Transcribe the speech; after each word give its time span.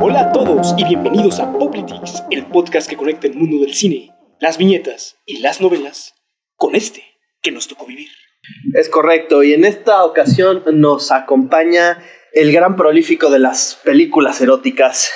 Hola 0.00 0.20
a 0.20 0.32
todos 0.32 0.74
y 0.78 0.84
bienvenidos 0.84 1.40
a 1.40 1.52
Poplitics, 1.52 2.22
el 2.30 2.46
podcast 2.46 2.88
que 2.88 2.96
conecta 2.96 3.26
el 3.26 3.34
mundo 3.34 3.58
del 3.64 3.74
cine, 3.74 4.12
las 4.38 4.58
viñetas 4.58 5.16
y 5.26 5.40
las 5.40 5.60
novelas 5.60 6.14
con 6.54 6.76
este 6.76 7.02
que 7.42 7.50
nos 7.50 7.66
tocó 7.66 7.84
vivir. 7.86 8.10
Es 8.74 8.88
correcto, 8.88 9.42
y 9.42 9.54
en 9.54 9.64
esta 9.64 10.04
ocasión 10.04 10.62
nos 10.72 11.10
acompaña 11.10 12.00
el 12.32 12.52
gran 12.52 12.76
prolífico 12.76 13.28
de 13.28 13.40
las 13.40 13.80
películas 13.82 14.40
eróticas, 14.40 15.10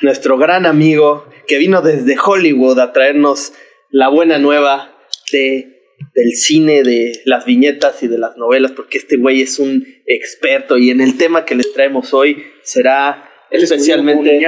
nuestro 0.00 0.36
gran 0.36 0.66
amigo 0.66 1.28
que 1.46 1.58
vino 1.58 1.80
desde 1.80 2.16
Hollywood 2.18 2.80
a 2.80 2.92
traernos 2.92 3.52
la 3.88 4.08
buena 4.08 4.38
nueva 4.38 4.98
de, 5.30 5.81
del 6.14 6.32
cine, 6.32 6.82
de 6.82 7.20
las 7.24 7.44
viñetas 7.44 8.02
y 8.02 8.08
de 8.08 8.18
las 8.18 8.36
novelas, 8.36 8.72
porque 8.72 8.98
este 8.98 9.16
güey 9.16 9.42
es 9.42 9.58
un 9.58 9.86
experto 10.06 10.76
y 10.76 10.90
en 10.90 11.00
el 11.00 11.16
tema 11.16 11.44
que 11.44 11.54
les 11.54 11.72
traemos 11.72 12.12
hoy 12.12 12.44
será 12.62 13.30
Él 13.50 13.62
especialmente 13.62 14.38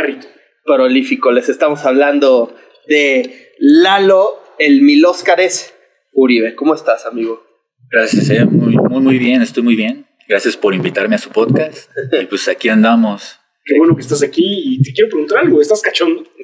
prolífico. 0.64 1.32
Les 1.32 1.48
estamos 1.48 1.84
hablando 1.84 2.54
de 2.86 3.52
Lalo, 3.58 4.42
el 4.58 4.82
Milóscares 4.82 5.74
Uribe. 6.12 6.54
¿Cómo 6.54 6.74
estás, 6.74 7.06
amigo? 7.06 7.42
Gracias, 7.90 8.30
eh, 8.30 8.44
muy, 8.44 8.76
muy, 8.76 9.00
muy 9.00 9.18
bien, 9.18 9.42
estoy 9.42 9.62
muy 9.62 9.76
bien. 9.76 10.06
Gracias 10.28 10.56
por 10.56 10.74
invitarme 10.74 11.16
a 11.16 11.18
su 11.18 11.30
podcast. 11.30 11.90
Y 12.20 12.26
pues 12.26 12.48
aquí 12.48 12.68
andamos. 12.68 13.38
Qué 13.64 13.78
bueno 13.78 13.96
que 13.96 14.02
estás 14.02 14.22
aquí 14.22 14.42
y 14.44 14.82
te 14.82 14.92
quiero 14.92 15.08
preguntar 15.08 15.38
algo, 15.38 15.60
¿estás 15.60 15.80
cachondo? 15.82 16.22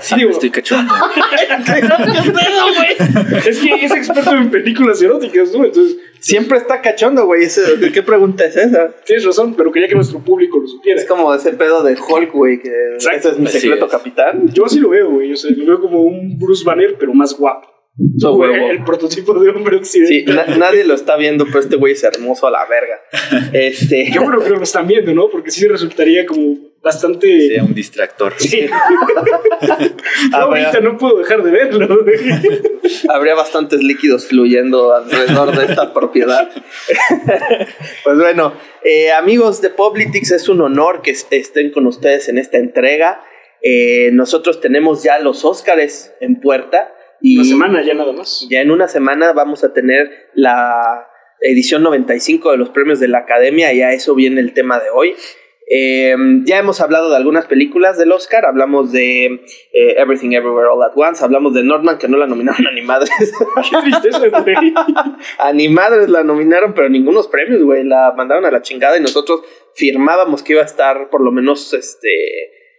Sí, 0.00 0.14
Digo- 0.16 0.30
estoy 0.30 0.50
cachondo. 0.50 0.92
es 3.46 3.58
que 3.58 3.84
es 3.84 3.92
experto 3.92 4.30
en 4.34 4.50
películas 4.50 5.02
eróticas, 5.02 5.52
¿no? 5.52 5.64
Entonces, 5.64 5.96
Siempre 6.24 6.56
está 6.56 6.80
cachondo, 6.80 7.26
güey. 7.26 7.46
¿Qué 7.92 8.02
pregunta 8.02 8.46
es 8.46 8.56
esa? 8.56 8.88
tienes 9.04 9.26
razón, 9.26 9.54
pero 9.54 9.70
quería 9.70 9.88
que 9.90 9.94
nuestro 9.94 10.20
público 10.20 10.58
lo 10.58 10.66
supiera. 10.66 10.98
Es 10.98 11.06
como 11.06 11.34
ese 11.34 11.52
pedo 11.52 11.82
de 11.82 11.98
Hulk, 12.00 12.32
güey, 12.32 12.62
que 12.62 12.70
Exacto. 12.94 13.18
ese 13.18 13.28
es 13.32 13.38
mi 13.38 13.46
secreto 13.48 13.86
capitán. 13.88 14.48
Yo 14.54 14.64
así 14.64 14.80
lo 14.80 14.88
veo, 14.88 15.10
güey. 15.10 15.34
O 15.34 15.36
sea, 15.36 15.50
lo 15.54 15.66
veo 15.66 15.80
como 15.82 16.00
un 16.00 16.38
Bruce 16.38 16.64
Banner, 16.64 16.96
pero 16.98 17.12
más 17.12 17.36
guapo. 17.36 17.68
No, 17.96 18.32
Güey, 18.34 18.70
el 18.70 18.82
prototipo 18.84 19.34
de 19.34 19.50
hombre 19.50 19.78
Sí, 19.84 20.00
occidental. 20.02 20.46
na- 20.50 20.56
nadie 20.56 20.82
lo 20.84 20.94
está 20.94 21.16
viendo, 21.16 21.46
pero 21.46 21.60
este 21.60 21.76
güey 21.76 21.92
es 21.92 22.02
hermoso 22.02 22.46
a 22.48 22.50
la 22.50 22.64
verga. 22.66 23.00
Este. 23.52 24.10
Yo 24.12 24.24
creo 24.24 24.42
que 24.42 24.50
lo 24.50 24.62
están 24.62 24.86
viendo, 24.88 25.14
¿no? 25.14 25.28
Porque 25.30 25.52
sí 25.52 25.68
resultaría 25.68 26.26
como 26.26 26.56
bastante. 26.82 27.48
Sea 27.50 27.62
un 27.62 27.72
distractor. 27.72 28.32
Sí. 28.36 28.66
Ah, 28.72 28.88
ahorita 30.42 30.80
no 30.80 30.98
puedo 30.98 31.18
dejar 31.18 31.44
de 31.44 31.52
verlo. 31.52 32.02
güey. 32.02 32.16
Habría 33.08 33.36
bastantes 33.36 33.80
líquidos 33.82 34.26
fluyendo 34.26 34.92
alrededor 34.92 35.56
de 35.56 35.66
esta 35.66 35.94
propiedad. 35.94 36.50
pues 38.02 38.18
bueno, 38.18 38.54
eh, 38.82 39.12
amigos 39.12 39.60
de 39.62 39.70
Politics, 39.70 40.32
es 40.32 40.48
un 40.48 40.60
honor 40.62 41.00
que 41.02 41.12
est- 41.12 41.32
estén 41.32 41.70
con 41.70 41.86
ustedes 41.86 42.28
en 42.28 42.38
esta 42.38 42.58
entrega. 42.58 43.22
Eh, 43.62 44.10
nosotros 44.12 44.60
tenemos 44.60 45.02
ya 45.04 45.18
los 45.20 45.44
Óscares 45.44 46.12
en 46.20 46.40
puerta. 46.40 46.90
Y 47.26 47.36
Una 47.38 47.44
semana 47.44 47.82
ya 47.82 47.94
nada 47.94 48.12
más. 48.12 48.46
Ya 48.50 48.60
en 48.60 48.70
una 48.70 48.86
semana 48.86 49.32
vamos 49.32 49.64
a 49.64 49.72
tener 49.72 50.10
la 50.34 51.06
edición 51.40 51.82
95 51.82 52.50
de 52.50 52.58
los 52.58 52.68
premios 52.68 53.00
de 53.00 53.08
la 53.08 53.20
Academia 53.20 53.72
y 53.72 53.80
a 53.80 53.92
eso 53.94 54.14
viene 54.14 54.42
el 54.42 54.52
tema 54.52 54.78
de 54.78 54.90
hoy. 54.90 55.14
Eh, 55.70 56.14
ya 56.44 56.58
hemos 56.58 56.82
hablado 56.82 57.08
de 57.08 57.16
algunas 57.16 57.46
películas 57.46 57.96
del 57.96 58.12
Oscar, 58.12 58.44
hablamos 58.44 58.92
de 58.92 59.24
eh, 59.24 59.94
Everything 59.96 60.32
Everywhere 60.32 60.68
All 60.70 60.82
At 60.82 60.92
Once, 60.96 61.24
hablamos 61.24 61.54
de 61.54 61.62
Norman 61.62 61.96
que 61.96 62.08
no 62.08 62.18
la 62.18 62.26
nominaron 62.26 62.66
a 62.66 62.70
ni 62.74 62.82
madres. 62.82 63.10
Qué 63.18 63.76
tristeza, 63.82 64.28
güey. 64.28 64.74
a 65.38 65.52
ni 65.54 65.70
madres 65.70 66.10
la 66.10 66.24
nominaron, 66.24 66.74
pero 66.74 66.90
ningunos 66.90 67.28
premios, 67.28 67.62
güey, 67.62 67.84
la 67.84 68.12
mandaron 68.14 68.44
a 68.44 68.50
la 68.50 68.60
chingada 68.60 68.98
y 68.98 69.00
nosotros 69.00 69.40
firmábamos 69.74 70.42
que 70.42 70.52
iba 70.52 70.60
a 70.60 70.66
estar 70.66 71.08
por 71.08 71.22
lo 71.22 71.32
menos 71.32 71.72
este 71.72 72.10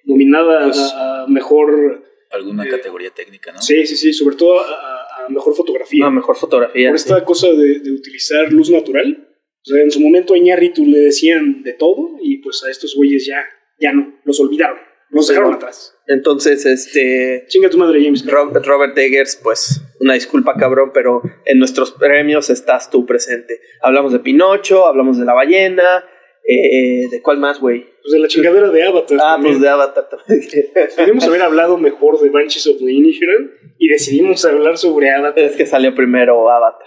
Nominada 0.04 0.66
Pues- 0.66 0.94
a 0.96 1.26
mejor. 1.28 2.04
Alguna 2.36 2.64
Eh, 2.66 2.70
categoría 2.70 3.10
técnica, 3.12 3.52
¿no? 3.52 3.62
Sí, 3.62 3.86
sí, 3.88 3.96
sí. 3.96 4.14
Sobre 4.14 4.36
todo 4.36 4.60
a, 4.60 5.26
a 5.26 5.30
mejor 5.30 5.56
fotografía. 5.56 6.06
una 6.06 6.16
mejor 6.16 6.36
fotografía. 6.38 6.90
Por 6.90 6.96
esta 6.96 7.24
cosa 7.26 7.48
de, 7.48 7.80
de 7.80 7.92
utilizar 7.92 8.52
luz 8.52 8.70
natural. 8.70 9.28
O 9.62 9.66
sea, 9.68 9.82
en 9.82 9.90
su 9.92 10.00
momento 10.00 10.34
a 10.34 10.38
Iñárritu 10.38 10.86
le 10.86 11.00
decían 11.00 11.64
de 11.64 11.74
todo 11.74 12.18
y 12.22 12.38
pues 12.38 12.64
a 12.64 12.70
estos 12.70 12.94
güeyes 12.96 13.26
ya, 13.26 13.44
ya 13.80 13.92
no. 13.94 14.20
Los 14.24 14.40
olvidaron. 14.40 14.78
Los 15.10 15.28
dejaron 15.28 15.50
Pero- 15.52 15.58
atrás. 15.58 15.92
Entonces, 16.08 16.66
este 16.68 17.46
Chinga 17.48 17.70
tu 17.70 17.80
madre, 17.80 18.04
James. 18.04 18.24
Ro- 18.28 18.52
Robert 18.54 18.96
Eggers, 18.96 19.40
pues 19.42 19.82
una 20.00 20.14
disculpa 20.14 20.54
cabrón, 20.56 20.92
pero 20.94 21.24
en 21.46 21.58
nuestros 21.58 21.92
premios 21.94 22.52
estás 22.52 22.92
tú 22.92 23.08
presente. 23.08 23.60
Hablamos 23.82 24.12
de 24.14 24.20
Pinocho, 24.20 24.86
hablamos 24.86 25.18
de 25.18 25.26
la 25.26 25.34
ballena, 25.34 26.06
eh, 26.48 27.08
¿de 27.10 27.22
cuál 27.24 27.40
más, 27.40 27.60
güey? 27.60 27.88
Pues 28.06 28.14
de 28.14 28.20
la 28.20 28.28
chingadera 28.28 28.70
de 28.70 28.84
Avatar. 28.84 29.18
Ah, 29.20 29.34
también. 29.34 29.54
pues 29.56 29.62
de 29.64 29.70
Avatar 29.70 30.08
también. 30.10 30.48
Debemos 30.98 31.24
haber 31.26 31.42
hablado 31.42 31.78
mejor 31.80 32.20
de 32.22 32.30
Banshees 32.30 32.68
of 32.68 32.78
the 32.78 32.92
Inisherin 32.92 33.50
y 33.80 33.88
decidimos 33.88 34.46
hablar 34.46 34.78
sobre 34.78 35.10
Avatar. 35.10 35.44
es 35.44 35.56
que 35.56 35.66
salió 35.66 35.96
primero 35.96 36.50
Avatar. 36.52 36.86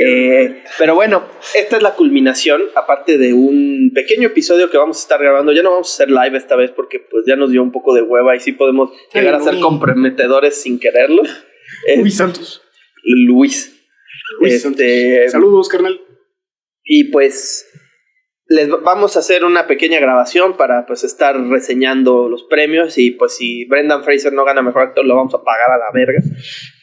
Eh, 0.00 0.62
pero 0.78 0.94
bueno, 0.96 1.22
esta 1.54 1.76
es 1.76 1.82
la 1.82 1.94
culminación, 1.94 2.62
aparte 2.74 3.16
de 3.18 3.32
un 3.34 3.92
pequeño 3.94 4.26
episodio 4.28 4.70
que 4.70 4.78
vamos 4.78 4.96
a 4.96 5.02
estar 5.02 5.20
grabando. 5.20 5.52
Ya 5.52 5.62
no 5.62 5.70
vamos 5.70 5.88
a 5.90 5.94
hacer 5.94 6.10
live 6.10 6.36
esta 6.36 6.56
vez 6.56 6.70
porque 6.72 6.98
pues 6.98 7.24
ya 7.26 7.36
nos 7.36 7.52
dio 7.52 7.62
un 7.62 7.70
poco 7.70 7.94
de 7.94 8.02
hueva 8.02 8.34
y 8.34 8.40
sí 8.40 8.52
podemos 8.52 8.90
llegar 9.14 9.34
a 9.36 9.40
ser 9.40 9.60
comprometedores 9.60 10.60
sin 10.60 10.80
quererlo. 10.80 11.22
Eh, 11.86 11.98
Luis 11.98 12.16
Santos. 12.16 12.62
Luis. 13.04 13.76
Luis 14.40 14.54
Este, 14.54 15.28
Santos. 15.28 15.32
Saludos, 15.32 15.68
carnal. 15.68 16.00
Y 16.82 17.04
pues 17.12 17.66
les 18.50 18.70
va- 18.70 18.78
vamos 18.82 19.16
a 19.16 19.20
hacer 19.20 19.44
una 19.44 19.66
pequeña 19.66 19.98
grabación 20.00 20.56
para 20.56 20.84
pues 20.84 21.04
estar 21.04 21.40
reseñando 21.48 22.28
los 22.28 22.42
premios 22.44 22.98
y 22.98 23.12
pues 23.12 23.36
si 23.36 23.64
Brendan 23.66 24.02
Fraser 24.04 24.32
no 24.32 24.44
gana 24.44 24.60
mejor 24.60 24.82
actor 24.82 25.04
lo 25.06 25.14
vamos 25.16 25.32
a 25.34 25.42
pagar 25.42 25.70
a 25.70 25.78
la 25.78 25.90
verga. 25.94 26.20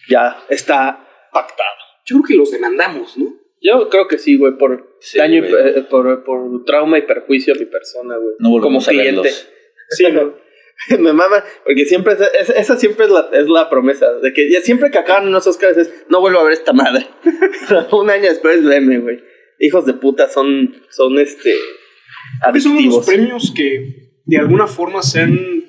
Ya 0.09 0.37
está 0.49 1.05
pactado. 1.33 1.69
Yo 2.05 2.15
creo 2.15 2.23
que 2.27 2.35
los 2.35 2.51
demandamos, 2.51 3.17
¿no? 3.17 3.25
Yo 3.61 3.89
creo 3.89 4.07
que 4.07 4.17
sí, 4.17 4.37
güey, 4.37 4.57
por 4.57 4.95
Sí, 5.01 5.17
daño 5.17 5.45
y 5.45 5.49
güey. 5.49 5.83
por, 5.89 6.23
por 6.23 6.63
trauma 6.65 6.99
y 6.99 7.01
perjuicio 7.01 7.53
a 7.53 7.57
mi 7.59 7.65
persona, 7.65 8.15
güey. 8.15 8.35
No 8.39 8.49
volvemos 8.51 8.85
Como 8.85 8.97
a 8.97 9.01
cliente. 9.01 9.21
verlos. 9.23 9.49
Sí, 9.89 10.05
no. 10.11 10.33
Me 10.99 11.11
mama, 11.11 11.43
porque 11.65 11.85
siempre 11.85 12.13
es- 12.13 12.21
es- 12.49 12.49
esa 12.51 12.77
siempre 12.77 13.05
es 13.07 13.11
la, 13.11 13.29
es 13.33 13.49
la 13.49 13.69
promesa, 13.69 14.13
de 14.13 14.31
que 14.31 14.49
ya 14.49 14.61
siempre 14.61 14.89
que 14.91 14.99
acaban 14.99 15.27
unos 15.27 15.45
Oscars 15.47 15.75
es, 15.75 16.05
no 16.07 16.21
vuelvo 16.21 16.39
a 16.39 16.43
ver 16.43 16.53
esta 16.53 16.71
madre. 16.71 17.07
Un 17.91 18.09
año 18.09 18.29
después, 18.29 18.63
veme, 18.63 18.99
güey. 18.99 19.21
Hijos 19.59 19.85
de 19.85 19.93
puta 19.93 20.29
son, 20.29 20.75
son 20.89 21.17
este, 21.19 21.53
que 22.53 22.59
son 22.61 22.73
unos 22.73 22.81
adictivos. 22.83 23.05
premios 23.05 23.53
que 23.55 24.11
de 24.25 24.37
alguna 24.37 24.67
forma 24.67 25.01
se 25.01 25.21
han 25.21 25.65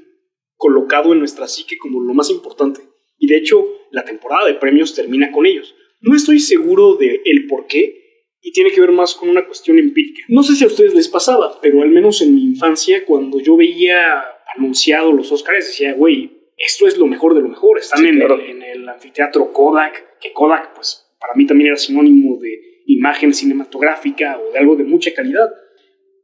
colocado 0.57 1.13
en 1.13 1.21
nuestra 1.21 1.47
psique 1.47 1.79
como 1.79 2.01
lo 2.03 2.15
más 2.15 2.31
importante. 2.31 2.81
Y 3.19 3.27
de 3.29 3.37
hecho, 3.39 3.65
la 3.91 4.05
temporada 4.05 4.47
de 4.47 4.55
premios 4.55 4.95
termina 4.95 5.31
con 5.33 5.47
ellos. 5.47 5.75
No 6.01 6.15
estoy 6.15 6.39
seguro 6.41 6.95
de 6.97 7.21
el 7.25 7.47
por 7.47 7.67
qué 7.67 8.27
y 8.41 8.53
tiene 8.53 8.71
que 8.71 8.81
ver 8.81 8.93
más 8.93 9.15
con 9.15 9.29
una 9.29 9.45
cuestión 9.47 9.79
empírica. 9.79 10.23
No 10.29 10.43
sé 10.43 10.55
si 10.55 10.65
a 10.65 10.69
ustedes 10.69 10.95
les 10.95 11.09
pasaba, 11.09 11.61
pero 11.61 11.83
al 11.83 11.89
menos 11.91 12.23
en 12.23 12.35
mi 12.35 12.43
infancia, 12.45 13.05
cuando 13.05 13.41
yo 13.41 13.57
veía 13.57 14.23
anunciado 14.57 15.13
los 15.13 15.33
Oscars, 15.33 15.67
decía, 15.67 15.95
güey, 15.95 16.31
esto 16.57 16.87
es 16.87 16.97
lo 16.99 17.07
mejor 17.07 17.35
de 17.35 17.43
lo 17.43 17.49
mejor. 17.49 17.79
Están 17.79 18.01
Sí, 18.01 18.07
en, 18.09 18.17
claro. 18.17 18.35
el, 18.37 18.51
en 18.51 18.63
el 18.63 18.89
anfiteatro 18.89 19.53
Kodak, 19.53 20.19
que 20.21 20.33
Kodak, 20.33 20.75
pues 20.75 21.05
para 21.21 21.35
mí 21.35 21.47
también 21.47 21.69
era 21.69 21.77
sinónimo 21.77 22.39
de 22.41 22.78
imagen 22.89 23.33
cinematográfica 23.35 24.39
o 24.39 24.53
de 24.53 24.59
algo 24.59 24.75
de 24.77 24.85
mucha 24.85 25.13
calidad. 25.15 25.49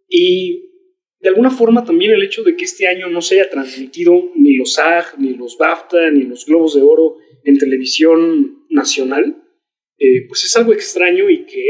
Y 0.09 0.71
de 1.21 1.29
alguna 1.29 1.51
forma 1.51 1.85
también 1.85 2.13
el 2.13 2.23
hecho 2.23 2.43
de 2.43 2.57
que 2.57 2.65
este 2.65 2.87
año 2.89 3.09
no 3.09 3.23
se 3.23 3.41
haya 3.41 3.51
transmitido 3.51 4.31
ni 4.35 4.57
los 4.57 4.75
SAG, 4.75 5.19
ni 5.19 5.35
los 5.35 5.57
BAFTA, 5.59 6.11
ni 6.11 6.25
los 6.25 6.47
Globos 6.47 6.75
de 6.75 6.83
Oro 6.83 7.17
en 7.45 7.59
televisión 7.59 8.65
nacional, 8.71 9.43
eh, 9.99 10.27
pues 10.27 10.45
es 10.45 10.57
algo 10.57 10.73
extraño 10.73 11.31
y 11.31 11.45
que 11.45 11.65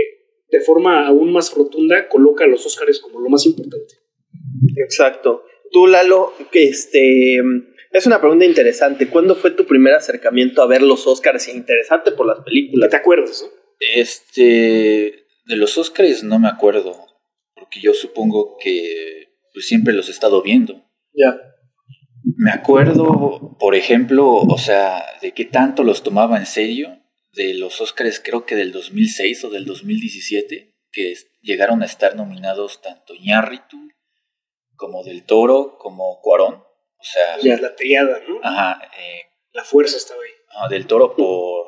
de 0.50 0.60
forma 0.60 1.06
aún 1.06 1.32
más 1.32 1.52
rotunda 1.54 2.08
coloca 2.08 2.44
a 2.44 2.48
los 2.48 2.64
Óscares 2.64 3.00
como 3.00 3.20
lo 3.20 3.28
más 3.28 3.44
importante. 3.46 3.94
Exacto. 4.76 5.44
Tú, 5.72 5.88
Lalo, 5.88 6.32
que 6.52 6.64
este, 6.64 7.38
es 7.92 8.06
una 8.06 8.20
pregunta 8.20 8.44
interesante. 8.44 9.08
¿Cuándo 9.08 9.34
fue 9.34 9.50
tu 9.50 9.66
primer 9.66 9.94
acercamiento 9.94 10.62
a 10.62 10.66
ver 10.68 10.82
los 10.82 11.06
Oscars 11.06 11.48
e 11.48 11.56
interesarte 11.56 12.12
por 12.12 12.26
las 12.26 12.38
Que 12.38 12.44
películas? 12.44 12.90
te 12.90 12.96
acuerdas, 12.96 13.42
¿no? 13.42 13.63
Este. 13.80 15.26
De 15.46 15.56
los 15.56 15.76
Oscars 15.78 16.22
no 16.22 16.38
me 16.38 16.48
acuerdo. 16.48 17.06
Porque 17.54 17.80
yo 17.80 17.94
supongo 17.94 18.56
que 18.58 19.28
pues, 19.52 19.66
siempre 19.66 19.94
los 19.94 20.08
he 20.08 20.12
estado 20.12 20.42
viendo. 20.42 20.84
Ya. 21.12 21.36
Me 22.36 22.50
acuerdo, 22.50 23.56
por 23.58 23.74
ejemplo, 23.74 24.32
o 24.32 24.58
sea, 24.58 25.04
de 25.20 25.32
qué 25.32 25.44
tanto 25.44 25.82
los 25.84 26.02
tomaba 26.02 26.38
en 26.38 26.46
serio 26.46 26.98
de 27.32 27.54
los 27.54 27.80
Oscars, 27.80 28.20
creo 28.24 28.46
que 28.46 28.54
del 28.56 28.72
2006 28.72 29.44
o 29.44 29.50
del 29.50 29.66
2017, 29.66 30.74
que 30.90 31.14
llegaron 31.42 31.82
a 31.82 31.86
estar 31.86 32.16
nominados 32.16 32.80
tanto 32.80 33.14
Iñárritu 33.14 33.76
como 34.76 35.02
Del 35.04 35.24
Toro 35.24 35.76
como 35.78 36.20
Cuarón. 36.22 36.54
O 36.54 37.04
sea, 37.04 37.38
Ya 37.42 37.60
la 37.60 37.74
triada, 37.76 38.20
¿no? 38.26 38.38
ajá, 38.42 38.80
eh, 38.98 39.22
La 39.52 39.64
fuerza 39.64 39.96
estaba 39.98 40.20
ahí. 40.22 40.30
ah, 40.56 40.68
Del 40.68 40.86
Toro 40.86 41.14
por. 41.14 41.63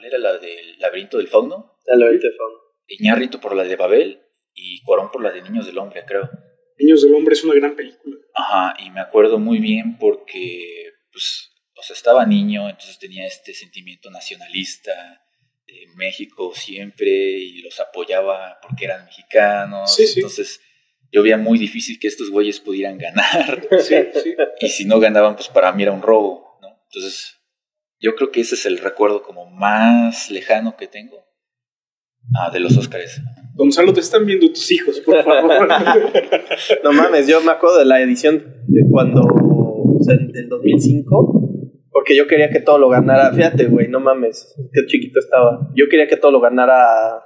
¿Cuál 0.00 0.14
era 0.14 0.18
la 0.18 0.38
del 0.38 0.78
laberinto 0.78 1.18
del 1.18 1.28
fauno? 1.28 1.76
Ya 1.86 1.94
lo 1.94 2.06
ahorita, 2.06 2.26
Fauno. 2.34 2.58
Iñárritu 2.88 3.38
por 3.38 3.54
la 3.54 3.64
de 3.64 3.76
Babel 3.76 4.22
y 4.54 4.82
Cuarón 4.82 5.10
por 5.10 5.22
la 5.22 5.30
de 5.30 5.42
Niños 5.42 5.66
del 5.66 5.76
Hombre, 5.76 6.04
creo. 6.06 6.30
Niños 6.78 7.02
del 7.02 7.14
Hombre 7.14 7.34
es 7.34 7.44
una 7.44 7.54
gran 7.54 7.76
película. 7.76 8.16
Ajá, 8.34 8.82
y 8.82 8.88
me 8.90 9.00
acuerdo 9.00 9.38
muy 9.38 9.58
bien 9.58 9.98
porque, 9.98 10.90
pues, 11.12 11.50
o 11.76 11.82
sea, 11.82 11.94
estaba 11.94 12.24
niño, 12.24 12.70
entonces 12.70 12.98
tenía 12.98 13.26
este 13.26 13.52
sentimiento 13.52 14.10
nacionalista 14.10 15.22
de 15.66 15.86
México 15.96 16.50
siempre 16.54 17.10
y 17.10 17.60
los 17.60 17.78
apoyaba 17.78 18.58
porque 18.62 18.86
eran 18.86 19.04
mexicanos. 19.04 19.94
Sí, 19.94 20.06
sí. 20.06 20.20
Entonces, 20.20 20.62
yo 21.12 21.22
veía 21.22 21.36
muy 21.36 21.58
difícil 21.58 21.98
que 22.00 22.08
estos 22.08 22.30
güeyes 22.30 22.58
pudieran 22.60 22.96
ganar. 22.96 23.68
Sí, 23.80 23.96
sí. 24.14 24.34
y 24.60 24.68
si 24.70 24.86
no 24.86 24.98
ganaban, 24.98 25.36
pues 25.36 25.48
para 25.48 25.72
mí 25.72 25.82
era 25.82 25.92
un 25.92 26.00
robo, 26.00 26.58
¿no? 26.62 26.68
Entonces, 26.86 27.39
yo 28.00 28.14
creo 28.14 28.30
que 28.30 28.40
ese 28.40 28.54
es 28.54 28.66
el 28.66 28.78
recuerdo 28.78 29.22
como 29.22 29.46
más 29.50 30.30
lejano 30.30 30.76
que 30.76 30.86
tengo 30.86 31.18
ah, 32.38 32.50
de 32.50 32.60
los 32.60 32.76
Óscares. 32.76 33.20
Gonzalo, 33.54 33.92
te 33.92 34.00
están 34.00 34.24
viendo 34.24 34.48
tus 34.48 34.70
hijos, 34.72 35.00
por 35.00 35.22
favor. 35.24 35.68
No 36.82 36.92
mames, 36.92 37.26
yo 37.26 37.40
me 37.42 37.52
acuerdo 37.52 37.78
de 37.78 37.84
la 37.84 38.00
edición 38.00 38.42
de 38.66 38.82
cuando, 38.90 39.20
o 39.20 39.98
sea, 40.02 40.16
del 40.16 40.48
2005, 40.48 41.40
porque 41.90 42.16
yo 42.16 42.26
quería 42.26 42.50
que 42.50 42.60
todo 42.60 42.78
lo 42.78 42.88
ganara, 42.88 43.32
fíjate, 43.32 43.66
güey, 43.66 43.88
no 43.88 44.00
mames, 44.00 44.54
qué 44.72 44.86
chiquito 44.86 45.18
estaba. 45.18 45.68
Yo 45.74 45.86
quería 45.90 46.08
que 46.08 46.16
todo 46.16 46.30
lo 46.30 46.40
ganara 46.40 47.24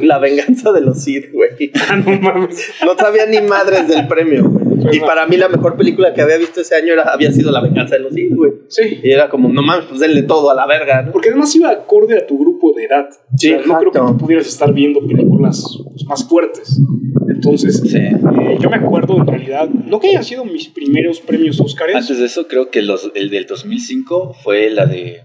la 0.00 0.18
venganza 0.18 0.72
de 0.72 0.80
los 0.80 1.04
Sith, 1.04 1.30
güey. 1.32 1.70
ah, 1.88 1.96
no 1.96 2.20
mames. 2.20 2.72
No 2.84 2.96
sabía 2.96 3.26
ni 3.26 3.40
madres 3.42 3.86
del 3.86 4.08
premio, 4.08 4.48
güey. 4.48 4.69
Y 4.92 5.00
para 5.00 5.26
mí 5.26 5.36
la 5.36 5.48
mejor 5.48 5.76
película 5.76 6.12
que 6.14 6.22
había 6.22 6.36
visto 6.38 6.60
ese 6.60 6.74
año 6.74 6.92
era, 6.92 7.02
había 7.12 7.30
sido 7.32 7.50
La 7.52 7.60
venganza 7.60 7.96
de 7.96 8.02
los 8.02 8.12
Sith, 8.14 8.34
güey. 8.34 8.52
Sí. 8.68 9.00
Y 9.02 9.10
era 9.10 9.28
como, 9.28 9.48
no 9.48 9.62
mames, 9.62 9.86
pues 9.86 10.00
denle 10.00 10.22
todo 10.22 10.50
a 10.50 10.54
la 10.54 10.66
verga, 10.66 11.02
¿no? 11.02 11.12
Porque 11.12 11.28
además 11.30 11.54
iba 11.56 11.70
acorde 11.70 12.16
a 12.18 12.26
tu 12.26 12.38
grupo 12.38 12.72
de 12.74 12.84
edad. 12.84 13.08
O 13.10 13.38
Sí, 13.38 13.48
sea, 13.48 13.62
no 13.66 13.78
creo 13.78 13.92
que 13.92 13.98
tú 13.98 14.16
pudieras 14.18 14.46
estar 14.46 14.72
viendo 14.72 15.00
películas 15.06 15.64
pues, 15.90 16.04
más 16.06 16.28
fuertes. 16.28 16.80
Entonces, 17.28 17.80
Sí. 17.84 17.96
eh, 17.98 18.58
yo 18.60 18.68
me 18.70 18.76
acuerdo 18.76 19.16
en 19.16 19.26
realidad, 19.26 19.68
no 19.68 20.00
que 20.00 20.08
hayan 20.08 20.24
sido 20.24 20.44
mis 20.44 20.68
primeros 20.68 21.20
premios 21.20 21.60
Óscares. 21.60 21.96
Antes 21.96 22.18
de 22.18 22.26
eso, 22.26 22.46
creo 22.48 22.70
que 22.70 22.82
los, 22.82 23.10
el 23.14 23.30
del 23.30 23.46
2005 23.46 24.34
fue 24.42 24.70
la 24.70 24.86
de 24.86 25.22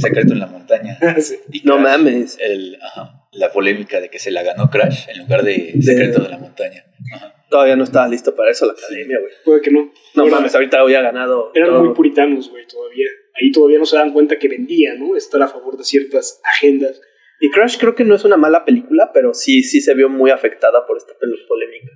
Secreto 0.00 0.32
en 0.34 0.40
la 0.40 0.46
Montaña. 0.46 0.98
Sí. 1.20 1.36
Y 1.52 1.60
No 1.66 1.76
Crash, 1.78 1.84
mames. 1.98 2.38
el- 2.40 2.76
ajá, 2.82 3.22
la 3.32 3.50
polémica 3.52 4.00
de 4.00 4.10
que 4.10 4.18
se 4.18 4.30
la 4.30 4.42
ganó 4.42 4.68
Crash 4.70 5.08
en 5.08 5.20
lugar 5.20 5.42
de 5.42 5.74
Secreto 5.80 6.22
de 6.22 6.28
la 6.28 6.38
Montaña. 6.38 6.84
Ajá. 7.14 7.32
Todavía 7.48 7.76
no 7.76 7.84
estaba 7.84 8.08
listo 8.08 8.34
para 8.34 8.50
eso 8.50 8.66
la 8.66 8.72
academia, 8.72 9.18
güey. 9.20 9.32
Puede 9.44 9.60
que 9.60 9.70
no. 9.70 9.92
No 10.14 10.22
Ahora, 10.22 10.36
mames, 10.36 10.54
ahorita 10.54 10.80
había 10.80 11.00
ganado. 11.00 11.52
Eran 11.54 11.70
todo. 11.70 11.84
muy 11.84 11.94
puritanos, 11.94 12.50
güey, 12.50 12.66
todavía. 12.66 13.06
Ahí 13.34 13.52
todavía 13.52 13.78
no 13.78 13.86
se 13.86 13.96
dan 13.96 14.12
cuenta 14.12 14.38
que 14.38 14.48
vendía, 14.48 14.94
¿no? 14.94 15.16
Estar 15.16 15.40
a 15.42 15.48
favor 15.48 15.76
de 15.76 15.84
ciertas 15.84 16.40
agendas. 16.44 17.00
Y 17.40 17.50
Crash 17.50 17.78
creo 17.78 17.94
que 17.94 18.04
no 18.04 18.14
es 18.14 18.24
una 18.24 18.36
mala 18.36 18.64
película, 18.64 19.10
pero 19.12 19.34
sí, 19.34 19.62
sí 19.62 19.80
se 19.80 19.94
vio 19.94 20.08
muy 20.08 20.30
afectada 20.30 20.86
por 20.86 20.96
esta 20.96 21.12
polémica. 21.46 21.90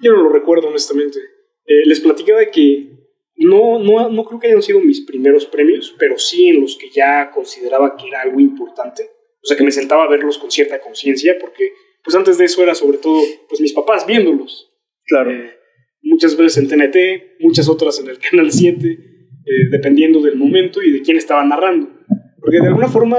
Yo 0.00 0.12
no 0.12 0.22
lo 0.22 0.28
recuerdo, 0.30 0.68
honestamente. 0.68 1.18
Eh, 1.66 1.84
les 1.84 2.00
platicaba 2.00 2.44
que 2.46 2.98
no, 3.36 3.78
no, 3.78 4.08
no 4.08 4.24
creo 4.24 4.40
que 4.40 4.46
hayan 4.48 4.62
sido 4.62 4.80
mis 4.80 5.04
primeros 5.04 5.46
premios, 5.46 5.94
pero 5.98 6.18
sí 6.18 6.48
en 6.48 6.60
los 6.60 6.76
que 6.76 6.90
ya 6.90 7.30
consideraba 7.30 7.96
que 7.96 8.08
era 8.08 8.22
algo 8.22 8.40
importante. 8.40 9.10
O 9.42 9.46
sea, 9.46 9.56
que 9.56 9.64
me 9.64 9.70
sentaba 9.70 10.04
a 10.04 10.08
verlos 10.08 10.38
con 10.38 10.50
cierta 10.50 10.80
conciencia, 10.80 11.36
porque 11.40 11.72
pues 12.02 12.16
antes 12.16 12.38
de 12.38 12.44
eso 12.44 12.62
era 12.62 12.74
sobre 12.74 12.98
todo 12.98 13.20
pues 13.48 13.60
mis 13.60 13.72
papás 13.72 14.06
viéndolos. 14.06 14.67
Claro. 15.08 15.30
Eh, 15.32 15.50
muchas 16.02 16.36
veces 16.36 16.58
en 16.58 16.68
TNT, 16.68 17.40
muchas 17.40 17.68
otras 17.68 17.98
en 18.00 18.08
el 18.08 18.18
Canal 18.30 18.52
7, 18.52 18.86
eh, 18.86 18.98
dependiendo 19.70 20.20
del 20.20 20.36
momento 20.36 20.82
y 20.82 20.92
de 20.92 21.02
quién 21.02 21.16
estaba 21.16 21.44
narrando. 21.44 21.88
Porque 22.40 22.60
de 22.60 22.68
alguna 22.68 22.88
forma 22.88 23.18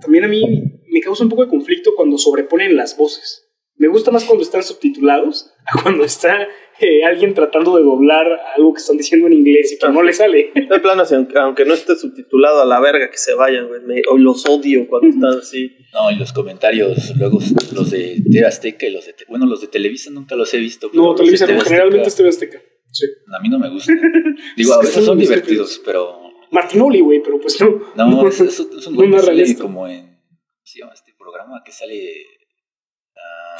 también 0.00 0.24
a 0.24 0.28
mí 0.28 0.80
me 0.90 1.00
causa 1.00 1.24
un 1.24 1.30
poco 1.30 1.44
de 1.44 1.50
conflicto 1.50 1.92
cuando 1.96 2.18
sobreponen 2.18 2.76
las 2.76 2.96
voces. 2.96 3.48
Me 3.76 3.88
gusta 3.88 4.10
más 4.10 4.24
cuando 4.24 4.42
están 4.42 4.62
subtitulados 4.62 5.52
a 5.66 5.82
cuando 5.82 6.04
está 6.04 6.48
eh, 6.82 7.04
alguien 7.04 7.32
tratando 7.32 7.76
de 7.76 7.84
doblar 7.84 8.26
algo 8.56 8.74
que 8.74 8.80
están 8.80 8.96
diciendo 8.96 9.28
en 9.28 9.34
inglés 9.34 9.72
y 9.72 9.78
que 9.78 9.88
no 9.88 10.02
le 10.02 10.12
sale. 10.12 10.50
De 10.54 10.80
plano, 10.80 11.04
aunque, 11.08 11.38
aunque 11.38 11.64
no 11.64 11.74
esté 11.74 11.94
subtitulado 11.94 12.60
a 12.62 12.64
la 12.64 12.80
verga 12.80 13.08
que 13.08 13.18
se 13.18 13.34
vayan, 13.34 13.68
güey. 13.68 14.02
los 14.18 14.44
odio 14.46 14.88
cuando 14.88 15.08
están 15.14 15.38
así. 15.38 15.76
No, 15.92 16.10
y 16.10 16.16
los 16.16 16.32
comentarios, 16.32 17.16
luego 17.16 17.38
los 17.74 17.90
de 17.90 18.22
TV 18.30 18.46
Azteca 18.46 18.86
y 18.86 18.90
los 18.90 19.06
de... 19.06 19.14
Bueno, 19.28 19.46
los 19.46 19.60
de 19.60 19.68
Televisa 19.68 20.10
nunca 20.10 20.34
los 20.34 20.52
he 20.54 20.58
visto. 20.58 20.90
pero 20.90 21.02
No, 21.02 21.14
Televisa, 21.14 21.46
no, 21.46 21.60
generalmente 21.60 22.08
es 22.08 22.16
TV 22.16 22.28
Azteca. 22.28 22.60
Sí. 22.90 23.06
A 23.32 23.40
mí 23.40 23.48
no 23.48 23.58
me 23.58 23.70
gusta. 23.70 23.92
Digo, 24.56 24.74
a 24.74 24.80
veces 24.80 25.04
son 25.04 25.18
divertidos, 25.18 25.80
pero... 25.84 26.20
Martinoli, 26.50 27.00
güey, 27.00 27.22
pero 27.22 27.40
pues 27.40 27.58
no. 27.60 27.80
No, 27.94 28.28
es, 28.28 28.40
es, 28.40 28.60
es 28.60 28.86
un 28.86 28.94
no 28.94 28.98
güey 28.98 29.10
que 29.10 29.20
sale 29.20 29.56
como 29.56 29.86
en... 29.86 30.06
¿Cómo 30.06 30.64
se 30.64 30.80
llama 30.80 30.92
este 30.94 31.14
programa? 31.18 31.62
Que 31.64 31.72
sale... 31.72 32.41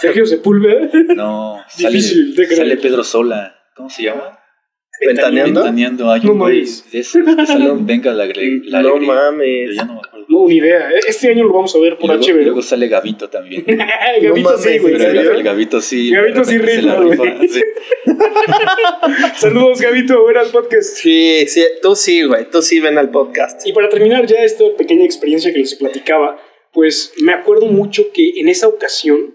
Sergio 0.00 0.27
Sepúlveda. 0.27 0.91
no, 1.15 1.61
sale, 1.69 1.97
Difícil 1.97 2.35
de 2.35 2.44
creer. 2.47 2.56
sale 2.62 2.77
Pedro 2.77 3.05
Sola. 3.05 3.55
¿Cómo 3.77 3.89
se 3.91 4.03
llama? 4.05 4.39
¿Ventaneando? 5.05 5.61
Ventaneando. 5.62 6.11
Hay 6.12 6.21
No 6.23 6.33
un 6.33 6.39
güey 6.39 6.55
mames. 6.61 6.93
de 6.93 6.99
esos 7.00 7.23
que 7.25 7.47
sale 7.47 7.65
en 7.65 7.87
Venga 7.87 8.12
la, 8.12 8.27
la 8.27 8.83
no 8.83 8.97
mames. 8.99 9.75
ya 9.75 9.85
no 9.85 9.94
me 9.94 9.99
acuerdo. 10.00 10.27
No, 10.29 10.47
ni 10.47 10.56
idea. 10.59 10.91
Este 11.09 11.29
año 11.29 11.44
lo 11.44 11.53
vamos 11.53 11.75
a 11.75 11.79
ver 11.81 11.94
Y 11.94 11.97
por 11.97 12.11
luego, 12.11 12.23
HBO. 12.25 12.43
luego 12.43 12.62
sale 12.62 12.87
Gavito 12.89 13.29
también. 13.29 13.65
Gavito 14.23 14.53
No 14.53 14.59
sí, 14.59 14.79
güey. 14.79 14.94
¿en 14.94 14.99
Pero 15.00 15.33
el, 15.33 15.43
Gavito 15.43 15.81
sí. 15.81 16.11
Gavito 16.11 16.44
sí 16.44 16.59
rifa, 16.59 16.94
güey. 17.00 17.49
sí. 17.49 17.61
Saludos, 19.37 19.81
Gavito, 19.81 20.25
ven 20.27 20.37
al 20.37 20.49
podcast. 20.50 20.97
Sí, 20.97 21.47
sí, 21.49 21.65
tú 21.83 21.97
sí, 21.97 22.23
güey. 22.23 22.49
Tú 22.50 22.62
sí 22.62 22.79
ven 22.81 22.99
al 22.99 23.11
podcast. 23.11 23.67
Y 23.67 23.73
para 23.73 23.89
terminar 23.89 24.27
ya 24.27 24.44
esta 24.44 24.65
pequeña 24.79 25.05
experiencia 25.05 25.53
que 25.53 25.59
les 25.59 25.75
platicaba, 25.75 26.39
pues 26.73 27.12
me 27.23 27.33
acuerdo 27.33 27.67
mucho 27.67 28.12
que 28.12 28.39
en 28.41 28.49
esa 28.49 28.69
ocasión 28.69 29.35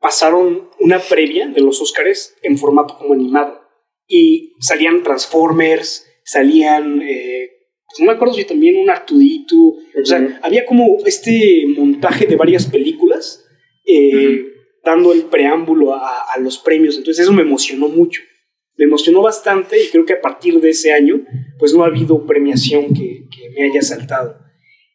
pasaron 0.00 0.70
una 0.80 0.98
previa 0.98 1.48
de 1.48 1.60
los 1.60 1.80
Óscares 1.80 2.36
en 2.42 2.58
formato 2.58 2.96
como 2.98 3.14
animado. 3.14 3.60
Y 4.08 4.54
salían 4.60 5.02
Transformers, 5.02 6.06
salían... 6.24 7.00
eh, 7.02 7.50
pues 7.86 8.00
no 8.00 8.06
me 8.06 8.12
acuerdo 8.12 8.34
si 8.34 8.44
también 8.44 8.76
un 8.76 8.88
Artudito. 8.90 9.56
O 9.56 10.04
sea, 10.04 10.38
había 10.42 10.64
como 10.64 10.98
este 11.06 11.64
montaje 11.76 12.26
de 12.26 12.36
varias 12.36 12.66
películas 12.66 13.44
eh, 13.84 14.44
dando 14.84 15.12
el 15.12 15.24
preámbulo 15.24 15.94
a, 15.94 16.22
a 16.32 16.38
los 16.38 16.58
premios. 16.58 16.96
Entonces 16.96 17.24
eso 17.24 17.32
me 17.32 17.42
emocionó 17.42 17.88
mucho. 17.88 18.22
Me 18.76 18.84
emocionó 18.86 19.20
bastante 19.22 19.82
y 19.82 19.88
creo 19.88 20.06
que 20.06 20.14
a 20.14 20.20
partir 20.20 20.60
de 20.60 20.70
ese 20.70 20.92
año 20.92 21.20
pues 21.58 21.74
no 21.74 21.82
ha 21.82 21.88
habido 21.88 22.24
premiación 22.26 22.94
que, 22.94 23.24
que 23.30 23.50
me 23.50 23.68
haya 23.68 23.82
saltado. 23.82 24.38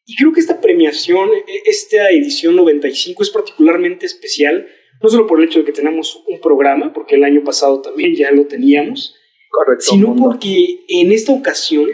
Y 0.08 0.16
creo 0.16 0.32
que 0.34 0.40
esta 0.40 0.62
premiación, 0.62 1.30
e- 1.48 1.70
esta 1.70 2.10
edición 2.12 2.56
95 2.56 3.22
es 3.24 3.30
particularmente 3.30 4.06
especial, 4.06 4.68
no 5.02 5.10
solo 5.10 5.28
por 5.28 5.40
el 5.40 5.46
hecho 5.46 5.60
de 5.60 5.66
que 5.66 5.72
tenemos 5.72 6.24
un 6.28 6.40
programa, 6.40 6.94
porque 6.94 7.16
el 7.16 7.24
año 7.24 7.44
pasado 7.44 7.82
también 7.82 8.16
ya 8.16 8.32
lo 8.32 8.46
teníamos, 8.46 9.16
Correcto. 9.50 9.86
sino 9.86 10.08
mundo. 10.10 10.24
porque 10.24 10.86
en 10.88 11.12
esta 11.12 11.32
ocasión 11.34 11.90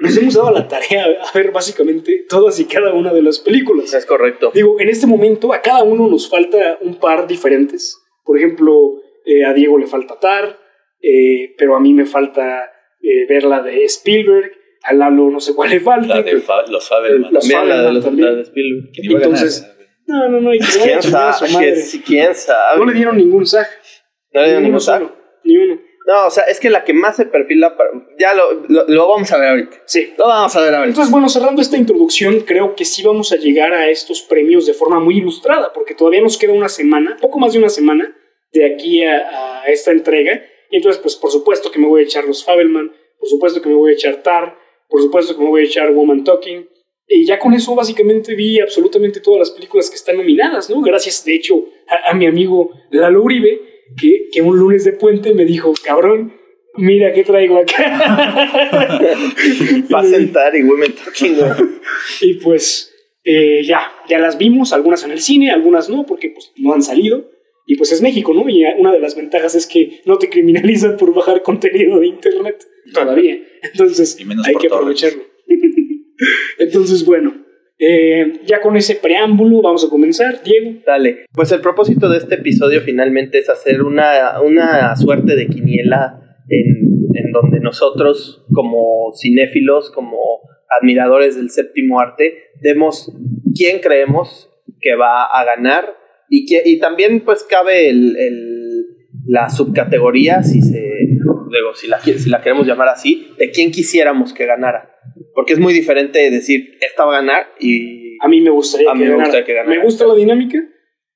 nos 0.00 0.16
hemos 0.16 0.34
dado 0.34 0.50
la 0.50 0.66
tarea 0.66 1.04
a 1.04 1.36
ver 1.38 1.52
básicamente 1.52 2.24
todas 2.28 2.58
y 2.58 2.64
cada 2.64 2.92
una 2.94 3.12
de 3.12 3.22
las 3.22 3.38
películas. 3.38 3.94
Es 3.94 4.06
correcto. 4.06 4.50
Digo, 4.54 4.80
en 4.80 4.88
este 4.88 5.06
momento 5.06 5.52
a 5.52 5.62
cada 5.62 5.82
uno 5.84 6.08
nos 6.08 6.28
falta 6.28 6.78
un 6.80 6.96
par 6.96 7.26
diferentes. 7.28 7.96
Por 8.24 8.36
ejemplo, 8.38 9.00
eh, 9.24 9.44
a 9.44 9.52
Diego 9.52 9.78
le 9.78 9.86
falta 9.86 10.18
Tar, 10.18 10.58
eh, 11.00 11.54
pero 11.58 11.76
a 11.76 11.80
mí 11.80 11.92
me 11.94 12.06
falta 12.06 12.64
eh, 13.02 13.26
ver 13.28 13.44
la 13.44 13.62
de 13.62 13.84
Spielberg, 13.84 14.50
a 14.84 14.92
Lalo 14.94 15.30
no 15.30 15.38
sé 15.38 15.54
cuál 15.54 15.70
le 15.70 15.78
falta. 15.80 16.16
La 16.16 16.22
de 16.22 16.38
Fa- 16.38 16.66
los 16.66 16.88
Fabelman. 16.88 17.32
Los 17.32 17.48
También 17.48 17.68
la 17.68 17.82
de 17.84 17.92
los 17.92 18.04
también. 18.04 18.28
la 18.30 18.34
de 18.34 18.42
Spielberg. 18.42 18.90
Entonces, 18.96 19.64
No, 20.12 20.28
no, 20.28 20.40
no, 20.40 20.54
y 20.54 20.58
a 20.58 20.66
¿Quién 20.82 21.02
sabe? 21.02 21.76
Sí, 21.76 22.02
¿Quién 22.02 22.34
sabe? 22.34 22.78
No 22.78 22.84
le 22.84 22.92
dieron 22.92 23.16
ningún 23.16 23.46
SAG. 23.46 23.66
No 24.32 24.42
le 24.42 24.46
dieron 24.46 24.64
ningún 24.64 24.80
SAG. 24.80 24.98
solo, 25.00 25.16
Ni 25.44 25.56
uno. 25.56 25.80
No, 26.06 26.26
o 26.26 26.30
sea, 26.30 26.44
es 26.44 26.60
que 26.60 26.68
la 26.68 26.84
que 26.84 26.92
más 26.92 27.16
se 27.16 27.26
perfila 27.26 27.76
para... 27.76 27.90
Ya 28.18 28.34
lo, 28.34 28.64
lo, 28.68 28.86
lo 28.88 29.08
vamos 29.08 29.32
a 29.32 29.38
ver 29.38 29.48
ahorita. 29.48 29.76
Sí. 29.86 30.12
Lo 30.18 30.26
vamos 30.26 30.54
a 30.54 30.60
ver 30.60 30.74
ahorita. 30.74 30.88
Entonces, 30.90 31.10
bueno, 31.12 31.28
cerrando 31.28 31.62
esta 31.62 31.78
introducción, 31.78 32.40
creo 32.40 32.74
que 32.74 32.84
sí 32.84 33.02
vamos 33.02 33.32
a 33.32 33.36
llegar 33.36 33.72
a 33.72 33.88
estos 33.88 34.20
premios 34.20 34.66
de 34.66 34.74
forma 34.74 34.98
muy 35.00 35.18
ilustrada, 35.18 35.72
porque 35.72 35.94
todavía 35.94 36.20
nos 36.20 36.36
queda 36.36 36.52
una 36.52 36.68
semana, 36.68 37.16
poco 37.20 37.38
más 37.38 37.52
de 37.52 37.60
una 37.60 37.68
semana, 37.68 38.14
de 38.52 38.74
aquí 38.74 39.04
a, 39.04 39.62
a 39.62 39.66
esta 39.66 39.92
entrega. 39.92 40.42
Y 40.70 40.76
entonces, 40.76 41.00
pues, 41.00 41.16
por 41.16 41.30
supuesto 41.30 41.70
que 41.70 41.78
me 41.78 41.86
voy 41.86 42.02
a 42.02 42.04
echar 42.04 42.24
los 42.24 42.44
Fabelman, 42.44 42.92
por 43.18 43.28
supuesto 43.28 43.62
que 43.62 43.68
me 43.68 43.76
voy 43.76 43.92
a 43.92 43.94
echar 43.94 44.16
Tar, 44.22 44.58
por 44.88 45.00
supuesto 45.00 45.36
que 45.36 45.42
me 45.42 45.48
voy 45.48 45.62
a 45.62 45.64
echar 45.64 45.90
Woman 45.92 46.24
Talking. 46.24 46.68
Y 47.14 47.26
ya 47.26 47.38
con 47.38 47.52
eso 47.52 47.74
básicamente 47.74 48.34
vi 48.34 48.58
absolutamente 48.58 49.20
todas 49.20 49.40
las 49.40 49.50
películas 49.50 49.90
que 49.90 49.96
están 49.96 50.16
nominadas, 50.16 50.70
¿no? 50.70 50.80
Gracias, 50.80 51.24
de 51.24 51.34
hecho, 51.34 51.66
a, 51.86 52.10
a 52.10 52.14
mi 52.14 52.26
amigo 52.26 52.70
Lalo 52.90 53.22
Uribe, 53.22 53.60
que, 54.00 54.28
que 54.32 54.40
un 54.40 54.58
lunes 54.58 54.84
de 54.84 54.92
puente 54.92 55.34
me 55.34 55.44
dijo, 55.44 55.74
cabrón, 55.84 56.32
mira 56.76 57.12
qué 57.12 57.22
traigo 57.22 57.58
acá. 57.58 58.70
Va 59.94 60.00
a 60.00 60.04
sentar 60.04 60.56
y 60.56 60.62
Women 60.62 60.94
Talking. 60.94 61.36
Y 62.22 62.34
pues 62.34 62.94
eh, 63.24 63.62
ya, 63.64 63.92
ya 64.08 64.18
las 64.18 64.38
vimos, 64.38 64.72
algunas 64.72 65.04
en 65.04 65.10
el 65.10 65.20
cine, 65.20 65.50
algunas 65.50 65.88
no, 65.88 66.06
porque 66.06 66.30
pues 66.30 66.52
no 66.56 66.72
han 66.72 66.82
salido. 66.82 67.30
Y 67.66 67.76
pues 67.76 67.92
es 67.92 68.02
México, 68.02 68.34
¿no? 68.34 68.48
Y 68.48 68.64
una 68.78 68.90
de 68.90 68.98
las 68.98 69.14
ventajas 69.14 69.54
es 69.54 69.66
que 69.66 70.00
no 70.04 70.18
te 70.18 70.28
criminalizan 70.28 70.96
por 70.96 71.14
bajar 71.14 71.42
contenido 71.42 72.00
de 72.00 72.08
internet 72.08 72.66
todavía. 72.92 73.38
Entonces 73.62 74.18
Y 74.18 74.24
menos 74.24 74.46
hay 74.46 74.56
que 74.56 74.66
aprovecharlo. 74.66 75.31
Entonces, 76.62 77.04
bueno, 77.04 77.32
Eh, 77.84 78.42
ya 78.46 78.60
con 78.60 78.76
ese 78.76 78.94
preámbulo 78.94 79.60
vamos 79.60 79.84
a 79.84 79.88
comenzar. 79.90 80.40
Diego. 80.44 80.82
Dale. 80.86 81.26
Pues 81.32 81.50
el 81.50 81.60
propósito 81.60 82.08
de 82.08 82.18
este 82.18 82.36
episodio 82.36 82.80
finalmente 82.82 83.38
es 83.38 83.48
hacer 83.48 83.82
una, 83.82 84.40
una 84.40 84.94
suerte 84.94 85.34
de 85.34 85.48
quiniela 85.48 86.20
en, 86.48 86.68
en 87.14 87.32
donde 87.32 87.58
nosotros 87.58 88.44
como 88.52 89.10
cinéfilos, 89.20 89.90
como 89.90 90.16
admiradores 90.80 91.34
del 91.34 91.50
séptimo 91.50 91.98
arte, 91.98 92.34
demos 92.60 93.10
quién 93.52 93.80
creemos 93.80 94.48
que 94.80 94.94
va 94.94 95.24
a 95.24 95.44
ganar 95.44 95.84
y, 96.30 96.46
que, 96.46 96.62
y 96.64 96.78
también 96.78 97.24
pues 97.24 97.42
cabe 97.42 97.88
el, 97.88 98.16
el, 98.16 98.86
la 99.26 99.50
subcategoría, 99.50 100.44
si 100.44 100.62
se 100.62 100.80
luego 101.48 101.74
si 101.74 101.88
la, 101.88 101.98
si 101.98 102.30
la 102.30 102.40
queremos 102.40 102.66
llamar 102.66 102.88
así, 102.88 103.26
de 103.38 103.50
quién 103.50 103.72
quisiéramos 103.72 104.32
que 104.32 104.46
ganara. 104.46 104.91
Porque 105.34 105.52
es 105.54 105.58
muy 105.58 105.72
diferente 105.72 106.30
decir, 106.30 106.76
esta 106.80 107.04
va 107.04 107.16
a 107.18 107.20
ganar 107.20 107.52
y... 107.58 108.16
A 108.24 108.28
mí 108.28 108.40
me 108.40 108.50
gustaría, 108.50 108.90
A 108.90 108.94
mí 108.94 109.00
que, 109.00 109.04
me 109.06 109.10
ganara. 109.10 109.24
gustaría 109.26 109.46
que 109.46 109.52
ganara. 109.54 109.76
Me 109.78 109.84
gusta 109.84 110.06
la 110.06 110.14
dinámica. 110.14 110.58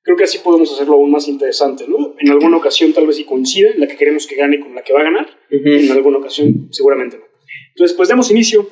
Creo 0.02 0.16
que 0.16 0.24
así 0.24 0.38
podemos 0.38 0.72
hacerlo 0.72 0.94
aún 0.94 1.10
más 1.10 1.28
interesante, 1.28 1.84
¿no? 1.88 2.14
En 2.18 2.30
alguna 2.30 2.56
ocasión 2.56 2.92
tal 2.92 3.06
vez 3.06 3.16
sí 3.16 3.24
coincida 3.24 3.70
la 3.76 3.86
que 3.86 3.96
queremos 3.96 4.26
que 4.26 4.36
gane 4.36 4.58
con 4.60 4.74
la 4.74 4.82
que 4.82 4.92
va 4.92 5.00
a 5.00 5.04
ganar. 5.04 5.26
En 5.50 5.84
Ujú. 5.84 5.92
alguna 5.92 6.18
ocasión 6.18 6.68
seguramente 6.70 7.16
no. 7.18 7.24
Entonces, 7.74 7.96
pues 7.96 8.08
demos 8.08 8.30
inicio. 8.30 8.68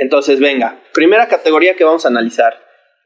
Entonces, 0.00 0.40
venga, 0.40 0.82
primera 0.94 1.28
categoría 1.28 1.74
que 1.74 1.84
vamos 1.84 2.04
a 2.04 2.08
analizar. 2.08 2.54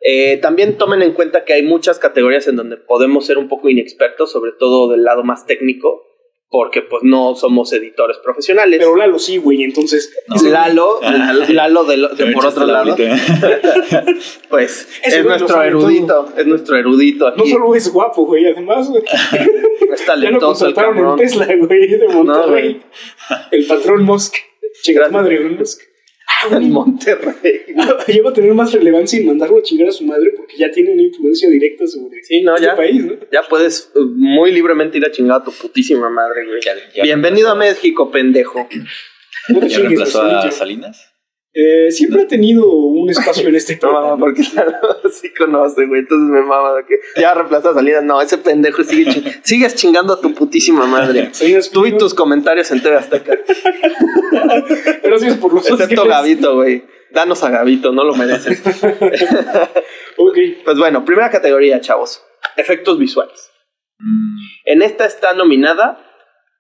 Eh, 0.01 0.37
también 0.41 0.77
tomen 0.79 1.03
en 1.03 1.13
cuenta 1.13 1.45
que 1.45 1.53
hay 1.55 1.63
muchas 1.63 1.99
categorías 1.99 2.47
en 2.49 2.57
donde 2.57 2.77
podemos 2.77 3.27
ser 3.27 3.39
un 3.39 3.49
poco 3.49 3.69
inexpertos, 3.69 4.31
sobre 4.31 4.53
todo 4.59 4.91
del 4.91 5.03
lado 5.03 5.25
más 5.25 5.47
técnico, 5.47 6.03
porque 6.49 6.83
pues 6.83 7.03
no 7.03 7.35
somos 7.35 7.73
editores 7.73 8.19
profesionales. 8.19 8.79
Pero 8.79 8.97
Lalo 8.97 9.19
sí, 9.19 9.37
güey, 9.39 9.63
entonces... 9.65 10.13
No. 10.29 10.37
ese- 10.37 10.51
Lalo, 10.51 11.01
Lalo 11.49 11.85
de, 11.85 11.97
lo- 11.97 12.09
de 12.11 12.27
por 12.33 12.47
otro 12.47 12.67
la 12.67 12.85
lado, 12.85 12.97
pues 14.51 14.89
es 15.05 15.25
nuestro 15.25 15.63
erudito, 15.63 16.29
es 16.37 16.47
nuestro 16.47 16.77
erudito 16.77 17.27
aquí. 17.27 17.41
No 17.41 17.47
solo 17.47 17.75
es 17.75 17.93
guapo, 17.93 18.27
güey, 18.27 18.47
además, 18.47 18.89
güey. 18.89 19.03
es 19.13 19.21
Ya 19.21 19.87
lo 19.91 20.07
talentoso 20.07 20.67
el 20.67 20.75
contrataron 20.75 21.11
en. 21.11 21.17
Tesla, 21.17 21.47
güey, 21.47 21.87
de 21.89 22.09
Monterrey. 22.09 22.81
güey. 22.81 22.83
el 23.51 23.67
patrón 23.67 24.05
Musk. 24.05 24.35
Chinga 24.83 25.07
tu 25.07 25.11
Gracias. 25.11 25.13
madre, 25.13 25.41
Musk. 25.41 25.83
En. 26.51 26.71
Monterrey. 26.71 27.61
Ya 28.09 28.23
va 28.23 28.31
a 28.31 28.33
tener 28.33 28.53
más 28.55 28.73
relevancia 28.73 29.19
en 29.19 29.27
mandarlo 29.27 29.59
a 29.59 29.63
chingar 29.63 29.89
a 29.89 29.93
su 29.93 30.05
madre 30.05 30.33
porque 30.37 30.57
ya 30.57 30.71
tiene 30.71 30.93
una 30.93 31.03
influencia 31.03 31.49
directa 31.51 31.87
sobre 31.87 32.23
Sí, 32.23 32.41
no, 32.43 32.55
este 32.55 32.67
ya. 32.67 32.77
país, 32.77 33.05
¿no? 33.05 33.15
Ya 33.33 33.43
puedes 33.49 33.91
uh, 33.95 34.05
muy 34.05 34.53
libremente 34.53 34.99
ir 34.99 35.05
a 35.05 35.11
chingar 35.11 35.41
a 35.41 35.45
tu 35.45 35.51
putísima 35.53 36.09
madre, 36.09 36.47
güey. 36.47 36.61
Ya- 36.65 36.75
ya 36.95 37.03
Bienvenido 37.03 37.51
a 37.51 37.55
México, 37.55 38.11
pendejo. 38.11 38.69
¿Ya 39.69 39.79
reemplazó 39.79 40.23
a. 40.23 40.51
Salinas? 40.51 41.13
Eh, 41.59 41.91
siempre 41.91 42.21
ha 42.21 42.27
tenido 42.29 42.69
un 42.69 43.09
espacio 43.09 43.49
en 43.49 43.55
este 43.55 43.75
No, 43.77 43.79
programa. 43.81 44.17
porque 44.19 44.43
sí 44.43 45.33
conoce, 45.33 45.87
güey. 45.87 46.01
Entonces 46.03 46.29
me 46.29 46.43
mama 46.43 46.75
de 46.75 46.85
que 46.85 46.97
ya 47.19 47.33
reemplaza 47.33 47.71
a 47.71 47.75
Salinas. 47.75 48.05
No, 48.05 48.21
ese 48.21 48.37
pendejo 48.37 48.85
sigue 48.85 49.11
ching- 49.11 49.41
sigues 49.43 49.75
chingando 49.75 50.13
a 50.13 50.21
tu 50.21 50.35
putísima 50.35 50.85
madre. 50.87 51.31
Tú 51.73 51.87
y 51.87 51.97
tus 51.97 52.13
comentarios 52.13 52.71
en 52.73 52.83
TV 52.83 52.97
Azteca. 52.97 53.39
Gracias 55.03 55.37
por 55.39 55.55
los 55.55 55.69
Excepto. 55.71 56.05
Gavito, 56.07 56.57
güey. 56.57 56.85
Danos 57.13 57.43
a 57.43 57.51
Gavito, 57.51 57.93
no 57.93 58.05
lo 58.05 58.15
mereces. 58.15 58.61
Ok. 60.19 60.39
Pues 60.65 60.79
bueno, 60.79 61.05
primera 61.05 61.31
categoría, 61.31 61.81
chavos. 61.81 62.23
Efectos 62.57 62.99
visuales. 62.99 63.51
Mm, 63.99 64.37
En 64.67 64.83
esta 64.83 65.07
está 65.07 65.33
nominada 65.33 66.03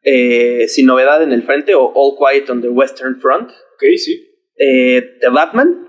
eh, 0.02 0.66
Sin 0.68 0.86
Novedad 0.86 1.22
en 1.22 1.32
el 1.32 1.42
Frente 1.42 1.74
o 1.74 1.92
All 1.94 2.16
Quiet 2.16 2.48
on 2.48 2.62
the 2.62 2.68
Western 2.68 3.20
Front. 3.20 3.50
Ok, 3.50 3.82
sí. 3.98 4.25
Eh, 4.56 5.18
The 5.20 5.28
Batman, 5.28 5.88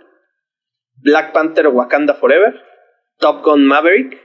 Black 0.96 1.34
Panther 1.34 1.68
Wakanda 1.68 2.14
Forever, 2.16 2.62
Top 3.20 3.44
Gun 3.44 3.66
Maverick 3.66 4.20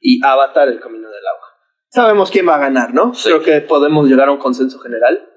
y 0.00 0.20
Avatar 0.24 0.68
El 0.68 0.80
Camino 0.80 1.08
del 1.10 1.26
Agua. 1.26 1.46
Sabemos 1.88 2.30
quién 2.30 2.48
va 2.48 2.56
a 2.56 2.60
ganar, 2.60 2.92
¿no? 2.94 3.14
Sí. 3.14 3.28
Creo 3.28 3.42
que 3.42 3.60
podemos 3.62 4.08
llegar 4.08 4.28
a 4.28 4.32
un 4.32 4.38
consenso 4.38 4.78
general. 4.78 5.28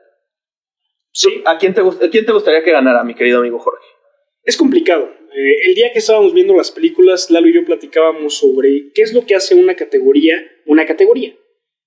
Sí. 1.11 1.41
¿A 1.45 1.57
quién 1.57 1.73
te, 1.73 1.81
gust- 1.81 2.03
a 2.05 2.09
quién 2.09 2.25
te 2.25 2.31
gustaría 2.31 2.63
que 2.63 2.71
ganara, 2.71 3.03
mi 3.03 3.15
querido 3.15 3.39
amigo 3.39 3.59
Jorge? 3.59 3.85
Es 4.43 4.57
complicado. 4.57 5.09
Eh, 5.33 5.67
el 5.67 5.75
día 5.75 5.91
que 5.93 5.99
estábamos 5.99 6.33
viendo 6.33 6.55
las 6.55 6.71
películas, 6.71 7.29
Lalo 7.29 7.47
y 7.47 7.53
yo 7.53 7.65
platicábamos 7.65 8.37
sobre 8.37 8.91
qué 8.93 9.03
es 9.03 9.13
lo 9.13 9.25
que 9.25 9.35
hace 9.35 9.55
una 9.55 9.75
categoría 9.75 10.41
una 10.65 10.85
categoría. 10.85 11.33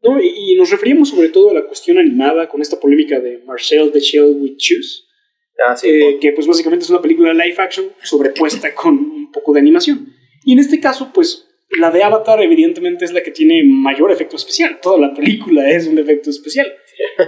¿no? 0.03 0.21
Y, 0.21 0.53
y 0.53 0.55
nos 0.57 0.71
referíamos 0.71 1.11
sobre 1.11 1.29
todo 1.29 1.51
a 1.51 1.55
la 1.55 1.65
cuestión 1.65 1.99
animada 1.99 2.49
con 2.49 2.61
esta 2.61 2.81
polémica 2.81 3.21
de 3.21 3.39
Marcel 3.45 3.93
the 3.93 4.01
Shell 4.01 4.37
with 4.41 4.57
Shoes, 4.57 5.09
Ah, 5.69 5.77
sí. 5.77 5.89
eh, 5.89 6.19
que 6.21 6.33
pues 6.33 6.47
básicamente 6.47 6.85
es 6.85 6.91
una 6.91 7.01
película 7.03 7.33
live 7.35 7.57
action 7.59 7.87
sobrepuesta 8.03 8.75
con 8.75 8.95
un 8.99 9.31
poco 9.33 9.53
de 9.53 9.61
animación. 9.61 10.09
Y 10.45 10.53
en 10.55 10.59
este 10.59 10.81
caso, 10.81 11.11
pues 11.15 11.47
la 11.79 11.91
de 11.91 12.03
Avatar 12.03 12.43
evidentemente 12.43 13.05
es 13.05 13.13
la 13.13 13.23
que 13.23 13.31
tiene 13.31 13.63
mayor 13.65 14.11
efecto 14.13 14.37
especial. 14.37 14.79
Toda 14.83 14.99
la 14.99 15.15
película 15.15 15.69
es 15.75 15.87
un 15.87 15.99
efecto 15.99 16.31
especial. 16.31 16.67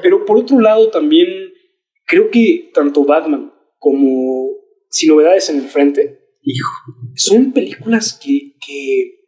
Pero 0.02 0.24
por 0.24 0.38
otro 0.38 0.60
lado 0.60 0.90
también 0.90 1.28
creo 2.06 2.30
que 2.30 2.70
tanto 2.74 3.04
Batman 3.04 3.52
como 3.78 4.50
Sin 4.90 5.10
Novedades 5.10 5.48
en 5.50 5.56
el 5.60 5.68
Frente 5.68 6.18
Hijo. 6.42 6.70
son 7.16 7.52
películas 7.52 8.18
que, 8.22 8.54
que 8.64 9.20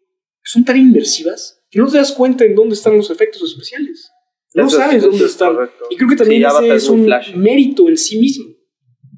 son 0.44 0.64
tan 0.64 0.76
inmersivas 0.78 1.62
que 1.70 1.78
no 1.80 1.88
te 1.90 1.96
das 1.98 2.12
cuenta 2.12 2.44
en 2.44 2.54
dónde 2.54 2.74
están 2.74 2.96
los 2.96 3.10
efectos 3.10 3.42
especiales. 3.42 4.10
No 4.54 4.66
Eso 4.66 4.76
es- 4.78 4.82
sabes 4.82 4.96
eso 4.98 5.08
dónde 5.08 5.24
es 5.24 5.30
están. 5.32 5.56
Y 5.90 5.96
creo 5.96 6.08
que 6.08 6.16
también 6.16 6.42
Sí, 6.42 6.56
ese 6.64 6.74
es 6.76 6.82
es 6.84 6.88
un 6.88 7.00
un 7.00 7.06
flash. 7.06 7.34
mérito 7.34 7.88
en 7.88 7.96
sí 7.96 8.18
mismo. 8.18 8.46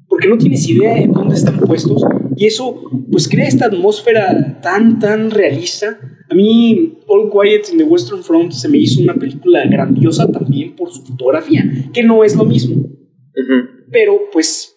Porque 0.09 0.27
no 0.27 0.37
tienes 0.37 0.67
idea 0.67 0.97
en 0.97 1.13
dónde 1.13 1.35
están 1.35 1.59
puestos. 1.59 2.03
Y 2.35 2.47
eso, 2.47 2.81
pues, 3.11 3.29
crea 3.29 3.47
esta 3.47 3.67
atmósfera 3.67 4.59
tan, 4.61 4.99
tan 4.99 5.29
realista. 5.31 5.99
A 6.29 6.33
mí, 6.33 6.99
All 7.07 7.29
Quiet 7.31 7.69
in 7.71 7.77
the 7.77 7.83
Western 7.83 8.23
Front 8.23 8.51
se 8.51 8.67
me 8.67 8.77
hizo 8.79 9.01
una 9.01 9.13
película 9.13 9.63
grandiosa 9.65 10.29
también 10.31 10.75
por 10.75 10.91
su 10.91 11.03
fotografía, 11.05 11.63
que 11.93 12.03
no 12.03 12.23
es 12.23 12.35
lo 12.35 12.43
mismo. 12.45 12.75
Ujú. 12.75 13.85
Pero, 13.91 14.19
pues, 14.31 14.75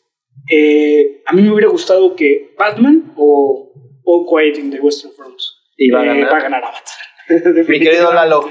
eh, 0.51 1.23
a 1.27 1.33
mí 1.35 1.43
me 1.43 1.51
hubiera 1.53 1.69
gustado 1.71 2.15
que 2.15 2.55
Batman 2.59 3.13
o 3.17 3.73
All 4.05 4.27
Quiet 4.29 4.59
in 4.59 4.71
the 4.71 4.81
Western 4.81 5.15
Front 5.15 5.39
Y 5.77 5.91
va 5.91 6.01
a 6.01 6.05
eh, 6.05 6.07
ganar. 6.09 6.33
va 6.33 6.37
a 6.39 6.43
ganar 6.43 6.63
Avatar. 6.65 7.65
Mi 7.69 7.79
querido 7.79 8.13
Lalo, 8.13 8.51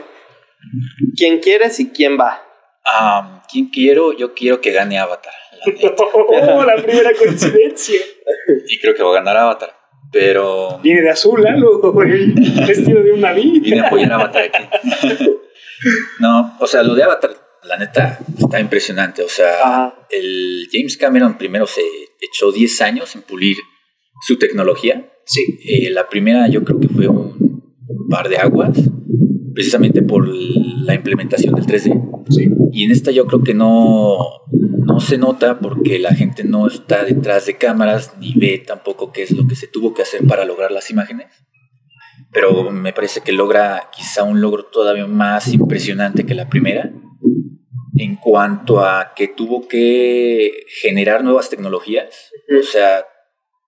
¿quién 1.15 1.39
quieres 1.39 1.79
y 1.79 1.89
quién 1.89 2.17
va? 2.19 2.41
ah, 2.85 3.43
¿Quién 3.51 3.67
quiero? 3.69 4.13
Yo 4.17 4.33
quiero 4.33 4.61
que 4.61 4.71
gane 4.71 4.97
Avatar. 4.97 5.33
oh, 6.13 6.63
la 6.65 6.75
primera 6.81 7.11
coincidencia. 7.13 7.99
Y 8.67 8.79
creo 8.79 8.93
que 8.93 9.03
va 9.03 9.11
a 9.11 9.15
ganar 9.15 9.37
Avatar. 9.37 9.73
Pero 10.11 10.79
Viene 10.83 11.01
de 11.01 11.09
azul, 11.09 11.41
Lalo, 11.41 11.93
vestido 12.67 13.01
de 13.01 13.13
un 13.13 13.21
naví. 13.21 13.59
vine 13.59 13.79
a 13.79 13.87
apoyar 13.87 14.11
a 14.11 14.15
Avatar 14.15 14.43
aquí. 14.43 14.63
No, 16.19 16.57
o 16.59 16.67
sea, 16.67 16.83
lo 16.83 16.95
de 16.95 17.03
Avatar, 17.03 17.31
la 17.63 17.77
neta, 17.77 18.19
está 18.37 18.59
impresionante. 18.59 19.23
O 19.23 19.29
sea, 19.29 19.53
Ajá. 19.61 20.07
el 20.09 20.67
James 20.71 20.97
Cameron 20.97 21.37
primero 21.37 21.65
se 21.65 21.81
echó 22.19 22.51
10 22.51 22.81
años 22.81 23.15
en 23.15 23.21
pulir 23.21 23.55
su 24.27 24.37
tecnología. 24.37 25.09
Sí. 25.25 25.59
Eh, 25.65 25.89
la 25.91 26.09
primera 26.09 26.47
yo 26.49 26.63
creo 26.63 26.79
que 26.79 26.89
fue 26.89 27.07
un 27.07 28.07
par 28.09 28.27
de 28.27 28.37
aguas, 28.37 28.77
precisamente 29.53 30.01
por 30.01 30.27
la 30.27 30.95
implementación 30.95 31.55
del 31.55 31.65
3D. 31.65 32.25
Sí. 32.29 32.49
Y 32.71 32.85
en 32.85 32.91
esta 32.91 33.11
yo 33.11 33.25
creo 33.25 33.43
que 33.43 33.53
no, 33.53 34.17
no 34.51 34.99
se 34.99 35.17
nota 35.17 35.59
porque 35.59 35.99
la 35.99 36.13
gente 36.13 36.43
no 36.43 36.67
está 36.67 37.03
detrás 37.03 37.45
de 37.45 37.57
cámaras 37.57 38.15
ni 38.19 38.33
ve 38.33 38.63
tampoco 38.65 39.11
qué 39.11 39.23
es 39.23 39.31
lo 39.31 39.47
que 39.47 39.55
se 39.55 39.67
tuvo 39.67 39.93
que 39.93 40.01
hacer 40.01 40.25
para 40.25 40.45
lograr 40.45 40.71
las 40.71 40.89
imágenes. 40.89 41.27
Pero 42.31 42.71
me 42.71 42.93
parece 42.93 43.21
que 43.21 43.33
logra 43.33 43.89
quizá 43.95 44.23
un 44.23 44.39
logro 44.39 44.65
todavía 44.65 45.05
más 45.05 45.53
impresionante 45.53 46.25
que 46.25 46.33
la 46.33 46.49
primera 46.49 46.91
en 47.97 48.15
cuanto 48.15 48.79
a 48.79 49.13
que 49.15 49.27
tuvo 49.27 49.67
que 49.67 50.65
generar 50.81 51.23
nuevas 51.23 51.49
tecnologías. 51.49 52.31
O 52.59 52.63
sea, 52.63 53.05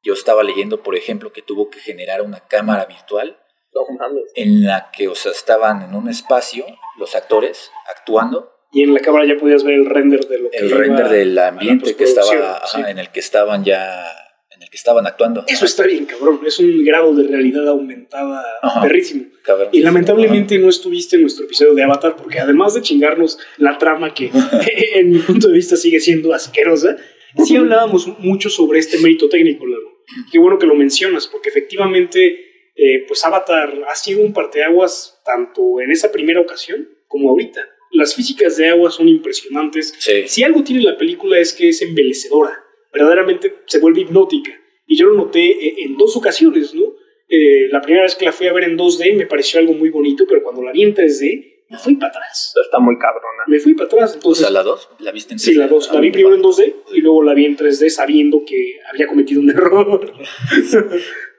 yo 0.02 0.14
estaba 0.14 0.44
leyendo, 0.44 0.82
por 0.82 0.96
ejemplo, 0.96 1.34
que 1.34 1.42
tuvo 1.42 1.70
que 1.70 1.80
generar 1.80 2.22
una 2.22 2.40
cámara 2.40 2.86
virtual 2.86 3.38
No 3.76 3.98
mames. 3.98 4.24
en 4.36 4.64
la 4.66 4.92
que, 4.96 5.08
o 5.08 5.16
sea, 5.16 5.32
estaban 5.32 5.82
en 5.82 5.96
un 5.96 6.10
espacio 6.10 6.66
los 6.98 7.16
actores 7.16 7.72
actuando 7.90 8.52
Y 8.72 8.84
en 8.84 8.94
la 8.94 9.00
cámara 9.00 9.26
ya 9.26 9.38
podías 9.40 9.64
ver 9.64 9.76
el 9.76 9.86
render 9.86 10.28
de 10.28 10.40
lo 10.40 10.50
que 10.50 10.58
el 10.58 10.72
render 10.72 11.10
del 11.10 11.38
ambiente 11.38 11.96
que 11.96 12.04
estaba 12.04 12.58
ajá, 12.58 12.90
en 12.90 13.00
el 13.00 13.10
que 13.10 13.20
estaban 13.20 13.64
ya 13.64 14.06
en 14.52 14.62
el 14.62 14.70
que 14.70 14.78
estaban 14.78 15.08
actuando 15.08 15.44
Eso 15.48 15.66
está 15.66 15.84
bien, 15.84 16.06
cabrón. 16.06 16.42
Es 16.46 16.60
un 16.60 16.84
grado 16.84 17.14
de 17.14 17.28
realidad 17.28 17.68
aumentada 17.68 18.44
Ajá. 18.62 18.82
perrísimo. 18.82 19.26
Cabrón. 19.44 19.70
Y 19.72 19.82
lamentablemente 19.82 20.58
no 20.60 20.70
estuviste 20.70 21.16
en 21.16 21.24
nuestro 21.24 21.46
episodio 21.46 21.74
de 21.74 21.84
Avatar 21.84 22.16
porque 22.16 22.40
además 22.40 22.76
de 22.76 22.82
chingarnos 22.82 23.40
la 23.58 23.78
trama 23.78 24.14
que 24.14 24.32
en 24.96 25.12
mi 25.12 25.20
punto 25.20 25.48
de 25.48 25.54
vista 25.54 25.76
sigue 25.76 26.00
siendo 26.00 26.34
asquerosa, 26.34 26.96
sí 27.44 27.56
hablábamos 27.56 28.08
mucho 28.20 28.50
sobre 28.50 28.80
este 28.80 29.00
mérito 29.00 29.28
técnico, 29.30 29.66
Lalo. 29.66 29.90
Qué 30.32 30.38
bueno 30.38 30.60
que 30.60 30.68
lo 30.68 30.76
mencionas 30.76 31.28
porque 31.28 31.50
efectivamente 31.50 32.53
eh, 32.76 33.06
pues 33.08 33.24
Avatar 33.24 33.72
ha 33.88 33.96
sido 33.96 34.22
un 34.22 34.34
parteaguas 34.34 35.22
tanto 35.24 35.80
en 35.80 35.92
esa 35.92 36.12
primera 36.12 36.42
ocasión 36.42 36.90
como 37.08 37.30
ahorita. 37.30 37.62
Las 37.92 38.16
físicas 38.16 38.58
de 38.58 38.70
agua 38.70 38.90
son 38.90 39.08
impresionantes. 39.08 39.94
sí 40.00 40.28
Si 40.28 40.44
algo 40.44 40.64
tiene 40.64 40.82
la 40.82 40.98
película 40.98 41.38
es 41.38 41.54
que 41.54 41.70
es 41.70 41.82
embelecedora, 41.82 42.64
verdaderamente 42.92 43.58
se 43.68 43.80
vuelve 43.80 44.02
hipnótica. 44.02 44.52
Y 44.88 44.98
yo 44.98 45.08
lo 45.08 45.14
noté 45.14 45.46
eh, 45.46 45.76
en 45.86 45.98
dos 45.98 46.18
ocasiones, 46.18 46.74
¿no? 46.74 46.84
Eh, 47.30 47.68
la 47.72 47.82
primera 47.82 48.04
vez 48.04 48.16
que 48.16 48.26
la 48.26 48.32
fui 48.32 48.48
a 48.48 48.54
ver 48.54 48.66
en 48.66 48.78
2D 48.78 49.16
me 49.16 49.26
pareció 49.26 49.60
algo 49.60 49.74
muy 49.74 49.90
bonito, 49.90 50.26
pero 50.28 50.44
cuando 50.44 50.62
la 50.62 50.72
vi 50.72 50.84
en 50.84 50.94
3D, 50.94 51.66
me 51.70 51.78
fui 51.78 51.96
para 51.96 52.10
atrás. 52.10 52.54
Está 52.64 52.80
muy 52.80 52.98
cabrona. 52.98 53.44
Me 53.48 53.60
fui 53.60 53.74
para 53.74 53.88
atrás. 53.88 54.14
Entonces, 54.16 54.44
o 54.44 54.48
sea, 54.48 54.54
la 54.54 54.64
2, 54.64 54.90
¿la 55.00 55.12
viste 55.12 55.34
en 55.34 55.40
3D? 55.40 55.44
Sí, 55.44 55.54
la 55.54 55.68
2. 55.68 55.94
La 55.94 56.00
vi 56.00 56.12
primero 56.12 56.36
en 56.36 56.42
2D 56.42 56.76
y 56.94 57.02
luego 57.02 57.24
la 57.24 57.34
vi 57.34 57.46
en 57.46 57.58
3D 57.58 57.90
sabiendo 57.90 58.44
que 58.46 58.80
había 58.92 59.08
cometido 59.08 59.42
un 59.42 59.50
error. 59.50 60.14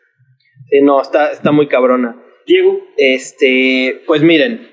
sí, 0.78 0.82
no, 0.82 1.00
está, 1.00 1.32
está 1.32 1.52
muy 1.52 1.68
cabrona. 1.68 2.20
Diego. 2.46 2.80
Este, 2.96 4.02
pues 4.06 4.22
miren, 4.22 4.70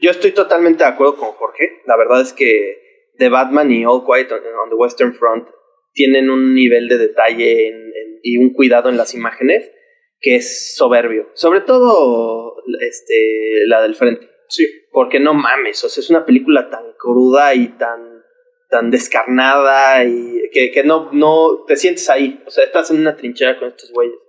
yo 0.00 0.10
estoy 0.10 0.32
totalmente 0.32 0.84
de 0.84 0.90
acuerdo 0.90 1.16
con 1.16 1.32
Jorge. 1.32 1.80
La 1.86 1.96
verdad 1.96 2.20
es 2.20 2.32
que 2.32 2.78
The 3.18 3.28
Batman 3.28 3.70
y 3.70 3.84
All 3.84 4.04
Quiet 4.04 4.32
on, 4.32 4.68
the 4.70 4.74
Western 4.74 5.14
Front 5.14 5.48
tienen 5.92 6.30
un 6.30 6.54
nivel 6.54 6.88
de 6.88 6.98
detalle 6.98 7.72
y 8.22 8.36
un 8.38 8.52
cuidado 8.52 8.88
en 8.88 8.96
las 8.96 9.14
imágenes 9.14 9.70
que 10.20 10.36
es 10.36 10.74
soberbio. 10.76 11.28
Sobre 11.34 11.60
todo 11.60 12.56
este, 12.80 13.66
la 13.66 13.82
del 13.82 13.94
frente. 13.94 14.28
Sí. 14.48 14.66
Porque 14.90 15.20
no 15.20 15.34
mames, 15.34 15.82
o 15.84 15.88
sea, 15.88 16.00
es 16.00 16.10
una 16.10 16.24
película 16.24 16.70
tan 16.70 16.92
cruda 16.98 17.54
y 17.54 17.68
tan, 17.68 18.22
tan 18.70 18.90
descarnada 18.90 20.04
y 20.04 20.48
que, 20.52 20.70
que 20.70 20.84
no, 20.84 21.10
no 21.12 21.64
te 21.66 21.76
sientes 21.76 22.08
ahí. 22.08 22.42
O 22.46 22.50
sea, 22.50 22.64
estás 22.64 22.90
en 22.90 23.00
una 23.00 23.16
trinchera 23.16 23.58
con 23.58 23.68
estos 23.68 23.90
güeyes. 23.92 24.23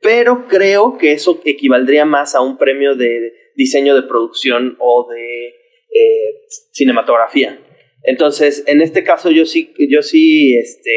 Pero 0.00 0.46
creo 0.48 0.96
que 0.98 1.12
eso 1.12 1.40
equivaldría 1.44 2.04
más 2.04 2.34
a 2.34 2.40
un 2.40 2.56
premio 2.56 2.94
de 2.94 3.34
diseño 3.54 3.94
de 3.94 4.02
producción 4.02 4.76
o 4.78 5.08
de 5.10 5.48
eh, 5.48 6.46
cinematografía. 6.72 7.58
Entonces, 8.02 8.64
en 8.66 8.80
este 8.80 9.04
caso 9.04 9.30
yo 9.30 9.44
sí, 9.44 9.74
yo 9.90 10.02
sí 10.02 10.56
este, 10.56 10.90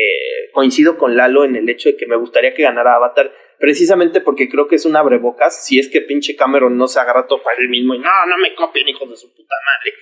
coincido 0.53 0.98
con 0.98 1.17
Lalo 1.17 1.43
en 1.43 1.55
el 1.55 1.67
hecho 1.67 1.89
de 1.89 1.98
que 1.98 2.07
me 2.07 2.15
gustaría 2.15 2.53
que 2.53 2.63
ganara 2.63 2.95
Avatar 2.95 3.33
precisamente 3.60 4.22
porque 4.22 4.50
creo 4.50 4.67
que 4.67 4.75
es 4.75 4.86
un 4.86 4.95
abrebocas, 4.95 5.65
si 5.65 5.79
es 5.79 5.89
que 5.89 6.01
pinche 6.01 6.36
Cameron 6.36 6.77
no 6.77 6.88
se 6.88 7.00
agarra 7.00 7.27
todo 7.27 7.43
para 7.43 7.57
él 7.60 7.69
mismo 7.69 7.93
y 7.95 8.00
no, 8.00 8.10
no 8.27 8.38
me 8.38 8.55
copien, 8.55 8.88
hijos 8.88 9.10
de 9.10 9.17
su 9.17 9.33
puta 9.33 9.55
madre. 9.65 9.93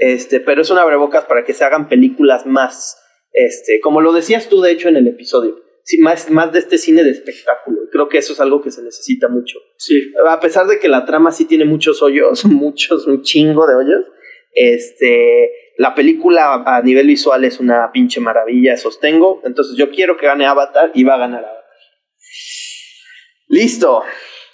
Este, 0.00 0.40
pero 0.40 0.62
es 0.62 0.70
un 0.70 0.78
abrebocas 0.78 1.24
para 1.24 1.44
que 1.44 1.54
se 1.54 1.64
hagan 1.64 1.88
películas 1.88 2.46
más, 2.46 2.98
este, 3.32 3.80
como 3.80 4.00
lo 4.00 4.12
decías 4.12 4.48
tú 4.48 4.60
de 4.60 4.72
hecho 4.72 4.88
en 4.88 4.96
el 4.96 5.06
episodio, 5.06 5.62
más, 5.98 6.30
más 6.30 6.52
de 6.52 6.58
este 6.58 6.78
cine 6.78 7.02
de 7.02 7.10
espectáculo. 7.10 7.80
Creo 7.90 8.08
que 8.08 8.18
eso 8.18 8.32
es 8.32 8.40
algo 8.40 8.62
que 8.62 8.70
se 8.70 8.82
necesita 8.82 9.28
mucho. 9.28 9.58
Sí. 9.76 10.12
A 10.26 10.40
pesar 10.40 10.66
de 10.66 10.78
que 10.78 10.88
la 10.88 11.04
trama 11.04 11.32
sí 11.32 11.44
tiene 11.46 11.64
muchos 11.64 12.02
hoyos, 12.02 12.44
muchos, 12.46 13.06
un 13.06 13.22
chingo 13.22 13.66
de 13.66 13.74
hoyos, 13.74 14.06
este, 14.52 15.50
la 15.76 15.94
película 15.94 16.62
a 16.66 16.82
nivel 16.82 17.06
visual 17.06 17.44
es 17.44 17.60
una 17.60 17.90
pinche 17.92 18.20
maravilla, 18.20 18.76
sostengo. 18.76 19.40
Entonces 19.44 19.76
yo 19.76 19.90
quiero 19.90 20.16
que 20.16 20.26
gane 20.26 20.46
Avatar 20.46 20.90
y 20.94 21.04
va 21.04 21.14
a 21.14 21.18
ganar 21.18 21.44
Avatar. 21.44 21.64
Listo. 23.48 24.02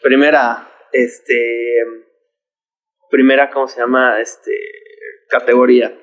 Primera, 0.03 0.71
este. 0.93 1.83
Primera, 3.11 3.51
¿cómo 3.51 3.69
se 3.69 3.81
llama? 3.81 4.21
Este. 4.21 4.53
Categoría. 5.29 5.99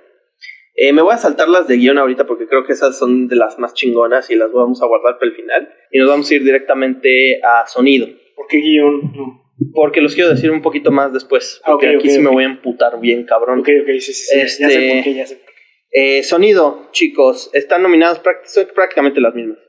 Eh, 0.76 0.92
me 0.92 1.02
voy 1.02 1.14
a 1.14 1.18
saltar 1.18 1.50
las 1.50 1.68
de 1.68 1.78
guion 1.78 1.98
ahorita 1.98 2.26
porque 2.26 2.48
creo 2.48 2.66
que 2.66 2.74
esas 2.74 2.98
son 2.98 3.28
de 3.28 3.36
las 3.36 3.60
más 3.60 3.74
chingonas 3.74 4.30
y 4.30 4.36
las 4.36 4.52
vamos 4.52 4.82
a 4.82 4.88
guardar 4.88 5.20
para 5.20 5.30
el 5.30 5.36
final. 5.36 5.70
Y 5.92 6.00
nos 6.00 6.10
vamos 6.10 6.30
a 6.30 6.36
ir 6.36 6.44
directamente 6.44 7.40
a 7.44 7.68
sonido. 7.68 8.08
¿Por 8.36 8.48
qué 8.48 8.58
guion? 8.58 9.14
No. 9.16 9.44
Porque 9.74 10.02
los 10.02 10.16
quiero 10.16 10.32
decir 10.32 10.52
un 10.52 10.62
poquito 10.62 10.92
más 10.92 11.14
después. 11.14 11.62
Ah, 11.64 11.72
porque 11.72 11.90
aquí 11.90 12.10
sí 12.10 12.20
me 12.20 12.30
voy 12.30 12.44
a 12.44 12.48
emputar 12.48 13.00
bien, 13.00 13.24
cabrón. 13.26 13.60
Ok, 13.60 13.70
ok, 13.82 13.90
sí, 14.00 14.14
sí, 14.14 14.14
sí. 14.14 14.40
ya 14.40 14.48
sé 14.48 14.64
por 14.64 14.72
este, 14.72 15.04
qué, 15.04 15.14
ya 15.14 15.28
sé 15.28 15.36
por 15.36 15.46
qué. 15.46 15.54
Eh, 15.96 16.24
sonido, 16.24 16.90
chicos, 16.92 17.52
están 17.54 17.84
nominadas 17.84 18.20
son 18.46 18.68
prácticamente 18.74 19.22
las 19.22 19.36
mismas. 19.36 19.60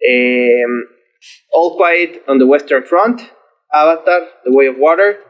Eh, 0.00 0.64
All 1.52 1.76
Quiet 1.76 2.22
on 2.26 2.38
the 2.38 2.44
Western 2.44 2.84
Front, 2.84 3.20
Avatar, 3.70 4.22
The 4.44 4.50
Way 4.50 4.68
of 4.68 4.76
Water, 4.78 5.20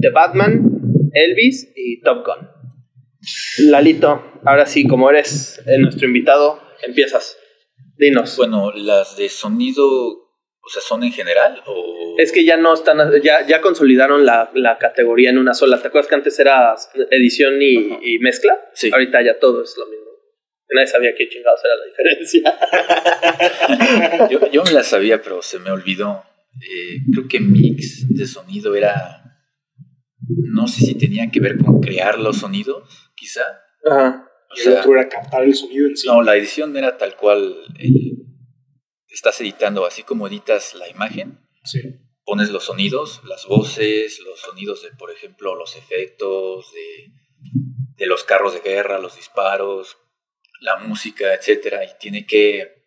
The 0.00 0.10
Batman, 0.10 1.10
Elvis 1.14 1.72
y 1.76 2.00
Top 2.00 2.26
Gun. 2.26 2.59
Lalito, 3.58 4.40
ahora 4.44 4.66
sí, 4.66 4.86
como 4.86 5.10
eres 5.10 5.62
nuestro 5.78 6.06
invitado, 6.06 6.62
empiezas. 6.82 7.36
Dinos. 7.96 8.36
Bueno, 8.36 8.72
las 8.72 9.16
de 9.16 9.28
sonido, 9.28 9.86
o 9.86 10.68
sea, 10.72 10.80
¿son 10.82 11.04
en 11.04 11.12
general 11.12 11.62
o...? 11.66 12.14
Es 12.18 12.32
que 12.32 12.44
ya 12.44 12.56
no 12.56 12.74
están, 12.74 12.98
ya, 13.22 13.46
ya 13.46 13.60
consolidaron 13.60 14.26
la, 14.26 14.50
la 14.54 14.78
categoría 14.78 15.30
en 15.30 15.38
una 15.38 15.54
sola. 15.54 15.80
¿Te 15.80 15.88
acuerdas 15.88 16.08
que 16.08 16.14
antes 16.14 16.38
era 16.38 16.74
edición 17.10 17.62
y, 17.62 17.98
y 18.02 18.18
mezcla? 18.18 18.58
Sí. 18.74 18.90
Ahorita 18.92 19.22
ya 19.22 19.38
todo 19.38 19.62
es 19.62 19.74
lo 19.78 19.86
mismo 19.86 20.00
nadie 20.74 20.86
sabía 20.86 21.14
qué 21.16 21.28
chingados 21.28 21.60
era 21.64 21.76
la 21.76 21.84
diferencia. 21.86 22.58
yo, 24.52 24.64
me 24.64 24.72
la 24.72 24.82
sabía, 24.82 25.22
pero 25.22 25.42
se 25.42 25.58
me 25.58 25.70
olvidó. 25.70 26.22
Eh, 26.60 26.98
creo 27.12 27.28
que 27.28 27.40
mix 27.40 28.06
de 28.08 28.26
sonido 28.26 28.74
era. 28.74 29.22
No 30.26 30.66
sé 30.68 30.84
si 30.84 30.94
tenía 30.96 31.30
que 31.30 31.40
ver 31.40 31.56
con 31.58 31.80
crear 31.80 32.18
los 32.18 32.38
sonidos, 32.38 33.09
quizá. 33.20 33.42
Ajá. 33.84 34.26
O 34.50 34.56
sea, 34.56 34.82
era 34.82 35.08
captar 35.08 35.44
el 35.44 35.54
sonido 35.54 35.86
en 35.86 35.96
sí. 35.96 36.08
No, 36.08 36.22
la 36.22 36.34
edición 36.34 36.76
era 36.76 36.96
tal 36.96 37.14
cual. 37.16 37.56
estás 39.08 39.40
editando, 39.40 39.84
así 39.86 40.02
como 40.02 40.26
editas 40.26 40.74
la 40.74 40.88
imagen. 40.88 41.38
Sí. 41.64 41.82
Pones 42.24 42.50
los 42.50 42.64
sonidos, 42.64 43.20
las 43.24 43.46
voces, 43.46 44.20
los 44.20 44.40
sonidos 44.40 44.82
de, 44.82 44.90
por 44.92 45.10
ejemplo, 45.10 45.54
los 45.54 45.76
efectos, 45.76 46.72
de, 46.72 47.12
de 47.96 48.06
los 48.06 48.24
carros 48.24 48.54
de 48.54 48.60
guerra, 48.60 48.98
los 48.98 49.16
disparos, 49.16 49.98
la 50.60 50.76
música, 50.78 51.34
etcétera, 51.34 51.84
y 51.84 51.88
tiene 51.98 52.26
que, 52.26 52.86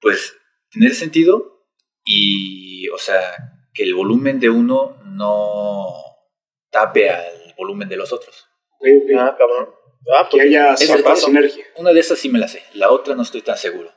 pues, 0.00 0.36
tener 0.70 0.94
sentido 0.94 1.66
y, 2.04 2.88
o 2.88 2.98
sea, 2.98 3.20
que 3.72 3.84
el 3.84 3.94
volumen 3.94 4.40
de 4.40 4.50
uno 4.50 5.00
no 5.04 5.92
tape 6.70 7.10
al 7.10 7.54
volumen 7.56 7.88
de 7.88 7.96
los 7.96 8.12
otros. 8.12 8.49
Ah, 9.18 9.36
cabrón. 9.38 9.68
Ah, 10.14 10.28
que 10.30 10.40
haya 10.40 10.76
sinergia. 10.76 11.64
Una 11.76 11.92
de 11.92 12.00
esas 12.00 12.18
sí 12.18 12.28
me 12.28 12.38
la 12.38 12.48
sé, 12.48 12.62
la 12.74 12.90
otra 12.90 13.14
no 13.14 13.22
estoy 13.22 13.42
tan 13.42 13.56
seguro. 13.56 13.90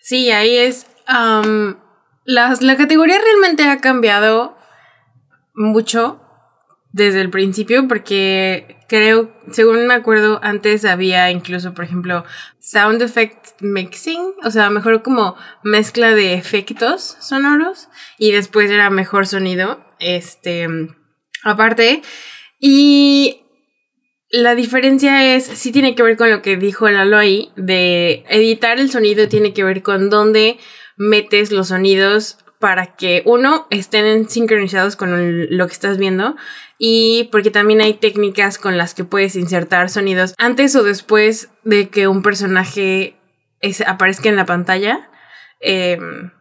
Sí, 0.00 0.30
ahí 0.30 0.56
es. 0.56 0.86
la 2.24 2.76
categoría 2.76 3.18
realmente 3.20 3.64
ha 3.64 3.80
cambiado 3.80 4.56
mucho 5.54 6.20
desde 6.92 7.20
el 7.20 7.30
principio 7.30 7.88
porque 7.88 8.76
creo, 8.88 9.32
según 9.50 9.86
me 9.86 9.94
acuerdo, 9.94 10.38
antes 10.42 10.84
había 10.84 11.30
incluso, 11.30 11.72
por 11.72 11.84
ejemplo, 11.84 12.24
sound 12.58 13.00
effect 13.00 13.60
mixing, 13.60 14.34
o 14.44 14.50
sea, 14.50 14.68
mejor 14.70 15.02
como 15.02 15.36
mezcla 15.62 16.14
de 16.14 16.34
efectos 16.34 17.16
sonoros 17.20 17.88
y 18.18 18.32
después 18.32 18.70
era 18.70 18.90
mejor 18.90 19.26
sonido, 19.26 19.82
este, 19.98 20.68
aparte. 21.42 22.02
Y 22.60 23.41
la 24.32 24.54
diferencia 24.54 25.34
es, 25.34 25.44
sí 25.44 25.72
tiene 25.72 25.94
que 25.94 26.02
ver 26.02 26.16
con 26.16 26.30
lo 26.30 26.40
que 26.40 26.56
dijo 26.56 26.88
Lalo 26.88 27.18
ahí, 27.18 27.52
de 27.54 28.24
editar 28.30 28.80
el 28.80 28.90
sonido 28.90 29.28
tiene 29.28 29.52
que 29.52 29.62
ver 29.62 29.82
con 29.82 30.08
dónde 30.08 30.58
metes 30.96 31.52
los 31.52 31.68
sonidos 31.68 32.38
para 32.58 32.96
que 32.96 33.22
uno 33.26 33.66
estén 33.68 34.28
sincronizados 34.30 34.96
con 34.96 35.56
lo 35.56 35.66
que 35.66 35.72
estás 35.72 35.98
viendo 35.98 36.34
y 36.78 37.28
porque 37.30 37.50
también 37.50 37.82
hay 37.82 37.94
técnicas 37.94 38.56
con 38.56 38.78
las 38.78 38.94
que 38.94 39.04
puedes 39.04 39.36
insertar 39.36 39.90
sonidos 39.90 40.34
antes 40.38 40.74
o 40.76 40.82
después 40.82 41.50
de 41.64 41.90
que 41.90 42.08
un 42.08 42.22
personaje 42.22 43.16
aparezca 43.86 44.28
en 44.28 44.36
la 44.36 44.46
pantalla. 44.46 45.10
Em, 45.60 46.32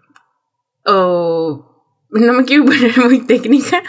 o 0.86 1.86
no 2.10 2.34
me 2.34 2.46
quiero 2.46 2.66
poner 2.66 2.98
muy 3.00 3.20
técnica. 3.20 3.84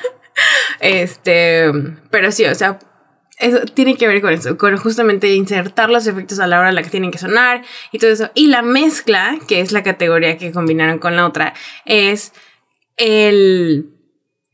este, 0.80 1.70
pero 2.10 2.32
sí, 2.32 2.44
o 2.46 2.54
sea, 2.54 2.78
eso 3.42 3.61
tiene 3.74 3.96
que 3.96 4.07
ver 4.07 4.20
con 4.20 4.33
eso, 4.33 4.57
con 4.57 4.76
justamente 4.76 5.35
insertar 5.35 5.90
los 5.90 6.07
efectos 6.07 6.38
a 6.38 6.46
la 6.46 6.59
hora 6.59 6.68
en 6.68 6.76
la 6.76 6.83
que 6.83 6.90
tienen 6.90 7.11
que 7.11 7.18
sonar 7.18 7.62
y 7.90 7.98
todo 7.98 8.11
eso. 8.11 8.31
Y 8.35 8.46
la 8.46 8.62
mezcla, 8.62 9.38
que 9.48 9.61
es 9.61 9.72
la 9.72 9.83
categoría 9.83 10.38
que 10.38 10.52
combinaron 10.52 10.98
con 10.98 11.16
la 11.16 11.26
otra, 11.26 11.52
es 11.85 12.33
el 12.96 13.90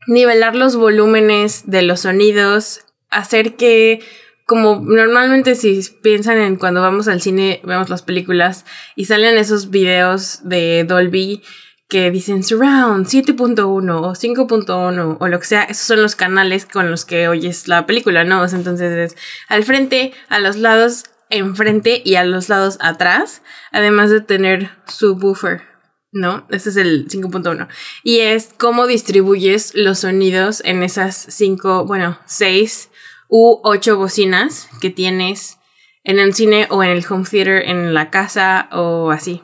nivelar 0.07 0.55
los 0.55 0.75
volúmenes 0.75 1.63
de 1.69 1.83
los 1.83 2.01
sonidos, 2.01 2.81
hacer 3.09 3.55
que 3.55 4.01
como 4.45 4.81
normalmente 4.83 5.53
si 5.53 5.79
piensan 6.01 6.39
en 6.39 6.55
cuando 6.55 6.81
vamos 6.81 7.07
al 7.07 7.21
cine, 7.21 7.61
vemos 7.63 7.89
las 7.89 8.01
películas 8.01 8.65
y 8.95 9.05
salen 9.05 9.37
esos 9.37 9.69
videos 9.69 10.39
de 10.43 10.83
Dolby 10.85 11.43
que 11.89 12.11
dicen 12.11 12.43
surround 12.43 13.07
7.1 13.07 13.99
o 13.99 14.13
5.1 14.13 15.17
o 15.19 15.27
lo 15.27 15.39
que 15.39 15.45
sea, 15.45 15.63
esos 15.63 15.87
son 15.87 16.03
los 16.03 16.15
canales 16.15 16.67
con 16.67 16.91
los 16.91 17.03
que 17.03 17.27
oyes 17.27 17.67
la 17.67 17.87
película, 17.87 18.23
¿no? 18.23 18.45
Entonces 18.45 19.13
es 19.13 19.21
al 19.47 19.63
frente, 19.63 20.13
a 20.29 20.39
los 20.39 20.55
lados, 20.55 21.05
enfrente 21.31 22.01
y 22.05 22.15
a 22.15 22.23
los 22.23 22.47
lados 22.47 22.77
atrás, 22.79 23.41
además 23.71 24.11
de 24.11 24.21
tener 24.21 24.69
su 24.87 25.15
buffer, 25.15 25.63
¿no? 26.11 26.45
Ese 26.51 26.69
es 26.69 26.77
el 26.77 27.07
5.1. 27.07 27.67
Y 28.03 28.19
es 28.19 28.51
cómo 28.55 28.85
distribuyes 28.85 29.73
los 29.73 29.99
sonidos 29.99 30.61
en 30.65 30.83
esas 30.83 31.15
5, 31.17 31.85
bueno, 31.85 32.19
6 32.27 32.91
u 33.29 33.61
8 33.63 33.97
bocinas 33.97 34.69
que 34.79 34.91
tienes 34.91 35.57
en 36.03 36.19
el 36.19 36.35
cine 36.35 36.67
o 36.69 36.83
en 36.83 36.91
el 36.91 37.03
home 37.09 37.25
theater, 37.25 37.67
en 37.67 37.95
la 37.95 38.11
casa 38.11 38.69
o 38.71 39.09
así. 39.09 39.41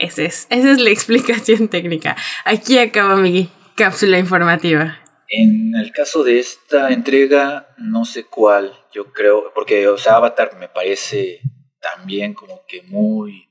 Ese 0.00 0.24
es, 0.24 0.46
esa 0.48 0.72
es 0.72 0.80
la 0.80 0.88
explicación 0.88 1.68
técnica. 1.68 2.16
Aquí 2.46 2.78
acaba 2.78 3.16
mi 3.16 3.50
cápsula 3.76 4.18
informativa. 4.18 4.98
En 5.28 5.74
el 5.76 5.92
caso 5.92 6.24
de 6.24 6.38
esta 6.38 6.90
entrega, 6.90 7.74
no 7.76 8.06
sé 8.06 8.24
cuál, 8.24 8.72
yo 8.94 9.12
creo, 9.12 9.52
porque, 9.54 9.86
o 9.88 9.98
sea, 9.98 10.16
Avatar 10.16 10.56
me 10.58 10.68
parece 10.68 11.42
también 11.80 12.32
como 12.32 12.64
que 12.66 12.82
muy 12.82 13.50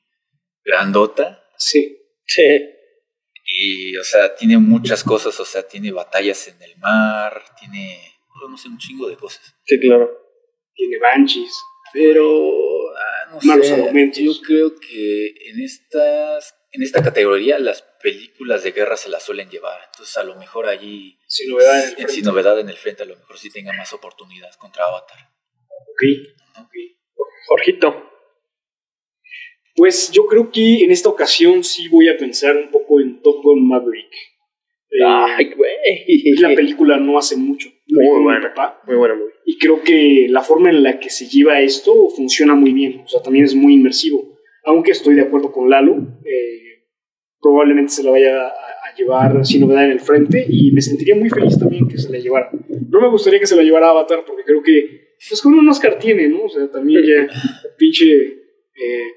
grandota. 0.65 1.43
Sí. 1.55 1.97
Sí. 2.25 2.41
Y, 3.45 3.95
o 3.97 4.03
sea, 4.03 4.35
tiene 4.35 4.57
muchas 4.57 5.03
cosas, 5.03 5.39
o 5.39 5.45
sea, 5.45 5.67
tiene 5.67 5.91
batallas 5.91 6.47
en 6.47 6.59
el 6.63 6.75
mar, 6.77 7.43
tiene, 7.59 7.99
no 8.49 8.57
sé, 8.57 8.69
un 8.69 8.79
chingo 8.79 9.07
de 9.07 9.17
cosas. 9.17 9.55
Sí, 9.65 9.79
claro. 9.79 10.09
Tiene 10.73 10.97
Banshees. 10.97 11.53
Pero, 11.93 12.25
no 13.31 13.39
Malos 13.43 13.67
sé, 13.67 13.73
argumentos. 13.73 14.23
yo 14.23 14.31
creo 14.45 14.75
que 14.79 15.27
en 15.49 15.61
estas, 15.61 16.55
en 16.71 16.83
esta 16.83 17.03
categoría 17.03 17.59
las 17.59 17.83
películas 18.01 18.63
de 18.63 18.71
guerra 18.71 18.97
se 18.97 19.09
las 19.09 19.23
suelen 19.23 19.49
llevar. 19.49 19.79
Entonces, 19.91 20.17
a 20.17 20.23
lo 20.23 20.35
mejor 20.35 20.67
allí, 20.67 21.19
Sin 21.27 21.49
novedad 21.49 21.75
en 21.75 21.81
el 21.81 21.89
en 21.89 21.95
frente. 21.95 22.13
Sin 22.13 22.23
Novedad 22.25 22.59
en 22.59 22.69
el 22.69 22.77
frente, 22.77 23.03
a 23.03 23.05
lo 23.05 23.15
mejor 23.17 23.37
sí 23.37 23.49
tenga 23.51 23.73
más 23.73 23.91
oportunidad 23.93 24.53
contra 24.55 24.85
Avatar. 24.85 25.19
Ok, 25.69 26.03
ok. 26.61 26.73
Jorgito. 27.47 28.05
Pues 29.75 30.11
yo 30.11 30.25
creo 30.25 30.51
que 30.51 30.83
en 30.83 30.91
esta 30.91 31.09
ocasión 31.09 31.63
sí 31.63 31.87
voy 31.87 32.09
a 32.09 32.17
pensar 32.17 32.55
un 32.57 32.69
poco 32.69 32.99
en 32.99 33.21
Top 33.21 33.41
Gun 33.43 33.67
Maverick. 33.67 34.11
Eh, 34.91 35.03
Ay, 35.05 35.53
güey. 35.53 35.71
la 36.39 36.53
película 36.55 36.97
no 36.97 37.17
hace 37.17 37.37
mucho. 37.37 37.69
Muy 37.89 38.23
buena. 38.23 38.53
papá. 38.53 38.81
Muy 38.85 38.95
buena, 38.95 39.15
muy 39.15 39.27
Y 39.45 39.57
creo 39.57 39.81
que 39.83 40.27
la 40.29 40.41
forma 40.41 40.69
en 40.69 40.83
la 40.83 40.99
que 40.99 41.09
se 41.09 41.27
lleva 41.27 41.61
esto 41.61 42.09
funciona 42.15 42.55
muy 42.55 42.73
bien. 42.73 43.01
O 43.03 43.07
sea, 43.07 43.21
también 43.21 43.45
es 43.45 43.55
muy 43.55 43.73
inmersivo. 43.73 44.37
Aunque 44.65 44.91
estoy 44.91 45.15
de 45.15 45.21
acuerdo 45.21 45.51
con 45.51 45.69
Lalo, 45.69 45.95
eh, 46.25 46.85
probablemente 47.41 47.91
se 47.91 48.03
la 48.03 48.11
vaya 48.11 48.47
a, 48.47 48.47
a 48.49 48.95
llevar 48.95 49.45
sin 49.45 49.61
novedad 49.61 49.85
en 49.85 49.91
el 49.91 49.99
frente. 49.99 50.45
Y 50.47 50.71
me 50.71 50.81
sentiría 50.81 51.15
muy 51.15 51.29
feliz 51.29 51.57
también 51.57 51.87
que 51.87 51.97
se 51.97 52.11
la 52.11 52.19
llevara. 52.19 52.49
No 52.89 53.01
me 53.01 53.09
gustaría 53.09 53.39
que 53.39 53.47
se 53.47 53.55
la 53.55 53.63
llevara 53.63 53.89
Avatar 53.89 54.23
porque 54.25 54.43
creo 54.43 54.61
que, 54.61 55.15
pues 55.27 55.41
con 55.41 55.53
un 55.53 55.67
Oscar 55.69 55.97
tiene, 55.97 56.27
¿no? 56.27 56.43
O 56.43 56.49
sea, 56.49 56.69
también 56.69 57.03
ya 57.03 57.27
pinche 57.77 58.05
eh, 58.13 59.07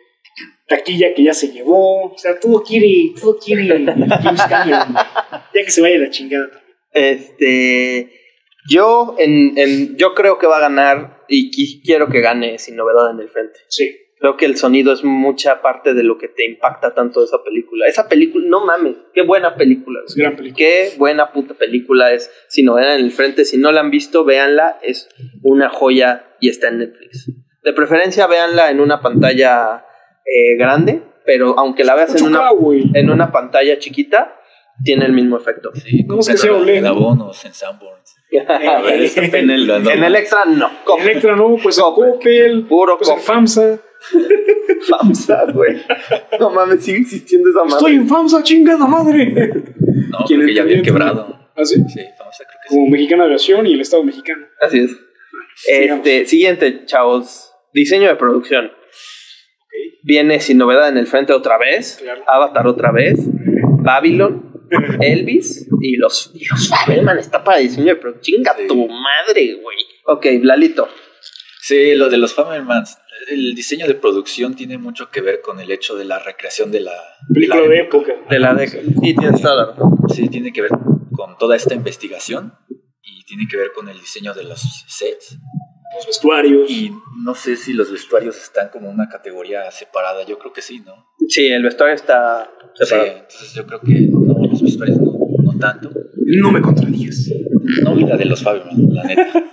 taquilla 0.66 1.12
que 1.14 1.24
ya 1.24 1.34
se 1.34 1.52
llevó. 1.52 2.12
O 2.12 2.18
sea, 2.18 2.38
todo 2.38 2.62
quiere, 2.62 3.12
todo 3.20 3.38
quiere 3.38 3.68
James 3.68 4.42
Cameron. 4.48 4.94
Ya 5.54 5.64
que 5.64 5.70
se 5.70 5.82
vaya 5.82 5.98
la 5.98 6.10
chingada 6.10 6.50
también. 6.50 6.76
Este. 6.92 8.21
Yo, 8.68 9.16
en, 9.18 9.58
en, 9.58 9.96
yo 9.96 10.14
creo 10.14 10.38
que 10.38 10.46
va 10.46 10.58
a 10.58 10.60
ganar 10.60 11.24
y 11.28 11.50
qui- 11.50 11.82
quiero 11.84 12.08
que 12.08 12.20
gane 12.20 12.58
sin 12.58 12.76
novedad 12.76 13.10
en 13.10 13.20
el 13.20 13.28
frente. 13.28 13.58
Sí. 13.68 13.96
Creo 14.20 14.36
que 14.36 14.44
el 14.44 14.56
sonido 14.56 14.92
es 14.92 15.02
mucha 15.02 15.62
parte 15.62 15.94
de 15.94 16.04
lo 16.04 16.16
que 16.16 16.28
te 16.28 16.44
impacta 16.46 16.94
tanto 16.94 17.18
de 17.20 17.26
esa 17.26 17.42
película. 17.42 17.88
Esa 17.88 18.08
película, 18.08 18.44
no 18.48 18.64
mames, 18.64 18.94
qué 19.12 19.22
buena 19.22 19.56
película. 19.56 19.98
Es 20.06 20.14
gran 20.14 20.36
película. 20.36 20.56
Qué 20.58 20.92
buena 20.96 21.32
puta 21.32 21.54
película 21.54 22.12
es. 22.12 22.30
Sin 22.48 22.66
novedad 22.66 22.94
en 22.96 23.04
el 23.04 23.10
frente, 23.10 23.44
si 23.44 23.58
no 23.58 23.72
la 23.72 23.80
han 23.80 23.90
visto, 23.90 24.24
véanla. 24.24 24.78
Es 24.82 25.08
una 25.42 25.68
joya 25.70 26.36
y 26.40 26.48
está 26.50 26.68
en 26.68 26.78
Netflix. 26.78 27.32
De 27.64 27.72
preferencia, 27.72 28.28
véanla 28.28 28.70
en 28.70 28.78
una 28.78 29.00
pantalla 29.00 29.84
eh, 30.24 30.56
grande, 30.56 31.02
pero 31.26 31.58
aunque 31.58 31.82
la 31.82 31.96
veas 31.96 32.14
en 32.14 32.32
8K, 32.32 32.52
una, 32.58 32.98
en 33.00 33.10
una 33.10 33.32
pantalla 33.32 33.80
chiquita, 33.80 34.36
tiene 34.84 35.04
el 35.04 35.12
mismo 35.12 35.36
efecto. 35.36 35.70
Sí, 35.74 36.04
en 36.76 36.84
¿no? 36.84 36.90
abonos, 36.90 37.44
en 37.44 37.54
Sanborns. 37.54 38.11
en, 39.32 39.50
el, 39.50 39.70
en 39.70 40.04
el 40.04 40.16
extra, 40.16 40.44
no. 40.44 40.70
Electra, 40.98 41.36
no, 41.36 41.56
pues 41.62 41.78
a 41.78 41.82
Coppel, 41.82 42.64
Puro 42.64 42.96
pues 42.96 43.08
Coppel. 43.08 43.24
FAMSA. 43.24 43.78
FAMSA, 44.88 45.44
güey. 45.52 45.82
No 46.40 46.50
mames, 46.50 46.82
sigue 46.84 46.98
existiendo 46.98 47.50
esa 47.50 47.60
madre. 47.60 47.76
Estoy 47.76 47.94
en 47.94 48.08
FAMSA, 48.08 48.42
chingada 48.42 48.86
madre. 48.86 49.26
No, 49.26 50.18
¿Quién 50.26 50.40
creo 50.40 50.46
que 50.48 50.54
ya 50.54 50.62
había 50.62 50.76
entendió? 50.76 50.82
quebrado. 50.82 51.38
¿Ah, 51.56 51.64
sí? 51.64 51.76
Sí, 51.88 52.00
vamos 52.18 52.34
a 52.40 52.44
creo 52.44 52.58
que 52.62 52.68
sí. 52.68 52.74
Como 52.74 52.88
Mexicana 52.88 53.22
de 53.24 53.26
Aviación 53.28 53.66
y 53.66 53.74
el 53.74 53.80
Estado 53.82 54.02
mexicano. 54.04 54.46
Así 54.60 54.78
es. 54.78 54.90
Este, 55.68 56.26
siguiente, 56.26 56.84
chavos. 56.86 57.52
Diseño 57.74 58.08
de 58.08 58.16
producción. 58.16 58.72
Viene 60.02 60.40
sin 60.40 60.58
novedad 60.58 60.88
en 60.88 60.96
el 60.98 61.06
frente 61.06 61.32
otra 61.32 61.58
vez. 61.58 61.98
Claro. 62.02 62.22
Avatar 62.26 62.66
otra 62.66 62.90
vez. 62.92 63.18
Babylon. 63.82 64.51
Elvis. 65.00 65.66
Y 65.80 65.96
los, 65.96 66.30
y 66.34 66.44
los 66.46 66.68
Fabelman 66.68 67.18
está 67.18 67.42
para 67.44 67.58
diseño 67.58 67.86
de 67.94 67.96
producción. 67.96 68.36
Chinga 68.42 68.54
Sí. 68.56 68.66
tu 68.68 68.88
madre, 68.88 69.54
güey. 69.54 69.76
Ok, 70.06 70.26
Lalito. 70.42 70.88
Sí, 71.60 71.94
lo 71.94 72.08
de 72.08 72.16
los 72.18 72.34
Famermans. 72.34 72.98
El 73.30 73.54
diseño 73.54 73.86
de 73.86 73.94
producción 73.94 74.56
tiene 74.56 74.78
mucho 74.78 75.10
que 75.10 75.20
ver 75.20 75.40
con 75.42 75.60
el 75.60 75.70
hecho 75.70 75.94
de 75.96 76.04
la 76.04 76.18
recreación 76.18 76.72
de 76.72 76.80
la, 76.80 76.92
Película 77.32 77.60
la 77.62 77.68
de 77.68 77.78
época. 77.80 78.12
De 78.28 78.38
la 78.40 78.54
década. 78.54 78.82
Sí, 79.00 79.14
tienes 79.14 79.40
toda 79.40 79.54
la 79.54 79.66
razón. 79.66 79.92
Sí, 80.12 80.28
tiene 80.28 80.52
que 80.52 80.62
ver 80.62 80.72
con 81.14 81.38
toda 81.38 81.54
esta 81.54 81.74
investigación 81.74 82.54
y 83.02 83.24
tiene 83.24 83.46
que 83.48 83.56
ver 83.56 83.72
con 83.72 83.88
el 83.88 83.98
diseño 84.00 84.34
de 84.34 84.42
los 84.42 84.60
sets. 84.88 85.38
Los 85.94 86.06
vestuarios. 86.06 86.68
Y 86.68 86.90
no 87.22 87.34
sé 87.36 87.54
si 87.56 87.74
los 87.74 87.92
vestuarios 87.92 88.36
están 88.42 88.70
como 88.70 88.90
una 88.90 89.08
categoría 89.08 89.70
separada. 89.70 90.24
Yo 90.26 90.38
creo 90.40 90.52
que 90.52 90.62
sí, 90.62 90.80
¿no? 90.80 91.06
Sí, 91.28 91.46
el 91.46 91.62
vestuario 91.62 91.94
está 91.94 92.50
Sí, 92.74 92.86
separado. 92.86 93.18
entonces 93.18 93.54
yo 93.54 93.66
creo 93.66 93.80
que 93.80 94.08
los 94.52 94.62
vestuarios 94.62 94.98
no, 95.00 95.12
no 95.42 95.58
tanto. 95.58 95.90
No 96.16 96.52
me 96.52 96.60
contradigas. 96.60 97.30
No 97.82 97.94
vi 97.94 98.04
la 98.04 98.16
de 98.16 98.24
los 98.24 98.42
Faberman, 98.42 98.94
la 98.94 99.04
neta. 99.04 99.44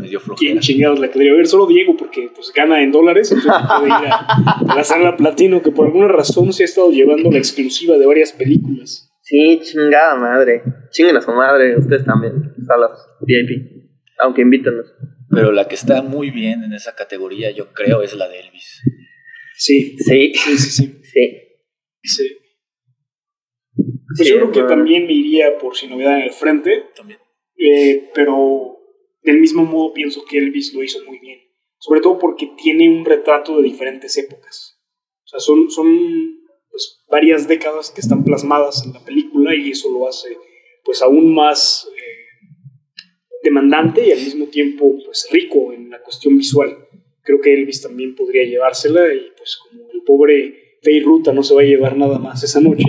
Me 0.00 0.08
dio 0.08 0.20
¿Quién 0.36 0.60
chingados 0.60 0.98
la 1.00 1.10
quería 1.10 1.32
ver? 1.32 1.46
Solo 1.46 1.66
Diego, 1.66 1.96
porque 1.96 2.30
pues 2.34 2.52
gana 2.54 2.82
en 2.82 2.92
dólares, 2.92 3.32
entonces 3.32 3.62
puede 3.78 3.88
ir 3.88 4.08
a, 4.10 4.26
a 4.68 4.74
la 4.76 4.84
sala 4.84 5.16
platino, 5.16 5.62
que 5.62 5.70
por 5.72 5.86
alguna 5.86 6.08
razón 6.08 6.52
se 6.52 6.62
ha 6.62 6.66
estado 6.66 6.90
llevando 6.90 7.30
la 7.30 7.38
exclusiva 7.38 7.96
de 7.98 8.06
varias 8.06 8.32
películas. 8.32 9.10
Sí, 9.22 9.60
chingada 9.62 10.16
madre. 10.16 10.62
Chinguen 10.90 11.16
a 11.16 11.20
su 11.20 11.32
madre, 11.32 11.76
ustedes 11.78 12.04
también. 12.04 12.54
Salas 12.66 12.98
VIP. 13.20 13.90
Aunque 14.20 14.42
invítenos. 14.42 14.86
Pero 15.30 15.52
la 15.52 15.68
que 15.68 15.74
está 15.74 16.00
muy 16.02 16.30
bien 16.30 16.62
en 16.62 16.72
esa 16.72 16.94
categoría, 16.94 17.50
yo 17.50 17.72
creo, 17.72 18.02
es 18.02 18.14
la 18.14 18.28
de 18.28 18.40
Elvis. 18.40 18.82
Sí, 19.56 19.96
Sí, 19.98 20.32
sí, 20.34 20.56
sí, 20.56 20.70
sí. 20.70 21.00
sí. 21.02 21.30
sí. 22.02 22.28
Pues 24.16 24.26
Sí, 24.26 24.32
yo 24.32 24.36
creo 24.36 24.50
que 24.52 24.60
bueno. 24.62 24.74
también 24.76 25.06
me 25.06 25.12
iría 25.12 25.58
por 25.58 25.76
sin 25.76 25.90
novedad 25.90 26.16
en 26.16 26.22
el 26.24 26.32
frente, 26.32 26.84
También. 26.96 27.18
eh, 27.56 28.10
pero 28.14 28.76
del 29.22 29.38
mismo 29.38 29.64
modo 29.64 29.92
pienso 29.92 30.24
que 30.24 30.38
Elvis 30.38 30.72
lo 30.74 30.82
hizo 30.82 31.04
muy 31.04 31.18
bien. 31.18 31.40
Sobre 31.78 32.00
todo 32.00 32.18
porque 32.18 32.50
tiene 32.56 32.88
un 32.88 33.04
retrato 33.04 33.56
de 33.58 33.62
diferentes 33.62 34.16
épocas. 34.16 34.80
O 35.24 35.28
sea, 35.28 35.40
son, 35.40 35.70
son 35.70 35.86
pues, 36.70 37.04
varias 37.10 37.46
décadas 37.46 37.90
que 37.90 38.00
están 38.00 38.24
plasmadas 38.24 38.84
en 38.86 38.94
la 38.94 39.04
película 39.04 39.54
y 39.54 39.70
eso 39.70 39.90
lo 39.90 40.08
hace 40.08 40.36
pues 40.84 41.02
aún 41.02 41.34
más 41.34 41.86
eh, 41.94 42.58
demandante 43.42 44.06
y 44.06 44.12
al 44.12 44.18
mismo 44.18 44.46
tiempo 44.46 44.96
pues 45.04 45.28
rico 45.30 45.72
en 45.72 45.90
la 45.90 46.00
cuestión 46.00 46.36
visual. 46.38 46.76
Creo 47.22 47.40
que 47.40 47.52
Elvis 47.52 47.82
también 47.82 48.14
podría 48.14 48.44
llevársela 48.44 49.12
y 49.12 49.30
pues 49.36 49.58
como 49.58 49.90
el 49.92 50.02
pobre 50.02 50.78
Fey 50.82 51.00
Ruta 51.00 51.32
no 51.32 51.42
se 51.42 51.54
va 51.54 51.60
a 51.60 51.64
llevar 51.64 51.96
nada 51.96 52.18
más 52.18 52.42
esa 52.42 52.60
noche, 52.60 52.84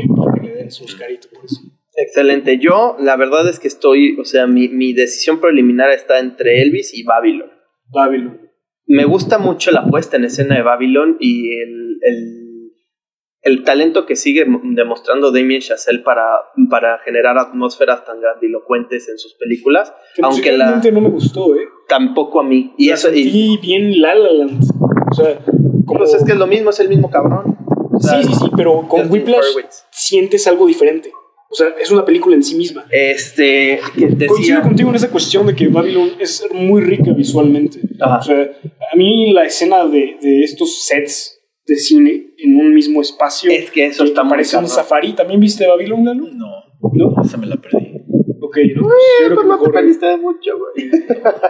pues 0.60 0.60
que 0.60 0.60
le 0.60 0.64
den 0.64 0.72
su 0.72 0.84
Oscarito 0.86 1.28
por 1.34 1.46
eso. 1.46 1.62
Excelente. 1.96 2.58
Yo, 2.60 2.96
la 3.00 3.16
verdad 3.18 3.48
es 3.50 3.60
que 3.60 3.68
estoy, 3.68 4.18
o 4.20 4.24
sea, 4.26 4.48
mi, 4.48 4.70
mi 4.70 4.94
decisión 4.94 5.42
preliminar 5.42 5.90
está 5.92 6.20
entre 6.20 6.62
Elvis 6.62 6.94
y 6.94 7.04
Babylon. 7.04 7.50
Babylon. 7.92 8.40
Me 8.86 9.06
gusta 9.06 9.38
mucho 9.38 9.72
la 9.72 9.86
puesta 9.86 10.18
en 10.18 10.24
escena 10.26 10.56
de 10.56 10.62
Babylon 10.64 11.18
y 11.20 11.52
el, 11.60 11.98
el, 12.02 12.72
el 13.42 13.64
talento 13.64 14.06
que 14.06 14.16
sigue 14.16 14.46
mo- 14.46 14.62
demostrando 14.64 15.32
Damien 15.32 15.62
Chazelle 15.62 16.00
para, 16.00 16.24
para 16.70 17.00
generar 17.00 17.38
atmósferas 17.38 18.06
tan 18.06 18.20
grandilocuentes 18.22 19.10
en 19.10 19.18
sus 19.18 19.36
películas, 19.36 19.94
Que 20.16 20.22
aunque 20.24 20.58
la, 20.58 20.82
no 20.92 21.02
me 21.02 21.10
gustó, 21.10 21.54
¿eh? 21.56 21.68
tampoco 21.88 22.40
a 22.40 22.44
mí. 22.44 22.74
Y 22.78 22.88
La 22.88 22.96
eso, 22.96 23.10
y, 23.14 23.58
bien 23.62 24.02
La 24.02 24.16
La 24.16 24.32
Land. 24.32 24.64
O 25.12 25.14
sea, 25.14 25.38
como... 25.86 26.00
pues 26.00 26.14
es 26.14 26.24
que 26.24 26.32
es 26.32 26.38
lo 26.38 26.48
mismo, 26.48 26.70
es 26.72 26.80
el 26.80 26.90
mismo 26.90 27.10
cabrón. 27.12 27.58
O 28.00 28.02
sea, 28.02 28.22
Sí, 28.24 28.30
sí, 28.30 28.36
sí, 28.40 28.52
pero 28.56 28.88
con 28.88 29.02
Justin 29.02 29.12
Whiplash 29.12 29.52
Hurwitz. 29.54 29.86
sientes 29.92 30.48
algo 30.48 30.66
diferente. 30.66 31.12
O 31.52 31.56
sea, 31.56 31.68
es 31.82 31.90
una 31.92 32.06
película 32.06 32.36
en 32.36 32.44
sí 32.44 32.56
misma. 32.56 32.86
Este, 32.92 33.80
que 33.96 34.02
Coincido 34.08 34.36
decía, 34.38 34.62
contigo 34.62 34.90
en 34.90 34.96
esa 34.96 35.10
cuestión 35.10 35.48
de 35.48 35.56
que 35.56 35.68
Babylon 35.68 36.12
es 36.20 36.48
muy 36.54 36.82
rica 36.82 37.12
visualmente. 37.12 37.80
Ajá. 38.00 38.18
O 38.20 38.22
sea, 38.22 38.52
a 38.92 38.96
mí 38.96 39.32
la 39.34 39.46
escena 39.46 39.86
de, 39.86 40.18
de 40.22 40.44
estos 40.44 40.84
sets 40.86 41.40
de 41.66 41.76
cine 41.76 42.34
en 42.38 42.56
un 42.56 42.74
mismo 42.74 43.02
espacio 43.02 43.50
es 43.52 43.72
que 43.72 43.88
eso 43.88 44.04
está 44.04 44.24
muy 44.24 44.32
parece 44.32 44.58
un 44.58 44.68
safari. 44.68 45.14
¿También 45.14 45.40
viste 45.40 45.68
Babylon, 45.68 46.06
Lalo? 46.06 46.28
No, 46.32 46.48
¿No? 46.94 47.16
esa 47.24 47.38
me 47.38 47.48
la 47.48 47.56
perdí. 47.58 47.96
Ok, 48.42 48.58
no, 48.76 48.84
pues 48.84 48.96
yo 49.22 49.26
creo 49.26 49.36
Pues 49.36 49.40
que 49.42 49.48
no 49.48 49.60
te 49.64 49.70
perdiste 49.72 50.06
de 50.06 50.18
mucho, 50.18 50.52
güey. 50.58 50.92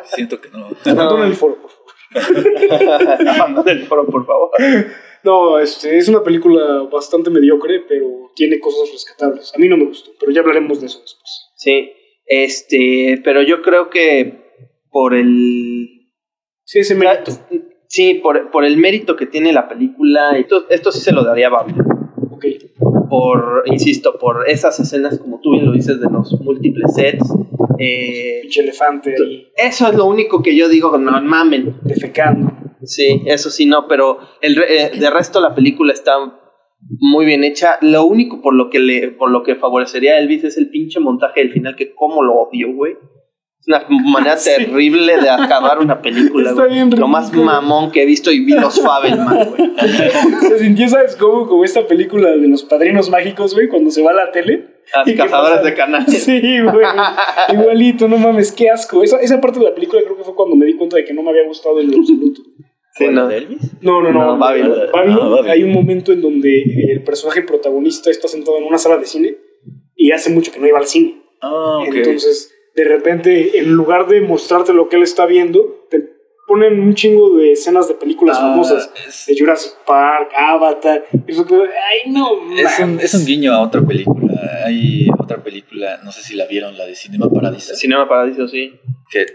Siento 0.06 0.40
que 0.42 0.50
no. 0.50 0.68
Abandona 0.92 1.26
el 1.28 1.34
foro, 1.34 1.58
por 1.62 1.72
favor. 1.72 3.28
Abandona 3.28 3.72
el 3.72 3.84
foro, 3.84 4.06
por 4.08 4.26
favor. 4.26 4.50
No, 5.24 5.60
este, 5.60 5.98
es 5.98 6.08
una 6.08 6.24
película 6.24 6.88
bastante 6.92 7.30
mediocre, 7.30 7.82
pero 7.88 8.32
tiene 8.36 8.60
cosas 8.60 8.92
rescatables. 8.92 9.52
A 9.54 9.58
mí 9.58 9.68
no 9.68 9.78
me 9.78 9.86
gustó, 9.86 10.12
pero 10.20 10.32
ya 10.32 10.42
hablaremos 10.42 10.80
de 10.80 10.88
eso 10.88 11.00
después. 11.02 11.52
Sí, 11.56 11.92
este, 12.26 13.22
pero 13.24 13.42
yo 13.42 13.62
creo 13.62 13.90
que 13.90 14.66
por 14.92 15.14
el... 15.14 15.88
Sí, 16.64 16.80
ese 16.80 16.96
mérito. 16.96 17.32
Sí, 17.88 18.16
por, 18.16 18.52
por 18.52 18.64
el 18.64 18.78
mérito 18.78 19.16
que 19.16 19.26
tiene 19.26 19.52
la 19.52 19.68
película, 19.68 20.38
esto, 20.38 20.70
esto 20.70 20.92
sí 20.92 21.02
se 21.02 21.12
lo 21.12 21.24
daría 21.24 21.48
a 21.48 21.50
Babylon. 21.50 21.86
Ok. 22.32 22.46
por, 23.10 23.64
insisto, 23.66 24.18
por 24.18 24.48
esas 24.48 24.80
escenas, 24.80 25.20
como 25.20 25.42
tú 25.42 25.52
bien 25.52 25.66
lo 25.66 25.72
dices, 25.74 26.00
de 26.00 26.08
los 26.10 26.40
múltiples 26.42 26.94
sets. 26.94 27.28
Eh, 27.80 28.40
Pinche 28.42 28.62
elefante 28.62 29.16
ahí, 29.22 29.48
eso 29.56 29.88
es 29.88 29.96
lo 29.96 30.06
único 30.06 30.44
que 30.44 30.56
yo 30.56 30.68
digo, 30.70 30.98
no 30.98 31.22
mamen. 31.22 31.78
defecando. 31.82 32.52
Sí, 32.84 33.22
eso 33.26 33.50
sí, 33.50 33.66
no, 33.66 33.88
pero 33.88 34.20
el 34.42 34.56
re- 34.56 34.84
eh, 34.86 34.92
de 34.98 35.10
resto 35.10 35.40
la 35.42 35.54
película 35.56 35.92
está 35.94 36.14
muy 37.00 37.26
bien 37.26 37.44
hecha. 37.44 37.78
Lo 37.82 38.06
único 38.06 38.42
por 38.42 38.54
lo 38.54 38.70
que 38.70 38.80
le, 38.80 39.10
por 39.12 39.30
lo 39.32 39.44
que 39.44 39.56
favorecería 39.56 40.14
a 40.14 40.20
Elvis 40.20 40.44
es 40.46 40.58
el 40.58 40.70
pinche 40.70 41.00
montaje 41.00 41.42
del 41.42 41.52
final, 41.52 41.76
que 41.76 41.94
como 41.94 42.24
lo 42.24 42.34
odio, 42.36 42.74
güey. 42.74 42.94
Es 43.60 43.68
una 43.68 43.86
manera 44.10 44.38
Sí. 44.38 44.52
terrible 44.56 45.18
de 45.20 45.30
acabar 45.30 45.80
una 45.80 46.02
película, 46.02 46.52
Está 46.52 46.62
güey. 46.64 46.76
bien 46.76 46.90
Lo 46.98 47.10
más 47.10 47.34
mamón 47.34 47.92
que 47.92 48.04
he 48.04 48.06
visto 48.06 48.32
y 48.32 48.40
vi 48.46 48.54
los 48.54 48.80
Fabelman, 48.82 49.50
güey. 49.50 49.72
Se 50.48 50.60
sintió, 50.60 50.88
¿sabes 50.88 51.18
cómo? 51.18 51.46
Como 51.48 51.66
esta 51.66 51.86
película 51.86 52.30
de 52.32 52.48
los 52.48 52.64
padrinos 52.64 53.10
mágicos, 53.10 53.54
güey, 53.54 53.68
cuando 53.68 53.92
se 53.92 54.02
va 54.02 54.12
a 54.12 54.14
la 54.14 54.32
tele. 54.32 54.78
Las 54.96 55.06
¿Y 55.08 55.12
qué 55.12 55.18
cazadoras 55.18 55.64
de 55.64 55.74
canales. 55.76 56.24
Sí, 56.24 56.40
güey. 56.62 56.86
Igualito, 57.54 58.08
no 58.08 58.18
mames, 58.18 58.52
qué 58.54 58.70
asco. 58.70 59.04
Esa, 59.04 59.20
esa 59.20 59.40
parte 59.42 59.60
de 59.60 59.66
la 59.66 59.76
película 59.76 60.02
creo 60.04 60.16
que 60.18 60.24
fue 60.24 60.34
cuando 60.36 60.56
me 60.56 60.66
di 60.66 60.76
cuenta 60.76 60.96
de 60.96 61.04
que 61.06 61.14
no 61.14 61.22
me 61.22 61.30
había 61.32 61.46
gustado 61.46 61.80
en 61.82 61.92
lo 61.92 61.98
absoluto. 62.00 62.42
Sí, 63.00 63.06
¿Fue 63.06 63.14
no. 63.14 63.28
de 63.28 63.38
Elvis? 63.38 63.60
No, 63.82 64.02
no, 64.04 64.12
no. 64.12 64.26
No, 64.26 64.38
Babylon. 64.38 64.78
Babylon, 64.94 65.18
Ah, 65.22 65.30
Babylon. 65.30 65.50
hay 65.50 65.64
un 65.64 65.72
momento 65.72 66.12
en 66.12 66.22
donde 66.22 66.62
el 66.92 67.04
personaje 67.04 67.42
protagonista 67.42 68.12
está 68.12 68.28
sentado 68.28 68.58
en 68.58 68.66
una 68.66 68.78
sala 68.78 68.98
de 68.98 69.06
cine 69.06 69.38
y 69.96 70.12
hace 70.12 70.30
mucho 70.30 70.52
que 70.52 70.60
no 70.60 70.68
iba 70.68 70.78
al 70.80 70.86
cine. 70.88 71.22
Ah, 71.42 71.80
ok. 71.88 71.96
Entonces, 71.96 72.54
de 72.76 72.84
repente, 72.84 73.58
en 73.60 73.72
lugar 73.72 74.08
de 74.08 74.22
mostrarte 74.22 74.74
lo 74.74 74.88
que 74.90 74.98
él 74.98 75.04
está 75.04 75.26
viendo, 75.26 75.86
te 75.90 76.08
ponen 76.48 76.80
un 76.80 76.94
chingo 76.96 77.38
de 77.38 77.52
escenas 77.54 77.88
de 77.88 77.94
películas 77.96 78.38
Ah, 78.40 78.52
famosas. 78.52 78.92
es- 79.08 79.26
De 79.28 79.36
Jurassic 79.40 79.72
Park, 79.86 80.32
Avatar. 80.36 81.06
Y 81.28 81.32
eso 81.32 81.46
ay, 81.52 82.12
no, 82.12 82.30
Es 82.58 82.80
un, 82.80 83.00
es 83.00 83.14
un 83.14 83.26
guiño 83.26 83.54
a 83.54 83.62
otra 83.62 83.82
película. 83.86 84.18
Hay 84.66 85.08
otra 85.20 85.44
película, 85.44 86.00
no 86.04 86.12
sé 86.12 86.24
si 86.24 86.36
la 86.36 86.46
vieron, 86.48 86.78
la 86.78 86.86
de 86.86 86.96
Cinema 86.96 87.30
Paradiso, 87.30 87.76
Cinema 87.76 88.08
Paradiso, 88.10 88.48
sí. 88.48 88.74
que 89.12 89.26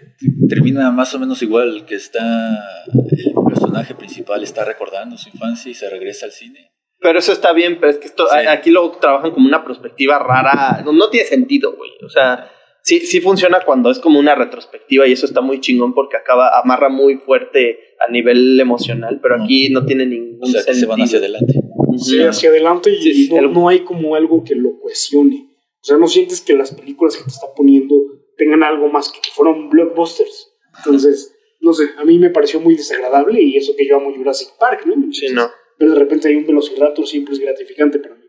termina 0.48 0.90
más 0.90 1.14
o 1.14 1.18
menos 1.18 1.40
igual, 1.42 1.85
que 1.87 1.94
está 1.94 2.59
el 2.92 3.34
personaje 3.55 3.95
principal 3.95 4.43
está 4.43 4.64
recordando 4.64 5.17
su 5.17 5.29
infancia 5.29 5.71
y 5.71 5.75
se 5.75 5.88
regresa 5.90 6.27
al 6.27 6.33
cine. 6.33 6.71
Pero 7.01 7.19
eso 7.19 7.33
está 7.33 7.53
bien, 7.53 7.79
pero 7.81 7.90
es 7.93 7.99
que 7.99 8.07
esto, 8.07 8.27
Sí. 8.29 8.37
a- 8.47 8.53
aquí 8.53 8.71
lo 8.71 8.90
trabajan 8.93 9.31
como 9.33 9.47
una 9.47 9.64
perspectiva 9.64 10.19
rara. 10.19 10.83
No, 10.85 10.93
no 10.93 11.11
tiene 11.11 11.27
sentido, 11.27 11.75
güey. 11.77 11.90
O 12.05 12.09
sea, 12.09 12.51
sí, 12.83 13.01
sí 13.01 13.21
funciona 13.21 13.61
cuando 13.64 13.90
es 13.90 13.99
como 13.99 14.19
una 14.19 14.35
retrospectiva 14.35 15.07
y 15.07 15.12
eso 15.12 15.27
está 15.27 15.40
muy 15.40 15.61
chingón 15.61 15.93
porque 15.95 16.17
acaba, 16.17 16.59
amarra 16.59 16.88
muy 16.88 17.17
fuerte 17.17 17.79
a 18.07 18.11
nivel 18.11 18.59
emocional, 18.59 19.21
pero 19.23 19.43
aquí 19.43 19.69
no 19.71 19.85
tiene 19.85 20.07
ningún 20.07 20.38
O 20.43 20.47
sea, 20.47 20.61
que 20.61 20.67
se 20.73 20.81
sentido. 20.81 20.88
van 20.90 21.03
hacia 21.03 21.19
adelante. 21.19 21.55
Sí, 21.99 22.23
hacia 22.23 22.49
adelante 22.51 22.90
y, 22.90 23.03
Sí, 23.14 23.29
no, 23.31 23.38
el- 23.40 23.53
no 23.53 23.69
hay 23.69 23.81
como 23.81 24.14
algo 24.14 24.43
que 24.45 24.55
lo 24.55 24.79
cohesione. 24.81 25.49
O 25.81 25.85
sea, 25.87 25.97
no 25.99 26.07
sientes 26.09 26.40
que 26.40 26.55
las 26.55 26.73
películas 26.75 27.17
que 27.17 27.25
te 27.25 27.31
está 27.31 27.47
poniendo 27.55 27.95
tengan 28.38 28.62
algo 28.62 28.88
más 28.88 29.11
que 29.12 29.21
que 29.21 29.31
fueron 29.31 29.69
blockbusters. 29.69 30.51
Entonces, 30.79 31.34
no 31.64 31.72
sé, 31.72 31.85
a 31.96 32.05
mí 32.05 32.18
me 32.18 32.31
pareció 32.31 32.61
muy 32.61 32.77
desagradable 32.77 33.40
y 33.40 33.57
eso 33.57 33.74
que 33.77 33.87
yo 33.88 33.96
amo 33.96 34.14
Jurassic 34.14 34.50
Park, 34.59 34.85
¿no? 34.87 34.94
Sí, 35.12 35.29
no. 35.33 35.50
Pero 35.79 35.92
de 35.92 35.98
repente 35.98 36.29
hay 36.29 36.37
un 36.37 36.46
velociraptor 36.46 37.07
siempre 37.07 37.35
es 37.35 37.40
gratificante 37.40 37.98
para 37.98 38.14
mí. 38.14 38.24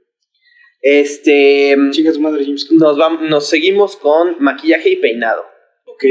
Este. 0.81 1.75
Chinga 1.91 2.11
tu 2.11 2.19
madre, 2.19 2.43
James. 2.45 2.67
Nos, 2.71 2.97
vam- 2.97 3.21
nos 3.29 3.47
seguimos 3.49 3.95
con 3.97 4.37
maquillaje 4.39 4.89
y 4.89 4.95
peinado. 4.97 5.43
Ok. 5.85 6.03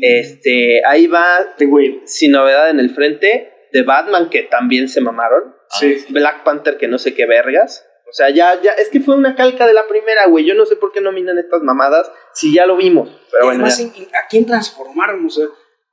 Este, 0.00 0.82
ahí 0.86 1.06
va, 1.06 1.54
The 1.56 1.66
Whale. 1.66 2.02
sin 2.06 2.32
novedad 2.32 2.70
en 2.70 2.80
el 2.80 2.90
frente, 2.90 3.52
de 3.72 3.82
Batman, 3.82 4.28
que 4.30 4.42
también 4.42 4.88
se 4.88 5.00
mamaron. 5.00 5.54
Sí. 5.78 6.04
Black 6.10 6.42
Panther, 6.44 6.76
que 6.78 6.88
no 6.88 6.98
sé 6.98 7.14
qué 7.14 7.26
vergas. 7.26 7.86
O 8.08 8.12
sea, 8.12 8.30
ya, 8.30 8.60
ya, 8.62 8.72
es 8.72 8.88
que 8.90 9.00
fue 9.00 9.16
una 9.16 9.34
calca 9.34 9.66
de 9.66 9.72
la 9.72 9.86
primera, 9.88 10.26
güey. 10.26 10.44
Yo 10.44 10.54
no 10.54 10.66
sé 10.66 10.76
por 10.76 10.92
qué 10.92 11.00
nominan 11.00 11.38
estas 11.38 11.62
mamadas 11.62 12.10
si 12.32 12.54
ya 12.54 12.66
lo 12.66 12.76
vimos. 12.76 13.08
Pero 13.30 13.46
bueno, 13.46 13.64
Además, 13.64 13.78
ya. 13.96 14.18
¿a 14.18 14.28
quién 14.28 14.46
transformaron? 14.46 15.24
O 15.26 15.30
sea, 15.30 15.46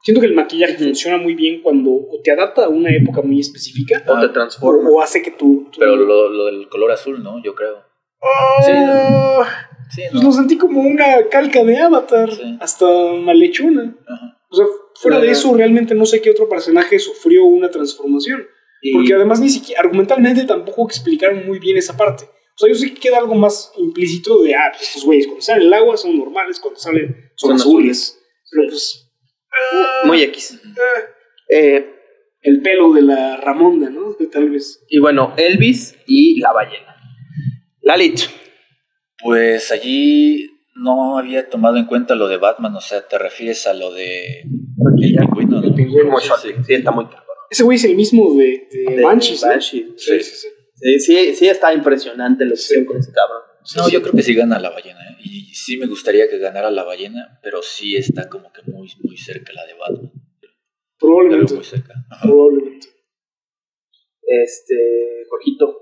siento 0.03 0.21
que 0.21 0.27
el 0.27 0.33
maquillaje 0.35 0.77
funciona 0.77 1.17
muy 1.17 1.35
bien 1.35 1.61
cuando 1.61 1.91
o 1.91 2.19
te 2.23 2.31
adapta 2.31 2.65
a 2.65 2.69
una 2.69 2.89
época 2.89 3.21
muy 3.21 3.39
específica 3.39 4.03
o 4.07 4.19
te 4.19 4.25
o, 4.27 4.31
transforma. 4.31 4.89
o 4.89 5.01
hace 5.01 5.21
que 5.21 5.31
tu... 5.31 5.67
tu- 5.71 5.79
Pero 5.79 5.95
lo, 5.95 6.29
lo 6.29 6.45
del 6.45 6.67
color 6.69 6.91
azul, 6.91 7.21
¿no? 7.23 7.41
Yo 7.43 7.53
creo. 7.55 7.77
Sí, 8.65 8.71
Oh, 8.73 9.43
Sí, 9.93 10.03
Pues 10.11 10.23
lo 10.23 10.31
sentí 10.31 10.57
como 10.57 10.79
una 10.81 11.27
calca 11.29 11.63
de 11.65 11.77
Avatar, 11.77 12.31
Sí. 12.31 12.57
hasta 12.61 12.85
malhechona. 13.13 13.93
Ajá. 14.07 14.37
O 14.49 14.55
sea, 14.55 14.65
fuera 14.95 15.19
de 15.19 15.31
eso, 15.31 15.53
realmente 15.55 15.95
no 15.95 16.05
sé 16.05 16.21
qué 16.21 16.29
otro 16.31 16.47
personaje 16.47 16.97
sufrió 16.99 17.43
una 17.45 17.69
transformación. 17.69 18.45
Y- 18.81 18.93
Porque 18.93 19.13
además 19.13 19.39
ni 19.41 19.49
siquiera, 19.49 19.81
argumentalmente 19.81 20.43
tampoco 20.45 20.85
explicaron 20.87 21.45
muy 21.45 21.59
bien 21.59 21.77
esa 21.77 21.97
parte. 21.97 22.23
O 22.25 22.57
sea, 22.57 22.69
yo 22.69 22.75
sé 22.75 22.93
que 22.93 22.99
queda 22.99 23.17
algo 23.17 23.35
más 23.35 23.71
implícito 23.77 24.41
de, 24.43 24.55
ah, 24.55 24.71
pues 24.71 24.83
estos 24.89 25.03
güeyes 25.05 25.25
cuando 25.27 25.41
salen 25.41 25.63
el 25.67 25.73
agua 25.73 25.97
son 25.97 26.17
normales, 26.17 26.59
cuando 26.59 26.79
salen 26.79 27.15
son, 27.35 27.49
Son 27.49 27.55
azules. 27.57 28.17
Pero 28.51 28.67
pues, 28.69 29.00
Muy 30.05 30.23
X. 30.23 30.59
eh, 30.63 30.69
Eh, 31.49 31.95
el 32.43 32.61
pelo 32.61 32.91
de 32.93 33.01
la 33.01 33.37
Ramonda, 33.37 33.89
¿no? 33.89 34.15
Tal 34.31 34.49
vez. 34.49 34.83
y 34.89 34.99
bueno, 34.99 35.33
Elvis 35.37 35.95
y 36.07 36.39
la 36.39 36.51
ballena. 36.53 36.95
Lalit. 37.81 38.19
Pues 39.23 39.71
allí 39.71 40.49
no 40.75 41.17
había 41.19 41.49
tomado 41.49 41.77
en 41.77 41.85
cuenta 41.85 42.15
lo 42.15 42.27
de 42.27 42.37
Batman, 42.37 42.75
o 42.75 42.81
sea, 42.81 43.07
te 43.07 43.17
refieres 43.19 43.67
a 43.67 43.73
lo 43.73 43.91
de 43.93 44.41
el 44.41 45.15
pingüino, 45.17 45.61
¿no? 45.61 45.67
El 45.67 45.73
pingüino. 45.75 46.17
Sí, 46.19 46.31
sí. 46.41 46.53
Sí, 46.65 46.73
está 46.73 46.91
muy 46.91 47.05
cabrón. 47.05 47.25
Ese 47.49 47.63
güey 47.63 47.75
es 47.75 47.83
el 47.83 47.95
mismo 47.95 48.33
de, 48.35 48.67
de, 48.71 48.95
De 48.95 49.03
Banshees, 49.03 49.43
¿no? 49.43 49.49
Banshees. 49.49 49.85
Sí, 49.97 50.19
sí, 50.21 50.35
sí. 50.35 50.47
Sí, 50.75 50.99
sí, 50.99 51.35
sí 51.35 51.47
está 51.49 51.73
impresionante 51.73 52.45
lo 52.45 52.51
que 52.51 52.57
Sí. 52.57 52.63
hicieron 52.63 52.85
con 52.85 52.97
ese 52.97 53.11
cabrón. 53.11 53.41
No, 53.77 53.89
yo 53.89 54.01
creo 54.01 54.13
que 54.13 54.21
sí 54.23 54.33
gana 54.33 54.59
la 54.59 54.69
ballena, 54.71 54.99
¿eh? 55.11 55.17
Y 55.23 55.53
sí 55.53 55.77
me 55.77 55.85
gustaría 55.87 56.27
que 56.29 56.37
ganara 56.39 56.71
la 56.71 56.83
ballena, 56.83 57.39
pero 57.43 57.61
sí 57.61 57.95
está 57.95 58.27
como 58.29 58.51
que 58.51 58.61
muy, 58.71 58.89
muy 59.03 59.17
cerca 59.17 59.53
la 59.53 59.65
de 59.65 59.73
Batman. 59.75 60.11
Probablemente. 60.99 61.53
muy 61.55 61.63
cerca. 61.63 61.93
Probablemente. 62.21 62.87
Este, 64.23 64.75
Jorgito. 65.29 65.77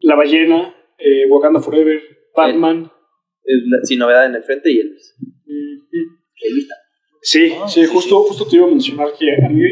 La 0.00 0.14
ballena, 0.14 0.74
eh, 0.98 1.26
Wakanda 1.28 1.60
Forever, 1.60 2.00
Batman. 2.34 2.90
la- 3.48 3.84
sin 3.84 3.98
novedad 4.00 4.26
en 4.26 4.34
el 4.34 4.42
frente 4.42 4.70
y 4.72 4.80
Elvis. 4.80 5.14
Elvis. 6.42 6.68
Sí, 7.22 7.52
Ah, 7.56 7.68
sí, 7.68 7.80
sí, 7.84 7.86
justo, 7.86 8.22
sí. 8.22 8.28
justo 8.28 8.46
te 8.48 8.56
iba 8.56 8.66
a 8.66 8.70
mencionar 8.70 9.08
que 9.18 9.32
a 9.44 9.48
mí 9.48 9.62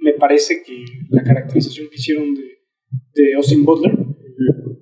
me 0.00 0.12
parece 0.14 0.62
que 0.62 0.84
la 1.10 1.22
caracterización 1.22 1.88
que 1.90 1.96
hicieron 1.96 2.34
de, 2.34 2.58
de 3.14 3.34
Austin 3.34 3.64
Butler 3.64 3.92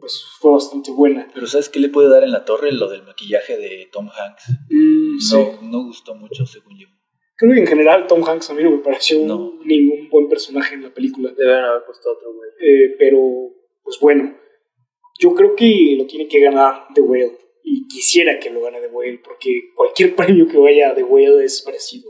pues 0.07 0.25
fue 0.39 0.53
bastante 0.53 0.93
buena. 0.93 1.27
Pero 1.35 1.49
¿sabes 1.49 1.69
qué 1.69 1.81
le 1.81 1.89
puede 1.89 2.09
dar 2.09 2.23
en 2.23 2.31
la 2.31 2.45
torre? 2.45 2.71
Lo 2.71 2.89
del 2.89 3.03
maquillaje 3.03 3.57
de 3.59 3.89
Tom 3.91 4.09
Hanks. 4.09 4.45
Mm, 4.71 5.19
sí. 5.19 5.37
No, 5.37 5.63
no 5.63 5.85
gustó 5.85 6.15
mucho, 6.15 6.47
según 6.47 6.79
yo. 6.79 6.87
Creo 7.37 7.53
que 7.53 7.61
en 7.61 7.67
general 7.67 8.07
Tom 8.07 8.23
Hanks 8.25 8.51
a 8.51 8.55
mí 8.55 8.63
no 8.63 8.71
me 8.71 8.79
pareció 8.79 9.19
No. 9.27 9.59
ningún 9.65 10.09
buen 10.09 10.29
personaje 10.29 10.75
en 10.77 10.85
la 10.85 10.95
película. 10.95 11.33
Deben 11.37 11.57
haber 11.65 11.85
puesto 11.85 12.11
otro, 12.13 12.33
güey. 12.33 12.51
Eh, 12.61 12.95
pero, 12.99 13.21
pues 13.83 13.99
bueno, 14.01 14.39
yo 15.19 15.35
creo 15.35 15.57
que 15.57 15.97
lo 15.99 16.07
tiene 16.07 16.29
que 16.29 16.41
ganar 16.41 16.87
The 16.95 17.01
Whale. 17.01 17.37
Y 17.65 17.89
quisiera 17.89 18.39
que 18.39 18.51
lo 18.51 18.63
gane 18.63 18.81
The 18.81 18.87
Whale, 18.87 19.21
porque 19.25 19.71
cualquier 19.75 20.15
premio 20.17 20.47
que 20.47 20.57
vaya 20.57 20.91
a 20.91 20.95
The 20.95 21.03
Whale 21.03 21.45
es 21.45 21.63
parecido. 21.63 22.09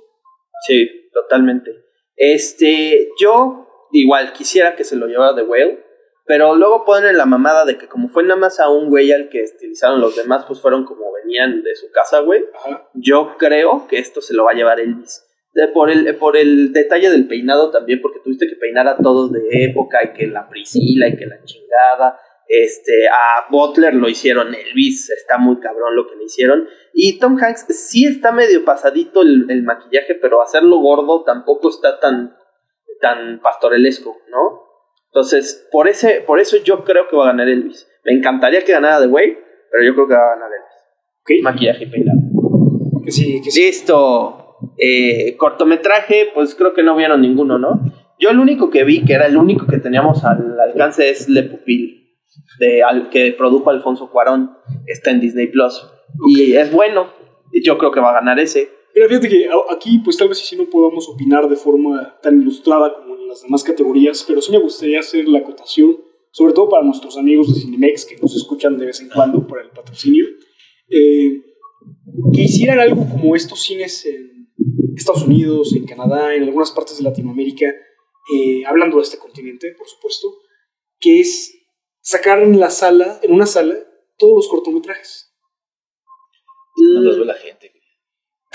Sí, 0.66 0.87
totalmente. 1.14 1.70
Este, 2.14 3.09
yo 3.18 3.66
igual 3.92 4.32
quisiera 4.32 4.76
que 4.76 4.85
se 4.85 4.96
lo 4.96 5.06
llevara 5.06 5.35
The 5.35 5.42
Whale, 5.42 5.86
pero 6.26 6.56
luego 6.56 6.84
ponen 6.84 7.16
la 7.16 7.24
mamada 7.26 7.64
de 7.64 7.78
que 7.78 7.86
como 7.88 8.08
fue 8.08 8.22
nada 8.24 8.36
más 8.36 8.58
a 8.60 8.68
un 8.68 8.88
güey 8.88 9.12
al 9.12 9.28
que 9.28 9.42
estilizaron 9.42 10.00
los 10.00 10.16
demás, 10.16 10.44
pues 10.46 10.60
fueron 10.60 10.84
como 10.84 11.12
venían 11.12 11.62
de 11.62 11.74
su 11.76 11.90
casa, 11.92 12.20
güey. 12.20 12.44
Ajá. 12.54 12.88
Yo 12.94 13.36
creo 13.38 13.86
que 13.88 13.98
esto 13.98 14.20
se 14.20 14.34
lo 14.34 14.44
va 14.44 14.50
a 14.50 14.54
llevar 14.54 14.80
Elvis. 14.80 15.22
De- 15.54 15.68
por, 15.68 15.88
el, 15.90 16.16
por 16.16 16.36
el 16.36 16.72
detalle 16.72 17.10
del 17.10 17.26
peinado 17.28 17.70
también, 17.70 18.00
porque 18.02 18.20
tuviste 18.22 18.46
que 18.48 18.56
peinar 18.56 18.86
a 18.88 18.96
todos 18.98 19.32
de 19.32 19.40
época 19.64 19.98
y 20.04 20.12
que 20.12 20.26
la 20.26 20.48
Priscila 20.48 21.08
y 21.08 21.16
que 21.16 21.26
la 21.26 21.42
chingada. 21.44 22.18
Este, 22.48 23.08
a 23.08 23.46
Butler 23.50 23.94
lo 23.94 24.08
hicieron 24.08 24.54
Elvis, 24.54 25.10
está 25.10 25.36
muy 25.38 25.58
cabrón 25.58 25.96
lo 25.96 26.06
que 26.06 26.14
le 26.16 26.24
hicieron. 26.24 26.68
Y 26.92 27.18
Tom 27.18 27.38
Hanks 27.42 27.66
sí 27.70 28.04
está 28.06 28.30
medio 28.32 28.64
pasadito 28.64 29.22
el, 29.22 29.46
el 29.48 29.62
maquillaje, 29.64 30.14
pero 30.14 30.42
hacerlo 30.42 30.78
gordo 30.78 31.24
tampoco 31.24 31.70
está 31.70 31.98
tan, 31.98 32.36
tan 33.00 33.40
pastorelesco, 33.40 34.16
¿no? 34.30 34.65
Entonces, 35.16 35.66
por, 35.72 35.88
ese, 35.88 36.22
por 36.26 36.40
eso 36.40 36.59
yo 36.62 36.85
creo 36.85 37.09
que 37.09 37.16
va 37.16 37.24
a 37.24 37.26
ganar 37.29 37.48
Elvis. 37.48 37.88
Me 38.05 38.12
encantaría 38.12 38.62
que 38.62 38.72
ganara 38.72 39.00
The 39.00 39.07
Way, 39.07 39.38
pero 39.72 39.83
yo 39.83 39.94
creo 39.94 40.09
que 40.09 40.12
va 40.12 40.20
a 40.20 40.35
ganar 40.35 40.50
Elvis. 40.52 40.76
Ok. 41.22 41.42
Maquillaje 41.42 41.85
y 41.85 41.87
peinado. 41.87 42.18
Que 43.02 43.11
sí, 43.11 43.40
que 43.42 43.50
sí. 43.50 43.62
Listo. 43.62 44.59
Eh, 44.76 45.35
cortometraje, 45.38 46.33
pues 46.35 46.55
creo 46.55 46.74
que 46.74 46.83
no 46.83 46.94
vieron 46.94 47.22
ninguno, 47.22 47.59
¿no? 47.59 47.81
Yo 48.18 48.29
el 48.29 48.38
único 48.38 48.68
que 48.68 48.85
vi, 48.85 49.07
que 49.07 49.14
era 49.14 49.26
el 49.26 49.38
único 49.38 49.66
que 49.66 49.79
teníamos 49.79 50.22
al 50.22 50.61
alcance, 50.61 51.09
es 51.09 51.31
Le 51.31 51.44
Pupil, 51.44 52.18
de, 52.59 52.83
al, 52.83 53.09
que 53.09 53.33
produjo 53.33 53.70
Alfonso 53.70 54.11
Cuarón. 54.11 54.50
Está 54.85 55.12
en 55.12 55.20
Disney 55.20 55.46
Plus. 55.46 55.83
Y 56.29 56.52
es 56.57 56.70
bueno. 56.70 57.07
Yo 57.64 57.79
creo 57.79 57.90
que 57.90 58.00
va 58.00 58.11
a 58.11 58.20
ganar 58.20 58.38
ese. 58.38 58.68
Mira, 58.94 59.09
fíjate 59.09 59.31
que 59.31 59.48
aquí, 59.70 59.98
pues 60.05 60.18
tal 60.18 60.29
vez 60.29 60.46
sí 60.46 60.57
no 60.57 60.66
podamos 60.66 61.09
opinar 61.09 61.48
de 61.48 61.57
forma 61.57 62.18
tan 62.20 62.38
ilustrada 62.42 62.92
como 62.92 63.15
las 63.26 63.42
demás 63.42 63.62
categorías, 63.62 64.24
pero 64.26 64.40
sí 64.40 64.52
me 64.52 64.58
gustaría 64.58 65.00
hacer 65.00 65.26
la 65.28 65.40
acotación 65.40 65.96
sobre 66.36 66.52
todo 66.52 66.68
para 66.68 66.84
nuestros 66.84 67.16
amigos 67.16 67.48
de 67.48 67.62
Cinemex 67.62 68.04
que 68.04 68.18
nos 68.18 68.36
escuchan 68.36 68.76
de 68.76 68.84
vez 68.84 69.00
en 69.00 69.08
cuando 69.08 69.46
por 69.46 69.58
el 69.58 69.70
patrocinio, 69.70 70.26
eh, 70.90 71.40
que 72.34 72.42
hicieran 72.42 72.78
algo 72.78 73.08
como 73.08 73.34
estos 73.34 73.62
cines 73.62 74.04
en 74.04 74.52
Estados 74.94 75.22
Unidos, 75.22 75.74
en 75.74 75.86
Canadá, 75.86 76.34
en 76.34 76.42
algunas 76.42 76.72
partes 76.72 76.98
de 76.98 77.04
Latinoamérica, 77.04 77.64
eh, 78.34 78.66
hablando 78.66 78.98
de 78.98 79.04
este 79.04 79.16
continente, 79.16 79.74
por 79.78 79.88
supuesto, 79.88 80.28
que 81.00 81.20
es 81.20 81.54
sacar 82.02 82.42
en 82.42 82.60
la 82.60 82.68
sala, 82.68 83.18
en 83.22 83.32
una 83.32 83.46
sala, 83.46 83.74
todos 84.18 84.34
los 84.36 84.48
cortometrajes. 84.48 85.32
No 86.92 87.00
los 87.00 87.18
ve 87.18 87.24
la 87.24 87.32
gente. 87.32 87.72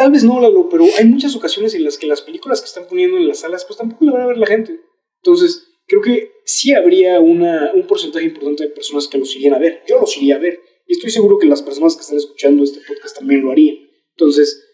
Tal 0.02 0.12
vez 0.12 0.24
no, 0.24 0.42
Lalo, 0.42 0.68
pero 0.68 0.86
hay 0.98 1.06
muchas 1.06 1.36
ocasiones 1.36 1.76
en 1.76 1.84
las 1.84 2.00
que 2.00 2.08
las 2.08 2.24
películas 2.24 2.60
que 2.60 2.66
están 2.66 2.88
poniendo 2.88 3.18
en 3.18 3.28
las 3.28 3.42
salas, 3.42 3.66
pues 3.66 3.78
tampoco 3.78 4.04
la 4.06 4.14
van 4.14 4.22
a 4.24 4.26
ver 4.26 4.38
la 4.40 4.48
gente. 4.48 4.80
Entonces, 5.18 5.76
creo 5.86 6.02
que 6.02 6.32
sí 6.44 6.74
habría 6.74 7.20
una, 7.20 7.70
un 7.76 7.86
porcentaje 7.86 8.26
importante 8.26 8.64
de 8.64 8.70
personas 8.70 9.08
que 9.08 9.20
los 9.20 9.36
irían 9.36 9.54
a 9.54 9.60
ver. 9.60 9.84
Yo 9.88 10.00
los 10.00 10.18
iría 10.18 10.38
a 10.38 10.40
ver. 10.40 10.60
Y 10.88 10.94
estoy 10.94 11.12
seguro 11.12 11.38
que 11.38 11.46
las 11.46 11.62
personas 11.62 11.96
que 11.96 12.02
están 12.02 12.18
escuchando 12.18 12.64
este 12.64 12.80
podcast 12.80 13.16
también 13.16 13.44
lo 13.44 13.52
harían. 13.52 13.76
Entonces, 14.18 14.68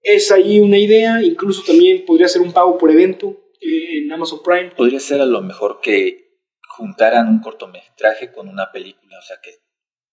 es 0.00 0.32
ahí 0.32 0.58
una 0.58 0.78
idea. 0.78 1.22
Incluso 1.22 1.62
también 1.66 2.06
podría 2.06 2.28
ser 2.28 2.40
un 2.40 2.54
pago 2.54 2.78
por 2.78 2.90
evento 2.90 3.52
en 3.60 4.10
Amazon 4.10 4.40
Prime. 4.42 4.70
Podría 4.74 5.00
ser 5.00 5.20
a 5.20 5.26
lo 5.26 5.42
mejor 5.42 5.80
que 5.82 6.38
juntaran 6.78 7.28
un 7.28 7.42
cortometraje 7.42 8.32
con 8.32 8.48
una 8.48 8.72
película. 8.72 9.18
O 9.18 9.22
sea, 9.22 9.36
que 9.42 9.50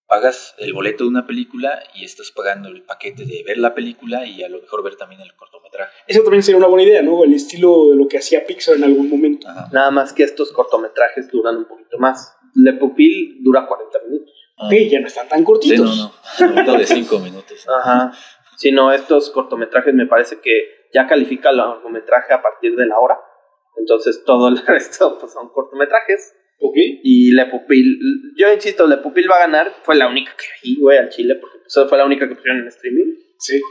pagas 0.09 0.55
el 0.57 0.73
boleto 0.73 1.03
de 1.03 1.09
una 1.11 1.27
película 1.27 1.83
y 1.93 2.03
estás 2.03 2.31
pagando 2.31 2.67
el 2.67 2.81
paquete 2.81 3.25
de 3.25 3.43
ver 3.45 3.59
la 3.59 3.75
película 3.75 4.25
y 4.25 4.43
a 4.43 4.49
lo 4.49 4.59
mejor 4.59 4.83
ver 4.83 4.95
también 4.95 5.21
el 5.21 5.35
cortometraje. 5.35 5.93
Eso 6.07 6.23
también 6.23 6.41
sería 6.43 6.57
una 6.57 6.67
buena 6.67 6.83
idea, 6.83 7.01
¿no? 7.03 7.23
El 7.23 7.33
estilo 7.33 7.89
de 7.91 7.95
lo 7.95 8.07
que 8.07 8.17
hacía 8.17 8.45
Pixar 8.45 8.75
en 8.75 8.83
algún 8.83 9.07
momento. 9.09 9.47
Ajá. 9.47 9.69
Nada 9.71 9.91
más 9.91 10.11
que 10.11 10.23
estos 10.23 10.51
cortometrajes 10.51 11.29
duran 11.31 11.57
un 11.57 11.65
poquito 11.65 11.99
más. 11.99 12.35
Le 12.55 12.73
Pupil 12.73 13.37
dura 13.43 13.67
40 13.67 13.99
minutos. 14.09 14.33
Ah. 14.57 14.69
Ya 14.73 14.99
no 14.99 15.07
están 15.07 15.29
tan 15.29 15.39
Sí, 15.39 15.45
cortitos. 15.45 16.11
no, 16.39 16.47
no. 16.55 16.61
Uno 16.63 16.73
de 16.73 16.85
cinco 16.87 17.19
minutos. 17.19 17.65
Ajá. 17.69 18.11
Si 18.57 18.71
no, 18.71 18.91
estos 18.91 19.29
cortometrajes 19.29 19.93
me 19.93 20.07
parece 20.07 20.41
que 20.41 20.89
ya 20.91 21.07
califica 21.07 21.51
el 21.51 21.57
largometraje 21.57 22.33
a 22.33 22.41
partir 22.41 22.75
de 22.75 22.87
la 22.87 22.97
hora. 22.99 23.17
Entonces 23.77 24.23
todo 24.25 24.47
el 24.49 24.57
resto 24.65 25.17
pues, 25.19 25.31
son 25.33 25.49
cortometrajes. 25.49 26.33
Ok. 26.59 26.75
Y 27.03 27.31
Le 27.31 27.45
Pupil, 27.47 27.99
yo 28.35 28.51
insisto, 28.53 28.85
Le 28.87 28.97
Pupil 28.97 29.29
va 29.29 29.37
a 29.37 29.47
ganar. 29.47 29.73
Fue 29.83 29.95
la 29.95 30.07
única 30.07 30.31
que 30.37 30.45
vi, 30.63 30.79
güey, 30.79 30.97
al 30.97 31.09
Chile, 31.09 31.35
porque 31.35 31.59
pues, 31.59 31.87
fue 31.87 31.97
la 31.97 32.05
única 32.05 32.27
que 32.27 32.35
pusieron 32.35 32.61
en 32.61 32.67
streaming. 32.67 33.15
Sí. 33.37 33.61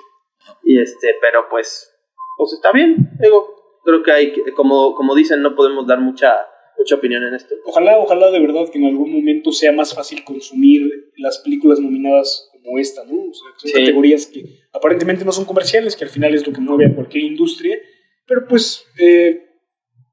Y 0.65 0.79
este, 0.81 1.15
pero 1.21 1.47
pues, 1.51 1.93
pues 2.37 2.53
está 2.55 2.73
bien. 2.73 2.97
Digo, 3.21 3.81
creo 3.85 4.03
que 4.03 4.13
hay, 4.13 4.33
como, 4.57 4.95
como 4.95 5.15
dicen, 5.15 5.43
no 5.43 5.55
podemos 5.55 5.87
dar 5.87 6.01
mucha, 6.01 6.47
mucha 6.79 6.95
opinión 6.95 7.23
en 7.25 7.35
esto. 7.35 7.55
Ojalá, 7.67 7.99
ojalá 7.99 8.31
de 8.31 8.41
verdad 8.41 8.69
que 8.73 8.79
en 8.79 8.87
algún 8.87 9.13
momento 9.13 9.53
sea 9.53 9.73
más 9.73 9.95
fácil 9.95 10.25
consumir 10.25 11.11
las 11.19 11.39
películas 11.39 11.81
nominadas 11.81 12.49
como 12.53 12.79
esta, 12.79 13.05
¿no? 13.05 13.15
O 13.31 13.35
sea, 13.35 13.49
son 13.57 13.71
Sí. 13.71 13.73
categorías 13.73 14.27
que 14.27 14.45
aparentemente 14.73 15.25
no 15.25 15.33
son 15.33 15.45
comerciales, 15.45 15.97
que 15.97 16.05
al 16.05 16.11
final 16.11 16.35
es 16.35 16.47
lo 16.47 16.53
que 16.53 16.61
mueve 16.61 16.87
a 16.87 16.95
cualquier 16.95 17.25
industria, 17.25 17.79
pero 18.27 18.47
pues 18.49 18.85
eh, 18.99 19.48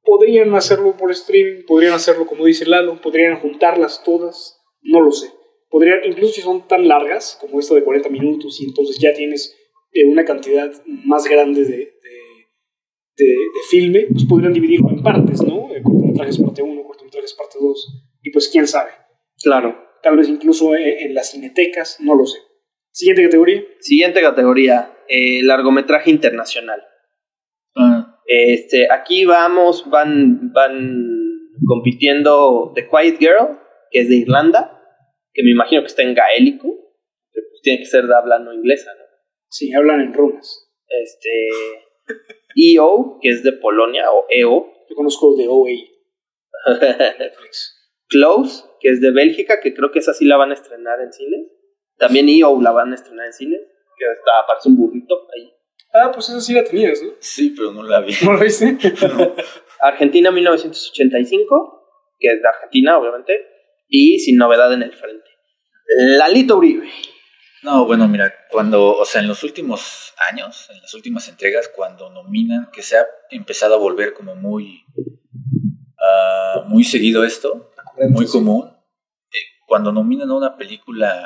podrían 0.06 0.54
hacerlo 0.56 0.96
por 0.98 1.12
streaming, 1.12 1.64
podrían 1.66 1.94
hacerlo 1.94 2.26
como 2.28 2.46
dice 2.46 2.66
Lalo, 2.66 3.02
podrían 3.02 3.38
juntarlas 3.40 4.04
todas, 4.04 4.60
no 4.82 5.02
lo 5.02 5.12
sé. 5.12 5.30
Podrían, 5.70 6.00
incluso 6.06 6.34
si 6.36 6.42
son 6.42 6.68
tan 6.68 6.88
largas 6.88 7.38
como 7.42 7.60
esta 7.60 7.76
de 7.76 7.84
40 7.84 8.10
minutos 8.10 8.62
y 8.62 8.66
entonces 8.66 8.98
ya 9.00 9.14
tienes 9.14 9.56
eh, 9.92 10.06
una 10.06 10.24
cantidad 10.24 10.72
más 10.86 11.26
grande 11.26 11.64
de, 11.64 11.78
de, 11.78 11.88
de- 13.18 13.26
de 13.26 13.62
filme, 13.70 14.08
pues 14.12 14.26
podrían 14.26 14.54
dividirlo 14.54 14.90
en 14.90 15.02
partes, 15.04 15.42
¿no? 15.42 15.74
Eh, 15.76 15.82
cortometrajes 15.84 16.38
parte 16.40 16.62
1, 16.62 16.84
cortometrajes 16.84 17.34
parte 17.34 17.58
2, 17.60 17.88
y 18.24 18.32
pues 18.32 18.48
quién 18.50 18.68
sabe. 18.68 18.92
Claro. 19.44 19.84
Tal 20.04 20.18
vez 20.18 20.30
incluso 20.30 20.76
en, 20.76 20.84
en 21.08 21.14
las 21.16 21.32
cinetecas, 21.32 21.98
no 22.00 22.16
lo 22.16 22.26
sé. 22.26 22.38
Siguiente 22.92 23.24
categoría. 23.24 23.64
Siguiente 23.80 24.22
categoría, 24.22 24.94
eh, 25.10 25.42
largometraje 25.44 26.12
internacional. 26.12 26.82
Este, 28.26 28.92
aquí 28.92 29.26
vamos, 29.26 29.90
van, 29.90 30.52
van 30.52 31.06
compitiendo 31.68 32.72
The 32.76 32.88
Quiet 32.90 33.20
Girl, 33.20 33.60
que 33.92 34.00
es 34.02 34.10
de 34.10 34.16
Irlanda, 34.16 34.82
que 35.34 35.44
me 35.44 35.52
imagino 35.52 35.82
que 35.82 35.88
está 35.88 36.02
en 36.02 36.16
gaélico, 36.16 36.68
que 37.32 37.42
pues 37.42 37.62
tiene 37.62 37.80
que 37.80 37.86
ser 37.86 38.08
de 38.08 38.16
habla 38.16 38.40
no 38.40 38.54
inglesa, 38.54 38.92
¿no? 38.98 39.06
Sí, 39.50 39.74
hablan 39.74 40.02
en 40.02 40.14
runas. 40.14 40.72
Este, 40.88 41.50
EO, 42.56 43.20
que 43.22 43.30
es 43.30 43.44
de 43.44 43.54
Polonia, 43.54 44.12
o 44.12 44.26
EO, 44.30 44.74
Yo 44.90 44.96
conozco 44.96 45.36
de 45.36 45.48
OA, 45.48 45.72
Netflix. 47.20 47.74
Close, 48.08 48.64
que 48.80 48.90
es 48.90 49.02
de 49.02 49.12
Bélgica, 49.12 49.60
que 49.60 49.74
creo 49.74 49.92
que 49.92 50.00
esa 50.00 50.14
sí 50.14 50.26
la 50.26 50.38
van 50.38 50.52
a 50.52 50.54
estrenar 50.54 51.02
en 51.02 51.12
cines. 51.12 51.48
También 51.98 52.30
EO 52.30 52.62
la 52.62 52.72
van 52.72 52.92
a 52.92 52.96
estrenar 52.96 53.28
en 53.28 53.34
cines, 53.34 53.62
que 53.98 54.06
está, 54.06 54.32
parece 54.48 54.70
un 54.70 54.78
burrito 54.78 55.28
ahí. 55.36 55.55
Ah, 55.96 56.12
pues 56.14 56.28
esa 56.28 56.42
sí 56.42 56.54
la 56.54 56.66
tenías, 56.66 57.02
¿no? 57.02 57.12
sí, 57.20 57.54
pero 57.56 57.72
no 57.72 57.82
la 57.82 58.02
vi. 58.02 58.14
¿No 58.26 58.34
la 58.34 58.44
viste? 58.44 58.78
Argentina 59.80 60.30
1985, 60.30 62.16
que 62.20 62.28
es 62.28 62.42
de 62.42 62.48
Argentina, 62.48 62.98
obviamente, 62.98 63.34
y 63.88 64.20
sin 64.20 64.38
novedad 64.38 64.74
en 64.74 64.84
el 64.84 64.94
frente. 64.94 65.24
Lalito 65.98 66.58
Uribe. 66.58 66.90
No, 67.64 67.86
bueno, 67.86 68.08
mira, 68.08 68.34
cuando, 68.52 68.98
o 68.98 69.06
sea, 69.06 69.22
en 69.22 69.28
los 69.28 69.44
últimos 69.44 70.14
años, 70.30 70.70
en 70.70 70.82
las 70.82 70.94
últimas 70.94 71.30
entregas, 71.30 71.72
cuando 71.74 72.10
nominan, 72.10 72.70
que 72.72 72.82
se 72.82 72.98
ha 72.98 73.06
empezado 73.30 73.76
a 73.76 73.80
volver 73.80 74.14
como 74.14 74.36
muy, 74.36 74.84
ah, 76.00 76.66
muy 76.68 76.84
seguido 76.84 77.24
esto, 77.24 77.72
muy 78.10 78.28
común, 78.28 78.70
eh, 79.32 79.64
cuando 79.66 79.92
nominan 79.92 80.30
a 80.30 80.36
una 80.36 80.58
película 80.58 81.26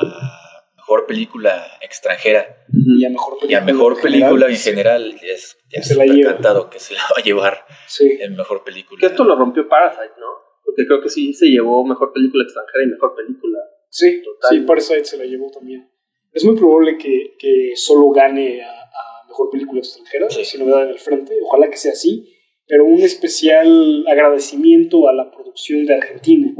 a 0.00 0.47
mejor 0.88 1.06
película 1.06 1.66
extranjera 1.82 2.64
Y 2.72 3.04
a 3.04 3.10
mejor 3.10 3.34
y 3.36 3.40
película. 3.40 3.58
a 3.58 3.64
mejor 3.64 3.92
en 3.96 4.00
película 4.02 4.46
en 4.48 4.56
general, 4.56 5.02
general, 5.04 5.20
es 5.34 5.58
ya 5.68 5.82
Se 5.82 5.94
la 5.96 6.04
está 6.04 6.14
lleva. 6.16 6.32
cantado 6.32 6.70
que 6.70 6.80
se 6.80 6.94
la 6.94 7.00
va 7.02 7.18
a 7.18 7.22
llevar 7.22 7.66
Sí. 7.86 8.16
en 8.20 8.34
mejor 8.36 8.64
película. 8.64 8.98
Que 9.00 9.06
esto 9.06 9.24
lo 9.24 9.36
rompió 9.36 9.68
Parasite, 9.68 10.14
¿no? 10.18 10.26
Porque 10.64 10.86
creo 10.86 11.00
que 11.02 11.10
sí 11.10 11.34
se 11.34 11.46
llevó 11.46 11.84
mejor 11.84 12.12
película 12.12 12.42
extranjera 12.44 12.84
y 12.84 12.86
mejor 12.88 13.14
película. 13.14 13.58
Sí, 13.90 14.22
Total. 14.22 14.50
sí, 14.50 14.60
Parasite 14.66 15.04
se 15.04 15.16
la 15.18 15.24
llevó 15.24 15.50
también. 15.50 15.90
Es 16.32 16.44
muy 16.44 16.56
probable 16.56 16.96
que, 16.96 17.36
que 17.38 17.72
solo 17.76 18.10
gane 18.10 18.62
a, 18.62 18.70
a 18.70 19.26
mejor 19.28 19.50
película 19.50 19.80
extranjera, 19.80 20.30
Sí. 20.30 20.42
sin 20.44 20.60
novedad 20.60 20.84
en 20.84 20.90
el 20.90 20.98
frente. 20.98 21.34
Ojalá 21.42 21.68
que 21.68 21.76
sea 21.76 21.92
así. 21.92 22.34
Pero 22.68 22.84
un 22.84 23.00
especial 23.00 24.06
agradecimiento 24.06 25.08
a 25.08 25.14
la 25.14 25.30
producción 25.30 25.86
de 25.86 25.94
Argentina. 25.94 26.54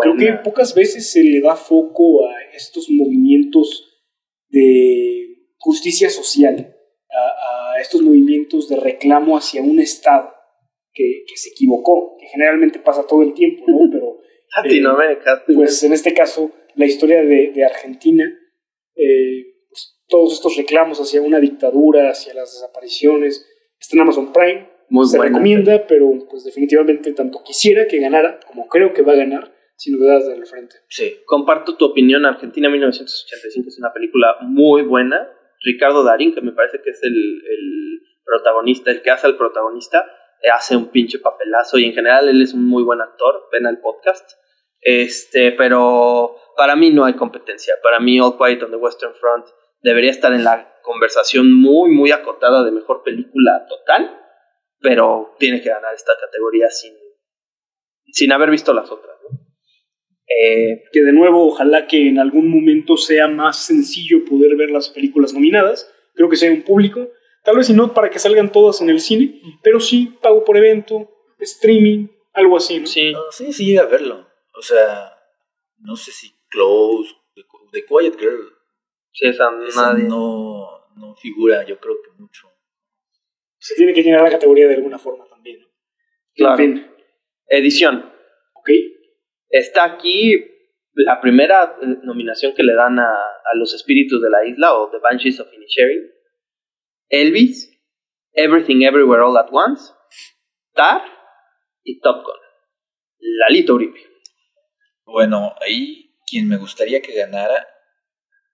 Creo 0.00 0.16
que 0.16 0.32
pocas 0.44 0.74
veces 0.74 1.10
se 1.10 1.22
le 1.22 1.40
da 1.40 1.56
foco 1.56 2.26
a 2.26 2.32
estos 2.54 2.88
movimientos 2.90 4.00
de 4.48 5.48
justicia 5.58 6.08
social, 6.08 6.74
a, 7.10 7.74
a 7.74 7.80
estos 7.80 8.00
movimientos 8.02 8.68
de 8.68 8.76
reclamo 8.76 9.36
hacia 9.36 9.62
un 9.62 9.80
Estado 9.80 10.32
que, 10.92 11.24
que 11.26 11.36
se 11.36 11.50
equivocó, 11.50 12.16
que 12.18 12.26
generalmente 12.28 12.78
pasa 12.78 13.06
todo 13.06 13.22
el 13.22 13.34
tiempo, 13.34 13.64
¿no? 13.66 13.78
Pero 13.92 14.20
Latinoamérica. 14.56 15.44
pues 15.46 15.82
en 15.82 15.92
este 15.92 16.12
caso, 16.12 16.50
la 16.74 16.86
historia 16.86 17.22
de, 17.22 17.52
de 17.52 17.64
Argentina, 17.64 18.24
eh, 18.96 19.44
pues, 19.68 20.00
todos 20.08 20.32
estos 20.32 20.56
reclamos 20.56 21.00
hacia 21.00 21.22
una 21.22 21.40
dictadura, 21.40 22.10
hacia 22.10 22.34
las 22.34 22.52
desapariciones, 22.52 23.46
está 23.78 23.96
en 23.96 24.02
Amazon 24.02 24.32
Prime, 24.32 24.68
Muy 24.90 25.06
se 25.06 25.16
buena. 25.16 25.30
recomienda, 25.32 25.86
pero 25.86 26.10
pues 26.28 26.44
definitivamente 26.44 27.12
tanto 27.12 27.42
quisiera 27.44 27.86
que 27.86 27.98
ganara, 27.98 28.40
como 28.46 28.68
creo 28.68 28.92
que 28.92 29.02
va 29.02 29.12
a 29.12 29.16
ganar, 29.16 29.52
sin 29.76 29.98
novedades 29.98 30.28
del 30.28 30.44
frente. 30.46 30.76
Sí, 30.88 31.20
Comparto 31.24 31.76
tu 31.76 31.86
opinión. 31.86 32.26
Argentina 32.26 32.68
1985 32.68 33.68
es 33.68 33.78
una 33.78 33.92
película 33.92 34.36
muy 34.42 34.82
buena. 34.82 35.28
Ricardo 35.62 36.04
Darín, 36.04 36.34
que 36.34 36.40
me 36.42 36.52
parece 36.52 36.80
que 36.82 36.90
es 36.90 37.02
el, 37.02 37.14
el 37.14 38.00
protagonista, 38.24 38.90
el 38.90 39.00
que 39.02 39.10
hace 39.10 39.26
al 39.26 39.36
protagonista, 39.36 40.04
hace 40.52 40.76
un 40.76 40.88
pinche 40.88 41.18
papelazo 41.18 41.78
y 41.78 41.84
en 41.84 41.92
general 41.92 42.28
él 42.28 42.42
es 42.42 42.52
un 42.52 42.66
muy 42.66 42.82
buen 42.82 43.00
actor. 43.00 43.48
Ven 43.52 43.66
al 43.66 43.80
podcast. 43.80 44.32
Este, 44.80 45.52
pero 45.52 46.36
para 46.56 46.76
mí 46.76 46.90
no 46.90 47.04
hay 47.04 47.14
competencia. 47.14 47.74
Para 47.82 48.00
mí 48.00 48.20
All 48.20 48.36
Quiet 48.36 48.62
on 48.62 48.70
the 48.70 48.76
Western 48.76 49.14
Front 49.14 49.46
debería 49.82 50.10
estar 50.10 50.32
en 50.32 50.44
la 50.44 50.74
conversación 50.82 51.52
muy, 51.52 51.90
muy 51.90 52.10
acotada 52.10 52.64
de 52.64 52.70
mejor 52.70 53.02
película 53.02 53.66
total, 53.68 54.18
pero 54.80 55.34
tiene 55.38 55.60
que 55.60 55.68
ganar 55.68 55.94
esta 55.94 56.12
categoría 56.20 56.68
sin, 56.70 56.94
sin 58.12 58.32
haber 58.32 58.50
visto 58.50 58.72
las 58.72 58.90
otras. 58.90 59.16
¿no? 59.22 59.38
Eh, 60.26 60.84
Que 60.92 61.00
de 61.02 61.12
nuevo, 61.12 61.46
ojalá 61.46 61.86
que 61.86 62.08
en 62.08 62.18
algún 62.18 62.48
momento 62.48 62.96
sea 62.96 63.28
más 63.28 63.64
sencillo 63.64 64.24
poder 64.24 64.56
ver 64.56 64.70
las 64.70 64.88
películas 64.88 65.32
nominadas. 65.34 65.92
Creo 66.14 66.28
que 66.28 66.36
sea 66.36 66.50
un 66.52 66.62
público. 66.62 67.08
Tal 67.44 67.56
vez 67.56 67.66
si 67.66 67.72
no 67.72 67.94
para 67.94 68.10
que 68.10 68.18
salgan 68.18 68.52
todas 68.52 68.80
en 68.80 68.90
el 68.90 69.00
cine, 69.00 69.40
pero 69.62 69.80
sí 69.80 70.18
pago 70.20 70.44
por 70.44 70.56
evento, 70.56 71.10
streaming, 71.38 72.08
algo 72.34 72.56
así, 72.56 72.80
¿no? 72.80 72.86
sí. 72.86 73.12
No, 73.12 73.22
sí, 73.30 73.52
sí 73.52 73.66
llega 73.66 73.82
a 73.82 73.86
verlo. 73.86 74.28
O 74.54 74.62
sea, 74.62 75.16
no 75.78 75.96
sé 75.96 76.12
si 76.12 76.30
Close, 76.48 77.14
The, 77.34 77.44
The 77.72 77.84
Quiet 77.86 78.18
Girl, 78.18 78.52
Sí, 79.12 79.26
esa 79.26 79.50
esa 79.66 79.92
nadie. 79.92 80.04
no, 80.04 80.68
no 80.96 81.14
figura, 81.16 81.64
yo 81.66 81.78
creo 81.80 81.96
que 82.02 82.10
mucho. 82.20 82.49
Se 83.60 83.74
tiene 83.74 83.92
que 83.92 84.02
llenar 84.02 84.22
la 84.22 84.30
categoría 84.30 84.66
de 84.66 84.74
alguna 84.74 84.98
forma 84.98 85.26
también, 85.28 85.60
¿no? 85.60 85.66
Claro. 86.34 86.62
En 86.62 86.74
fin, 86.74 86.90
Edición. 87.46 88.12
ok. 88.54 88.70
Está 89.50 89.84
aquí 89.84 90.44
la 90.94 91.20
primera 91.20 91.76
eh, 91.82 91.86
nominación 92.02 92.54
que 92.54 92.62
le 92.62 92.74
dan 92.74 92.98
a, 92.98 93.04
a 93.12 93.54
los 93.56 93.74
espíritus 93.74 94.20
de 94.22 94.30
la 94.30 94.44
isla 94.46 94.74
o 94.74 94.90
The 94.90 94.98
Banshees 94.98 95.40
of 95.40 95.52
Inisherin. 95.52 96.10
Elvis, 97.08 97.70
Everything 98.32 98.82
Everywhere 98.82 99.22
All 99.22 99.36
at 99.36 99.48
Once, 99.50 99.92
Tar 100.74 101.02
y 101.84 102.00
Top 102.00 102.24
Gun. 102.24 102.36
Lalito 103.18 103.74
Uribe. 103.74 104.00
Bueno, 105.04 105.54
ahí 105.60 106.14
quien 106.26 106.48
me 106.48 106.56
gustaría 106.56 107.02
que 107.02 107.12
ganara, 107.12 107.66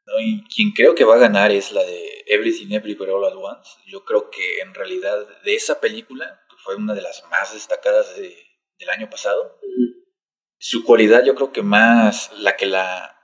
¿no? 0.07 0.21
y 0.21 0.45
quien 0.45 0.73
creo 0.73 0.95
que 0.95 1.05
va 1.05 1.17
a 1.17 1.19
ganar 1.19 1.51
es 1.51 1.73
la 1.73 1.83
de 1.83 2.25
Everything 2.27 2.73
Everywhere 2.73 3.13
All 3.13 3.25
at 3.25 3.37
Once. 3.37 3.71
Yo 3.87 4.05
creo 4.05 4.31
que 4.31 4.61
en 4.61 4.75
realidad 4.75 5.27
de 5.43 5.55
esa 5.55 5.81
película, 5.81 6.41
que 6.49 6.57
fue 6.63 6.77
una 6.77 6.95
de 6.95 7.03
las 7.03 7.25
más 7.31 7.53
destacadas 7.53 8.17
de, 8.17 8.37
del 8.79 8.91
año 8.91 9.09
pasado, 9.11 9.59
su 10.59 10.85
cualidad 10.85 11.25
yo 11.25 11.35
creo 11.35 11.53
que 11.53 11.63
más, 11.63 12.33
la 12.39 12.57
que 12.57 12.67
la, 12.67 13.17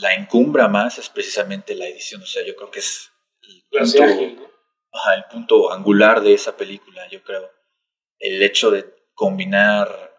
la 0.00 0.14
encumbra 0.14 0.68
más 0.68 0.98
es 0.98 1.08
precisamente 1.08 1.74
la 1.74 1.86
edición. 1.86 2.22
O 2.22 2.26
sea, 2.26 2.44
yo 2.46 2.56
creo 2.56 2.70
que 2.70 2.80
es 2.80 3.10
el 3.42 3.62
punto, 3.70 4.50
ajá, 4.92 5.14
el 5.14 5.24
punto 5.30 5.72
angular 5.72 6.20
de 6.20 6.34
esa 6.34 6.56
película, 6.56 7.08
yo 7.10 7.22
creo. 7.22 7.50
El 8.18 8.42
hecho 8.42 8.70
de 8.70 8.84
combinar, 9.14 10.14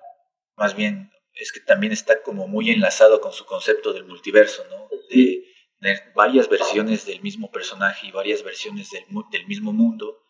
más 0.56 0.76
bien, 0.76 1.12
es 1.34 1.52
que 1.52 1.60
también 1.60 1.94
está 1.94 2.22
como 2.22 2.48
muy 2.48 2.70
enlazado 2.70 3.22
con 3.22 3.34
su 3.34 3.46
concepto 3.46 3.94
del 3.94 4.06
multiverso, 4.06 4.66
¿no? 4.70 4.88
De 5.10 5.44
tener 5.80 6.12
varias 6.16 6.50
versiones 6.50 7.06
del 7.06 7.22
mismo 7.22 7.52
personaje 7.52 8.08
y 8.08 8.12
varias 8.12 8.44
versiones 8.44 8.90
del, 8.92 9.06
del 9.32 9.48
mismo 9.48 9.72
mundo 9.74 10.22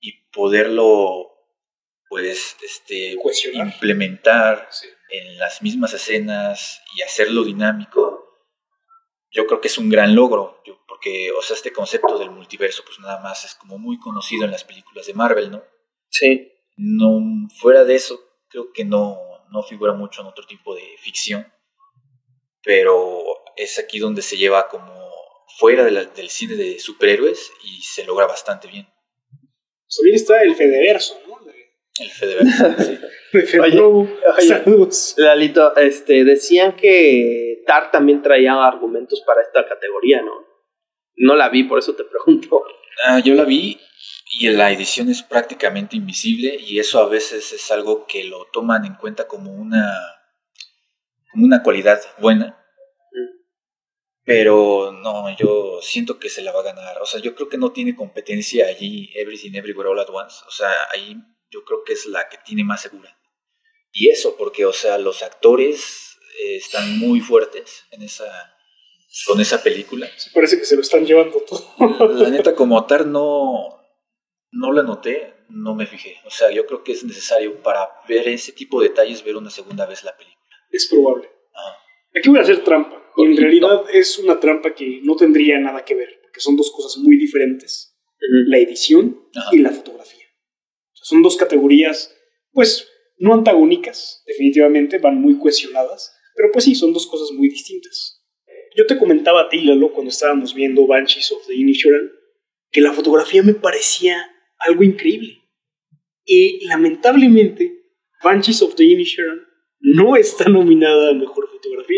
y 0.00 0.12
poderlo, 0.30 1.30
pues, 2.08 2.56
este, 2.62 3.16
implementar 3.54 4.68
Sí. 4.70 4.86
en 5.10 5.38
las 5.38 5.62
mismas 5.62 5.92
escenas 5.94 6.80
y 6.94 7.02
hacerlo 7.02 7.42
dinámico, 7.44 8.20
yo 9.30 9.46
creo 9.46 9.60
que 9.60 9.68
es 9.68 9.78
un 9.78 9.88
gran 9.90 10.14
logro, 10.14 10.62
yo- 10.64 10.78
porque, 10.86 11.32
o 11.32 11.42
sea, 11.42 11.56
este 11.56 11.72
concepto 11.72 12.18
del 12.18 12.30
multiverso, 12.30 12.84
pues 12.84 13.00
nada 13.00 13.20
más 13.20 13.44
es 13.44 13.54
como 13.56 13.78
muy 13.78 13.98
conocido 13.98 14.44
en 14.44 14.52
las 14.52 14.62
películas 14.64 15.06
de 15.06 15.14
Marvel, 15.14 15.50
¿no? 15.50 15.64
Sí. 16.08 16.52
No, 16.76 17.20
fuera 17.60 17.84
de 17.84 17.96
eso, 17.96 18.20
creo 18.48 18.72
que 18.72 18.84
no, 18.84 19.18
no 19.50 19.62
figura 19.64 19.92
mucho 19.92 20.20
en 20.20 20.28
otro 20.28 20.46
tipo 20.46 20.74
de 20.74 20.84
ficción, 21.00 21.52
pero 22.62 23.24
es 23.56 23.78
aquí 23.78 23.98
donde 23.98 24.22
se 24.22 24.36
lleva 24.36 24.68
como 24.68 24.92
fuera 25.58 25.84
de 25.84 25.90
la- 25.90 26.04
del 26.04 26.28
cine 26.30 26.56
de 26.56 26.78
superhéroes 26.78 27.50
y 27.64 27.82
se 27.82 28.04
logra 28.04 28.26
bastante 28.26 28.68
bien. 28.68 28.86
También 29.96 30.16
está 30.16 30.42
el 30.42 30.54
Fedeverso, 30.56 31.20
¿no? 31.28 31.34
El 32.00 32.10
Fedeverso, 32.10 32.74
sí. 33.50 33.58
oye. 33.58 34.08
Saludos. 34.48 35.14
Lalito, 35.16 35.76
este, 35.76 36.24
decían 36.24 36.74
que 36.74 37.62
Tar 37.66 37.90
también 37.92 38.20
traía 38.20 38.52
argumentos 38.64 39.22
para 39.24 39.42
esta 39.42 39.64
categoría, 39.68 40.20
¿no? 40.22 40.32
No 41.16 41.36
la 41.36 41.48
vi, 41.48 41.62
por 41.64 41.78
eso 41.78 41.94
te 41.94 42.02
pregunto. 42.04 42.64
Ah, 43.06 43.20
yo 43.20 43.34
la 43.34 43.44
vi 43.44 43.78
y 44.40 44.48
la 44.48 44.72
edición 44.72 45.08
es 45.08 45.22
prácticamente 45.22 45.96
invisible 45.96 46.56
y 46.58 46.80
eso 46.80 46.98
a 46.98 47.08
veces 47.08 47.52
es 47.52 47.70
algo 47.70 48.06
que 48.06 48.24
lo 48.24 48.46
toman 48.52 48.84
en 48.84 48.94
cuenta 48.96 49.28
como 49.28 49.52
una 49.52 49.94
como 51.30 51.46
una 51.46 51.62
cualidad 51.62 52.00
buena. 52.18 52.63
Pero 54.24 54.90
no, 54.90 55.36
yo 55.36 55.80
siento 55.82 56.18
que 56.18 56.30
se 56.30 56.42
la 56.42 56.52
va 56.52 56.60
a 56.60 56.64
ganar. 56.64 57.00
O 57.02 57.06
sea, 57.06 57.20
yo 57.20 57.34
creo 57.34 57.48
que 57.48 57.58
no 57.58 57.72
tiene 57.72 57.94
competencia 57.94 58.66
allí 58.66 59.10
Everything 59.14 59.54
Everywhere 59.54 59.90
All 59.90 60.00
at 60.00 60.08
Once. 60.08 60.36
O 60.48 60.50
sea, 60.50 60.70
ahí 60.92 61.16
yo 61.50 61.64
creo 61.64 61.84
que 61.84 61.92
es 61.92 62.06
la 62.06 62.28
que 62.28 62.38
tiene 62.38 62.64
más 62.64 62.82
segura. 62.82 63.18
Y 63.92 64.08
eso, 64.08 64.36
porque, 64.36 64.64
o 64.64 64.72
sea, 64.72 64.98
los 64.98 65.22
actores 65.22 66.16
eh, 66.42 66.56
están 66.56 66.98
muy 66.98 67.20
fuertes 67.20 67.84
en 67.90 68.02
esa 68.02 68.54
con 69.26 69.40
esa 69.40 69.62
película. 69.62 70.08
Sí, 70.16 70.30
parece 70.34 70.58
que 70.58 70.64
se 70.64 70.74
lo 70.74 70.82
están 70.82 71.06
llevando 71.06 71.40
todo. 71.42 72.08
La 72.14 72.30
neta, 72.30 72.54
como 72.54 72.84
tal, 72.84 73.12
no, 73.12 73.80
no 74.50 74.72
la 74.72 74.82
noté, 74.82 75.34
no 75.48 75.74
me 75.74 75.86
fijé. 75.86 76.20
O 76.24 76.30
sea, 76.30 76.50
yo 76.50 76.66
creo 76.66 76.82
que 76.82 76.92
es 76.92 77.04
necesario 77.04 77.62
para 77.62 77.88
ver 78.08 78.26
ese 78.28 78.52
tipo 78.52 78.80
de 78.80 78.88
detalles, 78.88 79.22
ver 79.22 79.36
una 79.36 79.50
segunda 79.50 79.86
vez 79.86 80.02
la 80.02 80.16
película. 80.16 80.56
Es 80.70 80.88
probable. 80.88 81.30
Ajá. 81.52 81.78
Aquí 82.16 82.28
voy 82.28 82.38
a 82.38 82.42
hacer 82.42 82.64
trampa. 82.64 83.03
En 83.16 83.36
realidad 83.36 83.84
es 83.92 84.18
una 84.18 84.40
trampa 84.40 84.74
que 84.74 85.00
no 85.02 85.16
tendría 85.16 85.58
nada 85.58 85.84
que 85.84 85.94
ver, 85.94 86.20
porque 86.22 86.40
son 86.40 86.56
dos 86.56 86.70
cosas 86.72 86.96
muy 87.02 87.16
diferentes. 87.16 87.96
La 88.46 88.58
edición 88.58 89.20
Ajá. 89.36 89.50
y 89.52 89.58
la 89.58 89.70
fotografía. 89.70 90.24
O 90.92 90.96
sea, 90.96 91.04
son 91.04 91.22
dos 91.22 91.36
categorías, 91.36 92.14
pues, 92.52 92.88
no 93.18 93.34
antagónicas, 93.34 94.22
definitivamente, 94.26 94.98
van 94.98 95.20
muy 95.20 95.38
cohesionadas, 95.38 96.14
pero 96.34 96.50
pues 96.52 96.64
sí, 96.64 96.74
son 96.74 96.92
dos 96.92 97.06
cosas 97.06 97.30
muy 97.32 97.48
distintas. 97.48 98.22
Yo 98.76 98.86
te 98.86 98.98
comentaba 98.98 99.42
a 99.42 99.48
ti, 99.48 99.60
Lalo, 99.60 99.92
cuando 99.92 100.10
estábamos 100.10 100.52
viendo 100.52 100.86
Banshees 100.86 101.30
of 101.30 101.46
the 101.46 101.54
Inisherin, 101.54 102.10
que 102.72 102.80
la 102.80 102.92
fotografía 102.92 103.42
me 103.42 103.54
parecía 103.54 104.16
algo 104.58 104.82
increíble. 104.82 105.42
Y 106.24 106.66
lamentablemente, 106.66 107.84
Banshees 108.22 108.62
of 108.62 108.74
the 108.74 108.84
Inisherin 108.84 109.42
no 109.78 110.16
está 110.16 110.48
nominada 110.48 111.10
a 111.10 111.14
Mejor 111.14 111.48
Fotografía. 111.48 111.93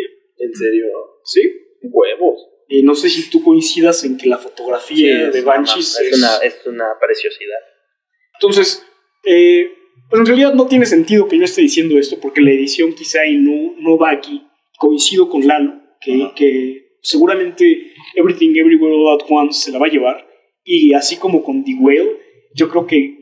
¿En 0.47 0.55
serio? 0.55 0.87
¿Sí? 1.25 1.41
Huevos. 1.83 2.47
Y 2.69 2.83
no 2.83 2.95
sé 2.95 3.09
si 3.09 3.31
tú 3.31 3.43
coincidas 3.43 4.05
en 4.05 4.17
que 4.17 4.29
la 4.29 4.39
fotografía 4.39 5.31
de 5.31 5.41
Banshees 5.41 6.01
es, 6.01 6.19
una, 6.19 6.37
es 6.39 6.67
una 6.67 6.87
preciosidad. 7.01 7.59
Entonces, 8.35 8.85
eh, 9.25 9.71
pues 10.11 10.21
en 10.21 10.27
realidad 10.27 10.55
no 10.55 10.67
tiene 10.67 10.87
sentido 10.87 11.29
que 11.29 11.39
yo 11.39 11.45
esté 11.45 11.63
diciendo 11.63 11.99
esto 11.99 12.19
porque 12.21 12.41
la 12.41 12.51
edición 12.51 12.95
quizá 12.95 13.25
y 13.27 13.37
no, 13.37 13.75
no 13.79 13.99
va 13.99 14.11
aquí. 14.11 14.43
Coincido 14.79 15.29
con 15.29 15.47
Lalo, 15.47 15.81
que, 16.01 16.23
Ajá. 16.23 16.35
que 16.35 16.99
seguramente 17.03 17.93
Everything 18.15 18.57
Everywhere 18.57 18.95
All 18.95 19.21
At 19.21 19.27
Once 19.29 19.61
se 19.61 19.73
la 19.73 19.79
va 19.79 19.87
a 19.87 19.91
llevar. 19.91 20.27
Y 20.65 20.93
así 20.93 21.17
como 21.17 21.43
con 21.45 21.65
The 21.65 21.75
Whale, 21.79 22.19
yo 22.55 22.69
creo 22.69 22.87
que 22.87 23.17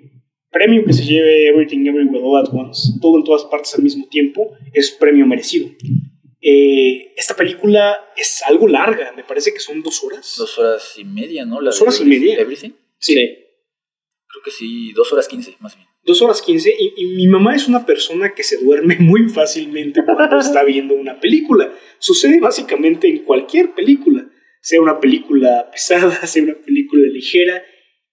premio 0.51 0.85
que 0.85 0.93
se 0.93 1.05
lleve 1.05 1.49
Everything 1.49 1.87
Everywhere 1.87 2.25
All 2.25 2.45
At 2.45 2.53
Once, 2.53 2.93
todo 3.03 3.19
en 3.19 3.25
todas 3.25 3.45
partes 3.45 3.75
al 3.75 3.83
mismo 3.83 4.07
tiempo, 4.09 4.53
es 4.73 4.91
premio 4.91 5.27
merecido. 5.27 5.69
Eh, 6.47 7.15
esta 7.17 7.35
película 7.35 8.13
es 8.19 8.43
algo 8.43 8.69
larga, 8.69 9.13
me 9.13 9.25
parece 9.25 9.55
que 9.55 9.61
son 9.61 9.83
dos 9.83 10.05
horas. 10.05 10.35
Dos 10.37 10.59
horas 10.59 10.95
y 10.99 11.05
media, 11.05 11.47
¿no? 11.47 11.59
La 11.59 11.71
Dos 11.71 11.81
horas 11.81 11.99
y 12.03 12.05
media. 12.05 12.37
Everything. 12.37 12.73
Sí. 12.99 13.15
Creo 13.15 14.43
que 14.45 14.51
sí, 14.51 14.93
dos 14.93 15.11
horas 15.15 15.27
quince, 15.27 15.57
más 15.61 15.75
bien. 15.75 15.89
Dos 16.03 16.21
horas 16.21 16.43
quince 16.43 16.75
y, 16.79 16.93
y 16.99 17.07
mi 17.17 17.29
mamá 17.29 17.57
es 17.57 17.67
una 17.67 17.87
persona 17.87 18.35
que 18.35 18.43
se 18.43 18.59
duerme 18.59 18.97
muy 19.01 19.31
fácilmente 19.31 20.05
cuando 20.05 20.39
está 20.39 20.63
viendo 20.65 20.93
una 20.93 21.19
película. 21.19 21.73
Sucede 21.99 22.41
básicamente 22.41 23.09
en 23.09 23.25
cualquier 23.25 23.75
película, 23.75 24.29
sea 24.61 24.83
una 24.83 25.01
película 25.01 25.71
pesada, 25.71 26.27
sea 26.27 26.43
una 26.43 26.61
película 26.61 27.09
ligera, 27.09 27.65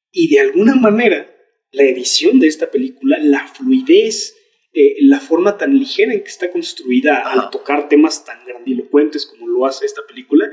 y 0.10 0.30
de 0.30 0.40
alguna 0.40 0.76
manera 0.76 1.36
la 1.72 1.84
edición 1.84 2.40
de 2.40 2.48
esta 2.48 2.72
película, 2.72 3.18
la 3.20 3.46
fluidez, 3.48 4.38
eh, 4.74 4.96
la 5.02 5.20
forma 5.20 5.58
tan 5.58 5.78
ligera 5.78 6.14
en 6.14 6.22
que 6.24 6.30
está 6.30 6.50
construida 6.52 7.20
Ajá. 7.20 7.42
al 7.44 7.50
tocar 7.50 7.90
temas 7.90 8.24
tan 8.26 8.46
grandilocuentes 8.46 9.26
como 9.26 9.48
lo 9.48 9.66
hace 9.66 9.86
esta 9.86 10.02
película, 10.08 10.46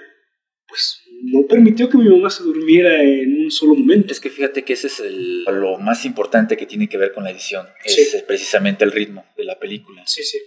pues 0.66 1.00
no 1.22 1.46
permitió 1.48 1.88
que 1.88 1.96
mi 1.98 2.08
mamá 2.08 2.30
se 2.30 2.42
durmiera 2.42 3.02
en 3.02 3.44
un 3.44 3.50
solo 3.50 3.74
momento. 3.74 4.12
Es 4.12 4.20
que 4.20 4.30
fíjate 4.30 4.64
que 4.64 4.74
ese 4.74 4.86
es 4.88 5.00
el, 5.00 5.44
lo 5.44 5.78
más 5.78 6.04
importante 6.04 6.56
que 6.56 6.66
tiene 6.66 6.88
que 6.88 6.98
ver 6.98 7.12
con 7.12 7.24
la 7.24 7.30
edición. 7.30 7.66
Sí. 7.84 8.00
Es 8.02 8.14
eh, 8.14 8.24
precisamente 8.26 8.84
el 8.84 8.92
ritmo 8.92 9.24
de 9.36 9.44
la 9.44 9.58
película. 9.58 10.02
Sí, 10.06 10.22
sí. 10.22 10.38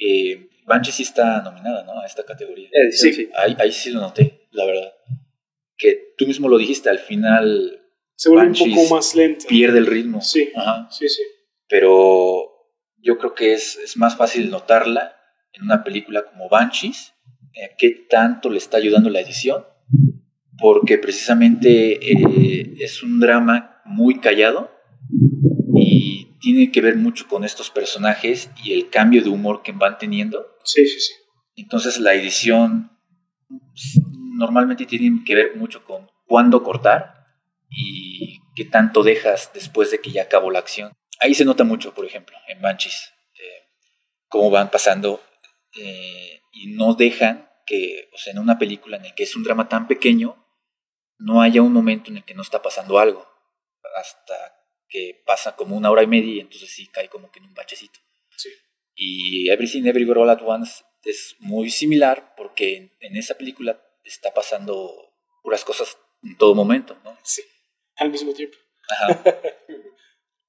Eh, 0.00 0.48
Banshee 0.66 0.92
sí 0.92 1.02
está 1.02 1.42
nominada, 1.42 1.82
¿no? 1.84 2.00
A 2.00 2.06
esta 2.06 2.24
categoría. 2.24 2.68
Edición, 2.72 3.12
Sí. 3.12 3.24
sí. 3.24 3.30
Ahí, 3.34 3.56
ahí 3.58 3.72
sí 3.72 3.90
lo 3.90 4.00
noté, 4.00 4.46
la 4.52 4.64
verdad. 4.66 4.92
Que 5.76 6.14
tú 6.16 6.26
mismo 6.26 6.48
lo 6.48 6.58
dijiste, 6.58 6.88
al 6.90 6.98
final 6.98 7.80
Se 8.14 8.28
vuelve 8.28 8.46
un 8.48 8.52
Banshees 8.52 8.74
poco 8.76 8.94
más 8.96 9.14
lenta. 9.14 9.46
pierde 9.48 9.78
el 9.78 9.86
ritmo. 9.86 10.20
Sí. 10.20 10.50
Ajá. 10.54 10.88
Sí, 10.90 11.08
sí. 11.08 11.22
Pero 11.68 12.47
yo 13.02 13.18
creo 13.18 13.34
que 13.34 13.52
es, 13.52 13.76
es 13.76 13.96
más 13.96 14.16
fácil 14.16 14.50
notarla 14.50 15.16
en 15.52 15.64
una 15.64 15.84
película 15.84 16.24
como 16.24 16.48
Banshees, 16.48 17.14
eh, 17.54 17.70
qué 17.78 17.90
tanto 18.08 18.50
le 18.50 18.58
está 18.58 18.76
ayudando 18.76 19.10
la 19.10 19.20
edición, 19.20 19.64
porque 20.58 20.98
precisamente 20.98 22.12
eh, 22.12 22.74
es 22.78 23.02
un 23.02 23.20
drama 23.20 23.80
muy 23.84 24.20
callado 24.20 24.70
y 25.74 26.36
tiene 26.40 26.70
que 26.70 26.80
ver 26.80 26.96
mucho 26.96 27.26
con 27.28 27.44
estos 27.44 27.70
personajes 27.70 28.50
y 28.62 28.72
el 28.72 28.90
cambio 28.90 29.22
de 29.22 29.30
humor 29.30 29.62
que 29.62 29.72
van 29.72 29.98
teniendo. 29.98 30.46
Sí, 30.64 30.86
sí, 30.86 31.00
sí. 31.00 31.12
Entonces 31.56 31.98
la 31.98 32.14
edición 32.14 32.92
pues, 33.48 34.00
normalmente 34.34 34.86
tiene 34.86 35.22
que 35.24 35.34
ver 35.34 35.56
mucho 35.56 35.84
con 35.84 36.08
cuándo 36.26 36.62
cortar 36.62 37.26
y 37.70 38.38
qué 38.54 38.64
tanto 38.64 39.02
dejas 39.02 39.50
después 39.54 39.90
de 39.90 40.00
que 40.00 40.10
ya 40.10 40.22
acabó 40.22 40.50
la 40.50 40.58
acción. 40.58 40.92
Ahí 41.20 41.34
se 41.34 41.44
nota 41.44 41.64
mucho, 41.64 41.94
por 41.94 42.04
ejemplo, 42.04 42.36
en 42.46 42.60
Banshees, 42.60 43.12
eh, 43.34 43.68
cómo 44.28 44.50
van 44.50 44.70
pasando 44.70 45.22
eh, 45.76 46.40
y 46.52 46.68
no 46.68 46.94
dejan 46.94 47.50
que, 47.66 48.08
o 48.14 48.18
sea, 48.18 48.32
en 48.32 48.38
una 48.38 48.58
película 48.58 48.96
en 48.96 49.02
la 49.04 49.14
que 49.14 49.24
es 49.24 49.36
un 49.36 49.42
drama 49.42 49.68
tan 49.68 49.88
pequeño, 49.88 50.44
no 51.18 51.42
haya 51.42 51.62
un 51.62 51.72
momento 51.72 52.10
en 52.10 52.18
el 52.18 52.24
que 52.24 52.34
no 52.34 52.42
está 52.42 52.62
pasando 52.62 52.98
algo, 52.98 53.26
hasta 53.96 54.34
que 54.88 55.22
pasa 55.26 55.56
como 55.56 55.76
una 55.76 55.90
hora 55.90 56.02
y 56.02 56.06
media 56.06 56.34
y 56.34 56.40
entonces 56.40 56.70
sí 56.70 56.86
cae 56.86 57.08
como 57.08 57.30
que 57.30 57.40
en 57.40 57.46
un 57.46 57.54
bachecito. 57.54 58.00
Sí. 58.36 58.50
Y 58.94 59.50
Everything 59.50 59.84
Everywhere 59.84 60.20
All 60.20 60.30
at 60.30 60.42
Once 60.42 60.84
es 61.02 61.36
muy 61.40 61.70
similar 61.70 62.34
porque 62.36 62.76
en, 62.76 62.96
en 63.00 63.16
esa 63.16 63.36
película 63.36 63.82
está 64.04 64.32
pasando 64.32 65.14
puras 65.42 65.64
cosas 65.64 65.98
en 66.22 66.36
todo 66.36 66.54
momento, 66.54 66.98
¿no? 67.04 67.18
Sí, 67.22 67.42
al 67.96 68.10
mismo 68.10 68.32
tiempo. 68.32 68.56
Ajá. 68.88 69.22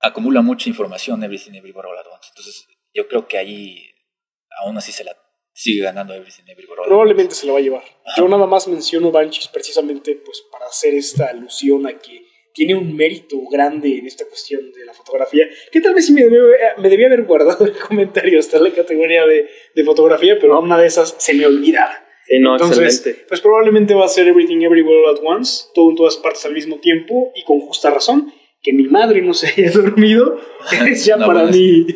Acumula 0.01 0.41
mucha 0.41 0.69
información 0.69 1.23
Everything 1.23 1.53
Everywhere 1.53 1.87
All 1.89 1.97
At 1.97 2.07
Once. 2.07 2.27
Entonces, 2.29 2.67
yo 2.93 3.07
creo 3.07 3.27
que 3.27 3.37
ahí 3.37 3.85
aún 4.63 4.77
así 4.77 4.91
se 4.91 5.03
la 5.03 5.15
sigue 5.53 5.83
ganando 5.83 6.13
Everything 6.13 6.43
Everywhere 6.47 6.81
All 6.81 6.87
Probablemente 6.87 7.35
se 7.35 7.45
la 7.45 7.53
va 7.53 7.59
a 7.59 7.61
llevar. 7.61 7.83
Yo 8.17 8.27
nada 8.27 8.47
más 8.47 8.67
menciono 8.67 9.11
Banshees 9.11 9.47
precisamente 9.49 10.15
pues 10.15 10.43
para 10.51 10.65
hacer 10.67 10.93
esta 10.93 11.27
alusión 11.27 11.85
a 11.87 11.97
que 11.97 12.25
tiene 12.53 12.75
un 12.75 12.95
mérito 12.95 13.37
grande 13.51 13.99
en 13.99 14.07
esta 14.07 14.25
cuestión 14.25 14.71
de 14.71 14.85
la 14.85 14.93
fotografía, 14.93 15.45
que 15.71 15.81
tal 15.81 15.93
vez 15.93 16.07
sí 16.07 16.13
me 16.13 16.23
debía, 16.23 16.39
me 16.77 16.89
debía 16.89 17.07
haber 17.07 17.23
guardado 17.23 17.65
el 17.65 17.77
comentario 17.77 18.39
hasta 18.39 18.59
la 18.59 18.71
categoría 18.71 19.25
de, 19.25 19.47
de 19.75 19.83
fotografía, 19.83 20.37
pero 20.39 20.59
una 20.59 20.77
de 20.77 20.87
esas 20.87 21.15
se 21.17 21.33
me 21.33 21.45
olvidaba. 21.45 22.05
Sí, 22.27 22.39
no, 22.39 22.53
Entonces, 22.53 22.97
excelente. 22.97 23.25
pues 23.27 23.41
probablemente 23.41 23.93
va 23.93 24.05
a 24.05 24.09
ser 24.09 24.27
Everything 24.27 24.61
Everywhere 24.61 25.05
All 25.05 25.15
At 25.15 25.21
Once, 25.23 25.65
todo 25.73 25.89
en 25.89 25.95
todas 25.95 26.17
partes 26.17 26.45
al 26.45 26.53
mismo 26.53 26.79
tiempo 26.79 27.31
y 27.35 27.43
con 27.43 27.59
justa 27.59 27.89
razón. 27.91 28.33
Que 28.61 28.73
mi 28.73 28.87
madre 28.87 29.21
no 29.21 29.33
se 29.33 29.47
haya 29.47 29.71
dormido 29.73 30.39
es 30.87 31.05
ya 31.05 31.17
No, 31.17 31.27
para 31.27 31.43
bueno, 31.43 31.57
mí 31.57 31.87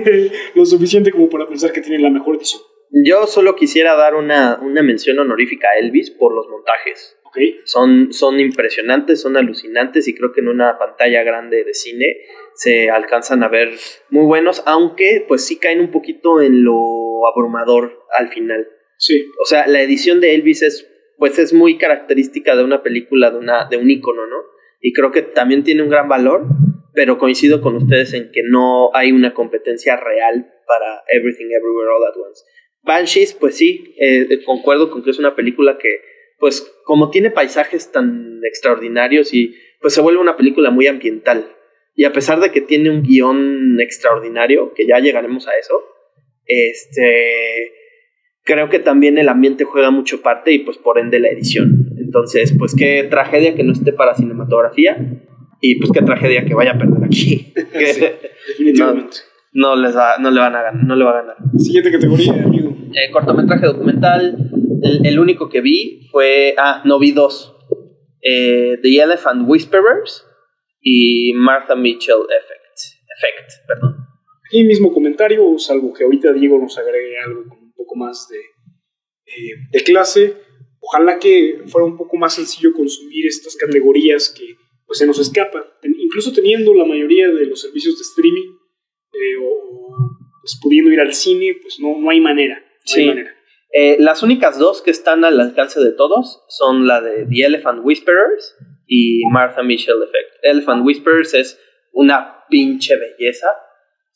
lo 0.54 0.64
suficiente 0.64 1.10
como 1.10 1.28
para 1.28 1.46
pensar 1.46 1.72
que 1.72 1.80
tiene 1.80 1.98
la 1.98 2.10
mejor 2.10 2.36
edición. 2.36 2.62
Yo 3.04 3.26
solo 3.26 3.54
quisiera 3.54 3.94
dar 3.94 4.14
una, 4.14 4.58
una 4.62 4.82
mención 4.82 5.18
honorífica 5.18 5.68
a 5.68 5.78
Elvis 5.78 6.10
por 6.10 6.34
los 6.34 6.48
montajes. 6.48 7.16
¿Ok? 7.24 7.36
Son, 7.64 8.12
son 8.12 8.40
impresionantes, 8.40 9.20
son 9.20 9.36
alucinantes 9.36 10.08
y 10.08 10.14
creo 10.14 10.32
que 10.32 10.40
en 10.40 10.48
una 10.48 10.78
pantalla 10.78 11.22
grande 11.22 11.62
de 11.62 11.74
cine 11.74 12.06
se 12.54 12.88
alcanzan 12.88 13.42
a 13.42 13.48
ver 13.48 13.74
muy 14.08 14.24
buenos, 14.24 14.62
aunque 14.64 15.24
pues 15.28 15.44
sí 15.44 15.58
caen 15.58 15.80
un 15.80 15.90
poquito 15.90 16.40
en 16.40 16.64
lo 16.64 17.28
abrumador 17.28 18.02
al 18.16 18.30
final. 18.30 18.66
Sí. 18.96 19.26
O 19.42 19.44
sea, 19.44 19.66
la 19.66 19.82
edición 19.82 20.22
de 20.22 20.34
Elvis 20.34 20.62
es 20.62 20.88
pues 21.18 21.38
es 21.38 21.52
muy 21.52 21.76
característica 21.76 22.56
de 22.56 22.64
una 22.64 22.82
película, 22.82 23.30
de, 23.30 23.38
una, 23.38 23.66
de 23.68 23.76
un 23.76 23.90
ícono, 23.90 24.26
¿no? 24.26 24.36
Y 24.80 24.92
creo 24.92 25.10
que 25.10 25.22
también 25.22 25.64
tiene 25.64 25.82
un 25.82 25.90
gran 25.90 26.08
valor, 26.08 26.46
pero 26.94 27.18
coincido 27.18 27.60
con 27.60 27.76
ustedes 27.76 28.14
en 28.14 28.30
que 28.30 28.42
no 28.44 28.94
hay 28.94 29.12
una 29.12 29.34
competencia 29.34 29.96
real 29.96 30.52
para 30.66 31.02
Everything 31.08 31.46
Everywhere 31.46 31.90
All 31.90 32.06
At 32.06 32.16
Once. 32.16 32.44
Banshees, 32.82 33.34
pues 33.34 33.56
sí, 33.56 33.94
eh, 33.98 34.42
concuerdo 34.44 34.90
con 34.90 35.02
que 35.02 35.10
es 35.10 35.18
una 35.18 35.34
película 35.34 35.78
que, 35.78 36.00
pues 36.38 36.72
como 36.84 37.10
tiene 37.10 37.30
paisajes 37.30 37.90
tan 37.90 38.40
extraordinarios 38.44 39.34
y 39.34 39.54
pues 39.80 39.94
se 39.94 40.00
vuelve 40.00 40.20
una 40.20 40.36
película 40.36 40.70
muy 40.70 40.86
ambiental. 40.86 41.54
Y 41.94 42.04
a 42.04 42.12
pesar 42.12 42.40
de 42.40 42.52
que 42.52 42.60
tiene 42.60 42.90
un 42.90 43.02
guion 43.02 43.80
extraordinario, 43.80 44.72
que 44.72 44.86
ya 44.86 45.00
llegaremos 45.00 45.48
a 45.48 45.56
eso, 45.56 45.82
este, 46.46 47.72
creo 48.44 48.68
que 48.68 48.78
también 48.78 49.18
el 49.18 49.28
ambiente 49.28 49.64
juega 49.64 49.90
mucho 49.90 50.22
parte 50.22 50.52
y 50.52 50.60
pues 50.60 50.78
por 50.78 50.98
ende 50.98 51.18
la 51.18 51.28
edición. 51.28 51.88
Entonces, 52.08 52.54
pues 52.58 52.74
qué 52.74 53.06
tragedia 53.10 53.54
que 53.54 53.62
no 53.62 53.72
esté 53.72 53.92
para 53.92 54.14
cinematografía 54.14 54.96
y 55.60 55.78
pues 55.78 55.90
qué 55.92 56.00
tragedia 56.00 56.46
que 56.46 56.54
vaya 56.54 56.70
a 56.70 56.78
perder 56.78 57.04
aquí. 57.04 57.20
Sí, 57.20 57.52
definitivamente. 58.48 59.18
no, 59.52 59.76
les 59.76 59.94
va, 59.94 60.16
no 60.18 60.30
le 60.30 60.40
van 60.40 60.56
a 60.56 60.62
ganar, 60.62 60.82
no 60.82 60.96
le 60.96 61.04
va 61.04 61.10
a 61.10 61.20
ganar. 61.20 61.36
Siguiente 61.58 61.92
categoría, 61.92 62.32
amigo. 62.32 62.70
Eh, 62.94 63.10
cortometraje 63.12 63.66
documental, 63.66 64.38
el, 64.82 65.04
el 65.04 65.18
único 65.18 65.50
que 65.50 65.60
vi 65.60 66.08
fue, 66.10 66.54
ah, 66.56 66.80
no 66.86 66.98
vi 66.98 67.12
dos. 67.12 67.54
Eh, 68.22 68.78
The 68.82 69.02
Elephant 69.02 69.46
Whisperers 69.46 70.24
y 70.80 71.34
Martha 71.34 71.76
Mitchell 71.76 72.22
Effect. 72.22 73.04
Effect, 73.18 73.66
perdón. 73.66 73.96
Y 74.50 74.64
mismo 74.64 74.94
comentario, 74.94 75.58
salvo 75.58 75.92
que 75.92 76.04
ahorita 76.04 76.32
Diego 76.32 76.58
nos 76.58 76.78
agregue 76.78 77.18
algo 77.18 77.44
con 77.50 77.58
un 77.58 77.72
poco 77.74 77.96
más 77.96 78.28
de, 78.30 78.38
eh, 78.38 79.56
de 79.70 79.82
clase. 79.82 80.47
Ojalá 80.80 81.18
que 81.18 81.60
fuera 81.66 81.86
un 81.86 81.96
poco 81.96 82.16
más 82.16 82.34
sencillo 82.34 82.72
consumir 82.72 83.26
estas 83.26 83.56
categorías 83.56 84.28
que 84.36 84.54
pues, 84.86 84.98
se 84.98 85.06
nos 85.06 85.18
escapan. 85.18 85.62
Ten- 85.82 85.94
incluso 85.98 86.32
teniendo 86.32 86.72
la 86.74 86.84
mayoría 86.84 87.28
de 87.28 87.46
los 87.46 87.60
servicios 87.60 87.96
de 87.98 88.02
streaming 88.02 88.48
eh, 89.12 89.36
o, 89.42 89.96
pues, 90.40 90.58
pudiendo 90.62 90.90
ir 90.92 91.00
al 91.00 91.12
cine, 91.14 91.56
pues 91.60 91.78
no, 91.80 91.98
no 91.98 92.10
hay 92.10 92.20
manera. 92.20 92.56
No 92.58 92.64
Sí. 92.84 93.00
hay 93.00 93.06
manera. 93.08 93.34
Eh, 93.70 93.96
las 93.98 94.22
únicas 94.22 94.58
dos 94.58 94.80
que 94.80 94.90
están 94.90 95.24
al 95.24 95.38
alcance 95.40 95.78
de 95.80 95.92
todos 95.92 96.42
son 96.48 96.86
la 96.86 97.02
de 97.02 97.26
The 97.26 97.44
Elephant 97.44 97.80
Whisperers 97.84 98.56
y 98.86 99.22
Martha 99.30 99.62
Mitchell 99.62 99.96
Effect. 100.02 100.42
Elephant 100.42 100.86
Whisperers 100.86 101.34
es 101.34 101.60
una 101.92 102.44
pinche 102.48 102.94
belleza. 102.96 103.48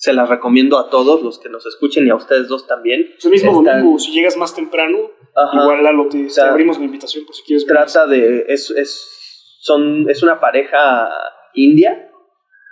Se 0.02 0.12
las 0.12 0.28
recomiendo 0.28 0.78
a 0.80 0.90
todos 0.90 1.22
los 1.22 1.38
que 1.38 1.48
nos 1.48 1.64
escuchen 1.64 2.04
y 2.08 2.10
a 2.10 2.16
ustedes 2.16 2.48
dos 2.48 2.66
también. 2.66 3.06
Pues 3.12 3.24
el 3.24 3.30
mismo 3.30 3.60
Están- 3.60 3.78
domingo, 3.82 3.98
si 4.00 4.10
llegas 4.10 4.36
más 4.36 4.52
temprano, 4.52 4.98
Ajá. 5.32 5.62
igual 5.62 5.84
Lalo, 5.84 6.08
te, 6.08 6.28
sea, 6.28 6.50
abrimos 6.50 6.76
la 6.80 6.86
invitación 6.86 7.24
por 7.24 7.36
si 7.36 7.44
quieres 7.44 7.64
trata 7.64 8.08
de 8.08 8.44
es, 8.48 8.68
es 8.72 9.58
son 9.60 10.10
es 10.10 10.24
una 10.24 10.40
pareja 10.40 11.08
india 11.54 12.10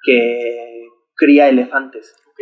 que 0.04 0.88
cría 1.14 1.48
elefantes 1.48 2.16
Ok. 2.30 2.40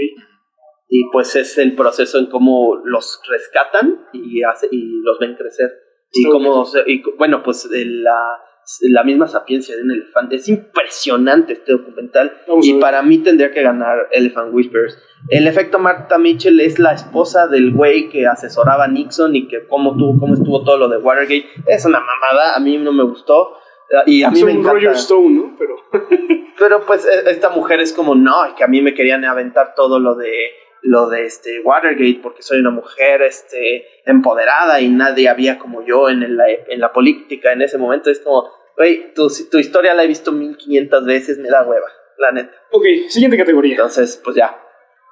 y 0.89 1.05
pues 1.13 1.37
es 1.37 1.59
el 1.59 1.75
proceso 1.77 2.19
en 2.19 2.27
cómo 2.31 2.77
los 2.83 3.21
rescatan 3.29 4.07
y 4.15 4.43
hace, 4.43 4.69
y 4.71 5.03
los 5.03 5.19
ven 5.19 5.35
crecer 5.37 5.71
y 6.13 6.25
cómo 6.25 6.65
y 6.87 7.03
bueno 7.19 7.43
pues 7.43 7.69
de 7.69 7.85
la 7.85 8.41
la 8.83 9.03
misma 9.05 9.27
sapiencia 9.27 9.77
de 9.77 9.83
un 9.83 9.91
elefante. 9.93 10.37
Es 10.37 10.49
impresionante 10.49 11.55
este 11.55 11.73
documental. 11.73 12.33
Vamos 12.47 12.67
y 12.67 12.75
para 12.75 13.03
mí 13.03 13.19
tendría 13.19 13.51
que 13.51 13.63
ganar 13.63 14.09
Elephant 14.13 14.53
Whispers. 14.53 14.99
El 15.29 15.47
efecto 15.47 15.79
Martha 15.79 16.19
Mitchell 16.19 16.61
es 16.61 16.79
la 16.79 16.93
esposa 16.93 17.47
del 17.49 17.73
güey 17.73 18.09
que 18.09 18.27
asesoraba 18.27 18.85
a 18.85 18.89
Nixon 18.89 19.35
y 19.35 19.49
que 19.49 19.65
cómo 19.67 19.97
tuvo 19.97 20.19
cómo 20.21 20.35
estuvo 20.35 20.63
todo 20.65 20.77
lo 20.77 20.89
de 20.89 20.99
Watergate. 20.99 21.47
Es 21.67 21.85
una 21.87 22.01
mamada 22.01 22.55
a 22.55 22.61
mí 22.61 22.77
no 22.77 22.93
me 22.93 23.05
gustó. 23.05 23.57
Y 24.07 24.23
a 24.23 24.31
mí 24.31 24.39
es 24.39 24.45
me 24.45 24.53
un 24.53 24.59
encanta. 24.59 24.75
Roger 24.75 24.93
Stone, 24.93 25.31
¿no? 25.31 25.55
Pero 25.59 25.77
pero 26.59 26.87
pues 26.87 27.07
e- 27.07 27.31
esta 27.31 27.49
mujer 27.49 27.81
es 27.81 27.93
como, 27.95 28.15
no, 28.15 28.35
que 28.57 28.65
a 28.65 28.69
mí 28.69 28.83
me 28.83 28.93
querían 28.95 29.25
aventar 29.25 29.75
todo 29.75 29.99
lo 29.99 30.15
de 30.15 30.31
lo 30.83 31.09
de 31.09 31.25
este 31.25 31.61
Watergate 31.61 32.21
porque 32.23 32.43
soy 32.43 32.61
una 32.61 32.71
mujer 32.71 33.23
este 33.23 33.87
empoderada 34.05 34.81
y 34.81 34.89
nadie 34.89 35.29
había 35.29 35.59
como 35.59 35.85
yo 35.85 36.09
en 36.09 36.37
la, 36.37 36.45
en 36.51 36.81
la 36.81 36.93
política 36.93 37.53
en 37.53 37.63
ese 37.63 37.79
momento. 37.79 38.11
Es 38.11 38.21
como, 38.21 38.49
güey, 38.79 39.13
tu, 39.13 39.29
tu 39.51 39.59
historia 39.59 39.93
la 39.93 40.05
he 40.05 40.07
visto 40.07 40.33
1500 40.33 41.05
veces, 41.05 41.39
me 41.39 41.49
da 41.49 41.67
hueva, 41.67 41.87
la 42.17 42.33
neta. 42.33 42.55
ok, 42.73 42.85
siguiente 43.09 43.37
categoría. 43.37 43.75
Entonces, 43.75 44.21
pues 44.25 44.37
ya, 44.37 44.57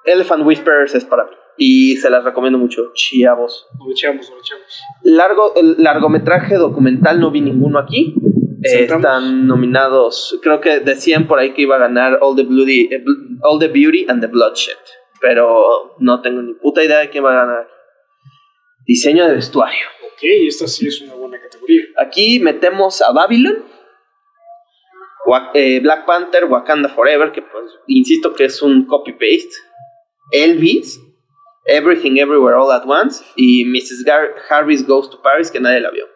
Elephant 0.05 0.45
Whispers 0.45 0.95
es 0.95 1.05
para 1.05 1.25
mí. 1.25 1.31
Y 1.59 1.97
se 1.97 2.09
las 2.09 2.23
recomiendo 2.23 2.59
mucho, 2.59 2.91
chavos. 2.93 3.67
Lo 3.79 3.91
echamos, 3.91 4.29
lo 4.29 4.37
echamos. 4.39 4.81
Largo, 5.03 5.53
el 5.55 5.75
largometraje 5.83 6.55
documental 6.55 7.19
no 7.19 7.31
vi 7.31 7.41
ninguno 7.41 7.79
aquí. 7.79 8.15
Eh, 8.63 8.83
están 8.83 9.45
nominados, 9.47 10.39
creo 10.41 10.59
que 10.61 10.79
decían 10.79 11.27
por 11.27 11.37
ahí 11.39 11.53
que 11.53 11.61
iba 11.61 11.75
a 11.75 11.79
ganar 11.79 12.17
All 12.21 12.35
the, 12.35 12.43
Bloody, 12.43 12.89
eh, 12.91 13.03
All 13.41 13.59
the 13.59 13.67
Beauty 13.67 14.07
and 14.09 14.19
the 14.19 14.27
Bloodshed, 14.27 14.77
pero 15.21 15.95
no 15.99 16.21
tengo 16.21 16.41
ni 16.41 16.53
puta 16.55 16.83
idea 16.83 16.97
de 16.97 17.09
quién 17.09 17.23
va 17.23 17.33
a 17.33 17.45
ganar. 17.45 17.67
Diseño 18.85 19.27
de 19.27 19.35
vestuario. 19.35 19.85
Ok, 20.17 20.23
esta 20.23 20.67
sí 20.67 20.87
es 20.87 20.99
una 21.01 21.13
buena 21.13 21.39
categoría. 21.39 21.83
Aquí 21.95 22.39
metemos 22.39 23.03
a 23.03 23.11
Babylon, 23.11 23.63
eh, 25.53 25.79
Black 25.79 26.07
Panther, 26.07 26.45
Wakanda 26.45 26.89
Forever, 26.89 27.31
que 27.31 27.43
pues 27.43 27.65
insisto 27.85 28.33
que 28.33 28.45
es 28.45 28.63
un 28.63 28.87
copy-paste, 28.87 29.51
Elvis, 30.31 30.99
Everything 31.65 32.17
Everywhere 32.17 32.55
All 32.57 32.71
at 32.71 32.83
Once 32.87 33.23
y 33.35 33.63
Mrs. 33.65 34.03
Gar 34.05 34.33
Harris 34.49 34.87
Goes 34.87 35.07
to 35.11 35.21
Paris, 35.21 35.51
que 35.51 35.59
nadie 35.59 35.81
la 35.81 35.91
vio. 35.91 36.07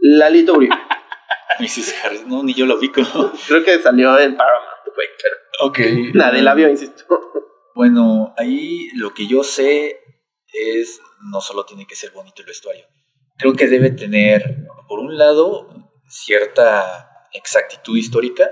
Lalito 0.00 0.52
Uribe. 0.52 0.74
Mrs. 1.58 1.94
Harris, 2.04 2.26
no, 2.26 2.42
ni 2.42 2.52
yo 2.52 2.66
lo 2.66 2.76
ubico. 2.76 3.00
Creo 3.48 3.64
que 3.64 3.78
salió 3.78 4.18
en 4.18 4.36
Paramount, 4.36 4.94
güey, 4.94 5.08
pero 5.22 5.68
ok. 5.68 5.78
nadie 6.14 6.42
la 6.42 6.52
vio, 6.52 6.68
insisto. 6.68 7.04
Bueno, 7.74 8.34
ahí 8.36 8.90
lo 8.96 9.14
que 9.14 9.26
yo 9.26 9.42
sé 9.42 9.98
es, 10.52 11.00
no 11.30 11.40
solo 11.40 11.64
tiene 11.64 11.86
que 11.86 11.96
ser 11.96 12.10
bonito 12.10 12.42
el 12.42 12.48
vestuario. 12.48 12.84
Creo 13.38 13.54
que 13.54 13.66
debe 13.66 13.90
tener, 13.90 14.66
por 14.88 15.00
un 15.00 15.16
lado, 15.18 15.68
cierta 16.08 17.28
exactitud 17.32 17.96
histórica. 17.96 18.50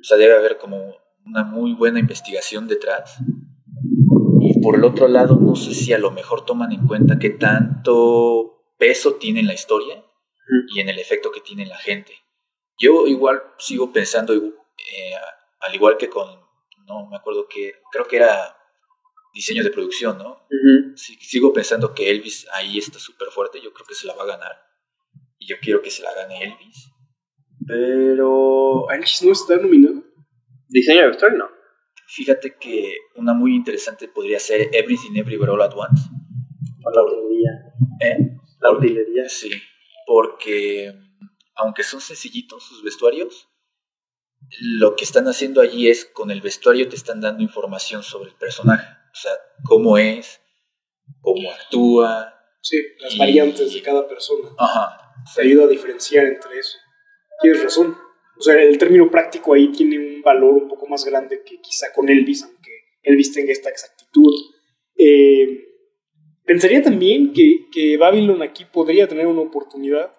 O 0.00 0.04
sea, 0.04 0.16
debe 0.16 0.34
haber 0.34 0.58
como 0.58 0.96
una 1.24 1.44
muy 1.44 1.74
buena 1.74 2.00
investigación 2.00 2.68
detrás. 2.68 3.18
Y 4.40 4.60
por 4.60 4.76
el 4.76 4.84
otro 4.84 5.08
lado, 5.08 5.38
no 5.40 5.56
sé 5.56 5.74
si 5.74 5.92
a 5.92 5.98
lo 5.98 6.10
mejor 6.10 6.44
toman 6.44 6.72
en 6.72 6.86
cuenta 6.86 7.18
qué 7.18 7.30
tanto 7.30 8.74
peso 8.78 9.14
tiene 9.14 9.40
en 9.40 9.46
la 9.46 9.54
historia 9.54 10.04
y 10.74 10.80
en 10.80 10.88
el 10.88 10.98
efecto 10.98 11.30
que 11.30 11.40
tiene 11.40 11.62
en 11.62 11.68
la 11.68 11.78
gente. 11.78 12.12
Yo 12.78 13.06
igual 13.06 13.42
sigo 13.58 13.92
pensando, 13.92 14.34
eh, 14.34 15.14
al 15.60 15.74
igual 15.74 15.96
que 15.96 16.08
con, 16.08 16.28
no 16.86 17.06
me 17.08 17.16
acuerdo 17.16 17.46
que, 17.48 17.74
creo 17.92 18.08
que 18.08 18.16
era 18.16 18.56
diseño 19.32 19.62
de 19.62 19.70
producción, 19.70 20.18
¿no? 20.18 20.46
Sí, 20.94 21.16
sigo 21.20 21.52
pensando 21.52 21.94
que 21.94 22.10
Elvis 22.10 22.46
ahí 22.52 22.78
está 22.78 22.98
súper 22.98 23.28
fuerte, 23.28 23.60
yo 23.62 23.72
creo 23.72 23.86
que 23.86 23.94
se 23.94 24.06
la 24.06 24.14
va 24.14 24.24
a 24.24 24.26
ganar. 24.26 24.52
Y 25.38 25.46
yo 25.46 25.56
quiero 25.60 25.82
que 25.82 25.90
se 25.90 26.02
la 26.02 26.14
gane 26.14 26.44
Elvis. 26.44 26.90
Pero 27.66 28.90
¿Anchis 28.90 29.22
no 29.22 29.32
está 29.32 29.56
nominado? 29.56 30.04
Diseño 30.68 31.02
de 31.02 31.08
vestuario, 31.08 31.38
no. 31.38 31.48
fíjate 32.08 32.56
que 32.58 32.96
una 33.16 33.34
muy 33.34 33.54
interesante 33.54 34.08
podría 34.08 34.38
ser 34.38 34.68
Everything 34.72 35.16
Everywhere 35.16 35.52
All 35.52 35.62
at 35.62 35.74
Once. 35.74 36.08
La 36.84 37.00
artillería. 37.00 37.50
¿Eh? 38.00 38.38
La 38.60 38.68
artillería. 38.70 39.28
Sí, 39.28 39.50
porque 40.06 40.94
aunque 41.54 41.82
son 41.82 42.00
sencillitos 42.00 42.64
sus 42.64 42.82
vestuarios, 42.82 43.48
lo 44.60 44.96
que 44.96 45.04
están 45.04 45.28
haciendo 45.28 45.60
allí 45.60 45.88
es 45.88 46.04
con 46.04 46.30
el 46.30 46.40
vestuario 46.40 46.88
te 46.88 46.96
están 46.96 47.20
dando 47.20 47.42
información 47.42 48.02
sobre 48.02 48.30
el 48.30 48.36
personaje, 48.36 48.86
o 49.12 49.14
sea, 49.14 49.32
cómo 49.64 49.98
es, 49.98 50.40
cómo 51.20 51.50
actúa. 51.50 52.34
Sí, 52.60 52.78
las 53.00 53.14
Y- 53.14 53.18
variantes 53.18 53.74
de 53.74 53.82
cada 53.82 54.08
persona. 54.08 54.48
Ajá. 54.58 54.96
Te 55.34 55.42
ayuda 55.42 55.64
a 55.64 55.68
diferenciar 55.68 56.26
entre 56.26 56.58
eso. 56.58 56.78
Tienes 57.40 57.62
razón. 57.62 57.96
O 58.38 58.42
sea, 58.42 58.60
el 58.60 58.78
término 58.78 59.10
práctico 59.10 59.54
ahí 59.54 59.70
tiene 59.72 59.98
un 59.98 60.22
valor 60.22 60.54
un 60.54 60.68
poco 60.68 60.86
más 60.86 61.04
grande 61.04 61.42
que 61.44 61.60
quizá 61.60 61.92
con 61.92 62.08
Elvis, 62.08 62.44
aunque 62.44 62.70
Elvis 63.02 63.32
tenga 63.32 63.52
esta 63.52 63.68
exactitud. 63.68 64.32
Eh, 64.96 65.64
pensaría 66.44 66.82
también 66.82 67.32
que, 67.32 67.66
que 67.72 67.96
Babylon 67.96 68.42
aquí 68.42 68.64
podría 68.64 69.06
tener 69.08 69.26
una 69.26 69.42
oportunidad. 69.42 70.12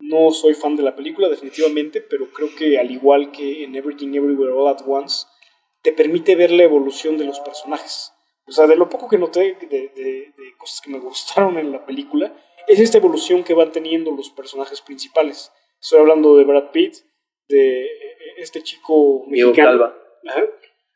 No 0.00 0.30
soy 0.30 0.54
fan 0.54 0.76
de 0.76 0.82
la 0.82 0.94
película, 0.94 1.28
definitivamente, 1.28 2.00
pero 2.00 2.30
creo 2.32 2.54
que 2.56 2.78
al 2.78 2.90
igual 2.90 3.32
que 3.32 3.64
en 3.64 3.74
Everything 3.74 4.14
Everywhere 4.14 4.52
All 4.52 4.68
at 4.68 4.82
Once, 4.86 5.26
te 5.82 5.92
permite 5.92 6.36
ver 6.36 6.50
la 6.52 6.64
evolución 6.64 7.16
de 7.18 7.24
los 7.24 7.40
personajes. 7.40 8.12
O 8.48 8.52
sea, 8.52 8.66
de 8.66 8.76
lo 8.76 8.88
poco 8.88 9.08
que 9.08 9.18
noté 9.18 9.56
de, 9.60 9.66
de- 9.68 9.92
de 9.94 10.56
cosas 10.56 10.80
que 10.80 10.90
me 10.90 10.98
gustaron 11.00 11.58
en 11.58 11.70
la 11.72 11.84
película, 11.84 12.32
es 12.66 12.80
esta 12.80 12.98
evolución 12.98 13.44
que 13.44 13.54
van 13.54 13.72
teniendo 13.72 14.10
los 14.10 14.30
personajes 14.30 14.80
principales. 14.80 15.52
Estoy 15.80 16.00
hablando 16.00 16.36
de 16.36 16.44
Brad 16.44 16.70
Pitt, 16.72 16.94
de 17.48 17.84
eh, 17.84 17.88
este 18.38 18.62
chico 18.62 19.24
Diego 19.30 19.50
mexicano. 19.50 19.84
Ajá, 20.28 20.42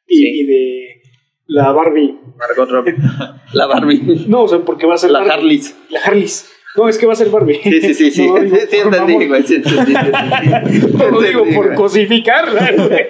y, 0.06 0.16
Sí. 0.16 0.28
y 0.40 0.46
de 0.46 1.02
la 1.46 1.72
Barbie. 1.72 2.18
Margot 2.36 2.68
Robbie. 2.70 2.94
La 3.52 3.66
Barbie. 3.66 4.24
No, 4.28 4.42
o 4.44 4.48
sea, 4.48 4.58
porque 4.60 4.86
va 4.86 4.94
a 4.94 4.98
ser 4.98 5.10
La 5.10 5.18
Barbie. 5.20 5.32
Harleys. 5.34 5.76
La 5.90 6.00
Harleys. 6.00 6.50
No, 6.74 6.88
es 6.88 6.96
que 6.96 7.04
va 7.06 7.12
a 7.12 7.16
ser 7.16 7.28
Barbie. 7.28 7.60
Sí, 7.62 7.80
sí, 7.82 7.94
sí, 7.94 8.10
sí. 8.10 8.26
No, 8.28 8.38
digo, 8.40 8.56
sí, 8.56 8.66
por 8.82 8.94
entendí, 8.94 9.12
mamón. 9.14 9.28
güey. 9.28 9.42
Sí, 9.42 9.54
entendí, 9.56 9.92
entendí. 9.94 10.96
No 10.96 11.10
lo 11.10 11.20
digo 11.20 11.44
por 11.54 11.74
cosificarla. 11.74 12.72
güey. 12.72 13.08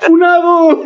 ¡Funado! 0.00 0.84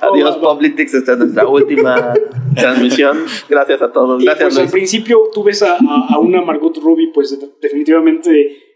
Adiós, 0.00 0.38
Oh, 0.40 0.54
Publitix. 0.54 0.94
Esta 0.94 1.12
es 1.12 1.18
nuestra 1.18 1.46
última 1.48 2.12
transmisión. 2.54 3.18
Gracias 3.48 3.82
a 3.82 3.92
todos. 3.92 4.22
Y 4.22 4.26
Gracias, 4.26 4.54
pues 4.54 4.58
al 4.66 4.70
principio 4.70 5.20
tú 5.32 5.42
ves 5.42 5.62
a, 5.62 5.74
a- 5.74 6.06
a 6.14 6.18
una 6.18 6.40
Margot 6.42 6.76
Robbie 6.82 7.10
pues 7.12 7.38
de- 7.38 7.48
definitivamente 7.60 8.30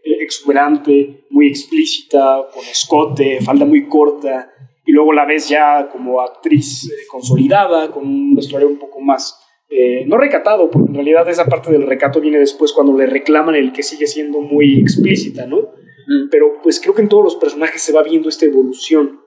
eh, 0.05 0.17
exuberante, 0.21 1.27
muy 1.31 1.47
explícita, 1.49 2.43
con 2.53 2.65
escote, 2.65 3.41
falda 3.41 3.65
muy 3.65 3.87
corta, 3.89 4.51
y 4.87 4.93
luego 4.93 5.13
la 5.13 5.25
ves 5.25 5.49
ya 5.49 5.89
como 5.91 6.21
actriz 6.21 6.85
eh, 6.91 7.07
consolidada, 7.11 7.91
con 7.91 8.05
un 8.07 8.35
vestuario 8.35 8.69
un 8.69 8.79
poco 8.79 9.01
más, 9.01 9.41
eh, 9.71 10.05
no 10.07 10.19
recatado, 10.19 10.71
porque 10.71 10.89
en 10.89 10.95
realidad 10.95 11.29
esa 11.29 11.47
parte 11.47 11.73
del 11.73 11.87
recato 11.87 12.21
viene 12.21 12.39
después 12.39 12.73
cuando 12.73 12.97
le 12.97 13.07
reclaman 13.07 13.55
el 13.55 13.73
que 13.73 13.83
sigue 13.83 14.07
siendo 14.07 14.41
muy 14.41 14.79
explícita, 14.79 15.47
¿no? 15.47 15.71
Mm. 16.07 16.29
pero 16.31 16.61
pues 16.63 16.81
creo 16.81 16.95
que 16.95 17.01
en 17.01 17.09
todos 17.09 17.25
los 17.25 17.37
personajes 17.37 17.81
se 17.81 17.91
va 17.95 18.03
viendo 18.03 18.29
esta 18.29 18.45
evolución 18.45 19.21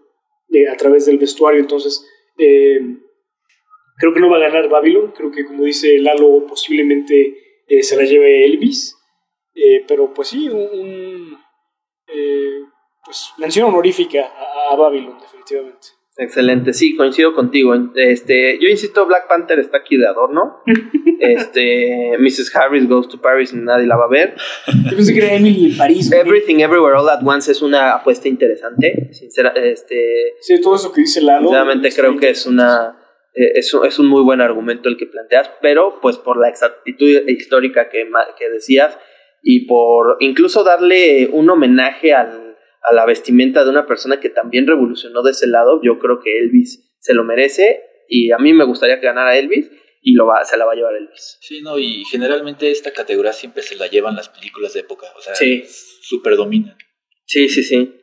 de- 0.48 0.70
a 0.70 0.76
través 0.78 1.06
del 1.06 1.18
vestuario, 1.18 1.60
entonces 1.60 2.06
eh, 2.38 2.80
creo 3.98 4.14
que 4.14 4.20
no 4.20 4.30
va 4.30 4.38
a 4.38 4.42
ganar 4.48 4.70
Babylon, 4.70 5.12
creo 5.16 5.32
que 5.32 5.46
como 5.46 5.64
dice 5.64 5.98
Lalo 6.00 6.46
posiblemente 6.48 7.64
eh, 7.68 7.84
se 7.84 7.96
la 7.96 8.04
lleve 8.04 8.46
Elvis, 8.46 8.96
eh, 9.56 9.84
pero 9.88 10.14
pues 10.14 10.30
sí, 10.30 10.50
un, 10.50 11.38
pues 13.04 13.32
mención 13.38 13.70
honorífica 13.70 14.26
a, 14.26 14.74
a 14.74 14.76
Babylon 14.76 15.18
definitivamente. 15.20 15.88
Excelente, 16.20 16.74
sí, 16.74 16.96
coincido 16.96 17.34
contigo. 17.36 17.76
Este, 17.96 18.58
yo 18.60 18.68
insisto, 18.70 19.06
Black 19.06 19.28
Panther 19.28 19.60
está 19.60 19.78
aquí 19.78 19.98
de 19.98 20.08
adorno. 20.08 20.62
Este, 21.20 22.16
Mrs. 22.20 22.56
Harris 22.56 22.88
Goes 22.88 23.08
to 23.10 23.20
Paris, 23.20 23.52
nadie 23.52 23.88
la 23.88 23.98
va 23.98 24.06
a 24.06 24.08
ver. 24.08 24.36
Yo 24.68 24.96
pensé 24.96 25.14
que 25.14 25.20
era 25.26 25.34
Emily 25.34 25.72
en 25.72 25.78
París. 25.78 26.12
Everything 26.12 26.60
Everywhere 26.60 26.96
All 26.96 27.10
at 27.10 27.22
Once 27.26 27.52
es 27.52 27.64
una 27.64 27.94
apuesta 27.96 28.28
interesante. 28.28 29.10
Sincera, 29.14 29.50
este, 29.56 30.36
Sí, 30.42 30.62
todo 30.62 30.76
eso 30.76 30.92
que 30.94 31.02
dice 31.02 31.22
Lalo. 31.22 31.48
sinceramente 31.48 31.90
creo 31.92 32.18
que 32.18 32.30
es 32.30 32.46
una 32.46 33.00
eh, 33.34 33.52
es, 33.56 33.74
un- 33.74 33.86
es 33.88 33.98
un 33.98 34.06
muy 34.08 34.22
buen 34.22 34.42
argumento 34.42 34.90
el 34.90 34.96
que 34.98 35.08
planteas, 35.08 35.50
pero 35.60 36.00
pues 36.02 36.18
por 36.18 36.40
la 36.40 36.50
exactitud 36.50 37.08
histórica 37.28 37.90
que, 37.90 38.08
que 38.38 38.50
decías 38.52 38.96
y 39.42 39.66
por 39.66 40.18
incluso 40.20 40.64
darle 40.64 41.30
un 41.34 41.50
homenaje 41.50 42.14
al, 42.14 42.47
a 42.90 42.94
la 42.94 43.06
vestimenta 43.06 43.64
de 43.64 43.70
una 43.70 43.86
persona 43.86 44.20
que 44.20 44.30
también 44.30 44.68
revolucionó 44.68 45.22
de 45.24 45.32
ese 45.32 45.48
lado, 45.48 45.82
yo 45.84 46.00
creo 46.00 46.20
que 46.20 46.38
Elvis 46.40 46.96
se 47.00 47.14
lo 47.14 47.24
merece 47.24 47.82
y 48.08 48.32
a 48.32 48.38
mí 48.38 48.54
me 48.54 48.64
gustaría 48.66 49.00
que 49.00 49.06
ganara 49.08 49.38
Elvis 49.38 49.70
y 50.02 50.14
lo 50.14 50.26
va, 50.26 50.44
se 50.46 50.56
la 50.58 50.66
va 50.66 50.72
a 50.72 50.76
llevar 50.76 50.96
Elvis. 50.96 51.38
Sí, 51.42 51.62
no, 51.62 51.78
y 51.78 52.04
generalmente 52.06 52.72
esta 52.72 52.92
categoría 52.92 53.34
siempre 53.34 53.64
se 53.64 53.76
la 53.76 53.88
llevan 53.88 54.16
las 54.16 54.30
películas 54.30 54.74
de 54.74 54.82
época, 54.82 55.08
o 55.18 55.22
sea, 55.22 55.36
Sí. 55.36 55.64
súper 56.02 56.36
dominan. 56.38 56.78
Sí, 57.26 57.50
sí, 57.50 57.62
sí. 57.64 57.94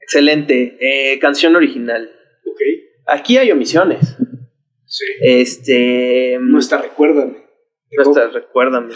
Excelente. 0.00 0.76
Eh, 0.80 1.18
canción 1.18 1.56
original. 1.56 2.10
Ok, 2.46 2.60
Aquí 3.08 3.38
hay 3.38 3.50
omisiones. 3.50 4.16
sí. 4.84 5.04
Este. 5.20 6.38
No 6.40 6.58
está, 6.58 6.78
recuérdame. 6.82 7.44
No 7.92 8.02
está, 8.02 8.28
recuérdame. 8.28 8.94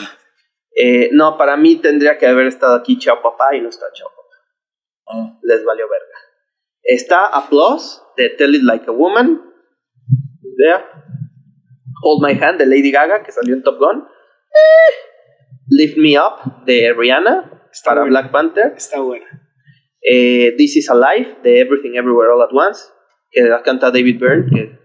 Eh, 0.76 1.08
no, 1.12 1.36
para 1.38 1.56
mí 1.56 1.76
tendría 1.76 2.18
que 2.18 2.26
haber 2.26 2.46
estado 2.46 2.74
aquí 2.74 2.98
Chao 2.98 3.22
Papá 3.22 3.54
y 3.56 3.60
no 3.60 3.68
está 3.68 3.86
Chao 3.94 4.08
Papá. 4.08 4.19
Les 5.42 5.64
valió 5.64 5.86
verga. 5.88 6.18
Está 6.82 7.26
Applause 7.26 8.00
de 8.16 8.30
Tell 8.30 8.54
It 8.54 8.62
Like 8.62 8.86
a 8.88 8.92
Woman. 8.92 9.40
Idea. 10.42 10.84
Hold 12.02 12.22
My 12.22 12.32
Hand 12.42 12.58
de 12.58 12.66
Lady 12.66 12.90
Gaga, 12.90 13.22
que 13.22 13.32
salió 13.32 13.54
en 13.54 13.62
Top 13.62 13.78
Gun. 13.78 13.98
Eh, 14.02 14.92
Lift 15.68 15.96
Me 15.98 16.18
Up 16.18 16.64
de 16.64 16.92
Rihanna 16.92 17.68
Está 17.72 17.90
para 17.90 18.00
buena. 18.02 18.20
Black 18.20 18.32
Panther. 18.32 18.72
Está 18.76 19.00
buena. 19.00 19.26
Eh, 20.02 20.54
This 20.56 20.76
Is 20.76 20.90
Alive 20.90 21.38
de 21.42 21.60
Everything 21.60 21.94
Everywhere 21.96 22.30
All 22.32 22.42
at 22.42 22.52
Once, 22.52 22.80
que 23.30 23.42
la 23.42 23.62
canta 23.62 23.90
David 23.90 24.18
Byrne. 24.18 24.46
que- 24.50 24.78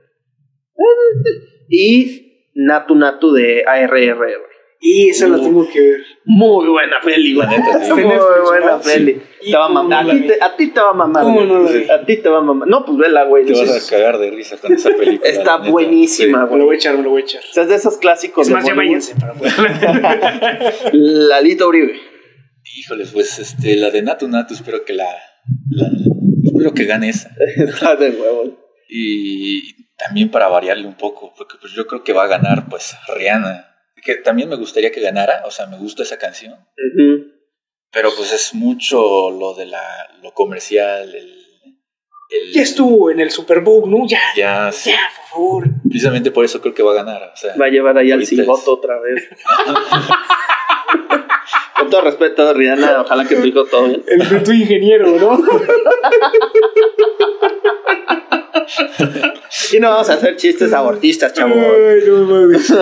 Y 1.69 2.51
Natu 2.55 2.95
Natu 2.95 3.31
de 3.33 3.63
ARRR. 3.65 4.41
Y 4.79 5.09
esa 5.09 5.27
la 5.27 5.37
tengo 5.37 5.67
que 5.67 5.79
ver. 5.81 6.01
Muy 6.25 6.67
buena 6.67 6.97
peli, 7.03 7.33
güey. 7.33 7.47
Muy 7.47 8.03
buena 8.03 8.19
¿verdad? 8.51 8.81
peli. 8.83 9.21
Sí. 9.41 9.51
Te 9.51 9.57
va 9.57 9.65
a 9.65 9.69
¿Y 9.69 9.73
cómo 9.73 9.83
mamar. 9.83 10.05
no 10.05 10.11
A 10.11 10.15
ti 10.15 10.27
te, 10.27 10.43
a 10.43 10.55
ti 10.55 10.67
te 10.67 10.79
va 10.79 10.89
a 10.89 10.93
mamar. 10.93 11.23
¿Cómo 11.23 11.35
güey. 11.35 11.47
no 11.47 11.59
la 11.63 11.71
vi? 11.71 11.89
A 11.89 12.05
ti 12.05 12.17
te 12.17 12.29
va 12.29 12.37
a 12.37 12.41
mamar. 12.41 12.67
No, 12.67 12.85
pues 12.85 12.97
vela, 12.97 13.23
güey. 13.25 13.45
te 13.45 13.53
vas 13.53 13.87
a 13.87 13.89
cagar 13.89 14.17
de 14.19 14.31
risa 14.31 14.57
con 14.57 14.73
esa 14.73 14.89
película. 14.91 15.29
Está 15.29 15.57
buenísima, 15.57 16.45
Me 16.45 16.57
lo 16.57 16.65
voy 16.65 16.75
a 16.75 16.77
echar, 16.77 16.97
me 16.97 17.03
lo 17.03 17.09
voy 17.11 17.21
a 17.21 17.25
echar. 17.25 17.41
O 17.49 17.53
sea, 17.53 17.63
es 17.63 17.69
de 17.69 17.75
esos 17.75 17.97
clásicos 17.97 18.43
Es 18.43 18.47
de 18.49 18.53
más, 18.55 18.65
ya 18.65 18.73
váyanse 18.75 19.15
para 19.15 19.33
poder. 19.33 19.53
Lalito 20.93 21.67
Uribe. 21.67 21.99
Híjoles, 22.77 23.11
pues 23.11 23.39
este, 23.39 23.75
la 23.77 23.89
de 23.91 24.01
Natu 24.01 24.27
Natu, 24.27 24.53
espero 24.53 24.83
que 24.83 24.93
la, 24.93 25.05
la- 25.69 25.89
espero 26.43 26.73
que 26.73 26.85
gane 26.85 27.09
esa. 27.09 27.29
Está 27.57 27.95
de 27.95 28.09
huevo. 28.09 28.57
Y 28.89 29.85
también 29.95 30.29
para 30.29 30.47
variarle 30.47 30.85
un 30.87 30.95
poco, 30.95 31.33
porque 31.37 31.55
pues 31.59 31.73
yo 31.73 31.87
creo 31.87 32.03
que 32.03 32.13
va 32.13 32.23
a 32.23 32.27
ganar 32.27 32.67
pues 32.69 32.95
Rihanna. 33.15 33.71
Que 34.05 34.15
también 34.15 34.47
me 34.47 34.55
gustaría 34.55 34.91
que 34.91 35.01
ganara, 35.01 35.43
o 35.45 35.51
sea, 35.51 35.67
me 35.67 35.77
gusta 35.77 36.03
esa 36.03 36.17
canción. 36.17 36.55
Pero 37.91 38.09
pues 38.15 38.31
es 38.31 38.53
mucho 38.53 39.29
lo 39.31 39.53
de 39.55 39.65
la, 39.65 39.81
lo 40.21 40.31
comercial, 40.33 41.13
el, 41.13 41.45
el- 42.29 42.53
Ya 42.53 42.61
estuvo 42.61 43.09
en 43.11 43.19
el 43.19 43.31
Super 43.31 43.61
Bowl, 43.61 43.89
¿no? 43.89 44.05
Ya. 44.07 44.19
Ya, 44.35 44.71
sí. 44.71 44.91
Ya, 44.91 44.99
por 45.17 45.25
favor. 45.29 45.63
Precisamente 45.89 46.31
por 46.31 46.45
eso 46.45 46.61
creo 46.61 46.73
que 46.73 46.83
va 46.83 46.91
a 46.91 46.95
ganar. 46.95 47.31
O 47.33 47.37
sea, 47.37 47.55
Va 47.59 47.65
a 47.65 47.69
llevar 47.69 47.97
ahí 47.97 48.11
al 48.11 48.21
es- 48.21 48.31
otra 48.67 48.99
vez. 48.99 49.29
Con 51.77 51.89
todo 51.89 52.01
respeto, 52.01 52.53
Rihanna, 52.53 53.01
ojalá 53.01 53.27
que 53.27 53.35
tu 53.35 53.45
hijo 53.45 53.65
todo 53.65 53.87
bien. 53.87 54.03
El 54.07 54.27
de 54.29 54.39
tu 54.39 54.51
ingeniero, 54.51 55.07
¿no? 55.19 55.37
Y 59.73 59.79
no 59.79 59.89
vamos 59.89 60.09
a 60.09 60.13
hacer 60.13 60.35
chistes 60.37 60.73
abortistas, 60.73 61.33
chavo. 61.33 61.53
Ay, 61.55 62.03
no 62.07 62.23
mames. 62.25 62.71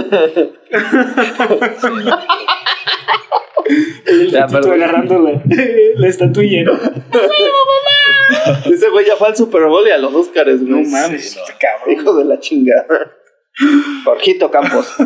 El 4.05 4.29
Ya, 4.29 4.43
agarrando 4.45 5.19
la, 5.19 5.41
la 5.95 6.07
estatuilla, 6.07 6.63
¿no? 6.63 6.73
Ese 8.71 8.89
güey 8.89 9.05
ya 9.05 9.15
fue 9.15 9.29
al 9.29 9.37
Super 9.37 9.63
Bowl 9.65 9.87
y 9.87 9.91
a 9.91 9.97
los 9.97 10.13
Oscars, 10.13 10.61
No 10.61 10.77
güey. 10.77 10.87
mames, 10.89 11.31
Sí, 11.31 11.39
no. 11.39 11.45
cabrón. 11.59 11.95
Hijo 12.01 12.13
de 12.17 12.25
la 12.25 12.39
chingada. 12.39 12.85
Jorgito 14.05 14.51
Campos. 14.51 14.93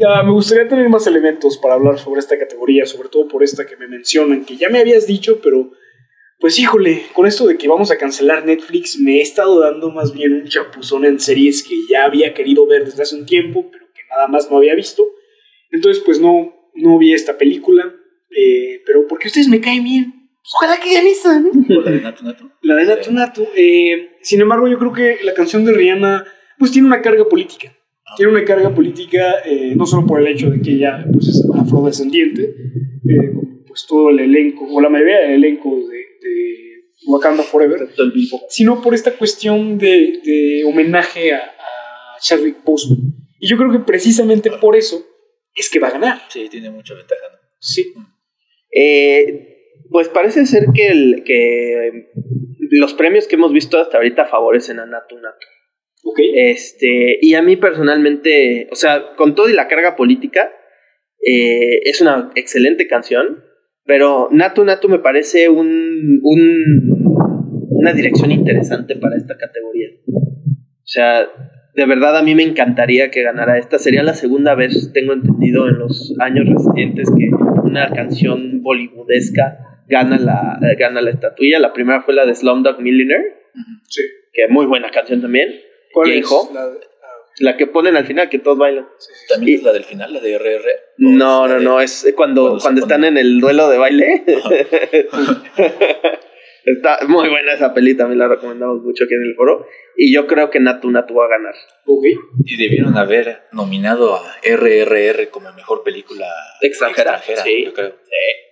Ya, 0.00 0.22
me 0.22 0.30
gustaría 0.30 0.68
tener 0.68 0.88
más 0.88 1.08
elementos 1.08 1.58
para 1.58 1.74
hablar 1.74 1.98
sobre 1.98 2.20
esta 2.20 2.38
categoría, 2.38 2.86
sobre 2.86 3.08
todo 3.08 3.26
por 3.26 3.42
esta 3.42 3.66
que 3.66 3.76
me 3.76 3.88
mencionan, 3.88 4.44
que 4.44 4.56
ya 4.56 4.68
me 4.68 4.78
habías 4.78 5.08
dicho, 5.08 5.40
pero 5.42 5.72
pues 6.38 6.58
híjole, 6.58 7.02
con 7.12 7.26
esto 7.26 7.46
de 7.46 7.56
que 7.56 7.68
vamos 7.68 7.90
a 7.90 7.98
cancelar 7.98 8.44
Netflix, 8.46 8.98
me 8.98 9.18
he 9.18 9.22
estado 9.22 9.60
dando 9.60 9.90
más 9.90 10.12
bien 10.12 10.34
un 10.34 10.44
chapuzón 10.46 11.04
en 11.04 11.18
series 11.18 11.62
que 11.62 11.74
ya 11.90 12.04
había 12.04 12.34
querido 12.34 12.66
ver 12.66 12.84
desde 12.84 13.02
hace 13.02 13.16
un 13.16 13.26
tiempo, 13.26 13.68
pero 13.70 13.86
que 13.86 14.02
nada 14.10 14.28
más 14.28 14.50
no 14.50 14.58
había 14.58 14.74
visto. 14.74 15.04
Entonces, 15.70 16.02
pues 16.04 16.20
no, 16.20 16.54
no 16.74 16.98
vi 16.98 17.12
esta 17.12 17.36
película, 17.36 17.92
eh, 18.30 18.82
pero 18.86 19.06
porque 19.08 19.28
ustedes 19.28 19.48
me 19.48 19.60
caen 19.60 19.84
bien. 19.84 20.12
Pues, 20.48 20.54
ojalá 20.54 20.80
que 20.80 20.94
ganen 20.94 21.12
¿no? 21.42 21.76
¿o 21.76 21.80
la 21.82 21.90
de 21.90 22.00
Natu 22.00 22.24
Natu. 22.24 22.50
La 22.62 22.74
de 22.76 22.84
Natu 22.84 23.12
Natu. 23.12 23.48
Eh, 23.56 24.10
sin 24.22 24.40
embargo, 24.40 24.68
yo 24.68 24.78
creo 24.78 24.92
que 24.92 25.18
la 25.22 25.34
canción 25.34 25.64
de 25.64 25.72
Rihanna 25.72 26.24
pues 26.58 26.72
tiene 26.72 26.86
una 26.86 27.02
carga 27.02 27.28
política. 27.28 27.72
Tiene 28.16 28.32
una 28.32 28.44
carga 28.44 28.74
política 28.74 29.36
eh, 29.44 29.74
no 29.76 29.84
solo 29.86 30.06
por 30.06 30.20
el 30.20 30.28
hecho 30.28 30.48
de 30.50 30.60
que 30.62 30.70
ella 30.72 31.04
pues, 31.12 31.28
es 31.28 31.46
afrodescendiente, 31.54 32.42
eh, 32.42 33.32
pues 33.66 33.86
todo 33.86 34.08
el 34.08 34.20
elenco, 34.20 34.66
o 34.70 34.80
la 34.80 34.88
mayoría 34.88 35.20
del 35.20 35.44
elenco 35.44 35.76
de, 35.76 35.97
de 36.28 36.84
Wakanda 37.06 37.42
Forever, 37.42 37.88
sino 38.48 38.82
por 38.82 38.94
esta 38.94 39.12
cuestión 39.12 39.78
de, 39.78 40.20
de 40.24 40.64
homenaje 40.64 41.32
a, 41.32 41.38
a 41.38 42.20
Chadwick 42.20 42.62
Boseman. 42.64 43.14
Y 43.40 43.48
yo 43.48 43.56
creo 43.56 43.70
que 43.70 43.78
precisamente 43.80 44.50
por 44.50 44.76
eso 44.76 45.04
es 45.54 45.70
que 45.70 45.78
va 45.78 45.88
a 45.88 45.92
ganar. 45.92 46.20
Sí, 46.28 46.48
tiene 46.50 46.70
mucha 46.70 46.94
ventaja. 46.94 47.22
¿no? 47.32 47.38
Sí. 47.60 47.92
Eh, 48.70 49.74
pues 49.90 50.08
parece 50.08 50.44
ser 50.46 50.66
que, 50.74 50.88
el, 50.88 51.22
que 51.24 52.08
los 52.70 52.94
premios 52.94 53.26
que 53.26 53.36
hemos 53.36 53.52
visto 53.52 53.78
hasta 53.78 53.96
ahorita 53.96 54.26
favorecen 54.26 54.78
a 54.78 54.86
Natu 54.86 55.16
Natu. 55.16 55.46
Ok. 56.04 56.20
Este, 56.34 57.18
y 57.20 57.34
a 57.34 57.42
mí 57.42 57.56
personalmente, 57.56 58.68
o 58.70 58.74
sea, 58.74 59.14
con 59.16 59.34
todo 59.34 59.48
y 59.48 59.54
la 59.54 59.68
carga 59.68 59.96
política, 59.96 60.52
eh, 61.20 61.80
es 61.84 62.00
una 62.00 62.30
excelente 62.34 62.86
canción, 62.86 63.44
pero 63.88 64.28
Natu 64.30 64.64
Natu 64.66 64.88
me 64.90 64.98
parece 64.98 65.48
un, 65.48 66.20
un, 66.22 66.44
una 67.70 67.92
dirección 67.94 68.30
interesante 68.30 68.96
para 68.96 69.16
esta 69.16 69.38
categoría. 69.38 69.88
O 70.06 70.84
sea, 70.90 71.26
de 71.74 71.86
verdad 71.86 72.18
a 72.18 72.22
mí 72.22 72.34
me 72.34 72.42
encantaría 72.42 73.10
que 73.10 73.22
ganara 73.22 73.56
esta. 73.56 73.78
Sería 73.78 74.02
la 74.02 74.12
segunda 74.14 74.54
vez, 74.54 74.92
tengo 74.92 75.14
entendido, 75.14 75.66
en 75.68 75.78
los 75.78 76.14
años 76.20 76.44
recientes 76.48 77.10
que 77.16 77.30
una 77.64 77.90
canción 77.90 78.62
bollywoodesca 78.62 79.58
gana 79.88 80.18
la, 80.18 80.58
eh, 80.62 80.76
gana 80.78 81.00
la 81.00 81.10
estatuilla. 81.10 81.58
La 81.58 81.72
primera 81.72 82.02
fue 82.02 82.12
la 82.12 82.26
de 82.26 82.34
Slumdog 82.34 82.80
Millionaire, 82.80 83.24
Sí. 83.88 84.02
que 84.34 84.48
muy 84.48 84.66
buena 84.66 84.90
canción 84.90 85.22
también. 85.22 85.48
¿Cuál 85.94 86.08
¿Quién, 86.10 86.18
es 86.24 86.30
la 86.52 86.66
de- 86.68 86.76
La 87.40 87.56
que 87.56 87.66
ponen 87.66 87.96
al 87.96 88.06
final, 88.06 88.28
que 88.28 88.38
todos 88.38 88.58
bailan. 88.58 88.88
sí, 88.98 89.12
sí, 89.12 89.20
sí. 89.20 89.26
También 89.34 89.52
Y- 89.52 89.54
es 89.58 89.62
la 89.64 89.72
del 89.72 89.84
final, 89.84 90.12
la 90.12 90.20
de 90.20 90.34
RR. 90.38 90.68
No, 90.98 91.42
¿O 91.42 91.46
es 91.46 91.50
la 91.50 91.54
no, 91.56 91.58
de- 91.60 91.64
no, 91.64 91.80
es 91.80 92.12
cuando, 92.16 92.58
cuando 92.60 92.80
están 92.82 93.04
en 93.04 93.16
el 93.16 93.40
duelo 93.40 93.68
de 93.68 93.78
baile. 93.78 94.24
Está 96.64 96.98
muy 97.06 97.28
buena 97.30 97.54
esa 97.54 97.72
peli, 97.72 97.96
también 97.96 98.18
la 98.18 98.28
recomendamos 98.28 98.82
mucho 98.82 99.04
aquí 99.04 99.14
en 99.14 99.22
el 99.22 99.34
foro. 99.34 99.66
Y 99.96 100.12
yo 100.12 100.26
creo 100.26 100.50
que 100.50 100.60
Natu 100.60 100.90
Natu 100.90 101.14
va 101.14 101.24
a 101.24 101.28
ganar. 101.28 101.54
Ok. 101.86 102.04
Y 102.44 102.56
debieron 102.58 102.96
haber 102.98 103.44
nominado 103.52 104.14
a 104.16 104.36
RRR 104.44 105.30
como 105.30 105.50
mejor 105.54 105.82
película 105.82 106.26
Extranjera, 106.60 107.18
sí. 107.22 107.64
yo 107.64 107.72
creo. 107.72 107.94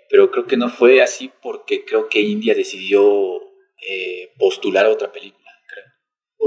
Pero 0.09 0.31
creo 0.31 0.47
que 0.47 0.57
no 0.57 0.71
fue 0.71 1.03
así 1.03 1.31
porque 1.43 1.85
creo 1.85 2.09
que 2.09 2.21
India 2.21 2.55
decidió 2.55 3.03
eh, 3.87 4.31
postular 4.39 4.87
a 4.87 4.91
otra 4.91 5.13
película. 5.13 5.36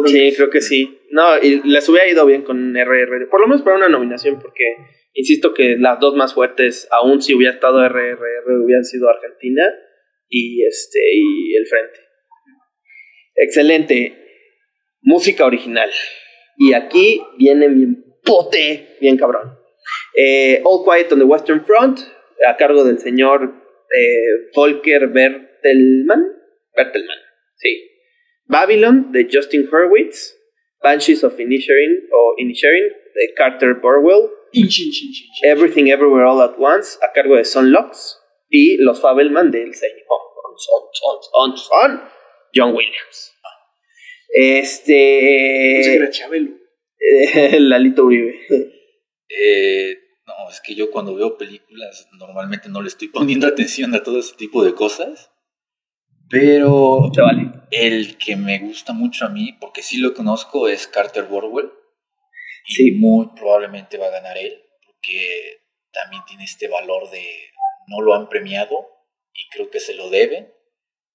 Sí, 0.06 0.34
creo 0.36 0.50
que 0.50 0.62
sí. 0.62 1.00
No, 1.12 1.38
y 1.42 1.62
les 1.68 1.88
hubiera 1.90 2.08
ido 2.08 2.26
bien 2.26 2.44
con 2.44 2.76
RRR. 2.76 3.30
Por 3.30 3.42
lo 3.42 3.48
menos 3.48 3.62
para 3.62 3.78
una 3.78 3.90
nominación, 3.90 4.40
porque 4.40 4.76
insisto 5.14 5.54
que 5.54 5.78
las 5.78 6.00
dos 6.00 6.16
más 6.16 6.34
fuertes, 6.34 6.88
aún 6.92 7.22
si 7.22 7.34
hubiera 7.34 7.54
estado 7.54 7.88
RRR, 7.88 8.64
hubieran 8.64 8.86
sido 8.86 9.10
Argentina 9.10 9.64
y 10.30 10.64
este 10.66 11.00
y 11.14 11.56
el 11.56 11.68
Frente. 11.68 12.00
Excelente. 13.36 14.16
Música 15.02 15.46
original. 15.46 15.90
Y 16.58 16.74
aquí 16.74 17.22
viene 17.38 17.68
bien 17.70 18.06
pote, 18.24 18.98
bien 19.00 19.18
cabrón. 19.18 19.58
Eh, 20.16 20.62
All 20.64 20.84
Quiet 20.84 21.12
on 21.14 21.20
the 21.20 21.26
Western 21.26 21.66
Front, 21.66 22.00
a 22.46 22.58
cargo 22.58 22.84
del 22.84 23.00
señor 23.00 23.54
eh, 23.96 24.50
Volker 24.54 25.08
Bertelmann. 25.08 26.26
Bertelmann, 26.76 27.18
sí. 27.56 27.89
Babylon 28.50 29.12
de 29.12 29.28
Justin 29.32 29.68
Hurwitz, 29.72 30.36
Banshees 30.82 31.24
of 31.24 31.40
Inisherin 31.40 32.10
o 32.12 32.36
Inisherin 32.40 32.84
de 33.16 33.34
Carter 33.38 33.76
Burwell, 33.76 34.30
Inch, 34.52 34.80
inch, 34.80 35.04
inch, 35.04 35.22
inch. 35.22 35.44
Everything 35.44 35.88
Everywhere 35.90 36.26
All 36.26 36.42
at 36.42 36.56
Once 36.58 36.98
a 37.04 37.14
cargo 37.14 37.36
de 37.36 37.46
Son 37.46 37.72
Locks 37.72 38.18
y 38.50 38.78
Los 38.78 39.00
Fabelman 39.00 39.52
del 39.52 39.74
señor 39.76 40.06
Son, 40.58 40.82
Son, 40.92 41.18
Son, 41.32 41.58
Son, 41.58 42.02
John 42.54 42.76
Williams. 42.76 43.36
Este. 44.34 45.96
era 45.96 46.10
Chabelo. 46.10 46.52
eh, 47.00 47.56
Lalito 47.60 48.06
Uribe. 48.06 48.36
Eh, 49.30 49.98
no, 50.26 50.50
es 50.50 50.60
que 50.62 50.76
yo 50.76 50.90
cuando 50.92 51.16
veo 51.16 51.38
películas 51.38 52.08
normalmente 52.18 52.70
no 52.70 52.82
le 52.82 52.88
estoy 52.88 53.10
poniendo 53.10 53.48
atención 53.54 53.94
a 53.96 54.04
todo 54.04 54.20
ese 54.20 54.36
tipo 54.36 54.64
de 54.64 54.74
cosas. 54.74 55.32
Pero 56.30 57.12
el 57.72 58.18
que 58.18 58.36
me 58.36 58.60
gusta 58.60 58.94
mucho 58.94 59.26
a 59.26 59.30
mí, 59.30 59.54
porque 59.60 59.82
sí 59.82 59.98
lo 59.98 60.14
conozco, 60.14 60.68
es 60.68 60.88
Carter 60.88 61.26
Borwell. 61.26 61.72
Y 62.68 62.74
Sí. 62.74 62.92
muy 62.92 63.28
probablemente 63.36 63.98
va 63.98 64.08
a 64.08 64.12
ganar 64.12 64.38
él, 64.38 64.62
porque 64.86 65.64
también 65.92 66.24
tiene 66.28 66.44
este 66.44 66.68
valor 66.68 67.10
de 67.10 67.24
no 67.88 68.02
lo 68.02 68.14
han 68.14 68.30
premiado 68.30 68.88
y 69.34 69.50
creo 69.50 69.72
que 69.72 69.80
se 69.80 69.96
lo 69.96 70.10
deben. 70.10 70.54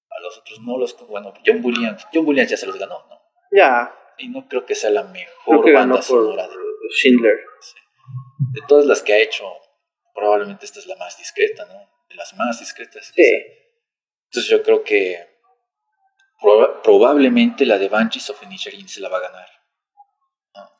A 0.09 0.19
los 0.21 0.37
otros 0.37 0.59
no 0.61 0.77
los. 0.77 0.97
Bueno, 1.07 1.33
John 1.45 1.61
Williams, 1.63 2.05
John 2.13 2.25
Williams 2.25 2.51
ya 2.51 2.57
se 2.57 2.65
los 2.67 2.77
ganó, 2.77 3.05
¿no? 3.09 3.19
Ya. 3.51 3.93
Y 4.17 4.29
no 4.29 4.47
creo 4.47 4.65
que 4.65 4.75
sea 4.75 4.89
la 4.89 5.03
mejor 5.03 5.71
banda 5.73 6.01
sonora 6.01 6.47
de, 6.47 6.55
Schindler. 6.91 7.37
sí. 7.61 7.75
De 8.53 8.61
todas 8.67 8.85
las 8.85 9.01
que 9.01 9.13
ha 9.13 9.17
hecho, 9.19 9.45
probablemente 10.13 10.65
esta 10.65 10.79
es 10.79 10.87
la 10.87 10.95
más 10.97 11.17
discreta, 11.17 11.65
¿no? 11.65 11.73
De 12.09 12.15
las 12.15 12.33
más 12.35 12.59
discretas. 12.59 13.11
Sí. 13.15 13.23
Entonces 14.35 14.51
yo 14.51 14.63
creo 14.63 14.83
que 14.83 15.17
proba- 16.41 16.81
probablemente 16.81 17.65
la 17.65 17.77
de 17.77 17.87
Banshees 17.87 18.29
of 18.29 18.43
Inisherin 18.43 18.87
se 18.87 18.99
la 18.99 19.07
va 19.07 19.17
a 19.17 19.21
ganar. 19.21 19.45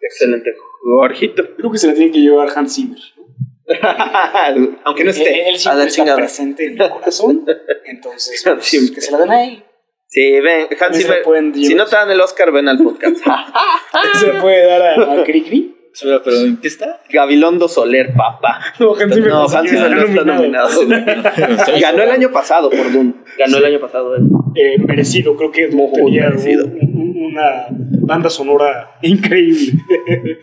Excelente. 0.01 0.51
Jorgito. 0.83 1.55
Creo 1.55 1.71
que 1.71 1.77
se 1.77 1.87
la 1.87 1.93
tiene 1.93 2.11
que 2.11 2.19
llevar 2.19 2.49
Hans 2.53 2.75
Zimmer. 2.75 2.99
Aunque 4.83 5.05
no 5.05 5.11
esté. 5.11 5.49
Él, 5.49 5.57
siempre 5.57 5.83
está 5.85 5.95
chingada. 5.95 6.17
presente 6.17 6.65
en 6.65 6.73
mi 6.73 6.89
corazón. 6.89 7.45
Entonces, 7.85 8.41
pues, 8.45 8.91
que 8.93 9.01
se 9.01 9.11
la 9.13 9.19
den 9.19 9.31
a 9.31 9.43
él. 9.45 9.65
Sí, 10.07 10.39
ven, 10.41 10.67
Hans 10.79 10.97
Zimmer. 10.97 11.23
Si 11.55 11.75
no 11.75 11.85
te 11.85 11.95
dan 11.95 12.11
el 12.11 12.19
Oscar, 12.19 12.51
ven 12.51 12.67
al 12.67 12.77
podcast. 12.77 13.17
Se 14.19 14.33
puede 14.33 14.65
dar 14.65 14.99
a, 14.99 15.21
a 15.21 15.23
Cricri. 15.23 15.74
Espera, 15.95 16.21
pero 16.23 16.35
¿en 16.41 16.57
qué 16.57 16.67
está? 16.67 17.01
Gabilondo 17.09 17.69
Soler, 17.69 18.13
papá. 18.13 18.59
No, 18.79 18.93
Hans 18.95 19.13
Zimmer 19.15 19.29
No, 19.31 19.43
ni 19.43 19.47
siquiera 19.49 19.59
Hans 19.59 19.69
Zimmer 19.69 19.91
no 19.91 20.03
está 20.03 20.23
nominado. 20.25 20.69
Ganó 21.81 22.03
el 22.03 22.09
año 22.09 22.31
pasado 22.33 22.69
por 22.69 22.91
Dune. 22.91 23.13
Ganó 23.37 23.57
el 23.59 23.65
año 23.65 23.79
pasado 23.79 24.13
él. 24.15 24.23
Eh, 24.55 24.77
merecido, 24.79 25.37
creo 25.37 25.51
que 25.51 25.69
Muy 25.69 25.91
tenía 25.93 26.29
merecido. 26.29 26.65
un- 26.65 26.73
un- 26.81 27.25
una 27.25 27.67
banda 28.01 28.29
sonora 28.29 28.97
increíble. 29.01 29.71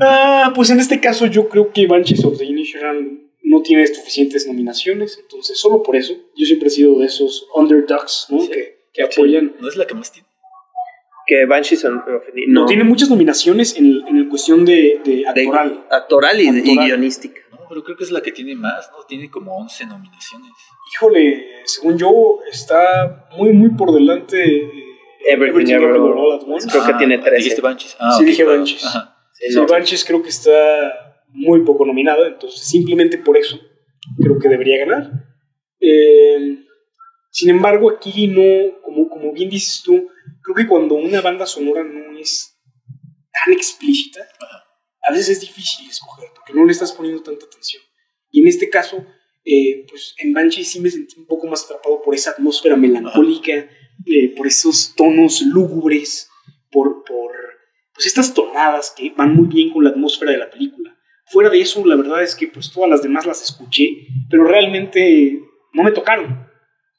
ah, 0.00 0.52
pues 0.54 0.70
en 0.70 0.80
este 0.80 1.00
caso 1.00 1.26
yo 1.26 1.48
creo 1.48 1.72
que 1.72 1.86
Banshees 1.86 2.24
of 2.24 2.38
the 2.38 2.44
Inisherin 2.44 3.30
no 3.44 3.60
tiene 3.62 3.86
suficientes 3.86 4.46
nominaciones, 4.46 5.18
entonces 5.20 5.58
solo 5.58 5.82
por 5.82 5.96
eso 5.96 6.14
yo 6.36 6.46
siempre 6.46 6.68
he 6.68 6.70
sido 6.70 6.98
de 7.00 7.06
esos 7.06 7.46
underdogs 7.54 8.26
¿no? 8.30 8.40
Sí. 8.40 8.48
que, 8.48 8.78
que 8.92 9.02
apoyan. 9.02 9.52
¿No 9.60 9.68
es 9.68 9.76
la 9.76 9.86
que 9.86 9.94
más 9.94 10.10
tiene? 10.12 10.28
Que 11.26 11.46
Banshees 11.46 11.84
Inisherin- 11.84 12.46
No, 12.48 12.66
tiene 12.66 12.84
muchas 12.84 13.08
nominaciones 13.10 13.76
en, 13.76 14.02
en 14.08 14.28
cuestión 14.28 14.64
de, 14.64 15.00
de 15.04 15.16
de- 15.16 15.28
actoral. 15.28 15.86
actoral 15.90 16.40
y, 16.40 16.44
y 16.44 16.48
Actoral. 16.48 16.86
guionística. 16.86 17.40
No, 17.52 17.58
pero 17.68 17.84
creo 17.84 17.96
que 17.96 18.04
es 18.04 18.10
la 18.10 18.20
que 18.22 18.32
tiene 18.32 18.54
más, 18.56 18.90
¿no? 18.92 19.04
Tiene 19.06 19.30
como 19.30 19.56
11 19.56 19.86
nominaciones. 19.86 20.50
Híjole, 20.92 21.44
según 21.64 21.96
yo, 21.98 22.38
está 22.50 23.28
muy, 23.36 23.52
muy 23.52 23.70
por 23.70 23.92
delante. 23.92 24.42
eh, 24.44 24.70
Everything, 25.28 25.72
Everywhere, 25.74 26.14
All 26.18 26.32
at 26.34 26.42
Once. 26.46 26.68
Creo 26.68 26.84
que 26.86 26.94
tiene 26.94 27.18
13. 27.18 27.36
¿Dijiste 27.36 27.60
Banshees? 27.62 27.96
Ah, 28.00 28.14
Sí, 28.18 28.24
ok, 28.24 28.26
dije 28.28 28.42
claro. 28.44 28.58
Banshees. 28.58 28.84
Ajá. 28.84 29.16
Sí, 29.34 29.44
Sí, 29.50 29.54
no. 29.56 29.66
Banshees 29.66 30.04
creo 30.04 30.22
que 30.22 30.28
está 30.30 30.50
muy 31.28 31.60
poco 31.64 31.86
nominada, 31.86 32.26
entonces 32.26 32.60
simplemente 32.68 33.16
por 33.18 33.36
eso 33.38 33.58
creo 34.20 34.38
que 34.40 34.48
debería 34.48 34.84
ganar. 34.84 35.10
Eh, 35.80 36.58
sin 37.30 37.50
embargo, 37.50 37.90
aquí 37.90 38.26
no, 38.28 38.80
como, 38.82 39.08
como 39.08 39.32
bien 39.32 39.48
dices 39.48 39.82
tú, 39.84 40.08
creo 40.52 40.66
que 40.66 40.68
cuando 40.68 40.94
una 40.94 41.20
banda 41.20 41.46
sonora 41.46 41.82
no 41.84 42.18
es 42.18 42.58
tan 43.32 43.52
explícita, 43.52 44.20
a 45.02 45.12
veces 45.12 45.30
es 45.30 45.40
difícil 45.40 45.88
escoger, 45.88 46.28
porque 46.34 46.52
no 46.54 46.64
le 46.64 46.72
estás 46.72 46.92
poniendo 46.92 47.22
tanta 47.22 47.46
atención. 47.46 47.82
Y 48.30 48.40
en 48.40 48.48
este 48.48 48.68
caso, 48.70 49.04
eh, 49.44 49.84
pues 49.88 50.14
en 50.18 50.32
Banshee 50.32 50.64
sí 50.64 50.80
me 50.80 50.90
sentí 50.90 51.18
un 51.18 51.26
poco 51.26 51.46
más 51.46 51.64
atrapado 51.64 52.00
por 52.02 52.14
esa 52.14 52.30
atmósfera 52.30 52.76
melancólica, 52.76 53.68
eh, 54.06 54.34
por 54.36 54.46
esos 54.46 54.94
tonos 54.94 55.42
lúgubres, 55.42 56.28
por, 56.70 57.04
por 57.04 57.32
pues 57.94 58.06
estas 58.06 58.32
tonadas 58.32 58.94
que 58.96 59.10
van 59.10 59.34
muy 59.34 59.48
bien 59.48 59.70
con 59.70 59.84
la 59.84 59.90
atmósfera 59.90 60.32
de 60.32 60.38
la 60.38 60.50
película. 60.50 60.96
Fuera 61.26 61.50
de 61.50 61.60
eso, 61.60 61.84
la 61.86 61.96
verdad 61.96 62.22
es 62.22 62.34
que 62.34 62.48
pues 62.48 62.70
todas 62.70 62.90
las 62.90 63.02
demás 63.02 63.26
las 63.26 63.42
escuché, 63.42 64.06
pero 64.30 64.44
realmente 64.44 65.40
no 65.72 65.82
me 65.82 65.92
tocaron. 65.92 66.46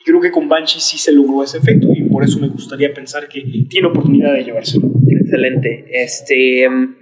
Creo 0.05 0.19
que 0.19 0.31
con 0.31 0.49
Banshee 0.49 0.81
sí 0.81 0.97
se 0.97 1.11
logró 1.11 1.43
ese 1.43 1.59
efecto 1.59 1.87
y 1.93 2.02
por 2.13 2.23
eso 2.23 2.39
me 2.39 2.47
gustaría 2.47 2.93
pensar 2.93 3.27
que 3.27 3.43
tiene 3.67 3.87
oportunidad 3.87 4.33
de 4.33 4.43
llevárselo. 4.43 4.87
Excelente. 5.09 5.85
Este, 5.89 6.63
em, 6.63 6.95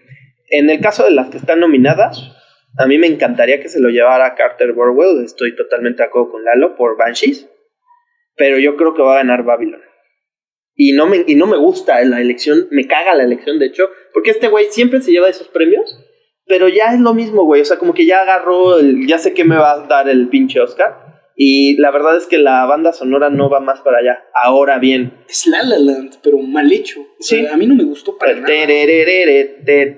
en 0.49 0.69
el 0.69 0.79
caso 0.79 1.03
de 1.03 1.11
las 1.11 1.29
que 1.29 1.37
están 1.37 1.59
nominadas, 1.59 2.31
a 2.77 2.87
mí 2.87 2.97
me 2.97 3.07
encantaría 3.07 3.59
que 3.59 3.67
se 3.67 3.81
lo 3.81 3.89
llevara 3.89 4.35
Carter 4.35 4.71
Burwell. 4.71 5.23
Estoy 5.25 5.53
totalmente 5.53 6.01
de 6.01 6.07
acuerdo 6.07 6.31
con 6.31 6.45
Lalo 6.45 6.77
por 6.77 6.97
Banshees. 6.97 7.49
Pero 8.37 8.57
yo 8.57 8.77
creo 8.77 8.93
que 8.93 9.01
va 9.01 9.15
a 9.15 9.17
ganar 9.17 9.43
Babylon. 9.43 9.81
Y 10.75 10.93
no, 10.93 11.07
me, 11.07 11.25
y 11.27 11.35
no 11.35 11.45
me 11.45 11.57
gusta 11.57 12.01
la 12.05 12.21
elección, 12.21 12.67
me 12.71 12.87
caga 12.87 13.13
la 13.13 13.23
elección, 13.23 13.59
de 13.59 13.67
hecho, 13.67 13.89
porque 14.13 14.31
este 14.31 14.47
güey 14.47 14.67
siempre 14.69 15.01
se 15.01 15.11
lleva 15.11 15.29
esos 15.29 15.49
premios, 15.49 15.99
pero 16.47 16.69
ya 16.69 16.93
es 16.93 16.99
lo 17.01 17.13
mismo, 17.13 17.43
güey. 17.43 17.61
O 17.61 17.65
sea, 17.65 17.77
como 17.77 17.93
que 17.93 18.05
ya 18.05 18.21
agarró, 18.21 18.79
el, 18.79 19.05
ya 19.05 19.17
sé 19.17 19.33
que 19.33 19.43
me 19.43 19.57
va 19.57 19.73
a 19.73 19.87
dar 19.87 20.09
el 20.09 20.29
pinche 20.29 20.61
Oscar. 20.61 21.00
Y 21.43 21.75
la 21.77 21.89
verdad 21.89 22.17
es 22.17 22.27
que 22.27 22.37
la 22.37 22.67
banda 22.67 22.93
sonora 22.93 23.31
no 23.31 23.49
va 23.49 23.59
más 23.59 23.79
para 23.79 23.97
allá. 23.97 24.25
Ahora 24.31 24.77
bien. 24.77 25.23
Es 25.27 25.47
La 25.47 25.63
La 25.63 25.79
Land, 25.79 26.19
pero 26.21 26.37
mal 26.37 26.71
hecho. 26.71 27.01
O 27.01 27.05
sea, 27.23 27.39
Sí. 27.39 27.47
a 27.47 27.57
mí 27.57 27.65
no 27.65 27.73
me 27.73 27.83
gustó 27.83 28.15
para 28.15 28.35
nada. 28.35 28.47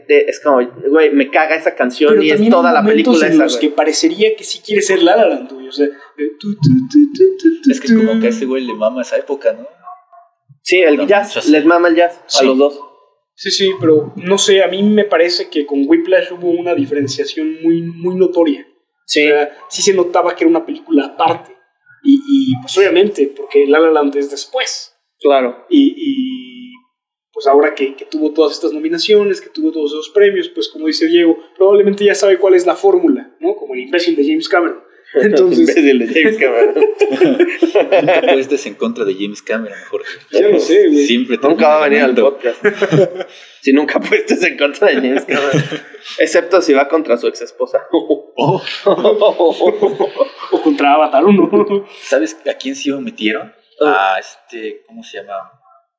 Es 0.08 0.40
como, 0.42 0.66
güey, 0.88 1.12
me 1.12 1.30
caga 1.30 1.58
esa 1.58 1.76
canción 1.76 2.12
Pero 2.12 2.24
y 2.24 2.32
es 2.32 2.50
toda 2.50 2.72
la 2.72 2.82
película 2.82 3.28
en 3.28 3.34
esa, 3.34 3.44
los 3.44 3.58
que 3.58 3.70
parecería 3.70 4.38
que 4.38 4.46
sí 4.46 4.62
quiere 4.66 4.82
ser 4.82 5.04
La 5.04 5.18
La 5.18 5.28
Land, 5.28 5.52
güey. 5.52 5.68
O 5.68 5.72
sea, 5.74 5.88
tu, 6.40 6.56
tu, 6.56 6.60
tu, 6.90 7.12
tu, 7.14 7.38
tu, 7.38 7.62
tu, 7.62 7.72
Es 7.72 7.82
que 7.82 7.94
como 7.94 8.22
que 8.22 8.28
a 8.28 8.30
ese 8.30 8.46
güey 8.46 8.64
le 8.66 8.74
mama 8.76 9.02
esa 9.02 9.18
época, 9.18 9.52
¿no? 9.52 9.68
Sí, 10.62 10.78
el 10.78 10.96
No, 10.96 11.06
jazz, 11.06 11.50
les 11.50 11.66
mama 11.66 11.90
el 11.90 11.98
jazz 11.98 12.22
a 12.40 12.44
los 12.44 12.58
dos. 12.58 12.80
Sí, 13.36 13.52
sí, 13.52 13.72
pero 13.82 14.14
no 14.16 14.38
sé, 14.38 14.64
a 14.64 14.70
mí 14.70 14.82
me 14.82 15.04
parece 15.04 15.50
que 15.50 15.66
con 15.66 15.84
Whiplash 15.90 16.32
hubo 16.32 16.52
una 16.52 16.74
diferenciación 16.74 17.62
muy, 17.62 17.82
muy 17.82 18.16
notoria. 18.16 18.66
Sí. 19.14 19.28
O 19.28 19.36
sea, 19.36 19.58
sí 19.70 19.82
se 19.82 19.94
notaba 19.94 20.36
que 20.36 20.44
era 20.44 20.50
una 20.50 20.66
película 20.66 21.06
aparte. 21.06 21.52
Y, 22.04 22.20
y, 22.28 22.62
pues 22.62 22.78
obviamente, 22.78 23.34
porque 23.36 23.66
La 23.66 23.80
La 23.80 23.92
Land 23.92 24.16
es 24.18 24.30
después. 24.30 24.94
Claro. 25.20 25.66
Y, 25.70 25.94
y, 25.96 26.74
pues 27.32 27.48
ahora 27.48 27.74
que, 27.74 27.96
que 27.96 28.06
tuvo 28.06 28.32
todas 28.34 28.54
estas 28.54 28.74
nominaciones, 28.74 29.42
que 29.42 29.50
tuvo 29.50 29.72
todos 29.72 29.92
esos 29.92 30.10
premios, 30.10 30.50
pues 30.50 30.70
como 30.70 30.88
dice 30.88 31.08
Diego, 31.08 31.38
probablemente 31.58 32.06
ya 32.06 32.14
sabe 32.14 32.38
cuál 32.38 32.54
es 32.56 32.66
la 32.66 32.76
fórmula, 32.76 33.36
¿no? 33.40 33.56
Como 33.56 33.74
el 33.74 33.82
imbécil 33.82 34.16
de 34.16 34.26
James 34.26 34.50
Cameron. 34.50 34.84
Entonces, 35.16 35.60
Imbécil 35.78 36.00
de 36.00 36.08
James 36.08 36.38
Cameron. 36.38 36.74
Nunca 38.02 38.22
puestes 38.22 38.66
en 38.66 38.74
contra 38.76 39.06
de 39.06 39.14
James 39.14 39.42
Cameron, 39.42 39.78
Jorge. 39.90 40.08
ya 40.32 40.48
lo 40.50 40.60
sé, 40.60 40.88
güey. 40.90 41.06
Siempre 41.06 41.38
Nunca 41.42 41.68
va 41.68 41.78
a 41.84 41.90
venir 41.90 42.04
al 42.04 42.16
podcast. 42.16 42.66
si 43.62 43.74
nunca 43.74 44.00
puestes 44.00 44.42
en 44.44 44.58
contra 44.58 44.88
de 44.88 44.96
James 44.96 45.26
Cameron. 45.26 45.64
Excepto 46.20 46.62
si 46.62 46.74
va 46.74 46.88
contra 46.88 47.18
su 47.18 47.28
ex 47.28 47.42
esposa. 47.42 47.80
Oh, 47.92 48.62
O 50.52 50.62
contra 50.64 50.94
Avatar 50.96 51.24
1. 51.26 51.86
¿Sabes 52.02 52.38
a 52.50 52.54
quién 52.56 52.76
sí 52.76 52.92
metieron? 52.94 53.54
A 53.82 54.18
este, 54.20 54.84
¿cómo 54.88 55.04
se 55.04 55.18
llama? 55.18 55.34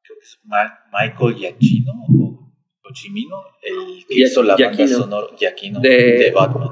Creo 0.02 0.18
que 0.18 0.24
es 0.24 0.38
Ma- 0.44 0.78
Michael 0.92 1.34
Giacchino 1.34 1.92
o, 1.92 2.92
Chimino, 2.92 3.36
el 3.62 4.04
que 4.06 4.14
Gia- 4.14 4.26
hizo 4.26 4.42
la 4.42 4.56
Giacchino. 4.56 4.84
banda 4.88 4.96
sonora 5.04 5.26
Giacchino 5.36 5.80
De- 5.80 5.88
de, 6.18 6.30
Batman. 6.30 6.68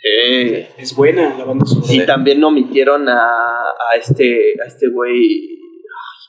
Sí. 0.00 0.66
es 0.78 0.94
buena 0.94 1.36
la 1.36 1.44
banda 1.44 1.66
sonora. 1.66 1.92
Y 1.92 2.00
Sí. 2.00 2.06
también 2.06 2.42
omitieron 2.44 3.08
a, 3.08 3.18
a 3.20 3.96
este 3.96 4.54
a 4.62 4.66
este 4.66 4.88
güey. 4.88 5.12
ay, 5.12 5.58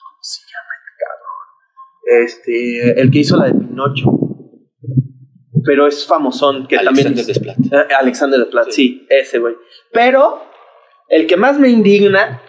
¿Cómo 0.01 0.17
se 0.21 0.41
llama 0.51 0.73
este 0.79 2.41
cabrón? 2.49 2.93
Este. 2.93 3.01
El 3.01 3.11
que 3.11 3.19
hizo 3.19 3.37
la 3.37 3.45
de 3.47 3.53
Pinocho. 3.53 4.09
Pero 5.65 5.87
es 5.87 6.05
famosón. 6.07 6.67
Que 6.67 6.77
Alexander 6.77 7.25
también. 7.25 7.27
Desplat. 7.27 7.57
Eh, 7.89 7.93
Alexander 7.99 8.39
de 8.39 8.45
Platz, 8.47 8.73
sí. 8.73 8.73
Sí. 8.73 9.07
ese 9.09 9.39
güey. 9.39 9.55
Pero 9.91 10.41
el 11.09 11.27
que 11.27 11.37
más 11.37 11.59
me 11.59 11.69
indigna 11.69 12.41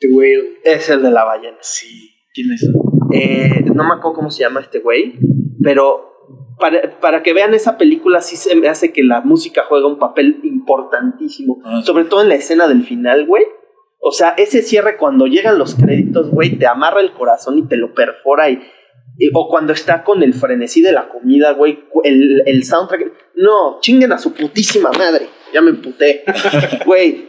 The 0.00 0.08
Whale. 0.08 0.58
es 0.64 0.88
el 0.90 1.02
de 1.02 1.10
la 1.10 1.24
ballena. 1.24 1.58
Sí. 1.60 2.10
¿Quién 2.32 2.52
es? 2.52 2.68
Eh, 3.12 3.62
no 3.72 3.84
me 3.84 3.94
acuerdo 3.94 4.14
cómo 4.14 4.30
se 4.30 4.40
llama 4.42 4.60
este 4.60 4.80
güey, 4.80 5.14
pero 5.62 6.13
para, 6.58 6.98
para 7.00 7.22
que 7.22 7.32
vean 7.32 7.54
esa 7.54 7.76
película 7.78 8.20
sí 8.20 8.36
se 8.36 8.54
me 8.56 8.68
hace 8.68 8.92
que 8.92 9.02
la 9.02 9.20
música 9.20 9.62
juega 9.68 9.86
un 9.86 9.98
papel 9.98 10.40
importantísimo, 10.44 11.58
Ah. 11.64 11.82
sobre 11.84 12.04
todo 12.04 12.22
en 12.22 12.28
la 12.28 12.34
escena 12.36 12.66
del 12.68 12.84
final, 12.84 13.26
güey. 13.26 13.44
O 14.00 14.12
sea, 14.12 14.34
ese 14.36 14.62
cierre 14.62 14.96
cuando 14.96 15.26
llegan 15.26 15.58
los 15.58 15.74
créditos, 15.74 16.30
güey, 16.30 16.58
te 16.58 16.66
amarra 16.66 17.00
el 17.00 17.12
corazón 17.12 17.58
y 17.58 17.66
te 17.66 17.76
lo 17.76 17.94
perfora 17.94 18.50
y, 18.50 18.60
y- 19.18 19.30
o 19.34 19.48
cuando 19.48 19.72
está 19.72 20.04
con 20.04 20.22
el 20.22 20.34
frenesí 20.34 20.82
de 20.82 20.92
la 20.92 21.08
comida, 21.08 21.52
güey, 21.52 21.84
el, 22.04 22.42
el 22.46 22.64
soundtrack, 22.64 23.12
no, 23.36 23.78
chinguen 23.80 24.12
a 24.12 24.18
su 24.18 24.32
putísima 24.34 24.90
madre, 24.92 25.28
ya 25.52 25.62
me 25.62 25.70
emputé, 25.70 26.22
güey. 26.86 27.28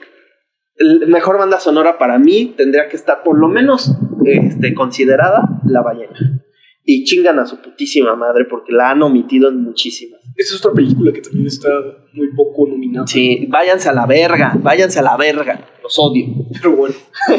Mejor 1.07 1.37
banda 1.37 1.57
sonora 1.61 1.97
para 1.97 2.19
mí 2.19 2.53
tendría 2.57 2.89
que 2.89 2.97
estar 2.97 3.23
por 3.23 3.39
lo 3.39 3.47
menos 3.47 3.93
este, 4.25 4.73
considerada 4.73 5.43
La 5.65 5.81
Ballena. 5.81 6.43
Y 6.87 7.03
chingan 7.03 7.39
a 7.39 7.45
su 7.47 7.57
putísima 7.61 8.15
madre 8.15 8.45
porque 8.45 8.71
la 8.71 8.91
han 8.91 9.01
omitido 9.01 9.49
en 9.49 9.63
muchísimas. 9.63 10.21
Esa 10.35 10.53
es 10.55 10.59
otra 10.63 10.73
película 10.73 11.11
que 11.11 11.21
también 11.21 11.47
está 11.47 11.69
muy 12.13 12.27
poco 12.35 12.67
nominada. 12.67 13.07
Sí, 13.07 13.47
váyanse 13.49 13.89
a 13.89 13.93
la 13.93 14.05
verga, 14.05 14.53
váyanse 14.61 14.99
a 14.99 15.01
la 15.01 15.17
verga. 15.17 15.67
Los 15.81 15.97
odio. 15.97 16.25
Pero 16.53 16.75
bueno. 16.75 16.93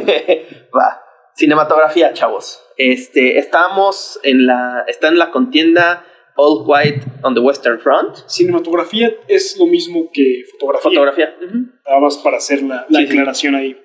Va. 0.77 1.01
Cinematografía, 1.35 2.13
chavos. 2.13 2.61
Este, 2.77 3.39
estamos 3.39 4.19
en 4.23 4.47
la, 4.47 4.85
está 4.89 5.09
en 5.09 5.19
la 5.19 5.31
contienda 5.31 6.05
All 6.35 6.65
White 6.67 7.03
on 7.23 7.35
the 7.35 7.41
Western 7.41 7.79
Front. 7.79 8.17
Cinematografía 8.27 9.13
es 9.29 9.57
lo 9.59 9.67
mismo 9.67 10.11
que 10.13 10.43
fotografía. 10.53 10.91
Fotografía. 10.91 11.37
Nada 11.87 12.01
más 12.01 12.17
para 12.19 12.39
hacer 12.39 12.63
la, 12.63 12.87
la 12.89 12.99
Sí, 13.01 13.07
sí. 13.07 13.13
aclaración 13.13 13.55
ahí. 13.55 13.77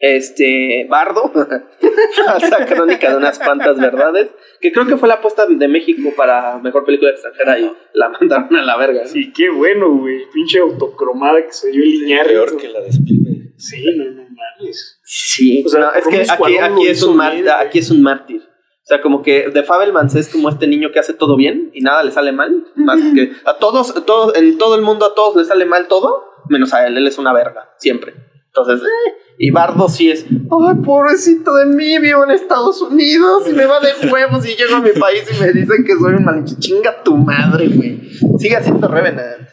Este, 0.00 0.86
Bardo, 0.88 1.30
falsa 2.26 2.64
crónica 2.64 3.10
de 3.10 3.16
unas 3.18 3.38
cuantas 3.38 3.78
verdades, 3.78 4.30
que 4.58 4.72
creo 4.72 4.86
que 4.86 4.96
fue 4.96 5.08
la 5.08 5.16
apuesta 5.16 5.44
de 5.46 5.68
México 5.68 6.10
para 6.16 6.58
mejor 6.58 6.86
película 6.86 7.10
extranjera 7.10 7.58
y 7.58 7.70
la 7.92 8.08
mandaron 8.08 8.56
a 8.56 8.64
la 8.64 8.78
verga. 8.78 9.04
Sí, 9.04 9.30
qué 9.30 9.50
bueno, 9.50 9.90
güey. 9.90 10.22
Pinche 10.32 10.58
autocromada 10.58 11.44
que 11.44 11.52
se 11.52 11.70
dio 11.70 11.82
el 11.82 11.94
Iñárritu. 11.96 12.32
Peor 12.32 12.56
que 12.56 12.68
la 12.68 12.80
de 12.80 12.88
Spielberg. 12.88 13.52
Sí, 13.58 13.84
no, 13.94 14.04
no 14.10 14.22
mames. 14.22 15.00
Sí, 15.04 15.62
O 15.66 15.68
sea, 15.68 15.80
no, 15.80 15.92
es 15.92 16.06
que 16.06 16.16
aquí, 16.32 16.86
es 16.86 17.02
un 17.02 17.16
güey. 17.16 17.46
aquí 17.48 17.78
es 17.78 17.90
un 17.90 18.02
mártir. 18.02 18.40
O 18.40 18.86
sea, 18.86 19.02
como 19.02 19.22
que 19.22 19.50
de 19.50 19.62
Fabelmans 19.62 20.14
es 20.14 20.30
como 20.30 20.48
este 20.48 20.66
niño 20.66 20.92
que 20.92 20.98
hace 20.98 21.12
todo 21.12 21.36
bien 21.36 21.70
y 21.74 21.82
nada 21.82 22.02
le 22.02 22.10
sale 22.10 22.32
mal. 22.32 22.64
Más 22.74 22.98
que 23.14 23.32
a 23.44 23.58
todos, 23.58 23.94
a 23.94 24.06
todos, 24.06 24.34
en 24.34 24.56
todo 24.56 24.76
el 24.76 24.82
mundo 24.82 25.04
a 25.04 25.14
todos 25.14 25.36
les 25.36 25.48
sale 25.48 25.66
mal 25.66 25.88
todo, 25.88 26.24
menos 26.48 26.72
a 26.72 26.86
él, 26.86 26.96
él 26.96 27.06
es 27.06 27.18
una 27.18 27.34
verga, 27.34 27.74
siempre. 27.76 28.29
Entonces, 28.54 28.82
eh, 28.82 29.12
y 29.38 29.50
Bardo 29.50 29.88
sí 29.88 30.10
es, 30.10 30.26
ay, 30.28 30.82
pobrecito 30.84 31.54
de 31.54 31.66
mí, 31.66 31.98
vivo 32.00 32.24
en 32.24 32.32
Estados 32.32 32.82
Unidos 32.82 33.48
y 33.48 33.52
me 33.52 33.64
va 33.64 33.78
de 33.80 34.08
huevos 34.10 34.44
y 34.44 34.56
llego 34.56 34.76
a 34.76 34.80
mi 34.80 34.90
país 34.90 35.22
y 35.32 35.40
me 35.40 35.52
dicen 35.52 35.84
que 35.84 35.94
soy 35.94 36.14
un 36.14 36.24
mal 36.24 36.44
chinga 36.44 37.02
tu 37.04 37.16
madre, 37.16 37.68
güey. 37.68 38.10
Sigue 38.38 38.56
haciendo 38.56 38.88
Revenant. 38.88 39.48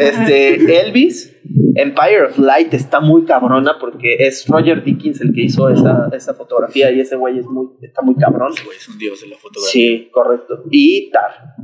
Este, 0.00 0.80
Elvis, 0.80 1.36
Empire 1.74 2.26
of 2.26 2.38
Light 2.38 2.72
está 2.74 3.00
muy 3.00 3.24
cabrona 3.24 3.76
porque 3.80 4.16
es 4.20 4.46
Roger 4.46 4.84
Dickens 4.84 5.20
el 5.20 5.32
que 5.32 5.42
hizo 5.42 5.68
esa, 5.68 6.08
esa 6.12 6.34
fotografía 6.34 6.90
y 6.92 7.00
ese 7.00 7.16
güey 7.16 7.38
es 7.38 7.46
muy, 7.46 7.68
está 7.82 8.02
muy 8.02 8.14
cabrón. 8.14 8.52
Ese 8.54 8.64
güey 8.64 8.76
es 8.76 8.88
un 8.88 8.98
dios 8.98 9.20
de 9.20 9.28
la 9.28 9.36
fotografía. 9.36 9.72
Sí, 9.72 10.08
correcto. 10.12 10.64
Y 10.70 11.10
Tar, 11.10 11.54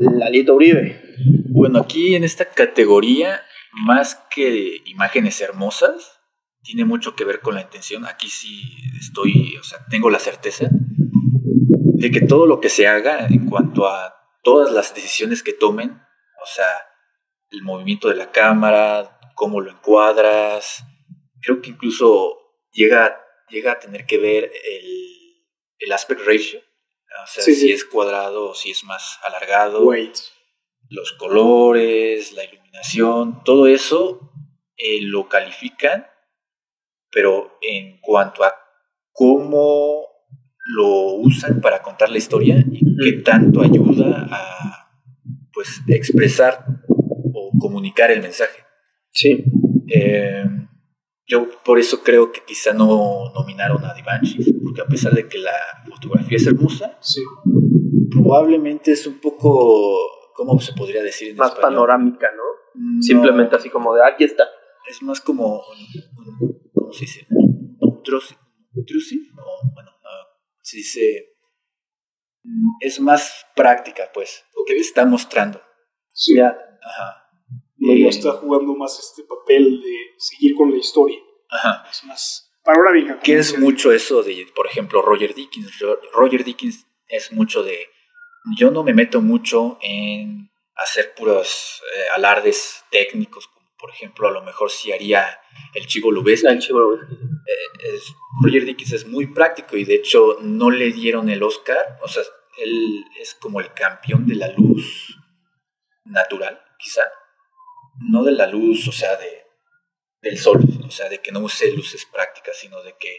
Lalito 0.00 0.54
Uribe. 0.54 1.00
Bueno, 1.48 1.80
aquí 1.80 2.14
en 2.14 2.24
esta 2.24 2.44
categoría, 2.44 3.40
más 3.84 4.16
que 4.30 4.82
imágenes 4.86 5.40
hermosas, 5.40 6.20
tiene 6.62 6.84
mucho 6.84 7.14
que 7.14 7.24
ver 7.24 7.40
con 7.40 7.54
la 7.54 7.62
intención. 7.62 8.06
Aquí 8.06 8.28
sí 8.28 8.62
estoy, 9.00 9.56
o 9.56 9.62
sea, 9.62 9.84
tengo 9.90 10.10
la 10.10 10.18
certeza 10.18 10.68
de 10.70 12.10
que 12.10 12.20
todo 12.20 12.46
lo 12.46 12.60
que 12.60 12.68
se 12.68 12.86
haga 12.86 13.26
en 13.26 13.46
cuanto 13.48 13.88
a 13.88 14.14
todas 14.42 14.72
las 14.72 14.94
decisiones 14.94 15.42
que 15.42 15.52
tomen, 15.52 15.90
o 15.90 16.46
sea, 16.46 16.66
el 17.50 17.62
movimiento 17.62 18.08
de 18.08 18.14
la 18.16 18.30
cámara, 18.30 19.18
cómo 19.34 19.60
lo 19.60 19.70
encuadras, 19.70 20.84
creo 21.40 21.60
que 21.60 21.70
incluso 21.70 22.36
llega, 22.72 23.20
llega 23.48 23.72
a 23.72 23.78
tener 23.78 24.06
que 24.06 24.18
ver 24.18 24.44
el, 24.44 25.44
el 25.78 25.92
aspect 25.92 26.20
ratio, 26.26 26.60
o 26.60 27.26
sea, 27.26 27.42
Sí, 27.42 27.54
si 27.54 27.60
sí. 27.62 27.72
es 27.72 27.84
cuadrado 27.84 28.50
o 28.50 28.54
si 28.54 28.70
es 28.70 28.84
más 28.84 29.18
alargado 29.24 29.84
Wait. 29.84 30.16
Los 30.90 31.12
colores, 31.12 32.32
la 32.32 32.44
iluminación, 32.44 33.42
todo 33.44 33.66
eso 33.66 34.32
eh, 34.76 35.02
lo 35.02 35.28
califican, 35.28 36.06
pero 37.10 37.58
en 37.62 37.98
cuanto 38.00 38.44
a 38.44 38.54
cómo 39.12 40.04
lo 40.76 41.14
usan 41.14 41.60
para 41.60 41.82
contar 41.82 42.10
la 42.10 42.18
historia 42.18 42.62
y 42.70 42.96
qué 43.02 43.12
tanto 43.22 43.62
ayuda 43.62 44.28
a 44.30 44.90
pues 45.52 45.80
expresar 45.88 46.64
o 46.88 47.50
comunicar 47.58 48.10
el 48.10 48.20
mensaje. 48.22 48.62
Sí. 49.10 49.44
Eh, 49.88 50.44
yo 51.26 51.48
por 51.64 51.78
eso 51.78 52.02
creo 52.02 52.30
que 52.32 52.40
quizá 52.46 52.72
no 52.72 53.32
nominaron 53.34 53.84
a 53.84 53.92
Divanchis, 53.94 54.52
porque 54.62 54.80
a 54.82 54.86
pesar 54.86 55.12
de 55.14 55.26
que 55.26 55.38
la 55.38 55.52
fotografía 55.88 56.36
es 56.36 56.46
hermosa, 56.46 56.96
Sí. 57.00 57.22
probablemente 58.10 58.92
es 58.92 59.06
un 59.06 59.20
poco, 59.20 59.98
¿cómo 60.38 60.60
se 60.60 60.72
podría 60.72 61.02
decir 61.02 61.30
en 61.30 61.36
Más 61.36 61.48
español? 61.48 61.70
panorámica, 61.70 62.28
¿no? 62.36 62.44
No, 62.74 63.02
Simplemente 63.02 63.56
así 63.56 63.68
como 63.70 63.94
de 63.94 64.06
aquí 64.06 64.22
está. 64.24 64.44
Es 64.88 65.02
más 65.02 65.20
como, 65.20 65.64
¿cómo 66.74 66.92
se 66.92 67.00
dice? 67.00 67.26
O, 69.36 69.60
bueno, 69.74 69.90
ah, 70.04 70.26
se 70.62 70.76
dice, 70.76 71.34
mm, 72.44 72.76
es 72.80 73.00
más 73.00 73.46
práctica, 73.56 74.04
pues, 74.14 74.44
que 74.66 74.74
te 74.74 74.80
está 74.80 75.04
mostrando. 75.04 75.60
Sí. 76.12 76.36
Ya. 76.36 76.56
Ajá. 76.82 77.24
No, 77.76 77.92
Eh, 77.92 78.08
está 78.08 78.32
jugando 78.32 78.74
más 78.74 78.98
este 78.98 79.24
papel 79.24 79.80
de 79.80 79.96
seguir 80.18 80.54
con 80.54 80.70
la 80.70 80.76
historia. 80.76 81.18
Ajá. 81.50 81.84
Es 81.90 82.04
más 82.04 82.44
bien. 82.92 83.18
Que 83.22 83.38
es 83.38 83.58
mucho 83.58 83.92
eso 83.92 84.22
de, 84.22 84.46
por 84.54 84.66
ejemplo, 84.66 85.00
Roger 85.02 85.34
Dickens. 85.34 85.72
Roger 86.12 86.44
Dickens 86.44 86.86
es 87.06 87.32
mucho 87.32 87.62
de, 87.62 87.86
yo 88.56 88.70
no 88.70 88.82
me 88.82 88.94
meto 88.94 89.20
mucho 89.20 89.78
en 89.82 90.50
hacer 90.74 91.14
puros 91.14 91.82
eh, 91.96 92.06
alardes 92.14 92.84
técnicos, 92.90 93.48
como 93.48 93.68
por 93.78 93.90
ejemplo 93.90 94.28
a 94.28 94.32
lo 94.32 94.42
mejor 94.42 94.70
si 94.70 94.92
haría 94.92 95.40
el 95.74 95.86
Chivo 95.86 96.10
Lubezki. 96.10 96.46
El 96.46 96.58
Chivo 96.60 96.94
eh, 96.94 97.98
Roger 98.42 98.64
Dickens 98.64 98.92
es 98.92 99.06
muy 99.06 99.26
práctico 99.28 99.76
y 99.76 99.84
de 99.84 99.96
hecho 99.96 100.38
no 100.40 100.70
le 100.70 100.92
dieron 100.92 101.28
el 101.28 101.42
Oscar, 101.42 101.98
o 102.02 102.08
sea, 102.08 102.22
él 102.58 103.04
es 103.20 103.34
como 103.34 103.60
el 103.60 103.72
campeón 103.72 104.26
de 104.26 104.34
la 104.34 104.48
luz 104.48 105.16
natural, 106.04 106.60
quizá, 106.78 107.02
no 108.00 108.24
de 108.24 108.32
la 108.32 108.46
luz, 108.46 108.88
o 108.88 108.92
sea, 108.92 109.16
de, 109.16 109.44
del 110.22 110.38
sol, 110.38 110.60
o 110.86 110.90
sea, 110.90 111.08
de 111.08 111.20
que 111.20 111.32
no 111.32 111.40
use 111.40 111.72
luces 111.72 112.06
prácticas, 112.06 112.56
sino 112.56 112.82
de 112.82 112.96
que 112.98 113.18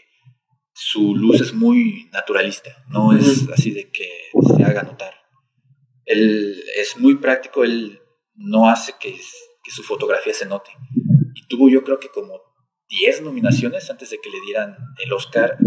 su 0.82 1.14
luz 1.14 1.42
es 1.42 1.52
muy 1.52 2.08
naturalista, 2.10 2.70
no 2.88 3.12
es 3.12 3.46
así 3.52 3.70
de 3.70 3.90
que 3.90 4.08
se 4.56 4.64
haga 4.64 4.82
notar. 4.82 5.12
Él 6.06 6.64
es 6.74 6.96
muy 6.96 7.16
práctico, 7.16 7.64
él 7.64 8.00
no 8.34 8.66
hace 8.66 8.94
que, 8.98 9.12
que 9.12 9.70
su 9.70 9.82
fotografía 9.82 10.32
se 10.32 10.46
note. 10.46 10.70
Y 11.34 11.46
tuvo 11.48 11.68
yo 11.68 11.84
creo 11.84 12.00
que 12.00 12.08
como 12.08 12.40
10 12.88 13.20
nominaciones 13.20 13.90
antes 13.90 14.08
de 14.08 14.20
que 14.22 14.30
le 14.30 14.40
dieran 14.40 14.74
el 15.04 15.12
Oscar 15.12 15.58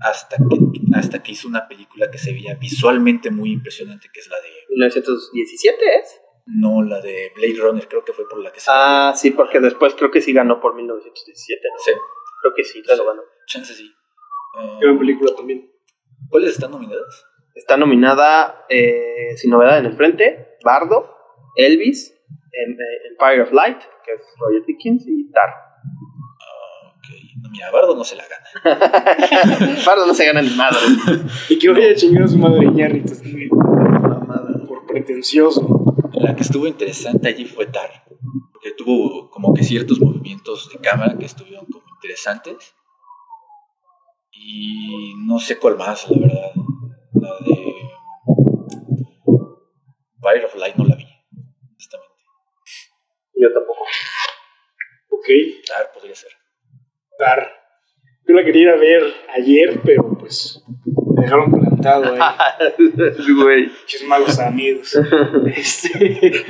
hasta 0.00 0.36
que, 0.36 0.58
hasta 0.94 1.24
que 1.24 1.32
hizo 1.32 1.48
una 1.48 1.66
película 1.66 2.08
que 2.12 2.18
se 2.18 2.32
veía 2.32 2.54
visualmente 2.54 3.32
muy 3.32 3.50
impresionante, 3.50 4.08
que 4.12 4.20
es 4.20 4.28
la 4.28 4.36
de... 4.36 4.48
1917 4.68 5.76
es. 6.02 6.20
No, 6.46 6.84
la 6.84 7.00
de 7.00 7.32
Blade 7.34 7.58
Runner, 7.58 7.88
creo 7.88 8.04
que 8.04 8.12
fue 8.12 8.28
por 8.28 8.38
la 8.38 8.52
que 8.52 8.60
se... 8.60 8.70
Ah, 8.72 9.12
sí, 9.16 9.32
porque 9.32 9.58
después 9.58 9.94
creo 9.94 10.12
que 10.12 10.20
sí 10.20 10.32
ganó 10.32 10.60
por 10.60 10.76
1917, 10.76 11.60
¿no? 11.68 11.78
Sí. 11.80 11.90
Creo 12.42 12.54
que 12.54 12.62
sí, 12.62 12.80
claro, 12.82 13.06
ganó. 13.06 13.22
Chance 13.48 13.74
sí. 13.74 13.95
Gran 14.80 14.98
película 14.98 15.32
también. 15.36 15.70
¿Cuáles 16.28 16.52
están 16.52 16.70
nominadas? 16.70 17.26
Está 17.54 17.76
nominada, 17.76 18.66
eh, 18.68 19.34
sin 19.36 19.50
novedad 19.50 19.78
en 19.78 19.86
el 19.86 19.94
frente, 19.94 20.56
Bardo, 20.64 21.10
Elvis, 21.56 22.12
eh, 22.52 23.08
Empire 23.10 23.42
of 23.42 23.52
Light, 23.52 23.78
que 24.04 24.12
es 24.12 24.22
Roger 24.38 24.64
Dickens, 24.66 25.06
y 25.06 25.30
Tar. 25.30 25.48
Ah, 25.48 26.88
ok. 26.88 27.06
No, 27.42 27.50
mira, 27.50 27.70
Bardo 27.70 27.96
no 27.96 28.04
se 28.04 28.16
la 28.16 28.24
gana. 28.28 29.78
Bardo 29.86 30.06
no 30.06 30.14
se 30.14 30.26
gana 30.26 30.42
ni 30.42 30.50
madre. 30.50 30.78
y 31.48 31.58
que 31.58 31.70
vaya 31.70 31.92
a 31.92 31.94
chingar 31.94 32.24
a 32.24 32.28
su 32.28 32.38
madre 32.38 32.66
Ñarrito 32.66 33.14
Por 34.68 34.86
pretencioso. 34.86 35.84
La 36.12 36.34
que 36.36 36.42
estuvo 36.42 36.66
interesante 36.66 37.28
allí 37.28 37.46
fue 37.46 37.66
Tar. 37.66 38.04
Porque 38.52 38.72
tuvo 38.76 39.30
como 39.30 39.54
que 39.54 39.62
ciertos 39.62 40.00
movimientos 40.00 40.70
de 40.70 40.78
cámara 40.78 41.16
que 41.18 41.24
estuvieron 41.24 41.66
como 41.66 41.84
interesantes. 41.94 42.75
Y 44.38 45.14
no 45.26 45.38
sé 45.38 45.58
cuál 45.58 45.76
más, 45.76 46.08
la 46.10 46.18
verdad. 46.18 46.52
La 47.14 47.30
de. 47.44 47.74
Fire 50.20 50.44
of 50.44 50.54
Light 50.56 50.76
no 50.76 50.84
la 50.84 50.96
vi, 50.96 51.04
honestamente. 51.70 52.22
Yo 53.34 53.52
tampoco. 53.52 53.82
Ok. 55.10 55.26
Tar 55.66 55.92
podría 55.92 56.14
ser. 56.14 56.30
Tar. 57.18 57.52
Yo 58.26 58.34
la 58.34 58.44
quería 58.44 58.62
ir 58.62 58.68
a 58.70 58.76
ver 58.76 59.02
ayer, 59.36 59.80
pero 59.84 60.16
pues 60.18 60.62
me 61.16 61.22
dejaron 61.22 61.50
plantado 61.52 62.12
ahí. 62.12 62.74
Güey. 63.34 63.66
Muchos 63.66 64.02
malos 64.06 64.38
amigos. 64.38 64.98
Este, 65.56 66.44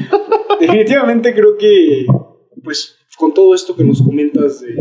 definitivamente 0.58 1.34
creo 1.34 1.56
que, 1.58 2.06
pues, 2.64 2.98
con 3.18 3.32
todo 3.34 3.54
esto 3.54 3.76
que 3.76 3.84
nos 3.84 4.02
comentas 4.02 4.60
de, 4.60 4.74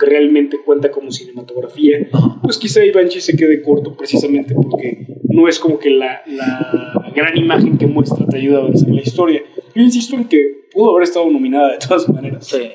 que 0.00 0.06
realmente 0.06 0.58
cuenta 0.64 0.90
como 0.90 1.12
cinematografía, 1.12 2.08
pues 2.42 2.56
quizá 2.56 2.84
Ivanchi 2.84 3.20
se 3.20 3.36
quede 3.36 3.60
corto 3.62 3.94
precisamente 3.96 4.54
porque 4.54 5.06
no 5.24 5.46
es 5.46 5.58
como 5.58 5.78
que 5.78 5.90
la, 5.90 6.22
la 6.26 7.12
gran 7.14 7.36
imagen 7.36 7.76
que 7.76 7.86
muestra 7.86 8.26
te 8.26 8.38
ayuda 8.38 8.58
a 8.58 8.62
avanzar 8.62 8.88
la 8.88 9.02
historia. 9.02 9.42
Yo 9.74 9.82
insisto 9.82 10.16
en 10.16 10.26
que 10.26 10.60
pudo 10.72 10.90
haber 10.90 11.04
estado 11.04 11.30
nominada 11.30 11.72
de 11.72 11.78
todas 11.78 12.08
maneras. 12.08 12.46
Sí. 12.46 12.70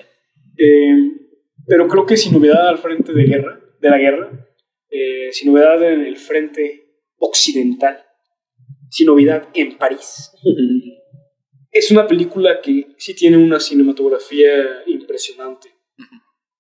Eh, 0.58 1.12
pero 1.68 1.88
creo 1.88 2.06
que 2.06 2.16
sin 2.16 2.34
novedad 2.34 2.70
al 2.70 2.78
frente 2.78 3.12
de 3.12 3.24
guerra, 3.24 3.60
de 3.82 3.90
la 3.90 3.98
guerra, 3.98 4.48
eh, 4.90 5.30
sin 5.32 5.52
novedad 5.52 5.82
en 5.92 6.02
el 6.02 6.18
frente 6.18 6.86
occidental, 7.18 8.04
sin 8.90 9.08
novedad 9.08 9.50
en 9.54 9.78
París. 9.78 10.32
es 11.72 11.92
una 11.92 12.08
película 12.08 12.62
que 12.62 12.88
sí 12.98 13.16
tiene 13.16 13.38
una 13.38 13.60
cinematografía 13.60 14.84
impresionante, 14.88 15.75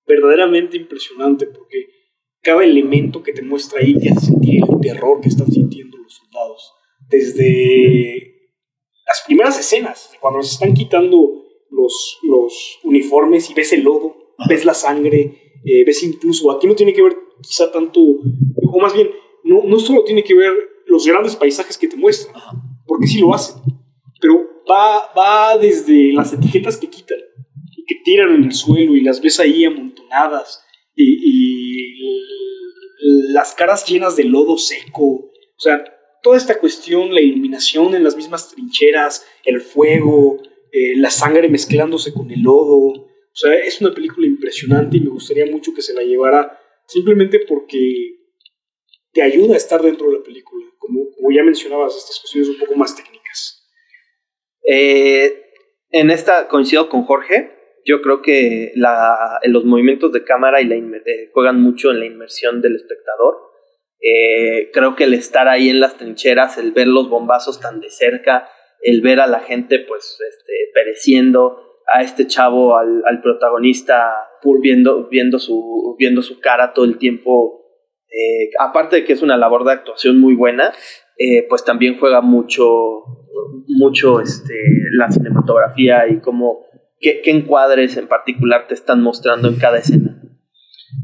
verdaderamente 0.07 0.77
impresionante, 0.77 1.47
porque 1.47 1.87
cada 2.41 2.63
elemento 2.63 3.23
que 3.23 3.33
te 3.33 3.41
muestra 3.41 3.79
ahí 3.79 3.95
te 3.95 4.09
hace 4.09 4.27
sentir 4.27 4.61
el 4.69 4.79
terror 4.79 5.19
que 5.21 5.29
están 5.29 5.51
sintiendo 5.51 5.97
los 5.97 6.13
soldados. 6.13 6.73
Desde 7.09 8.51
las 9.05 9.23
primeras 9.25 9.59
escenas, 9.59 10.11
cuando 10.19 10.41
se 10.41 10.53
están 10.53 10.73
quitando 10.73 11.43
los, 11.69 12.19
los 12.23 12.79
uniformes 12.83 13.49
y 13.49 13.53
ves 13.53 13.73
el 13.73 13.83
lodo, 13.83 14.15
ves 14.47 14.65
la 14.65 14.73
sangre, 14.73 15.61
eh, 15.65 15.83
ves 15.85 16.03
incluso, 16.03 16.51
aquí 16.51 16.67
no 16.67 16.75
tiene 16.75 16.93
que 16.93 17.01
ver 17.01 17.15
quizá 17.41 17.71
tanto, 17.71 17.99
o 18.01 18.79
más 18.79 18.93
bien, 18.93 19.09
no, 19.43 19.63
no 19.63 19.79
solo 19.79 20.03
tiene 20.03 20.23
que 20.23 20.35
ver 20.35 20.53
los 20.87 21.05
grandes 21.05 21.35
paisajes 21.35 21.77
que 21.77 21.87
te 21.87 21.97
muestran, 21.97 22.35
porque 22.85 23.07
sí 23.07 23.19
lo 23.19 23.33
hacen, 23.33 23.61
pero 24.21 24.47
va, 24.69 25.11
va 25.17 25.57
desde 25.57 26.13
las 26.13 26.33
etiquetas 26.33 26.77
que 26.77 26.89
quitan 26.89 27.19
que 27.87 27.95
tiran 28.03 28.33
en 28.33 28.43
el 28.45 28.53
suelo 28.53 28.95
y 28.95 29.01
las 29.01 29.21
ves 29.21 29.39
ahí 29.39 29.65
amontonadas 29.65 30.63
y, 30.95 31.19
y 31.21 32.05
las 33.31 33.53
caras 33.53 33.85
llenas 33.85 34.15
de 34.15 34.23
lodo 34.23 34.57
seco, 34.57 35.03
o 35.05 35.59
sea, 35.59 35.83
toda 36.23 36.37
esta 36.37 36.59
cuestión, 36.59 37.13
la 37.13 37.21
iluminación 37.21 37.93
en 37.93 38.03
las 38.03 38.15
mismas 38.15 38.49
trincheras, 38.49 39.25
el 39.43 39.61
fuego, 39.61 40.41
eh, 40.71 40.95
la 40.95 41.09
sangre 41.09 41.49
mezclándose 41.49 42.13
con 42.13 42.31
el 42.31 42.41
lodo, 42.41 42.77
o 42.77 43.37
sea, 43.37 43.53
es 43.53 43.81
una 43.81 43.93
película 43.93 44.25
impresionante 44.25 44.97
y 44.97 45.01
me 45.01 45.09
gustaría 45.09 45.45
mucho 45.45 45.73
que 45.73 45.81
se 45.81 45.93
la 45.93 46.01
llevara 46.03 46.59
simplemente 46.87 47.39
porque 47.47 48.15
te 49.11 49.21
ayuda 49.21 49.53
a 49.53 49.57
estar 49.57 49.81
dentro 49.81 50.09
de 50.09 50.17
la 50.17 50.23
película, 50.23 50.65
como, 50.77 51.11
como 51.11 51.31
ya 51.31 51.43
mencionabas, 51.43 51.95
estas 51.95 52.19
cuestiones 52.19 52.49
un 52.49 52.57
poco 52.57 52.75
más 52.75 52.95
técnicas. 52.95 53.69
Eh, 54.67 55.43
en 55.91 56.11
esta 56.11 56.47
coincido 56.47 56.89
con 56.89 57.03
Jorge. 57.03 57.54
Yo 57.85 58.01
creo 58.01 58.21
que 58.21 58.71
la, 58.75 59.39
los 59.43 59.63
movimientos 59.63 60.11
de 60.11 60.23
cámara 60.23 60.59
y 60.61 60.65
la 60.65 60.75
eh, 60.75 61.29
juegan 61.33 61.61
mucho 61.61 61.91
en 61.91 61.99
la 61.99 62.05
inmersión 62.05 62.61
del 62.61 62.75
espectador. 62.75 63.37
Eh, 64.01 64.71
creo 64.73 64.95
que 64.95 65.05
el 65.05 65.13
estar 65.13 65.47
ahí 65.47 65.69
en 65.69 65.79
las 65.79 65.97
trincheras, 65.97 66.57
el 66.57 66.71
ver 66.71 66.87
los 66.87 67.09
bombazos 67.09 67.61
tan 67.61 67.79
de 67.79 67.89
cerca, 67.89 68.49
el 68.81 69.01
ver 69.01 69.19
a 69.19 69.27
la 69.27 69.39
gente 69.39 69.79
pues 69.79 70.19
este, 70.29 70.53
pereciendo, 70.73 71.61
a 71.87 72.01
este 72.01 72.27
chavo, 72.27 72.75
al, 72.75 73.03
al 73.05 73.21
protagonista, 73.21 74.11
viendo, 74.61 75.07
viendo, 75.07 75.39
su, 75.39 75.95
viendo 75.97 76.21
su 76.21 76.39
cara 76.39 76.73
todo 76.73 76.85
el 76.85 76.97
tiempo. 76.97 77.61
Eh, 78.09 78.51
aparte 78.59 78.97
de 78.97 79.05
que 79.05 79.13
es 79.13 79.21
una 79.21 79.37
labor 79.37 79.65
de 79.65 79.73
actuación 79.73 80.19
muy 80.19 80.35
buena, 80.35 80.71
eh, 81.17 81.45
pues 81.49 81.65
también 81.65 81.97
juega 81.99 82.21
mucho, 82.21 83.03
mucho 83.67 84.21
este, 84.21 84.53
la 84.91 85.11
cinematografía 85.11 86.07
y 86.07 86.19
cómo, 86.19 86.65
qué, 86.99 87.21
qué 87.23 87.31
encuadres 87.31 87.97
en 87.97 88.07
particular 88.07 88.67
te 88.67 88.73
están 88.73 89.01
mostrando 89.01 89.47
en 89.47 89.55
cada 89.55 89.77
escena. 89.77 90.21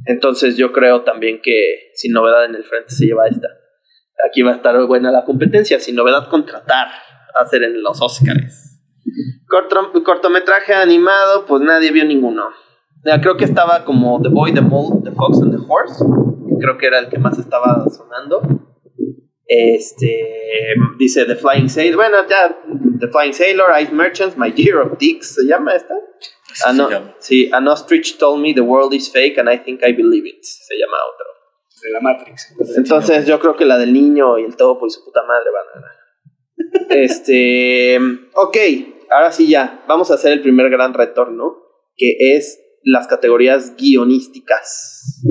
Entonces 0.06 0.58
yo 0.58 0.72
creo 0.72 1.02
también 1.02 1.42
que 1.42 1.92
sin 1.96 2.14
novedad 2.14 2.46
en 2.46 2.56
el 2.56 2.64
frente 2.64 2.92
se 2.92 3.06
lleva 3.06 3.28
esta. 3.28 3.48
Aquí 4.28 4.42
va 4.42 4.52
a 4.52 4.56
estar 4.56 4.80
buena 4.86 5.12
la 5.12 5.26
competencia, 5.26 5.80
sin 5.80 5.96
novedad 5.96 6.30
contratar, 6.30 6.88
hacer 7.40 7.64
en 7.64 7.82
los 7.82 8.02
Oscars. 8.02 8.80
Corto, 9.48 9.92
cortometraje 10.04 10.74
animado, 10.74 11.46
pues 11.46 11.62
nadie 11.62 11.92
vio 11.92 12.06
ninguno. 12.06 12.50
Creo 13.22 13.36
que 13.36 13.46
estaba 13.46 13.84
como 13.84 14.22
The 14.22 14.30
Boy, 14.30 14.54
The 14.54 14.62
Mole, 14.62 15.02
The 15.04 15.12
Fox 15.12 15.42
and 15.42 15.52
the 15.52 15.64
Horse. 15.68 16.04
Creo 16.60 16.78
que 16.78 16.86
era 16.86 17.00
el 17.00 17.10
que 17.10 17.18
más 17.18 17.40
estaba 17.40 17.84
sonando. 17.90 18.42
Este 19.54 20.78
dice 20.98 21.26
The 21.26 21.36
Flying 21.36 21.68
Sailor. 21.68 21.98
Bueno, 21.98 22.18
ya 22.30 22.58
The 23.00 23.10
Flying 23.10 23.34
Sailor, 23.34 23.82
Ice 23.82 23.92
Merchants, 23.92 24.38
My 24.38 24.50
Dear 24.50 24.78
of 24.78 24.98
Dicks, 24.98 25.36
¿se 25.36 25.44
llama 25.46 25.76
esta? 25.76 25.94
Se 26.54 26.74
llama. 26.74 27.16
Sí, 27.20 27.50
An 27.52 27.68
Ostrich 27.68 28.18
told 28.18 28.42
me 28.42 28.54
the 28.54 28.62
world 28.62 28.94
is 28.94 29.12
fake 29.12 29.38
and 29.40 29.50
I 29.50 29.58
think 29.58 29.82
I 29.84 29.92
believe 29.92 30.26
it. 30.26 30.42
Se 30.42 30.76
llama 30.76 30.96
otro. 31.14 31.26
De 31.84 31.92
la 31.92 32.00
Matrix. 32.00 32.56
Entonces 32.78 33.28
yo 33.28 33.42
creo 33.42 33.58
que 33.58 33.66
la 33.66 33.78
del 33.78 33.92
niño 33.92 34.40
y 34.40 34.46
el 34.46 34.56
topo 34.56 34.88
y 34.88 34.90
su 34.90 35.04
puta 35.04 35.22
madre 35.24 35.50
van 35.52 35.68
a 35.68 35.74
ganar. 35.76 36.98
este. 37.04 38.00
Ok, 38.36 38.58
ahora 39.10 39.34
sí 39.34 39.50
ya. 39.50 39.84
Vamos 39.86 40.12
a 40.12 40.14
hacer 40.14 40.32
el 40.32 40.42
primer 40.42 40.70
gran 40.70 40.94
retorno. 40.94 41.58
Que 41.98 42.36
es 42.36 42.58
las 42.84 43.08
categorías 43.08 43.76
guionísticas. 43.76 45.22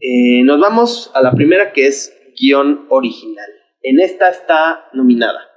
Eh, 0.00 0.42
nos 0.44 0.60
vamos 0.60 1.10
a 1.14 1.22
la 1.22 1.32
primera 1.32 1.72
que 1.72 1.86
es 1.86 2.14
guion 2.38 2.86
original. 2.90 3.50
En 3.82 4.00
esta 4.00 4.28
está 4.28 4.88
nominada 4.92 5.50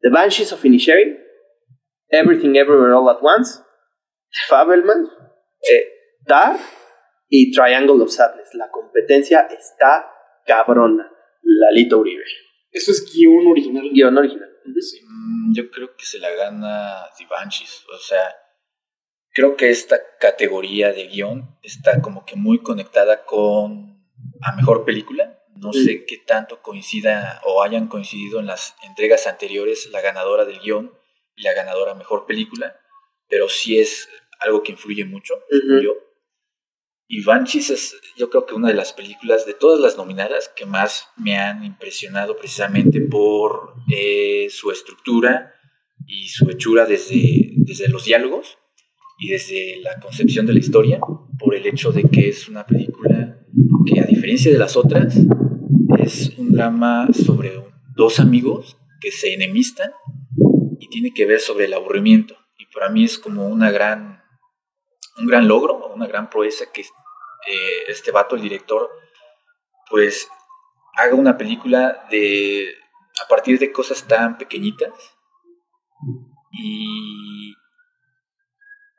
The 0.00 0.10
Banshees 0.10 0.52
of 0.52 0.64
Inisherin, 0.64 1.18
Everything 2.08 2.56
Everywhere 2.56 2.94
All 2.94 3.08
at 3.10 3.22
Once, 3.22 3.60
The 4.32 4.40
Fabelman, 4.48 5.06
eh, 5.62 5.88
Tar, 6.26 6.56
y 7.30 7.52
Triangle 7.52 8.02
of 8.02 8.10
Sadness. 8.10 8.54
La 8.54 8.70
competencia 8.70 9.46
está 9.50 10.10
cabrona. 10.44 11.10
Lalito 11.42 11.98
Uribe. 11.98 12.24
Esto 12.70 12.90
es 12.90 13.10
guion 13.12 13.46
original. 13.46 13.88
Guión 13.90 14.18
original. 14.18 14.50
Mm, 14.64 15.54
Yo 15.54 15.70
creo 15.70 15.96
que 15.96 16.04
se 16.04 16.18
la 16.18 16.30
gana 16.30 17.06
The 17.16 17.26
Banshees. 17.26 17.84
O 17.94 17.98
sea, 17.98 18.34
creo 19.32 19.56
que 19.56 19.70
esta 19.70 19.98
categoría 20.18 20.92
de 20.92 21.06
guion 21.06 21.56
está 21.62 22.02
como 22.02 22.24
que 22.24 22.36
muy 22.36 22.58
conectada 22.62 23.24
con 23.24 24.04
a 24.42 24.56
mejor 24.56 24.84
película. 24.84 25.39
No 25.60 25.74
sé 25.74 26.06
qué 26.06 26.16
tanto 26.16 26.62
coincida 26.62 27.40
o 27.44 27.62
hayan 27.62 27.86
coincidido 27.86 28.40
en 28.40 28.46
las 28.46 28.74
entregas 28.82 29.26
anteriores 29.26 29.90
la 29.92 30.00
ganadora 30.00 30.46
del 30.46 30.60
guion 30.60 30.90
y 31.36 31.42
la 31.42 31.52
ganadora 31.52 31.94
mejor 31.94 32.24
película, 32.24 32.80
pero 33.28 33.48
sí 33.50 33.78
es 33.78 34.08
algo 34.40 34.62
que 34.62 34.72
influye 34.72 35.04
mucho, 35.04 35.34
yo. 35.82 35.92
Y 37.12 37.22
Banshees 37.24 37.70
es, 37.70 37.96
yo 38.16 38.30
creo 38.30 38.46
que 38.46 38.54
una 38.54 38.68
de 38.68 38.74
las 38.74 38.92
películas 38.94 39.44
de 39.44 39.52
todas 39.52 39.80
las 39.80 39.96
nominadas 39.98 40.50
que 40.56 40.64
más 40.64 41.08
me 41.16 41.36
han 41.36 41.64
impresionado 41.64 42.36
precisamente 42.36 43.00
por 43.00 43.74
eh, 43.92 44.46
su 44.48 44.70
estructura 44.70 45.52
y 46.06 46.28
su 46.28 46.48
hechura 46.48 46.86
desde, 46.86 47.50
desde 47.56 47.88
los 47.88 48.04
diálogos 48.04 48.58
y 49.18 49.28
desde 49.28 49.80
la 49.82 50.00
concepción 50.00 50.46
de 50.46 50.54
la 50.54 50.60
historia, 50.60 51.00
por 51.38 51.54
el 51.54 51.66
hecho 51.66 51.92
de 51.92 52.04
que 52.04 52.28
es 52.28 52.48
una 52.48 52.64
película 52.64 53.38
que 53.84 54.00
a 54.00 54.04
diferencia 54.04 54.50
de 54.50 54.58
las 54.58 54.76
otras, 54.76 55.18
es 56.10 56.36
un 56.38 56.50
drama 56.50 57.06
sobre 57.12 57.62
dos 57.94 58.18
amigos 58.18 58.76
que 59.00 59.12
se 59.12 59.32
enemistan 59.32 59.92
y 60.80 60.88
tiene 60.88 61.12
que 61.14 61.24
ver 61.24 61.38
sobre 61.38 61.66
el 61.66 61.74
aburrimiento. 61.74 62.36
Y 62.58 62.66
para 62.66 62.88
mí 62.88 63.04
es 63.04 63.16
como 63.16 63.46
una 63.46 63.70
gran, 63.70 64.20
un 65.18 65.26
gran 65.26 65.46
logro, 65.46 65.86
una 65.94 66.08
gran 66.08 66.28
proeza 66.28 66.64
que 66.72 66.80
eh, 66.80 67.82
este 67.86 68.10
vato, 68.10 68.34
el 68.34 68.42
director, 68.42 68.90
pues 69.88 70.28
haga 70.96 71.14
una 71.14 71.38
película 71.38 72.04
de 72.10 72.74
a 73.24 73.28
partir 73.28 73.60
de 73.60 73.70
cosas 73.70 74.06
tan 74.08 74.36
pequeñitas 74.36 74.92
y 76.50 77.54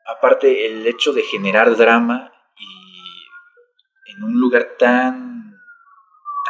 aparte 0.05 0.67
el 0.67 0.87
hecho 0.87 1.11
de 1.11 1.23
generar 1.23 1.75
drama 1.75 2.31
y 2.57 4.11
en 4.13 4.23
un 4.23 4.39
lugar 4.39 4.75
tan 4.79 5.30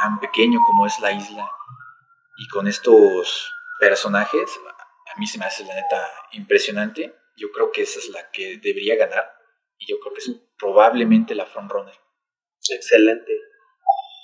tan 0.02 0.20
pequeño 0.20 0.60
como 0.66 0.86
es 0.86 0.99
la 0.99 1.12
isla 1.12 1.49
y 2.38 2.47
con 2.47 2.68
estos 2.68 3.52
personajes 3.80 4.49
a 5.14 5.20
mí 5.20 5.28
se 5.28 5.38
me 5.38 5.45
hace 5.45 5.66
la 5.66 5.76
neta 5.76 6.08
impresionante 6.32 7.16
yo 7.36 7.52
creo 7.52 7.72
que 7.72 7.84
esa 7.84 7.99
es 7.99 8.10
la 8.10 8.32
que 8.32 8.58
debería 8.58 8.95
ganar 8.95 9.26
y 9.78 9.91
yo 9.91 9.99
creo 9.99 10.14
que 10.14 10.20
es 10.20 10.32
probablemente 10.58 11.36
la 11.36 11.45
frontrunner 11.45 12.02
Excelente. 12.70 13.32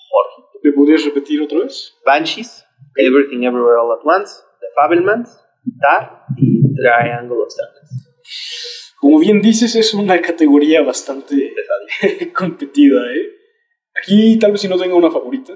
Jorge. 0.09 0.59
¿Me 0.63 0.71
podrías 0.73 1.03
repetir 1.05 1.41
otra 1.41 1.59
vez? 1.59 1.93
Banshees, 2.05 2.65
Everything 2.95 3.43
Everywhere 3.43 3.77
All 3.79 3.91
at 3.91 4.05
Once, 4.05 4.33
The 4.59 4.67
Fabelmans, 4.75 5.43
Tar 5.81 6.25
y 6.37 6.61
Triangle 6.75 7.37
of 7.37 7.49
Sadness. 7.49 8.95
Como 8.99 9.19
bien 9.19 9.41
dices, 9.41 9.75
es 9.75 9.93
una 9.93 10.21
categoría 10.21 10.81
bastante 10.81 11.53
competida, 12.35 12.99
¿eh? 13.13 13.33
Aquí 13.95 14.37
tal 14.37 14.51
vez 14.51 14.61
si 14.61 14.67
no 14.67 14.77
tenga 14.77 14.95
una 14.95 15.11
favorita, 15.11 15.53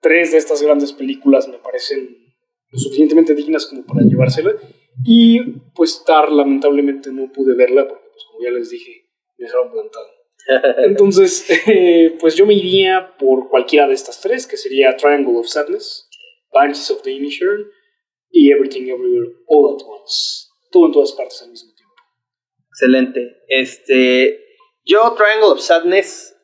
tres 0.00 0.32
de 0.32 0.38
estas 0.38 0.62
grandes 0.62 0.92
películas 0.92 1.48
me 1.48 1.58
parecen 1.58 2.16
lo 2.70 2.78
suficientemente 2.78 3.34
dignas 3.34 3.66
como 3.66 3.84
para 3.84 4.02
llevársela. 4.02 4.54
Y 5.04 5.40
pues 5.74 6.02
Tar, 6.04 6.32
lamentablemente, 6.32 7.10
no 7.12 7.30
pude 7.30 7.54
verla 7.54 7.86
porque, 7.86 8.08
pues, 8.12 8.24
como 8.30 8.42
ya 8.42 8.50
les 8.50 8.70
dije, 8.70 9.08
me 9.38 9.44
dejaron 9.44 9.70
plantado. 9.70 10.06
Entonces, 10.84 11.46
eh, 11.66 12.16
pues 12.20 12.34
yo 12.36 12.46
me 12.46 12.54
iría 12.54 13.14
por 13.18 13.48
cualquiera 13.48 13.86
de 13.86 13.94
estas 13.94 14.20
tres, 14.20 14.46
que 14.46 14.56
sería 14.56 14.96
Triangle 14.96 15.38
of 15.38 15.48
Sadness, 15.48 16.08
Banshees 16.52 16.90
of 16.90 17.02
the 17.02 17.10
Inisherin 17.10 17.66
y 18.30 18.50
Everything 18.52 18.88
Everywhere 18.88 19.32
All 19.46 19.74
at 19.74 19.82
Once. 19.86 20.48
Todo 20.70 20.86
en 20.86 20.92
todas 20.92 21.12
partes 21.12 21.42
al 21.42 21.50
mismo 21.50 21.72
tiempo. 21.74 21.94
Excelente. 22.68 23.36
Este, 23.48 24.40
yo 24.84 25.14
Triangle 25.14 25.52
of 25.52 25.60
Sadness, 25.60 26.35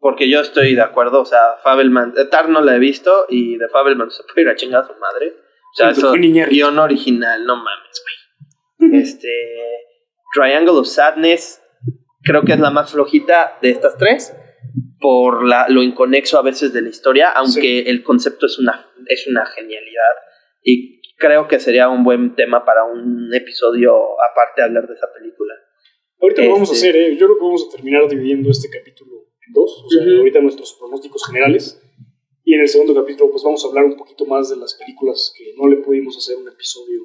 porque 0.00 0.28
yo 0.28 0.40
estoy 0.40 0.74
de 0.74 0.80
acuerdo, 0.82 1.20
o 1.20 1.24
sea, 1.24 1.56
Fabelman, 1.62 2.14
eh, 2.16 2.24
Tar 2.24 2.48
no 2.48 2.60
la 2.62 2.74
he 2.74 2.78
visto 2.78 3.26
y 3.28 3.56
de 3.58 3.68
Fabelman 3.68 4.10
se 4.10 4.22
puede 4.24 4.42
ir 4.42 4.48
a 4.48 4.56
chingar 4.56 4.82
a 4.82 4.86
su 4.86 4.94
madre. 4.94 5.34
O 5.72 5.74
sea, 5.74 5.90
eso, 5.90 6.12
guion 6.14 6.78
original, 6.78 7.44
no 7.44 7.56
mames, 7.56 8.02
güey. 8.78 9.00
Este, 9.00 9.28
Triangle 10.34 10.72
of 10.78 10.86
Sadness, 10.86 11.62
creo 12.22 12.42
que 12.42 12.52
es 12.54 12.58
la 12.60 12.70
más 12.70 12.90
flojita 12.90 13.58
de 13.62 13.70
estas 13.70 13.96
tres, 13.98 14.34
por 14.98 15.44
la, 15.46 15.66
lo 15.68 15.82
inconexo 15.82 16.38
a 16.38 16.42
veces 16.42 16.72
de 16.72 16.82
la 16.82 16.88
historia, 16.88 17.30
aunque 17.30 17.80
el 17.82 18.02
concepto 18.02 18.46
es 18.46 18.58
una, 18.58 18.84
es 19.06 19.26
una 19.26 19.46
genialidad. 19.46 20.14
Y 20.62 21.00
creo 21.18 21.46
que 21.46 21.60
sería 21.60 21.88
un 21.88 22.02
buen 22.04 22.34
tema 22.34 22.64
para 22.64 22.84
un 22.84 23.32
episodio 23.34 23.94
aparte 24.22 24.62
hablar 24.62 24.86
de 24.88 24.94
esa 24.94 25.08
película. 25.12 25.54
Ahorita 26.20 26.42
lo 26.42 26.52
vamos 26.52 26.70
a 26.70 26.74
Este- 26.74 26.88
hacer, 26.88 27.00
¿eh? 27.00 27.16
Yo 27.16 27.26
creo 27.26 27.38
que 27.38 27.44
vamos 27.44 27.68
a 27.68 27.76
terminar 27.76 28.08
dividiendo 28.08 28.50
este 28.50 28.68
capítulo 28.70 29.19
en 29.50 29.52
dos. 29.52 29.82
O 29.84 29.88
sea, 29.90 30.02
Ujú. 30.06 30.18
ahorita 30.18 30.40
nuestros 30.40 30.76
pronósticos 30.78 31.26
generales. 31.26 31.82
Y 32.44 32.54
en 32.54 32.60
el 32.60 32.68
segundo 32.68 32.94
capítulo, 32.94 33.30
pues 33.30 33.42
vamos 33.44 33.64
a 33.64 33.68
hablar 33.68 33.84
un 33.84 33.96
poquito 33.96 34.24
más 34.26 34.48
de 34.50 34.56
las 34.56 34.74
películas 34.74 35.32
que 35.36 35.52
no 35.56 35.68
le 35.68 35.76
pudimos 35.76 36.16
hacer 36.16 36.36
un 36.36 36.48
episodio 36.48 37.00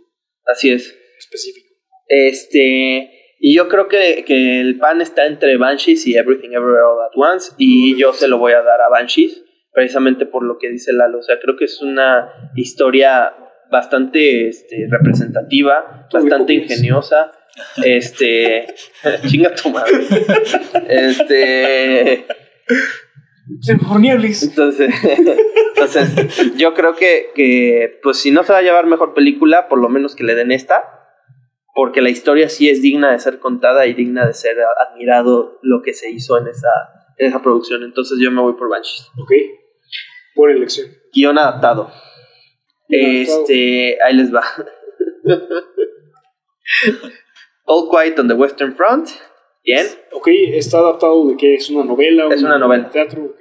Así 0.45 0.69
es. 0.71 0.95
específico. 1.19 1.73
Este, 2.07 3.09
y 3.39 3.55
yo 3.55 3.67
creo 3.67 3.87
que, 3.87 4.23
que 4.25 4.59
el 4.61 4.77
pan 4.79 5.01
está 5.01 5.25
entre 5.27 5.57
Banshees 5.57 6.07
y 6.07 6.15
Everything 6.15 6.49
Everywhere 6.49 6.83
All 6.83 7.01
at 7.03 7.33
Once. 7.33 7.51
Y 7.57 7.95
yo 7.97 8.13
se 8.13 8.27
lo 8.27 8.37
voy 8.37 8.53
a 8.53 8.61
dar 8.61 8.81
a 8.81 8.89
Banshees, 8.89 9.43
precisamente 9.71 10.25
por 10.25 10.43
lo 10.43 10.57
que 10.57 10.69
dice 10.69 10.93
Lalo. 10.93 11.19
O 11.19 11.23
sea, 11.23 11.39
creo 11.39 11.55
que 11.57 11.65
es 11.65 11.81
una 11.81 12.31
historia 12.55 13.33
bastante 13.71 14.47
este, 14.47 14.87
representativa, 14.89 16.07
bastante 16.11 16.53
ingeniosa. 16.53 17.31
Este, 17.83 18.67
chinga 19.27 19.53
tu 19.55 19.69
madre. 19.69 20.05
Este, 20.87 22.25
entonces, 24.43 24.93
entonces, 25.75 26.55
yo 26.55 26.73
creo 26.73 26.95
que, 26.95 27.31
que, 27.35 27.99
pues 28.01 28.17
si 28.17 28.31
no 28.31 28.43
se 28.43 28.53
va 28.53 28.59
a 28.59 28.63
llevar 28.63 28.87
mejor 28.87 29.13
película, 29.13 29.67
por 29.67 29.79
lo 29.79 29.89
menos 29.89 30.15
que 30.15 30.23
le 30.23 30.35
den 30.35 30.51
esta, 30.51 30.83
porque 31.73 32.01
la 32.01 32.09
historia 32.09 32.49
sí 32.49 32.69
es 32.69 32.81
digna 32.81 33.11
de 33.11 33.19
ser 33.19 33.39
contada 33.39 33.85
y 33.85 33.93
digna 33.93 34.25
de 34.25 34.33
ser 34.33 34.57
admirado 34.87 35.59
lo 35.61 35.81
que 35.83 35.93
se 35.93 36.09
hizo 36.09 36.39
en 36.39 36.47
esa, 36.47 36.69
en 37.17 37.27
esa 37.27 37.41
producción. 37.41 37.83
Entonces 37.83 38.17
yo 38.21 38.31
me 38.31 38.41
voy 38.41 38.53
por 38.53 38.69
Banshees. 38.69 39.09
Ok. 39.19 39.31
Buena 40.35 40.55
elección. 40.55 40.87
Guión 41.13 41.37
adaptado. 41.37 41.91
Guión 42.87 43.05
adaptado. 43.05 43.41
Este, 43.41 43.97
ahí 44.01 44.15
les 44.15 44.33
va. 44.33 44.43
All 47.65 47.89
Quiet 47.89 48.19
on 48.19 48.27
the 48.27 48.33
Western 48.33 48.75
Front. 48.75 49.09
Bien. 49.63 49.85
Ok, 50.11 50.27
está 50.53 50.77
adaptado 50.77 51.27
de 51.27 51.37
que 51.37 51.55
es 51.55 51.69
una 51.69 51.83
novela. 51.83 52.27
Es 52.31 52.43
una 52.43 52.57
novela. 52.57 52.89
Teatro. 52.89 53.35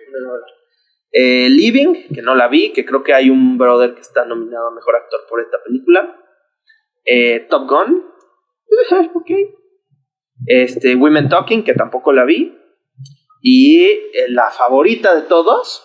Eh, 1.13 1.49
Living, 1.49 2.09
que 2.13 2.23
no 2.23 2.35
la 2.35 2.49
vi, 2.49 2.73
que 2.73 2.85
creo 2.85 3.05
que 3.05 3.15
hay 3.15 3.31
un 3.31 3.57
brother 3.57 3.95
que 3.95 4.01
está 4.01 4.25
nominado 4.25 4.69
a 4.69 4.75
mejor 4.75 4.97
actor 4.97 5.21
por 5.29 5.41
esta 5.41 5.59
película. 5.65 6.17
Eh, 7.05 7.47
Top 7.49 7.69
Gun. 7.69 8.05
ok. 9.15 9.31
Este, 10.47 10.97
Women 10.97 11.29
Talking, 11.29 11.63
que 11.63 11.75
tampoco 11.75 12.13
la 12.13 12.25
vi. 12.25 12.59
Y 13.43 13.85
eh, 13.85 14.01
la 14.29 14.51
favorita 14.51 15.15
de 15.15 15.23
todos, 15.23 15.85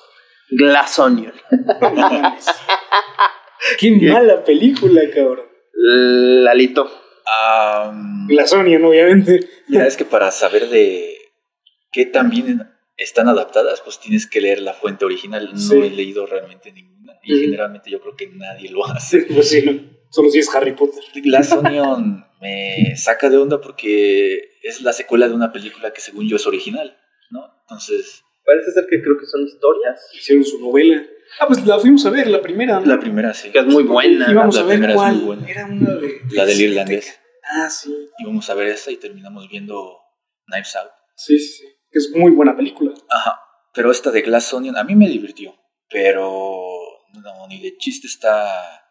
Glass 0.50 0.98
Onion. 0.98 1.34
Qué 3.78 3.92
mala 3.92 4.44
película, 4.44 5.02
cabrón. 5.14 5.46
Lalito. 5.74 6.90
Am, 7.38 8.28
La 8.30 8.46
Sonian, 8.48 8.84
obviamente. 8.84 9.40
Mira, 9.68 9.86
es 9.88 9.98
que 9.98 10.06
para 10.06 10.32
saber 10.32 10.70
de 10.70 11.16
qué 11.92 12.06
tan 12.06 12.30
bien 12.30 12.70
están 12.98 13.28
adaptadas, 13.28 13.82
pues 13.82 14.00
tienes 14.00 14.28
que 14.28 14.42
leer 14.42 14.62
la 14.62 14.74
fuente 14.74 15.06
original. 15.06 15.50
No 15.54 15.58
Sí. 15.60 15.78
he 15.78 15.90
leído 15.90 16.26
realmente 16.26 16.72
ninguna. 16.72 17.14
Y 17.24 17.40
generalmente 17.42 17.90
yo 17.92 18.00
creo 18.02 18.16
que 18.16 18.28
nadie 18.28 18.70
lo 18.72 18.86
hace. 18.86 19.22
Pues 19.24 19.50
sí, 19.50 19.62
no. 19.64 20.00
Solo 20.12 20.30
si 20.30 20.40
es 20.40 20.54
Harry 20.56 20.74
Potter. 20.74 21.04
Glass 21.24 21.52
Onion 21.54 22.26
me 22.42 22.96
saca 22.96 23.30
de 23.30 23.38
onda 23.38 23.62
porque 23.62 24.52
es 24.64 24.82
la 24.82 24.94
secuela 24.94 25.28
de 25.28 25.36
una 25.36 25.52
película 25.52 25.92
que 25.94 26.02
según 26.02 26.28
yo 26.28 26.38
es 26.38 26.48
original, 26.48 26.98
¿no? 27.32 27.42
Entonces, 27.62 28.24
Parece 28.46 28.72
ser 28.72 28.88
que 28.90 29.00
creo 29.04 29.16
que 29.20 29.28
son 29.28 29.44
historias. 29.44 30.10
Hicieron 30.16 30.44
su 30.44 30.60
novela. 30.60 31.06
Ah, 31.40 31.48
pues 31.48 31.66
la 31.66 31.80
fuimos 31.80 32.06
a 32.06 32.10
ver, 32.10 32.28
la 32.28 32.42
primera. 32.42 32.80
¿no? 32.80 32.86
la 32.86 33.00
primera 33.00 33.34
sí. 33.34 33.52
Que 33.52 33.60
es 33.60 33.66
muy 33.66 33.84
buena. 33.84 34.30
Íbamos 34.32 34.56
la 34.56 34.62
a 34.62 34.64
ver 34.66 34.74
primera 34.80 34.94
es 34.94 34.98
cuál. 34.98 35.16
muy 35.16 35.26
buena. 35.26 35.50
Era 35.50 35.66
una 35.66 35.94
de. 35.96 36.22
La 36.32 36.46
del 36.46 36.62
irlandés. 36.62 37.20
Ah, 37.44 37.70
sí. 37.70 37.94
Íbamos 38.20 38.50
a 38.50 38.54
ver 38.54 38.68
esa 38.68 38.92
y 38.92 38.98
terminamos 38.98 39.48
viendo 39.50 39.98
Knives 40.48 40.76
Out. 40.76 40.92
Sí, 41.16 41.38
sí, 41.40 41.54
sí. 41.60 41.66
Es 41.92 42.12
muy 42.16 42.32
buena 42.32 42.56
película. 42.56 42.94
Ajá. 43.10 43.40
Pero 43.74 43.92
esta 43.92 44.12
de 44.12 44.22
Glass 44.22 44.54
Onion 44.54 44.78
a 44.78 44.84
mí 44.84 44.96
me 44.96 45.08
divirtió. 45.08 45.56
Pero 45.90 46.62
no, 47.14 47.48
ni 47.48 47.60
de 47.62 47.78
chiste 47.78 48.08
está 48.08 48.86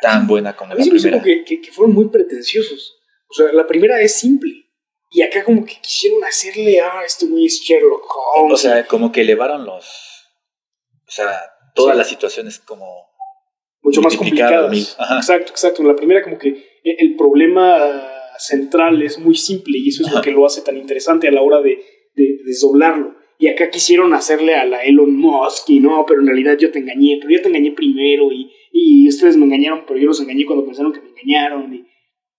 tan 0.00 0.26
buena 0.26 0.56
como 0.56 0.72
A 0.72 0.74
la 0.74 0.80
mí 0.84 0.90
me 0.90 0.96
hizo 0.96 1.04
primera. 1.04 1.22
como 1.22 1.24
que, 1.24 1.44
que, 1.44 1.60
que 1.60 1.72
fueron 1.72 1.94
muy 1.94 2.08
pretenciosos. 2.08 2.96
O 3.28 3.34
sea, 3.34 3.52
la 3.52 3.66
primera 3.66 4.00
es 4.00 4.16
simple. 4.16 4.52
Y 5.10 5.22
acá 5.22 5.44
como 5.44 5.64
que 5.64 5.80
quisieron 5.80 6.22
hacerle, 6.24 6.80
ah, 6.80 7.02
este 7.04 7.26
güey 7.26 7.46
es 7.46 7.60
Sherlock 7.60 8.04
Holmes. 8.34 8.54
O 8.54 8.56
sea, 8.56 8.86
como 8.86 9.12
que 9.12 9.20
elevaron 9.22 9.64
los. 9.64 9.86
O 11.06 11.10
sea, 11.10 11.30
todas 11.76 11.94
Sí. 11.94 11.98
las 11.98 12.08
situaciones 12.08 12.58
como. 12.58 13.06
mucho 13.82 14.02
más 14.02 14.16
complicadas. 14.16 14.96
Ajá. 14.98 15.16
Exacto, 15.18 15.52
exacto. 15.52 15.82
La 15.84 15.94
primera 15.94 16.20
como 16.22 16.36
que 16.38 16.48
e- 16.82 16.96
el 16.98 17.14
problema 17.14 18.10
central 18.38 19.00
es 19.02 19.18
muy 19.18 19.36
simple 19.36 19.78
y 19.78 19.88
eso 19.90 20.02
es 20.04 20.12
lo 20.12 20.20
que 20.20 20.32
lo 20.32 20.44
hace 20.44 20.62
tan 20.62 20.76
interesante 20.76 21.28
a 21.28 21.30
la 21.30 21.40
hora 21.42 21.60
de, 21.60 21.78
de 22.14 22.38
desdoblarlo. 22.44 23.14
Y 23.38 23.48
acá 23.48 23.70
quisieron 23.70 24.12
hacerle 24.14 24.54
a 24.56 24.64
la 24.64 24.82
Elon 24.82 25.14
Musk 25.16 25.68
y 25.70 25.78
no, 25.80 26.04
pero 26.06 26.20
en 26.20 26.26
realidad 26.26 26.56
yo 26.58 26.70
te 26.72 26.78
engañé, 26.80 27.18
pero 27.20 27.32
yo 27.34 27.42
te 27.42 27.48
engañé 27.48 27.72
primero 27.72 28.32
y, 28.32 28.50
y 28.72 29.08
ustedes 29.08 29.36
me 29.36 29.44
engañaron, 29.44 29.84
pero 29.86 30.00
yo 30.00 30.06
los 30.06 30.20
engañé 30.20 30.44
cuando 30.46 30.64
pensaron 30.64 30.92
que 30.92 31.00
me 31.00 31.10
engañaron. 31.10 31.72
Y, 31.74 31.86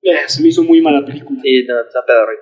eh, 0.02 0.18
se 0.28 0.42
me 0.42 0.50
hizo 0.50 0.64
muy 0.64 0.82
mala 0.82 1.06
película. 1.06 1.40
Sí, 1.42 1.64
no, 1.68 1.80
está 1.82 2.04
pedorrito. 2.06 2.42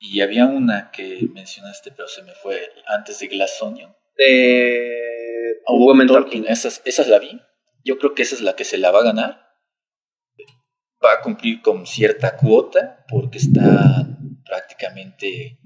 Y 0.00 0.20
había 0.20 0.46
una 0.46 0.90
que 0.90 1.28
mencionaste, 1.34 1.90
pero 1.92 2.08
se 2.08 2.22
me 2.22 2.32
fue 2.32 2.58
antes 2.86 3.18
de 3.20 3.26
Glass 3.28 3.60
Onion. 3.62 3.92
De 4.18 4.98
Ah, 5.68 5.74
Women 5.74 6.06
Talking, 6.06 6.42
Talking. 6.42 6.46
Esas, 6.46 6.80
esas 6.84 7.08
la 7.08 7.18
vi. 7.18 7.40
Yo 7.84 7.98
creo 7.98 8.14
que 8.14 8.22
esa 8.22 8.34
es 8.34 8.40
la 8.40 8.56
que 8.56 8.64
se 8.64 8.78
la 8.78 8.90
va 8.90 9.00
a 9.00 9.04
ganar. 9.04 9.48
Va 11.04 11.12
a 11.12 11.20
cumplir 11.20 11.60
con 11.60 11.86
cierta 11.86 12.36
cuota 12.36 13.04
porque 13.08 13.38
está 13.38 14.06
prácticamente 14.44 15.58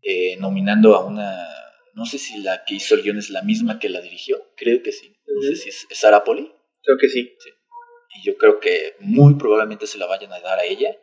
eh, 0.00 0.36
nominando 0.38 0.96
a 0.96 1.04
una. 1.04 1.46
No 1.94 2.06
sé 2.06 2.18
si 2.18 2.38
la 2.38 2.64
que 2.64 2.74
hizo 2.74 2.94
el 2.94 3.02
guion 3.02 3.18
es 3.18 3.30
la 3.30 3.42
misma 3.42 3.78
que 3.78 3.88
la 3.88 4.00
dirigió. 4.00 4.52
Creo 4.56 4.82
que 4.82 4.92
sí. 4.92 5.14
No 5.26 5.42
sé 5.42 5.56
si 5.56 5.68
es, 5.68 5.86
es 5.90 5.98
Sarah 5.98 6.24
Poli. 6.24 6.50
Creo 6.82 6.96
que 6.98 7.08
sí. 7.08 7.36
Y 8.16 8.26
yo 8.26 8.36
creo 8.36 8.60
que 8.60 8.96
muy 9.00 9.34
probablemente 9.34 9.86
se 9.86 9.98
la 9.98 10.06
vayan 10.06 10.32
a 10.32 10.40
dar 10.40 10.58
a 10.58 10.64
ella. 10.64 10.96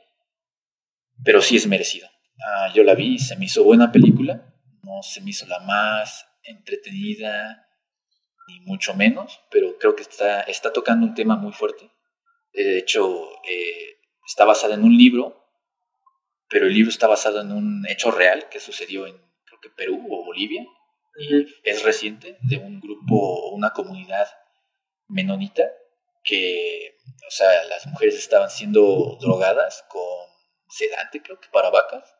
Pero 1.24 1.42
sí 1.42 1.56
es 1.58 1.68
merecida. 1.68 2.12
Ah, 2.46 2.72
yo 2.74 2.84
la 2.84 2.96
vi, 2.96 3.20
se 3.20 3.36
me 3.38 3.46
hizo 3.46 3.64
buena 3.64 3.92
película. 3.92 4.54
No 4.84 5.02
se 5.04 5.22
me 5.22 5.30
hizo 5.30 5.46
la 5.46 5.60
más 5.60 6.26
entretenida, 6.44 7.68
ni 8.48 8.60
mucho 8.62 8.94
menos. 8.94 9.42
Pero 9.50 9.78
creo 9.78 9.96
que 9.96 10.04
está, 10.04 10.42
está 10.42 10.74
tocando 10.74 11.06
un 11.06 11.14
tema 11.14 11.36
muy 11.36 11.54
fuerte. 11.54 11.92
De 12.54 12.78
hecho, 12.78 13.30
eh, 13.48 13.98
está 14.26 14.46
basada 14.46 14.76
en 14.76 14.84
un 14.84 14.98
libro. 14.98 15.38
Pero 16.50 16.68
el 16.68 16.74
libro 16.74 16.90
está 16.90 17.08
basado 17.08 17.42
en 17.42 17.52
un 17.52 17.86
hecho 17.88 18.12
real 18.12 18.50
que 18.50 18.60
sucedió 18.60 19.08
en, 19.08 19.16
creo 19.46 19.60
que 19.62 19.70
Perú 19.70 20.06
o 20.10 20.26
Bolivia. 20.26 20.66
Y 21.18 21.46
es 21.64 21.84
reciente, 21.84 22.38
de 22.42 22.58
un 22.58 22.80
grupo, 22.80 23.52
una 23.52 23.72
comunidad 23.72 24.28
menonita 25.08 25.70
que, 26.24 26.98
o 27.28 27.32
sea, 27.32 27.64
las 27.66 27.86
mujeres 27.88 28.16
estaban 28.16 28.50
siendo 28.50 29.18
drogadas 29.20 29.84
con 29.90 30.02
sedante, 30.70 31.22
creo 31.22 31.40
que 31.40 31.50
para 31.52 31.70
vacas, 31.70 32.16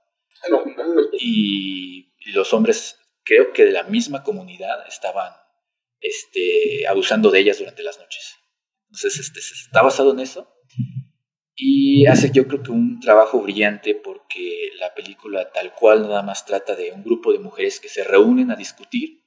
no, 0.50 0.64
y 1.14 2.12
los 2.32 2.54
hombres, 2.54 3.00
creo 3.24 3.54
que 3.54 3.66
de 3.66 3.72
la 3.72 3.84
misma 3.84 4.24
comunidad, 4.24 4.88
estaban 4.88 5.32
este, 6.00 6.88
abusando 6.88 7.30
de 7.32 7.40
ellas 7.40 7.60
durante 7.60 7.84
las 7.84 8.00
noches. 8.00 8.38
Entonces, 8.86 9.20
este, 9.20 9.40
está 9.40 9.82
basado 9.82 10.12
en 10.12 10.20
eso. 10.20 10.50
Y 11.56 12.08
hace 12.08 12.32
yo 12.34 12.48
creo 12.48 12.64
que 12.64 12.72
un 12.72 13.00
trabajo 13.00 13.42
brillante 13.42 13.94
porque 13.94 14.72
la 14.80 14.94
película 14.96 15.52
tal 15.52 15.74
cual 15.76 16.04
nada 16.04 16.24
más 16.24 16.46
trata 16.46 16.76
de 16.76 16.92
un 16.92 17.04
grupo 17.04 17.32
de 17.32 17.40
mujeres 17.40 17.80
que 17.80 17.90
se 17.90 18.04
reúnen 18.04 18.52
a 18.52 18.56
discutir 18.56 19.22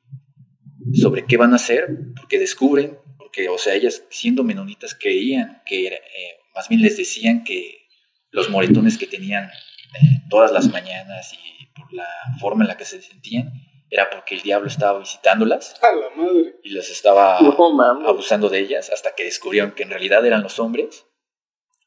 sobre 0.93 1.27
qué 1.27 1.37
van 1.37 1.53
a 1.53 1.57
hacer, 1.57 1.89
porque 2.17 2.39
descubren, 2.39 2.99
porque, 3.17 3.49
o 3.49 3.59
sea, 3.59 3.75
ellas 3.75 4.05
siendo 4.11 4.43
menonitas 4.43 4.95
creían 4.95 5.63
que, 5.65 5.87
era, 5.87 5.97
eh, 5.97 6.41
más 6.55 6.69
bien 6.69 6.83
les 6.83 6.97
decían 6.97 7.45
que 7.45 7.87
los 8.31 8.51
moretones 8.51 8.99
que 8.99 9.07
tenían 9.07 9.45
eh, 9.45 10.23
todas 10.29 10.53
las 10.53 10.69
mañanas 10.69 11.33
y 11.33 11.67
por 11.67 11.93
la 11.93 12.09
forma 12.41 12.65
en 12.65 12.69
la 12.69 12.77
que 12.77 12.85
se 12.85 13.01
sentían, 13.01 13.53
era 13.95 14.11
porque 14.11 14.35
el 14.35 14.43
diablo 14.43 14.67
estaba 14.67 14.99
visitándolas 14.99 15.81
A 15.81 15.93
la 15.93 16.11
madre. 16.11 16.57
y 16.65 16.71
les 16.71 16.91
estaba 16.91 17.39
No 17.41 18.09
abusando 18.09 18.49
de 18.49 18.59
ellas 18.59 18.91
hasta 18.91 19.15
que 19.15 19.23
descubrieron 19.23 19.71
que 19.73 19.85
en 19.85 19.91
realidad 19.91 20.27
eran 20.27 20.43
los 20.43 20.59
hombres 20.59 21.07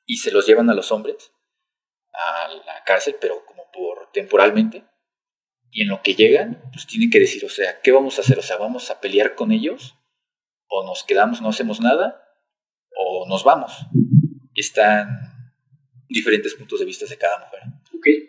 y 0.05 0.15
se 0.17 0.31
los 0.31 0.47
llevan 0.47 0.69
a 0.69 0.73
los 0.73 0.93
hombres 0.93 1.33
a 2.13 2.47
la 2.47 2.83
cárcel, 2.85 3.17
pero 3.19 3.45
como 3.45 3.69
por 3.71 4.09
temporalmente. 4.13 4.85
Y 5.69 5.81
en 5.83 5.89
lo 5.89 6.01
que 6.01 6.15
llegan, 6.15 6.61
pues 6.71 6.87
tienen 6.87 7.09
que 7.09 7.19
decir, 7.19 7.43
o 7.43 7.49
sea, 7.49 7.81
¿qué 7.81 7.91
vamos 7.91 8.17
a 8.17 8.21
hacer? 8.21 8.39
O 8.39 8.41
sea, 8.41 8.55
¿vamos 8.55 8.89
a 8.89 9.01
pelear 9.01 9.35
con 9.35 9.51
ellos? 9.51 9.95
¿O 10.69 10.85
nos 10.85 11.03
quedamos, 11.03 11.41
no 11.41 11.49
hacemos 11.49 11.81
nada? 11.81 12.23
¿O 12.95 13.27
nos 13.27 13.43
vamos? 13.43 13.73
Están 14.55 15.07
diferentes 16.07 16.55
puntos 16.55 16.79
de 16.79 16.85
vista 16.85 17.05
de 17.05 17.17
cada 17.17 17.37
mujer. 17.39 17.61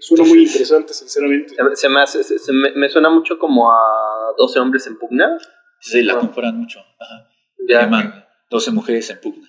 Suena 0.00 0.24
muy 0.24 0.44
interesante, 0.44 0.92
sinceramente. 0.94 1.54
Se, 1.54 1.76
se 1.76 1.88
me, 1.88 2.00
hace- 2.00 2.22
se- 2.24 2.38
se 2.38 2.52
me, 2.52 2.70
me 2.72 2.88
suena 2.88 3.10
mucho 3.10 3.38
como 3.38 3.70
a 3.70 3.76
12 4.36 4.58
hombres 4.60 4.86
en 4.86 4.98
pugna. 4.98 5.38
Sí, 5.80 6.02
la 6.02 6.14
Ah. 6.14 6.18
comparan 6.18 6.56
mucho. 6.58 6.80
Ajá. 6.98 7.28
Ya. 7.68 7.82
Llaman 7.82 8.24
12 8.50 8.70
mujeres 8.72 9.08
en 9.10 9.20
pugna. 9.20 9.46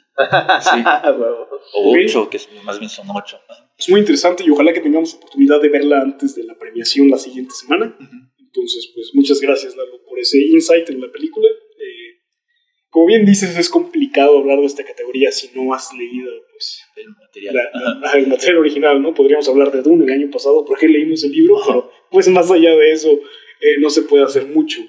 Sí. 0.61 0.69
Huevo. 1.19 1.47
O 1.75 1.91
Ok. 1.91 1.97
8, 2.05 2.29
que 2.29 2.37
es- 2.37 2.49
más 2.63 2.79
bien 2.79 2.89
son 2.89 3.07
8. 3.13 3.39
Es 3.77 3.89
muy 3.89 3.99
interesante 4.01 4.43
y 4.43 4.49
ojalá 4.49 4.73
que 4.73 4.81
tengamos 4.81 5.13
oportunidad 5.15 5.61
de 5.61 5.69
verla 5.69 6.01
antes 6.01 6.35
de 6.35 6.43
la 6.43 6.57
premiación 6.57 7.09
la 7.09 7.17
siguiente 7.17 7.53
semana. 7.53 7.95
Ujú. 7.99 8.15
Entonces, 8.39 8.91
pues 8.93 9.11
muchas 9.13 9.39
gracias, 9.39 9.75
Lalo, 9.75 10.03
por 10.07 10.19
ese 10.19 10.37
insight 10.39 10.89
en 10.89 10.99
la 11.01 11.11
película. 11.11 11.47
Eh, 11.47 12.19
como 12.89 13.05
bien 13.05 13.23
dices, 13.25 13.55
es 13.57 13.69
complicado 13.69 14.39
hablar 14.39 14.59
de 14.59 14.65
esta 14.65 14.83
categoría 14.83 15.31
si 15.31 15.49
no 15.55 15.73
has 15.73 15.93
leído 15.93 16.31
El 17.01 17.09
material. 17.09 17.55
la- 17.55 17.99
la- 18.01 18.11
el 18.19 18.27
material 18.27 18.57
original, 18.57 19.01
¿no? 19.01 19.13
Podríamos 19.13 19.47
hablar 19.49 19.71
de 19.71 19.81
Dune 19.81 20.05
el 20.05 20.11
año 20.11 20.29
pasado 20.31 20.63
porque 20.65 20.87
leímos 20.87 21.23
el 21.23 21.31
libro, 21.31 21.57
Ajá. 21.57 21.65
pero 21.67 21.91
pues 22.11 22.27
más 22.29 22.49
allá 22.51 22.75
de 22.75 22.91
eso 22.91 23.09
eh, 23.11 23.75
no 23.79 23.89
se 23.89 24.03
puede 24.03 24.23
hacer 24.23 24.45
mucho. 24.47 24.81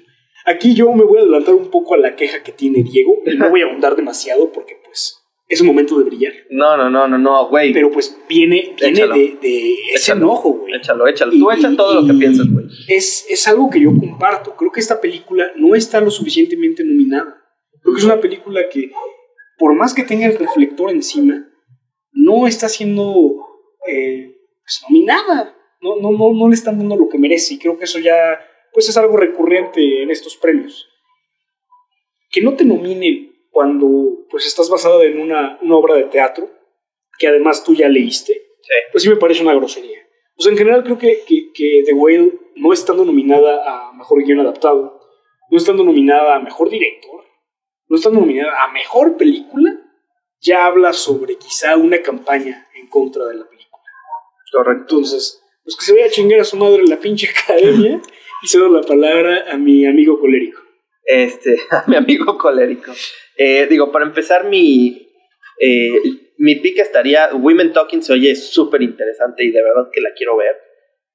Aquí 0.45 0.73
yo 0.73 0.91
me 0.93 1.03
voy 1.03 1.19
a 1.19 1.21
adelantar 1.21 1.53
un 1.55 1.69
poco 1.69 1.93
a 1.93 1.97
la 1.97 2.15
queja 2.15 2.41
que 2.43 2.51
tiene 2.51 2.83
Diego 2.83 3.21
y 3.25 3.35
no 3.37 3.49
voy 3.49 3.61
a 3.61 3.65
ahondar 3.65 3.95
demasiado 3.95 4.51
porque 4.51 4.75
pues 4.83 5.17
es 5.47 5.59
un 5.61 5.67
momento 5.67 5.97
de 5.99 6.05
brillar. 6.05 6.33
No, 6.49 6.77
no, 6.77 6.89
no, 6.89 7.07
no, 7.07 7.17
no, 7.17 7.49
güey. 7.49 7.73
Pero 7.73 7.91
pues 7.91 8.17
viene, 8.29 8.73
viene 8.79 9.07
de, 9.07 9.37
de 9.41 9.73
ese 9.93 10.11
Échalo. 10.13 10.21
enojo, 10.21 10.49
güey. 10.53 10.73
Échalo, 10.75 11.05
échalo. 11.07 11.31
Tú 11.33 11.51
echa 11.51 11.75
todo 11.75 12.01
lo 12.01 12.07
que 12.07 12.13
piensas, 12.13 12.47
güey. 12.49 12.65
Es, 12.87 13.25
es 13.29 13.47
algo 13.47 13.69
que 13.69 13.81
yo 13.81 13.91
comparto. 13.99 14.55
Creo 14.55 14.71
que 14.71 14.79
esta 14.79 14.99
película 15.01 15.51
no 15.57 15.75
está 15.75 15.99
lo 16.01 16.09
suficientemente 16.09 16.83
nominada. 16.85 17.37
Creo 17.81 17.93
que 17.93 17.99
es 17.99 18.05
una 18.05 18.21
película 18.21 18.61
que, 18.69 18.89
por 19.57 19.75
más 19.75 19.93
que 19.93 20.03
tenga 20.03 20.25
el 20.27 20.37
reflector 20.39 20.89
encima, 20.89 21.45
no 22.21 22.47
está 22.47 22.69
siendo 22.69 23.35
eh, 23.87 24.35
pues, 24.63 24.81
nominada. 24.89 25.57
No, 25.81 25.95
no, 25.95 26.11
no, 26.11 26.33
no 26.33 26.47
le 26.47 26.53
están 26.53 26.77
dando 26.77 26.95
lo 26.95 27.09
que 27.09 27.17
merece. 27.17 27.55
Y 27.55 27.59
creo 27.59 27.77
que 27.77 27.85
eso 27.85 27.99
ya 27.99 28.39
pues, 28.73 28.87
es 28.89 28.97
algo 28.97 29.17
recurrente 29.17 30.03
en 30.03 30.11
estos 30.11 30.37
premios. 30.37 30.87
Que 32.29 32.41
no 32.41 32.53
te 32.55 32.63
nominen 32.65 33.33
cuando 33.49 34.25
pues, 34.29 34.45
estás 34.45 34.69
basada 34.69 35.03
en 35.03 35.19
una, 35.19 35.59
una 35.61 35.75
obra 35.75 35.95
de 35.95 36.03
teatro, 36.03 36.49
que 37.17 37.27
además 37.27 37.63
tú 37.63 37.73
ya 37.73 37.87
leíste, 37.89 38.33
Sí. 38.61 38.73
pues 38.91 39.03
sí 39.03 39.09
me 39.09 39.15
parece 39.15 39.41
una 39.41 39.55
grosería. 39.55 39.97
O 40.37 40.41
sea, 40.43 40.51
en 40.51 40.57
general 40.57 40.83
creo 40.83 40.97
que, 40.97 41.23
que, 41.27 41.51
que 41.53 41.83
The 41.85 41.93
Whale 41.93 42.31
no 42.55 42.73
estando 42.73 43.03
nominada 43.03 43.89
a 43.89 43.91
Mejor 43.93 44.23
Guión 44.23 44.39
Adaptado, 44.39 45.01
no 45.49 45.57
estando 45.57 45.83
nominada 45.83 46.35
a 46.35 46.39
Mejor 46.39 46.69
Director, 46.69 47.23
no 47.87 47.95
estando 47.95 48.19
nominada 48.19 48.63
a 48.63 48.71
Mejor 48.71 49.17
Película, 49.17 49.80
ya 50.41 50.65
habla 50.65 50.93
sobre 50.93 51.35
quizá 51.35 51.77
una 51.77 52.01
campaña 52.01 52.67
en 52.75 52.87
contra 52.87 53.25
de 53.25 53.35
la 53.35 53.47
película. 53.47 53.83
Correcto. 54.51 54.95
Entonces, 54.95 55.41
pues 55.63 55.75
que 55.77 55.85
se 55.85 55.93
vaya 55.93 56.07
a 56.07 56.09
chingar 56.09 56.39
a 56.39 56.43
su 56.43 56.57
madre 56.57 56.83
la 56.87 56.99
pinche 56.99 57.29
academia 57.29 58.01
y 58.43 58.47
cedo 58.47 58.69
la 58.69 58.81
palabra 58.81 59.45
a 59.51 59.57
mi 59.57 59.85
amigo 59.85 60.19
colérico. 60.19 60.61
Este, 61.05 61.57
a 61.71 61.83
mi 61.87 61.95
amigo 61.95 62.37
colérico. 62.37 62.91
Eh, 63.37 63.67
digo, 63.69 63.91
para 63.91 64.05
empezar, 64.05 64.45
mi, 64.45 65.07
eh, 65.59 65.93
mi 66.37 66.55
pick 66.55 66.79
estaría. 66.79 67.29
Women 67.33 67.73
Talking 67.73 68.01
se 68.01 68.13
oye 68.13 68.35
súper 68.35 68.81
interesante 68.81 69.43
y 69.43 69.51
de 69.51 69.61
verdad 69.61 69.89
que 69.91 70.01
la 70.01 70.13
quiero 70.15 70.37
ver. 70.37 70.55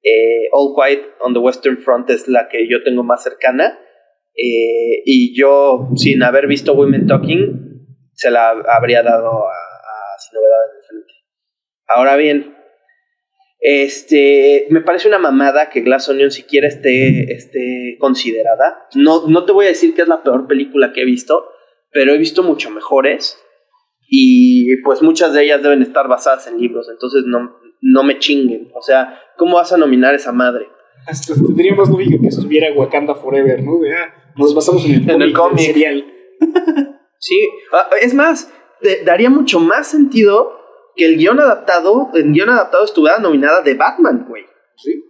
Eh, 0.03 0.47
All 0.51 0.73
Quiet 0.73 1.03
on 1.19 1.33
the 1.33 1.39
Western 1.39 1.77
Front 1.79 2.09
es 2.09 2.27
la 2.27 2.47
que 2.47 2.67
yo 2.69 2.83
tengo 2.83 3.03
más 3.03 3.23
cercana. 3.23 3.79
Eh, 4.35 5.01
y 5.05 5.35
yo, 5.35 5.89
sin 5.95 6.21
haber 6.23 6.47
visto 6.47 6.73
Women 6.73 7.07
Talking, 7.07 7.76
se 8.17 8.31
la 8.31 8.49
habría 8.49 9.03
dado 9.03 9.47
a, 9.47 9.51
a 9.51 10.19
Sin 10.19 10.39
Novedad 10.39 10.71
en 10.71 10.77
el 10.77 10.83
Frente. 10.83 11.13
Ahora 11.87 12.15
bien, 12.15 12.57
este, 13.59 14.65
me 14.71 14.81
parece 14.81 15.07
una 15.07 15.19
mamada 15.19 15.69
que 15.69 15.81
Glass 15.81 16.09
Onion 16.09 16.31
siquiera 16.31 16.67
esté, 16.67 17.31
esté 17.31 17.97
considerada. 17.99 18.87
No, 18.95 19.27
no 19.27 19.45
te 19.45 19.51
voy 19.51 19.65
a 19.65 19.69
decir 19.69 19.93
que 19.93 20.01
es 20.01 20.07
la 20.07 20.23
peor 20.23 20.47
película 20.47 20.93
que 20.93 21.01
he 21.01 21.05
visto, 21.05 21.45
pero 21.91 22.11
he 22.11 22.17
visto 22.17 22.41
mucho 22.41 22.71
mejores. 22.71 23.39
Y 24.09 24.77
pues 24.83 25.03
muchas 25.03 25.33
de 25.33 25.43
ellas 25.43 25.61
deben 25.61 25.83
estar 25.83 26.07
basadas 26.07 26.47
en 26.47 26.59
libros, 26.59 26.87
entonces 26.89 27.23
no, 27.25 27.59
no 27.81 28.03
me 28.03 28.17
chinguen. 28.17 28.71
O 28.73 28.81
sea, 28.81 29.19
¿cómo 29.37 29.57
vas 29.57 29.71
a 29.73 29.77
nominar 29.77 30.15
esa 30.15 30.31
madre? 30.31 30.67
Hasta 31.05 31.35
tendría 31.35 31.75
más 31.75 31.89
lógica 31.89 32.17
que 32.19 32.27
estuviera 32.27 32.73
Wakanda 32.73 33.13
Forever, 33.13 33.61
¿no? 33.63 33.79
De, 33.79 33.93
ah, 33.93 34.33
nos 34.35 34.55
basamos 34.55 34.85
en 34.85 34.95
el 34.95 35.09
En 35.09 35.21
el 35.21 35.33
cómic, 35.33 35.59
serial. 35.59 36.05
Sí, 37.19 37.49
ah, 37.73 37.89
es 38.01 38.13
más, 38.13 38.51
te- 38.81 39.03
daría 39.03 39.29
mucho 39.29 39.59
más 39.59 39.87
sentido 39.87 40.59
que 40.95 41.05
el 41.05 41.17
guion 41.17 41.39
adaptado, 41.39 42.09
el 42.13 42.31
guion 42.33 42.49
adaptado 42.49 42.85
estuviera 42.85 43.19
nominada 43.19 43.61
de 43.61 43.73
Batman, 43.75 44.25
güey. 44.27 44.45
Sí. 44.77 45.03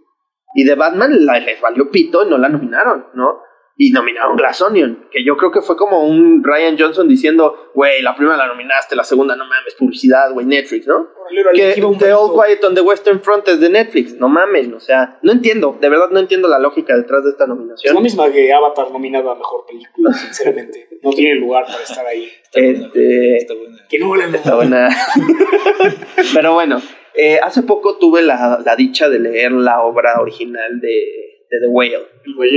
Y 0.54 0.64
de 0.64 0.74
Batman 0.74 1.24
la, 1.26 1.38
les 1.40 1.60
valió 1.60 1.90
pito 1.90 2.24
y 2.26 2.30
no 2.30 2.38
la 2.38 2.48
nominaron, 2.48 3.06
¿no? 3.14 3.40
Y 3.80 3.92
nominaron 3.92 4.36
Glass 4.36 4.60
Onion, 4.60 5.06
que 5.08 5.24
yo 5.24 5.36
creo 5.36 5.52
que 5.52 5.62
fue 5.62 5.76
como 5.76 6.02
un 6.04 6.42
Ryan 6.42 6.76
Johnson 6.76 7.06
diciendo, 7.06 7.70
güey, 7.74 8.02
la 8.02 8.16
primera 8.16 8.36
la 8.36 8.48
nominaste, 8.48 8.96
la 8.96 9.04
segunda 9.04 9.36
no 9.36 9.44
mames, 9.44 9.76
publicidad, 9.78 10.32
güey, 10.32 10.44
Netflix, 10.46 10.84
¿no? 10.88 11.06
Que 11.54 11.74
The 11.98 12.12
All. 12.12 12.32
Quiet 12.32 12.64
on 12.64 12.74
the 12.74 12.80
Western 12.80 13.20
Front 13.20 13.46
es 13.46 13.60
de 13.60 13.70
Netflix, 13.70 14.14
no 14.14 14.28
mames, 14.28 14.72
o 14.72 14.80
sea, 14.80 15.20
no 15.22 15.30
entiendo, 15.30 15.78
de 15.80 15.88
verdad 15.88 16.10
no 16.10 16.18
entiendo 16.18 16.48
la 16.48 16.58
lógica 16.58 16.96
detrás 16.96 17.22
de 17.22 17.30
esta 17.30 17.44
Es 17.44 17.48
nominación. 17.50 17.94
la 17.94 18.00
misma 18.00 18.32
que 18.32 18.52
Avatar 18.52 18.90
nominada 18.90 19.30
a 19.30 19.34
mejor 19.36 19.64
película, 19.64 20.12
sinceramente. 20.12 20.88
No 21.00 21.10
tiene 21.10 21.36
lugar 21.36 21.64
para 21.64 21.80
estar 21.80 22.04
ahí. 22.04 22.28
Está 22.42 22.60
buena, 22.60 22.86
Este- 22.86 23.36
está 23.36 23.54
buena. 23.54 23.76
Que 23.88 23.98
no 24.00 24.16
la 24.16 24.24
Está 24.26 24.54
buena. 24.56 24.88
Pero 26.34 26.54
bueno, 26.54 26.82
eh, 27.14 27.38
hace 27.42 27.62
poco 27.62 27.98
tuve 27.98 28.22
la, 28.22 28.60
la 28.64 28.74
dicha 28.76 29.08
de 29.08 29.20
leer 29.20 29.52
la 29.52 29.82
obra 29.82 30.20
original 30.20 30.80
de, 30.80 31.27
de 31.50 31.60
The 31.60 31.68
Whale. 31.68 32.08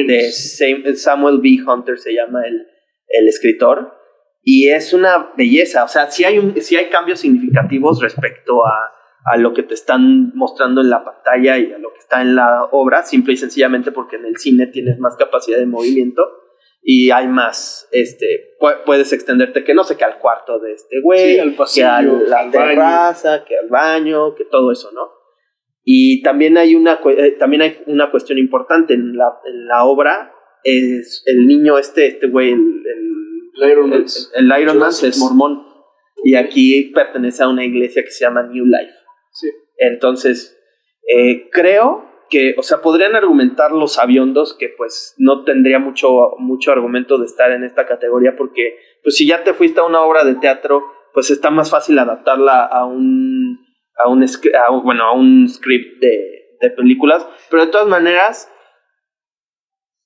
De 0.08 0.20
Sam- 0.32 0.96
Samuel 0.96 1.40
B. 1.40 1.58
Hunter 1.66 1.98
se 1.98 2.14
llama 2.14 2.44
el, 2.46 2.68
el 3.08 3.28
escritor. 3.28 3.94
Y 4.44 4.70
es 4.70 4.94
una 4.94 5.34
belleza, 5.38 5.84
o 5.84 5.88
sea, 5.88 6.10
sí 6.10 6.24
hay, 6.24 6.40
un, 6.40 6.60
sí 6.62 6.76
hay 6.76 6.90
cambios 6.90 7.20
significativos 7.20 8.02
respecto 8.02 8.66
a, 8.66 8.92
a 9.32 9.38
lo 9.38 9.54
que 9.54 9.62
te 9.62 9.76
están 9.76 10.32
mostrando 10.34 10.82
en 10.82 10.90
la 10.90 11.04
pantalla 11.04 11.60
y 11.60 11.72
a 11.72 11.78
lo 11.78 11.92
que 11.94 12.00
está 12.00 12.22
en 12.24 12.36
la 12.36 12.64
obra, 12.72 13.04
simple 13.04 13.34
y 13.34 13.38
sencillamente 13.38 13.92
porque 13.92 14.16
en 14.16 14.26
el 14.26 14.38
cine 14.38 14.66
tienes 14.66 14.98
más 14.98 15.16
capacidad 15.16 15.60
de 15.60 15.68
movimiento 15.68 16.24
y 16.82 17.12
hay 17.12 17.28
más, 17.28 17.88
este, 17.92 18.56
pu- 18.60 18.78
puedes 18.84 19.14
extenderte 19.14 19.64
que 19.64 19.76
no 19.76 19.84
sé, 19.84 19.96
que 19.96 20.06
al 20.06 20.18
cuarto 20.18 20.58
de 20.58 20.74
este 20.74 21.02
güey, 21.02 21.34
Sí, 21.36 21.40
al 21.40 21.54
pasillo, 21.54 21.86
que 21.86 21.92
a 21.94 22.02
la 22.02 22.40
al 22.40 22.50
baño. 22.50 22.68
terraza, 22.70 23.46
que 23.46 23.56
al 23.60 23.70
baño, 23.70 24.34
que 24.34 24.46
todo 24.46 24.72
eso, 24.72 24.92
¿no? 24.92 25.08
Y 25.94 26.22
también 26.22 26.58
hay 26.58 26.76
una, 26.76 27.00
eh, 27.06 27.32
también 27.38 27.62
hay 27.64 27.78
una 27.88 28.10
cuestión 28.12 28.38
importante 28.38 28.94
en 28.94 29.18
la, 29.18 29.28
en 29.46 29.68
la 29.68 29.84
obra, 29.84 30.32
es 30.64 31.24
el 31.26 31.48
niño 31.48 31.78
este, 31.78 32.08
este 32.08 32.28
güey, 32.28 32.52
el, 32.52 32.60
el, 32.60 33.64
El 33.64 33.72
Iron 33.72 33.90
Man. 33.90 34.06
el- 34.36 34.52
el 34.54 34.62
Iron 34.62 34.78
Man 34.78 34.90
es 34.90 35.18
mormón 35.20 35.64
y 36.24 36.36
aquí 36.36 36.92
pertenece 36.94 37.44
a 37.44 37.50
una 37.50 37.66
iglesia 37.66 38.04
que 38.04 38.12
se 38.12 38.24
llama 38.24 38.44
New 38.44 38.66
Life. 38.66 38.94
Sí. 39.34 39.48
Entonces, 39.80 40.58
eh, 41.14 41.50
creo 41.52 42.06
que, 42.30 42.56
o 42.58 42.64
sea, 42.64 42.82
podrían 42.82 43.16
argumentar 43.16 43.72
los 43.74 44.00
aviondos 44.00 44.56
que 44.58 44.70
pues 44.70 45.16
no 45.18 45.44
tendría 45.44 45.80
mucho, 45.80 46.36
mucho 46.38 46.72
argumento 46.72 47.18
de 47.18 47.26
estar 47.26 47.52
en 47.52 47.66
esta 47.66 47.86
categoría 47.86 48.36
porque 48.38 48.76
pues 49.04 49.18
si 49.18 49.28
ya 49.28 49.44
te 49.44 49.54
fuiste 49.54 49.82
a 49.82 49.84
una 49.84 50.02
obra 50.04 50.24
de 50.24 50.36
teatro, 50.36 50.84
pues 51.14 51.30
está 51.32 51.50
más 51.52 51.70
fácil 51.70 52.00
adaptarla 52.00 52.64
a 52.64 52.86
un, 52.86 53.61
a 53.98 54.10
un, 54.10 54.24
a 54.24 54.72
bueno, 54.84 55.04
a 55.04 55.14
un 55.14 55.48
script 55.48 56.00
de, 56.02 56.58
de 56.62 56.70
películas, 56.72 57.28
pero 57.50 57.66
de 57.66 57.72
todas 57.72 57.88
maneras, 57.88 58.52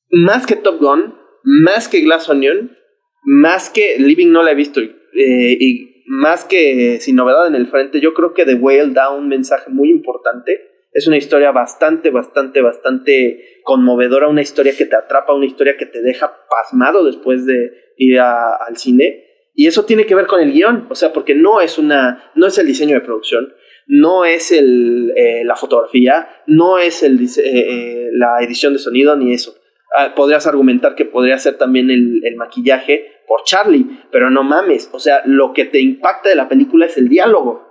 más 0.09 0.45
que 0.45 0.55
Top 0.55 0.79
Gun, 0.79 1.15
más 1.43 1.87
que 1.87 2.01
Glass 2.01 2.29
Onion, 2.29 2.75
más 3.23 3.69
que 3.69 3.97
Living 3.99 4.31
no 4.31 4.43
la 4.43 4.51
he 4.51 4.55
visto, 4.55 4.81
eh, 4.81 5.57
y 5.59 6.03
más 6.07 6.45
que 6.45 6.99
Sin 6.99 7.15
Novedad 7.15 7.47
en 7.47 7.55
el 7.55 7.67
Frente, 7.67 7.99
yo 7.99 8.13
creo 8.13 8.33
que 8.33 8.45
The 8.45 8.55
Whale 8.55 8.93
da 8.93 9.11
un 9.11 9.27
mensaje 9.27 9.69
muy 9.69 9.89
importante. 9.89 10.71
Es 10.91 11.07
una 11.07 11.17
historia 11.17 11.51
bastante, 11.51 12.09
bastante, 12.09 12.61
bastante 12.61 13.59
conmovedora, 13.63 14.29
una 14.29 14.41
historia 14.41 14.73
que 14.77 14.85
te 14.85 14.95
atrapa, 14.95 15.33
una 15.33 15.45
historia 15.45 15.75
que 15.75 15.85
te 15.85 16.01
deja 16.01 16.33
pasmado 16.49 17.03
después 17.03 17.45
de 17.45 17.71
ir 17.97 18.19
al 18.19 18.77
cine. 18.77 19.25
Y 19.53 19.67
eso 19.67 19.83
tiene 19.83 20.05
que 20.05 20.15
ver 20.15 20.27
con 20.27 20.39
el 20.39 20.53
guion, 20.53 20.87
o 20.89 20.95
sea, 20.95 21.11
porque 21.11 21.35
no 21.35 21.59
es 21.59 21.77
una, 21.77 22.31
no 22.35 22.47
es 22.47 22.57
el 22.57 22.67
diseño 22.67 22.95
de 22.95 23.01
producción, 23.01 23.53
no 23.87 24.25
es 24.25 24.51
el, 24.51 25.13
eh, 25.15 25.43
la 25.45 25.55
fotografía, 25.55 26.27
no 26.47 26.77
es 26.77 27.03
el, 27.03 27.21
eh, 27.21 27.29
eh, 27.37 28.09
la 28.13 28.41
edición 28.41 28.73
de 28.73 28.79
sonido, 28.79 29.15
ni 29.15 29.33
eso. 29.33 29.55
Ah, 29.97 30.13
podrías 30.15 30.47
argumentar 30.47 30.95
que 30.95 31.05
podría 31.05 31.37
ser 31.37 31.57
también 31.57 31.89
el, 31.89 32.21
el 32.23 32.35
maquillaje 32.35 33.21
por 33.27 33.43
Charlie, 33.43 33.85
pero 34.11 34.29
no 34.29 34.43
mames, 34.43 34.89
o 34.91 34.99
sea, 34.99 35.21
lo 35.25 35.53
que 35.53 35.65
te 35.65 35.79
impacta 35.79 36.29
de 36.29 36.35
la 36.35 36.49
película 36.49 36.85
es 36.85 36.97
el 36.97 37.09
diálogo. 37.09 37.63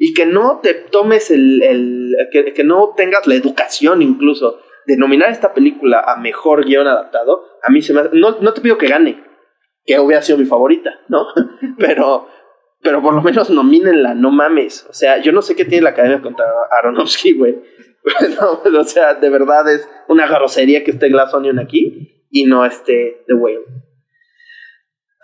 Y 0.00 0.14
que 0.14 0.26
no 0.26 0.60
te 0.62 0.74
tomes 0.74 1.30
el, 1.30 2.14
que, 2.30 2.52
que 2.52 2.64
no 2.64 2.94
tengas 2.96 3.26
la 3.26 3.34
educación 3.34 4.00
incluso 4.00 4.60
de 4.86 4.96
nominar 4.96 5.30
esta 5.30 5.52
película 5.52 6.00
a 6.00 6.16
mejor 6.16 6.64
guion 6.64 6.86
adaptado, 6.86 7.42
a 7.62 7.70
mí 7.70 7.82
se 7.82 7.92
me 7.92 8.02
no, 8.12 8.38
no 8.40 8.54
te 8.54 8.60
pido 8.60 8.78
que 8.78 8.86
gane, 8.86 9.22
que 9.84 9.98
hubiera 9.98 10.22
sido 10.22 10.38
mi 10.38 10.44
favorita, 10.44 11.00
¿no? 11.08 11.26
pero, 11.78 12.28
pero 12.80 13.02
por 13.02 13.14
lo 13.14 13.22
menos 13.22 13.50
nomínenla, 13.50 14.14
no 14.14 14.30
mames. 14.30 14.86
O 14.88 14.92
sea, 14.92 15.18
yo 15.18 15.32
no 15.32 15.42
sé 15.42 15.56
qué 15.56 15.64
tiene 15.64 15.84
la 15.84 15.90
academia 15.90 16.22
contra 16.22 16.46
Aronofsky, 16.78 17.32
güey. 17.34 17.58
No, 18.40 18.62
o 18.78 18.84
sea, 18.84 19.14
de 19.14 19.28
verdad 19.28 19.70
es 19.70 19.86
una 20.08 20.26
grosería 20.26 20.82
que 20.82 20.92
esté 20.92 21.10
Glass 21.10 21.34
Onion 21.34 21.58
aquí 21.58 22.26
y 22.30 22.44
no 22.44 22.64
esté 22.64 23.22
The 23.26 23.34
Whale. 23.34 23.64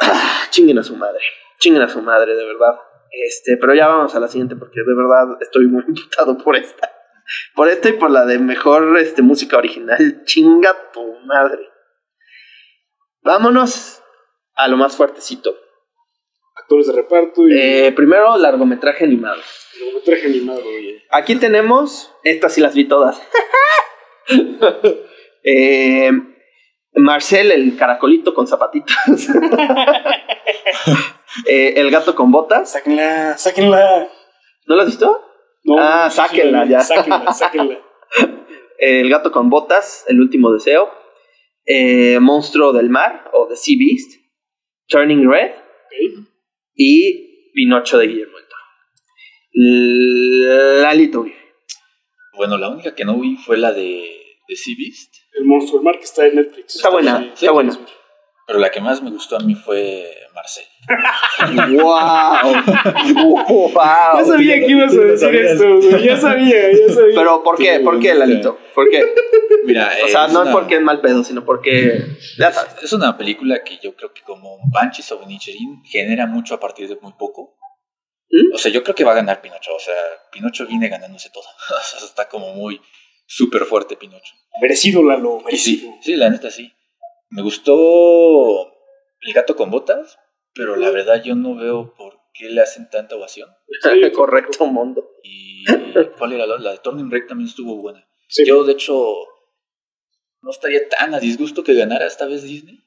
Ah, 0.00 0.42
chinguen 0.50 0.78
a 0.78 0.82
su 0.82 0.96
madre. 0.96 1.20
Chinguen 1.60 1.82
a 1.82 1.88
su 1.88 2.02
madre, 2.02 2.34
de 2.34 2.44
verdad. 2.44 2.74
Este, 3.10 3.56
pero 3.56 3.74
ya 3.74 3.88
vamos 3.88 4.14
a 4.14 4.20
la 4.20 4.28
siguiente 4.28 4.56
porque 4.56 4.80
de 4.80 4.94
verdad 4.94 5.38
estoy 5.40 5.66
muy 5.66 5.84
imputado 5.86 6.36
por 6.36 6.56
esta. 6.56 6.90
Por 7.54 7.68
esta 7.68 7.88
y 7.88 7.92
por 7.92 8.10
la 8.10 8.26
de 8.26 8.38
mejor 8.38 8.98
este, 8.98 9.22
música 9.22 9.56
original. 9.56 10.24
Chinga 10.24 10.74
tu 10.92 11.20
madre. 11.24 11.70
Vámonos 13.22 14.02
a 14.56 14.68
lo 14.68 14.76
más 14.76 14.96
fuertecito. 14.96 15.56
Actores 16.64 16.86
de 16.86 16.92
reparto 16.94 17.46
y 17.46 17.52
Eh, 17.58 17.92
primero, 17.92 18.36
largometraje 18.38 19.04
animado. 19.04 19.36
largometraje 19.80 20.26
animado. 20.26 20.60
oye. 20.66 21.02
Aquí 21.10 21.36
tenemos, 21.36 22.10
estas 22.24 22.54
sí 22.54 22.60
las 22.60 22.74
vi 22.74 22.84
todas. 22.86 23.20
Eh, 25.46 26.10
Marcel, 26.94 27.52
el 27.52 27.76
caracolito 27.76 28.32
con 28.34 28.46
zapatitos. 28.46 28.96
Eh, 31.48 31.74
el 31.80 31.90
gato 31.90 32.14
con 32.14 32.30
botas. 32.30 32.70
Sáquenla, 32.72 33.36
sáquenla. 33.36 34.08
¿No 34.66 34.76
lo 34.76 34.82
has 34.82 34.86
visto? 34.86 35.20
No, 35.64 35.76
Ah, 35.78 36.08
sáquenla 36.08 36.64
ya. 36.64 36.80
Sáquenla, 36.80 37.32
sáquenla. 37.34 37.78
El 38.78 39.10
gato 39.10 39.32
con 39.32 39.50
botas, 39.50 40.04
el 40.08 40.20
último 40.20 40.52
deseo. 40.52 40.88
Eh, 41.66 42.18
Monstruo 42.20 42.72
del 42.72 42.88
mar 42.88 43.30
o 43.32 43.48
The 43.48 43.56
Sea 43.56 43.76
Beast. 43.78 44.12
Turning 44.88 45.28
Red. 45.28 45.50
Ok. 45.56 46.28
Y 46.74 47.50
Pinocho 47.52 47.98
de 47.98 48.06
Guillermo 48.08 48.36
del 48.36 48.46
Toro. 48.46 48.62
Lalito 50.82 51.20
Uribe. 51.20 51.36
Bueno, 52.36 52.58
la 52.58 52.68
única 52.68 52.94
que 52.94 53.04
no 53.04 53.18
vi 53.20 53.36
fue 53.36 53.56
la 53.56 53.72
de, 53.72 54.10
de 54.48 54.56
Sea 54.56 54.74
Beast, 54.76 55.14
El 55.34 55.44
monstruo 55.44 55.78
del 55.78 55.84
mar 55.84 55.98
que 55.98 56.04
está 56.04 56.26
en 56.26 56.34
Netflix. 56.36 56.76
Está 56.76 56.90
buena, 56.90 57.32
está 57.32 57.52
buena. 57.52 57.78
pero 58.46 58.58
la 58.58 58.70
que 58.70 58.80
más 58.80 59.02
me 59.02 59.10
gustó 59.10 59.36
a 59.36 59.40
mí 59.40 59.54
fue 59.54 60.10
Marcel. 60.34 60.64
¡Wow! 61.80 62.54
¡Wow! 63.14 63.72
Ya 64.18 64.24
sabía 64.24 64.54
que 64.60 64.66
ibas 64.70 64.92
a 64.92 65.00
decir 65.00 65.34
esto, 65.34 65.76
güey. 65.80 66.04
Ya 66.04 66.16
sabía, 66.16 66.72
ya 66.72 66.92
sabía. 66.94 67.14
Pero 67.14 67.42
¿por 67.42 67.56
qué? 67.56 67.80
¿Por 67.80 68.00
qué, 68.00 68.14
Lalito? 68.14 68.58
¿Por 68.74 68.90
qué? 68.90 69.04
Mira, 69.64 69.92
O 70.04 70.08
sea, 70.08 70.26
es 70.26 70.32
no 70.32 70.40
es 70.42 70.48
una- 70.48 70.52
porque 70.52 70.76
es 70.76 70.82
mal 70.82 71.00
pedo, 71.00 71.24
sino 71.24 71.44
porque... 71.44 71.98
Ya 72.38 72.52
sabes. 72.52 72.82
Es 72.82 72.92
una 72.92 73.16
película 73.16 73.62
que 73.64 73.78
yo 73.82 73.94
creo 73.94 74.12
que 74.12 74.22
como 74.22 74.58
Banshees 74.72 75.10
of 75.12 75.22
Inisherin 75.22 75.82
genera 75.84 76.26
mucho 76.26 76.54
a 76.54 76.60
partir 76.60 76.88
de 76.88 76.96
muy 77.00 77.12
poco. 77.14 77.56
¿Mm? 78.30 78.54
O 78.54 78.58
sea, 78.58 78.70
yo 78.72 78.82
creo 78.82 78.94
que 78.94 79.04
va 79.04 79.12
a 79.12 79.16
ganar 79.16 79.40
Pinocho. 79.40 79.74
O 79.74 79.78
sea, 79.80 79.94
Pinocho 80.32 80.66
viene 80.66 80.88
ganándose 80.88 81.30
todo. 81.30 81.44
O 81.70 81.82
sea, 81.82 82.06
está 82.06 82.28
como 82.28 82.52
muy 82.54 82.80
súper 83.26 83.64
fuerte 83.64 83.96
Pinocho. 83.96 84.34
Merecido, 84.60 85.02
Lalo, 85.02 85.38
Y 85.50 85.56
sí, 85.56 85.76
merecido. 85.76 85.92
sí, 86.02 86.16
la 86.16 86.28
neta 86.30 86.50
sí. 86.50 86.72
Me 87.30 87.42
gustó 87.42 88.66
El 89.20 89.32
gato 89.32 89.56
con 89.56 89.70
botas, 89.70 90.18
pero 90.54 90.76
la 90.76 90.90
verdad 90.90 91.22
yo 91.22 91.34
no 91.34 91.56
veo 91.56 91.94
por 91.94 92.14
qué 92.32 92.48
le 92.48 92.60
hacen 92.60 92.88
tanta 92.90 93.16
ovación. 93.16 93.48
Sí, 93.82 94.10
Correcto, 94.12 94.66
mundo. 94.66 95.10
Y 95.22 95.64
cuál 96.18 96.32
era 96.32 96.46
la, 96.46 96.58
la 96.58 96.72
de 96.72 96.78
Turning 96.78 97.10
Red 97.10 97.26
también 97.26 97.48
estuvo 97.48 97.76
buena. 97.76 98.06
Sí. 98.28 98.44
Yo, 98.46 98.64
de 98.64 98.72
hecho, 98.72 99.14
no 100.42 100.50
estaría 100.50 100.88
tan 100.88 101.14
a 101.14 101.20
disgusto 101.20 101.64
que 101.64 101.74
ganara 101.74 102.06
esta 102.06 102.26
vez 102.26 102.42
Disney, 102.42 102.84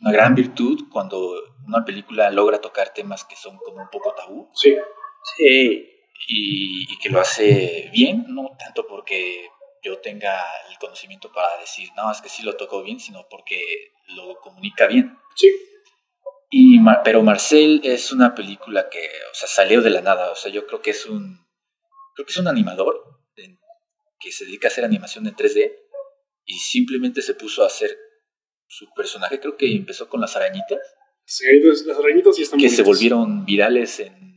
una 0.00 0.12
gran 0.12 0.34
virtud 0.34 0.88
cuando 0.90 1.34
una 1.66 1.84
película 1.84 2.30
logra 2.30 2.60
tocar 2.60 2.92
temas 2.92 3.24
que 3.24 3.36
son 3.36 3.56
como 3.58 3.82
un 3.82 3.88
poco 3.88 4.14
tabú 4.14 4.50
Sí. 4.54 4.76
Sí. 5.36 5.88
y, 6.28 6.92
y 6.92 6.98
que 7.00 7.08
lo 7.08 7.20
hace 7.20 7.88
bien, 7.92 8.24
no 8.28 8.50
tanto 8.58 8.84
porque 8.88 9.46
yo 9.82 9.98
tenga 9.98 10.42
el 10.70 10.78
conocimiento 10.78 11.32
para 11.32 11.58
decir, 11.58 11.88
no, 11.96 12.10
es 12.10 12.20
que 12.20 12.28
sí 12.28 12.42
lo 12.42 12.56
tocó 12.56 12.82
bien, 12.82 13.00
sino 13.00 13.26
porque 13.28 13.92
lo 14.08 14.38
comunica 14.40 14.86
bien. 14.86 15.18
Sí. 15.36 15.50
Y, 16.50 16.78
pero 17.04 17.22
Marcel 17.22 17.80
es 17.82 18.12
una 18.12 18.34
película 18.34 18.88
que, 18.90 19.00
o 19.30 19.34
sea, 19.34 19.48
salió 19.48 19.80
de 19.80 19.90
la 19.90 20.02
nada. 20.02 20.30
O 20.30 20.36
sea, 20.36 20.52
yo 20.52 20.66
creo 20.66 20.82
que 20.82 20.90
es 20.90 21.06
un, 21.06 21.38
creo 22.14 22.26
que 22.26 22.30
es 22.32 22.36
un 22.36 22.48
animador 22.48 23.02
de- 23.36 23.58
que 24.20 24.30
se 24.30 24.44
dedica 24.44 24.68
a 24.68 24.70
hacer 24.70 24.84
animación 24.84 25.26
en 25.26 25.34
3D 25.34 25.72
y 26.44 26.54
simplemente 26.58 27.22
se 27.22 27.34
puso 27.34 27.62
a 27.62 27.66
hacer 27.66 27.96
su 28.68 28.86
personaje. 28.94 29.40
Creo 29.40 29.56
que 29.56 29.74
empezó 29.74 30.08
con 30.08 30.20
las 30.20 30.36
arañitas 30.36 30.78
Sí, 31.24 31.46
las 31.86 31.98
arañitas 31.98 32.36
sí 32.36 32.42
están 32.42 32.58
que 32.58 32.68
se 32.68 32.82
volvieron 32.82 33.44
virales 33.44 34.00
en 34.00 34.31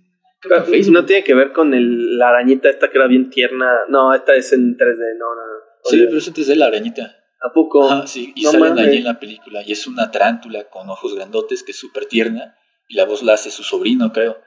En. 0.50 0.94
No 0.94 1.06
tiene 1.06 1.24
que 1.24 1.34
ver 1.34 1.52
con 1.52 1.74
el, 1.74 2.18
la 2.18 2.30
arañita 2.30 2.70
esta 2.70 2.90
que 2.90 2.98
era 2.98 3.08
bien 3.08 3.30
tierna. 3.30 3.72
No, 3.90 4.14
esta 4.14 4.34
es 4.36 4.52
en 4.54 4.78
3D, 4.78 5.18
no, 5.18 5.36
no. 5.36 5.42
Sí, 5.84 6.04
pero 6.06 6.18
es 6.18 6.28
antes 6.28 6.48
de 6.48 6.56
la 6.56 6.68
arañita. 6.68 7.16
¿A 7.42 7.54
poco? 7.54 7.90
Ajá, 7.92 8.08
sí, 8.08 8.32
y 8.36 8.44
No 8.44 8.52
salen 8.52 8.80
ahí 8.80 8.98
en 8.98 9.04
la 9.04 9.20
película. 9.20 9.62
Y 9.66 9.72
es 9.74 9.86
una 9.88 10.10
tarántula 10.10 10.64
con 10.70 10.90
ojos 10.90 11.14
grandotes 11.16 11.62
que 11.64 11.72
es 11.72 11.78
súper 11.78 12.06
tierna. 12.06 12.56
Y 12.88 12.96
la 12.96 13.06
voz 13.06 13.22
la 13.24 13.34
hace 13.34 13.52
su 13.52 13.64
sobrino, 13.64 14.12
creo. 14.12 14.38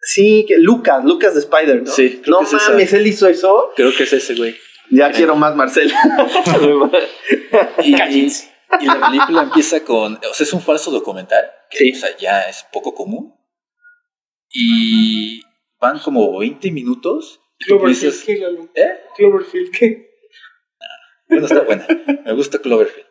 Sí, 0.00 0.44
que 0.48 0.58
Lucas, 0.58 1.04
Lucas 1.04 1.34
de 1.34 1.40
Spider, 1.40 1.82
¿no? 1.82 1.90
Sí, 1.90 2.20
creo 2.22 2.34
No 2.34 2.38
que 2.40 2.56
es 2.56 2.62
esa. 2.62 2.70
mames, 2.70 2.92
él 2.92 3.06
hizo 3.06 3.28
eso. 3.28 3.70
Creo 3.76 3.92
que 3.96 4.04
es 4.04 4.12
ese, 4.12 4.34
güey. 4.34 4.56
Ya 4.90 5.10
quiero 5.12 5.36
más, 5.36 5.54
Marcel. 5.54 5.92
Y, 7.82 7.94
Cállense. 7.94 8.48
y 8.80 8.86
la 8.86 9.00
película 9.08 9.42
empieza 9.42 9.84
con. 9.84 10.14
O 10.16 10.34
sea, 10.34 10.44
es 10.44 10.52
un 10.52 10.60
falso 10.60 10.90
documental. 10.90 11.44
Que, 11.70 11.78
Sí. 11.78 11.92
o 11.92 11.94
sea, 11.96 12.16
ya 12.18 12.42
es 12.48 12.64
poco 12.72 12.94
común. 12.94 13.34
Y 14.50 15.42
van 15.80 15.98
como 16.00 16.38
20 16.38 16.70
minutos. 16.70 17.40
Cloverfield, 17.58 18.00
piensas, 18.00 18.24
¿qué, 18.24 18.36
Lalo? 18.38 18.70
¿Eh? 18.74 19.00
Cloverfield, 19.16 19.70
¿qué? 19.76 20.08
Bueno, 21.28 21.46
está 21.46 21.60
buena. 21.62 21.86
Me 22.24 22.32
gusta 22.32 22.58
Cloverfield. 22.58 23.06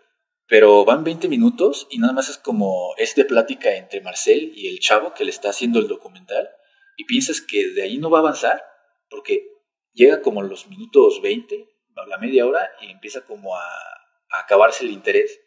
Pero 0.47 0.85
van 0.85 1.03
20 1.03 1.27
minutos 1.27 1.87
y 1.89 1.99
nada 1.99 2.13
más 2.13 2.29
es 2.29 2.37
como 2.37 2.95
es 2.97 3.15
de 3.15 3.25
plática 3.25 3.75
entre 3.75 4.01
Marcel 4.01 4.53
y 4.55 4.67
el 4.67 4.79
chavo 4.79 5.13
que 5.13 5.25
le 5.25 5.29
está 5.29 5.49
haciendo 5.49 5.79
el 5.79 5.87
documental. 5.87 6.49
Y 6.95 7.05
piensas 7.05 7.41
que 7.41 7.69
de 7.71 7.83
ahí 7.83 7.97
no 7.97 8.09
va 8.09 8.19
a 8.19 8.21
avanzar 8.21 8.63
porque 9.09 9.47
llega 9.93 10.21
como 10.21 10.41
los 10.41 10.67
minutos 10.67 11.21
20, 11.21 11.67
a 11.95 12.07
la 12.07 12.17
media 12.17 12.45
hora, 12.45 12.71
y 12.81 12.91
empieza 12.91 13.25
como 13.25 13.55
a, 13.55 13.65
a 13.65 14.39
acabarse 14.39 14.83
el 14.83 14.91
interés. 14.91 15.41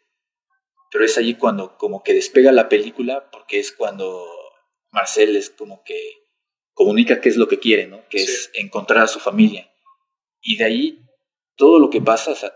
Pero 0.91 1.03
es 1.05 1.17
allí 1.17 1.35
cuando 1.35 1.77
como 1.77 2.03
que 2.03 2.13
despega 2.13 2.51
la 2.51 2.69
película 2.69 3.29
porque 3.31 3.59
es 3.59 3.71
cuando 3.71 4.25
Marcel 4.91 5.35
es 5.35 5.49
como 5.49 5.83
que 5.83 6.20
comunica 6.81 7.21
qué 7.21 7.29
es 7.29 7.37
lo 7.37 7.47
que 7.47 7.59
quiere, 7.59 7.85
¿no? 7.85 8.01
Que 8.09 8.19
Sí. 8.19 8.23
es 8.31 8.51
encontrar 8.55 9.03
a 9.03 9.07
su 9.07 9.19
familia. 9.19 9.71
Y 10.41 10.57
de 10.57 10.63
ahí 10.63 10.99
todo 11.55 11.79
lo 11.79 11.89
que 11.91 12.01
pasa, 12.01 12.31
o 12.31 12.35
sea, 12.35 12.51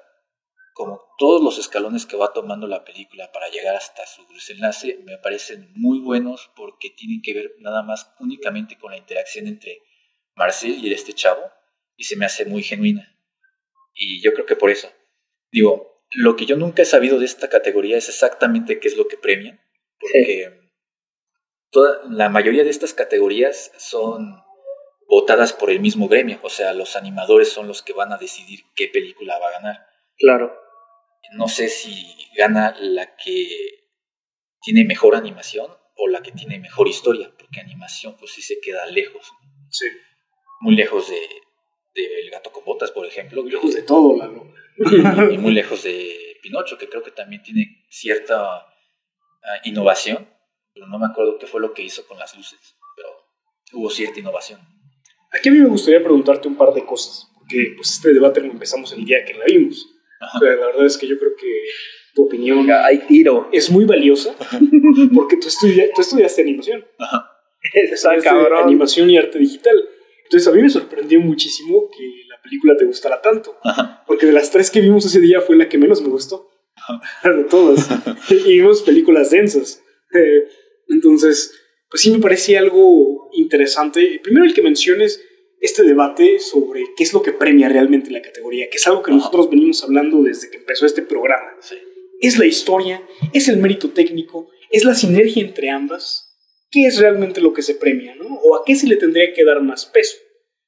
como 0.74 1.00
todos 1.20 1.44
los 1.44 1.60
escalones 1.60 2.08
que 2.08 2.18
va 2.18 2.34
tomando 2.34 2.68
la 2.68 2.84
película 2.84 3.32
para 3.32 3.50
llegar 3.50 3.76
hasta 3.76 4.06
su 4.08 4.26
desenlace, 4.34 5.00
me 5.06 5.18
parecen 5.20 5.70
muy 5.76 6.00
buenos 6.00 6.50
porque 6.56 6.90
tienen 6.90 7.22
que 7.22 7.34
ver 7.34 7.54
nada 7.60 7.84
más 7.84 8.12
únicamente 8.20 8.78
con 8.78 8.92
la 8.92 8.98
interacción 8.98 9.46
entre 9.48 9.84
Marcel 10.36 10.84
y 10.84 10.92
este 10.92 11.14
chavo 11.14 11.44
y 11.96 12.06
se 12.06 12.16
me 12.16 12.26
hace 12.26 12.46
muy 12.46 12.64
genuina. 12.64 13.16
Y 13.94 14.22
yo 14.24 14.34
creo 14.34 14.46
que 14.48 14.56
por 14.56 14.72
eso. 14.72 14.92
Digo, 15.52 16.02
lo 16.12 16.36
que 16.36 16.46
yo 16.48 16.58
nunca 16.58 16.82
he 16.82 16.86
sabido 16.86 17.20
de 17.20 17.26
esta 17.26 17.48
categoría 17.48 17.98
es 17.98 18.10
exactamente 18.10 18.80
qué 18.80 18.88
es 18.88 18.98
lo 18.98 19.08
que 19.08 19.18
premian, 19.18 19.62
porque 20.00 20.65
toda, 21.72 22.02
la 22.10 22.30
mayoría 22.30 22.64
de 22.64 22.70
estas 22.70 22.94
categorías 22.94 23.72
son 23.78 24.42
votadas 25.08 25.54
por 25.54 25.70
el 25.70 25.80
mismo 25.80 26.08
gremio, 26.08 26.40
o 26.42 26.50
sea, 26.50 26.74
los 26.74 26.96
animadores 26.96 27.50
son 27.52 27.68
los 27.68 27.84
que 27.84 27.94
van 27.94 28.12
a 28.12 28.18
decidir 28.18 28.62
qué 28.76 28.88
película 28.88 29.38
va 29.40 29.48
a 29.50 29.52
ganar. 29.52 29.88
claro. 30.18 30.54
No 31.34 31.48
sé 31.48 31.70
si 31.70 32.06
gana 32.38 32.76
la 32.80 33.16
que 33.16 33.48
tiene 34.62 34.84
mejor 34.86 35.16
animación 35.16 35.72
o 35.96 36.08
la 36.08 36.22
que 36.22 36.32
tiene 36.32 36.60
mejor 36.60 36.88
historia, 36.88 37.34
porque 37.36 37.62
animación 37.62 38.16
pues 38.18 38.32
sí 38.32 38.44
se 38.44 38.60
queda 38.62 38.86
lejos, 38.86 39.32
Sí. 39.72 39.88
muy 40.62 40.76
lejos 40.76 41.10
de, 41.10 41.20
de 41.96 42.20
El 42.22 42.30
gato 42.30 42.52
con 42.52 42.64
botas, 42.64 42.92
por 42.92 43.08
ejemplo, 43.08 43.44
Lejos 43.44 43.74
de 43.74 43.82
todo, 43.82 44.16
Lalo. 44.16 44.54
y, 44.78 45.34
y 45.34 45.38
muy 45.40 45.52
lejos 45.54 45.82
de 45.84 46.38
Pinocho, 46.44 46.78
que 46.78 46.90
creo 46.90 47.02
que 47.02 47.10
también 47.12 47.42
tiene 47.42 47.84
cierta 47.90 48.58
ah, 48.58 48.68
innovación, 49.64 50.30
pero 50.76 50.86
no 50.88 51.00
me 51.00 51.08
acuerdo 51.08 51.38
qué 51.40 51.48
fue 51.48 51.60
lo 51.62 51.74
que 51.74 51.82
hizo 51.82 52.06
con 52.06 52.20
las 52.20 52.36
luces, 52.36 52.60
pero 52.96 53.10
hubo 53.74 53.90
cierta 53.90 54.20
innovación. 54.20 54.60
Aquí 55.32 55.50
a 55.50 55.52
mí 55.52 55.58
me 55.58 55.68
gustaría 55.70 56.04
preguntarte 56.04 56.48
un 56.48 56.56
par 56.56 56.74
de 56.74 56.86
cosas, 56.86 57.28
porque 57.34 57.74
pues 57.76 57.94
este 57.94 58.14
debate 58.14 58.42
lo 58.42 58.52
empezamos 58.52 58.92
el 58.94 59.04
día 59.06 59.26
que 59.26 59.34
la 59.34 59.46
vimos. 59.46 59.88
Ajá. 60.20 60.38
O 60.38 60.42
sea, 60.42 60.50
la 60.56 60.66
verdad 60.68 60.86
es 60.86 60.98
que 60.98 61.08
yo 61.08 61.18
creo 61.18 61.32
que 61.36 61.62
tu 62.14 62.26
opinión 62.26 62.60
Venga, 62.60 62.86
hay 62.86 63.00
tiro. 63.08 63.50
es 63.52 63.70
muy 63.72 63.86
valiosa, 63.86 64.36
porque 65.16 65.38
tú, 65.38 65.48
estudia- 65.48 65.90
tú 65.96 66.02
estudiaste 66.02 66.42
animación. 66.42 66.86
Ajá. 67.00 67.32
Está 67.74 68.16
cabrón. 68.20 68.64
Animación 68.64 69.10
y 69.10 69.18
arte 69.18 69.40
digital. 69.40 69.76
Entonces 70.24 70.48
a 70.48 70.52
mí 70.56 70.62
me 70.62 70.70
sorprendió 70.70 71.20
muchísimo 71.20 71.90
que 71.90 72.04
la 72.30 72.40
película 72.42 72.76
te 72.78 72.86
gustara 72.86 73.22
tanto, 73.22 73.58
Ajá. 73.64 74.04
porque 74.08 74.26
de 74.28 74.32
las 74.34 74.52
tres 74.52 74.70
que 74.72 74.82
vimos 74.82 75.06
ese 75.06 75.20
día 75.20 75.42
fue 75.42 75.56
la 75.56 75.68
que 75.70 75.78
menos 75.78 76.02
me 76.02 76.10
gustó. 76.10 76.50
De 77.24 77.44
todas. 77.46 77.88
y 78.30 78.60
vimos 78.60 78.82
películas 78.84 79.32
densas. 79.32 79.82
Entonces, 80.90 81.54
pues 81.90 82.02
sí 82.02 82.12
me 82.12 82.20
parecía 82.20 82.60
algo 82.60 83.30
interesante. 83.34 84.20
Primero 84.24 84.46
el 84.46 84.54
que 84.54 84.62
menciones 84.62 85.22
este 85.62 85.84
debate 85.84 86.40
sobre 86.40 86.84
qué 86.96 87.04
es 87.04 87.14
lo 87.14 87.22
que 87.22 87.32
premia 87.32 87.70
realmente 87.70 88.12
la 88.12 88.22
categoría, 88.22 88.70
que 88.70 88.78
es 88.78 88.88
algo 88.88 89.02
que 89.02 89.12
Ajá. 89.12 89.18
nosotros 89.18 89.50
venimos 89.50 89.84
hablando 89.84 90.22
desde 90.22 90.50
que 90.50 90.58
empezó 90.58 90.86
este 90.86 91.02
programa. 91.02 91.56
Sí. 91.62 91.76
¿Es 92.20 92.38
la 92.38 92.46
historia? 92.46 93.02
¿Es 93.34 93.48
el 93.48 93.58
mérito 93.58 93.90
técnico? 93.90 94.50
¿Es 94.72 94.84
la 94.84 94.96
sinergia 94.96 95.44
entre 95.44 95.70
ambas? 95.70 96.38
¿Qué 96.72 96.86
es 96.86 97.00
realmente 97.00 97.42
lo 97.42 97.54
que 97.54 97.62
se 97.62 97.76
premia? 97.76 98.16
¿no? 98.16 98.26
¿O 98.44 98.56
a 98.56 98.64
qué 98.66 98.76
se 98.76 98.88
le 98.88 98.98
tendría 98.98 99.34
que 99.34 99.44
dar 99.44 99.62
más 99.62 99.86
peso? 99.86 100.18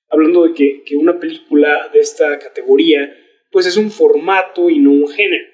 Hablando 0.10 0.45
de 0.45 0.53
que, 0.53 0.84
que 0.85 0.95
una 0.95 1.19
película 1.19 1.89
de 1.94 1.99
esta 1.99 2.39
categoría 2.39 3.14
pues 3.52 3.65
es 3.65 3.77
un 3.77 3.91
formato 3.91 4.69
y 4.69 4.80
no 4.80 4.91
un 4.91 5.07
género. 5.07 5.45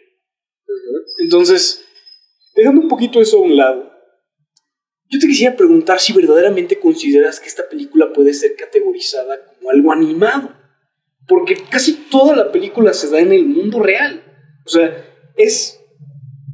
Entonces, 1.20 1.86
dejando 2.56 2.82
un 2.82 2.88
poquito 2.88 3.22
eso 3.22 3.38
a 3.38 3.42
un 3.42 3.56
lado, 3.56 3.93
yo 5.14 5.20
te 5.20 5.28
quisiera 5.28 5.56
preguntar 5.56 6.00
si 6.00 6.12
verdaderamente 6.12 6.80
consideras 6.80 7.40
que 7.40 7.48
esta 7.48 7.70
película 7.70 8.12
puede 8.12 8.34
ser 8.34 8.56
categorizada 8.56 9.46
como 9.46 9.70
algo 9.70 9.92
animado. 9.92 10.56
Porque 11.28 11.56
casi 11.70 12.08
toda 12.10 12.36
la 12.36 12.52
película 12.52 12.94
se 12.94 13.12
da 13.12 13.20
en 13.20 13.32
el 13.32 13.46
mundo 13.46 13.80
real. 13.80 14.24
O 14.66 14.70
sea, 14.70 15.06
es 15.38 15.80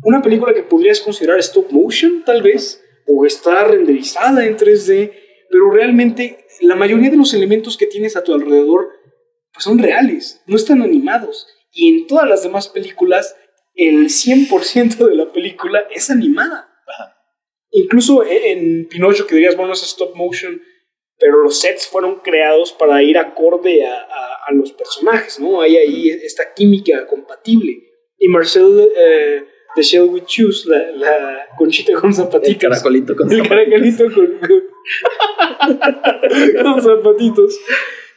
una 0.03 0.21
película 0.21 0.53
que 0.53 0.63
podrías 0.63 0.99
considerar 0.99 1.39
stop 1.39 1.71
motion, 1.71 2.25
tal 2.25 2.41
vez, 2.41 2.83
o 3.07 3.25
está 3.25 3.63
renderizada 3.63 4.45
en 4.45 4.57
3D, 4.57 5.13
pero 5.49 5.71
realmente 5.71 6.45
la 6.59 6.75
mayoría 6.75 7.09
de 7.09 7.17
los 7.17 7.33
elementos 7.33 7.77
que 7.77 7.87
tienes 7.87 8.17
a 8.17 8.25
tu 8.25 8.33
alrededor 8.33 8.89
pues 9.53 9.63
son 9.63 9.79
reales, 9.79 10.41
no 10.47 10.57
están 10.57 10.81
animados. 10.81 11.47
Y 11.71 11.97
en 11.97 12.07
todas 12.07 12.27
las 12.27 12.43
demás 12.43 12.67
películas, 12.67 13.37
el 13.73 14.09
100% 14.09 14.97
de 14.97 15.15
la 15.15 15.31
película 15.31 15.87
es 15.91 16.09
animada. 16.09 16.69
Ajá. 16.85 17.18
Incluso 17.71 18.23
e- 18.23 18.51
en 18.51 18.87
Pinocho, 18.87 19.27
que 19.27 19.35
dirías, 19.35 19.55
bueno, 19.55 19.73
es 19.73 19.83
stop 19.83 20.15
motion, 20.15 20.61
pero 21.19 21.43
los 21.43 21.59
sets 21.59 21.87
fueron 21.87 22.19
creados 22.21 22.71
para 22.73 23.03
ir 23.03 23.17
acorde 23.17 23.85
a, 23.85 23.93
a- 23.95 24.35
a 24.47 24.53
los 24.53 24.71
personajes, 24.71 25.39
¿no? 25.39 25.61
Hay 25.61 25.77
ahí 25.77 26.09
esta 26.09 26.53
química 26.53 27.05
compatible. 27.07 27.77
Y 28.17 28.27
Marcel 28.27 28.89
eh, 28.97 29.43
de 29.75 29.81
Shell 29.83 30.03
with 30.09 30.23
Shoes, 30.27 30.65
la, 30.65 30.91
la 30.91 31.47
conchita 31.57 31.93
con 31.93 32.09
El 32.09 32.15
zapatitos. 32.15 32.61
caracolito 32.61 33.15
con 33.15 33.31
El 33.31 33.47
caracolito 33.47 34.05
con, 34.05 34.39
con, 34.39 34.63
con 36.63 36.81
zapatitos. 36.81 37.59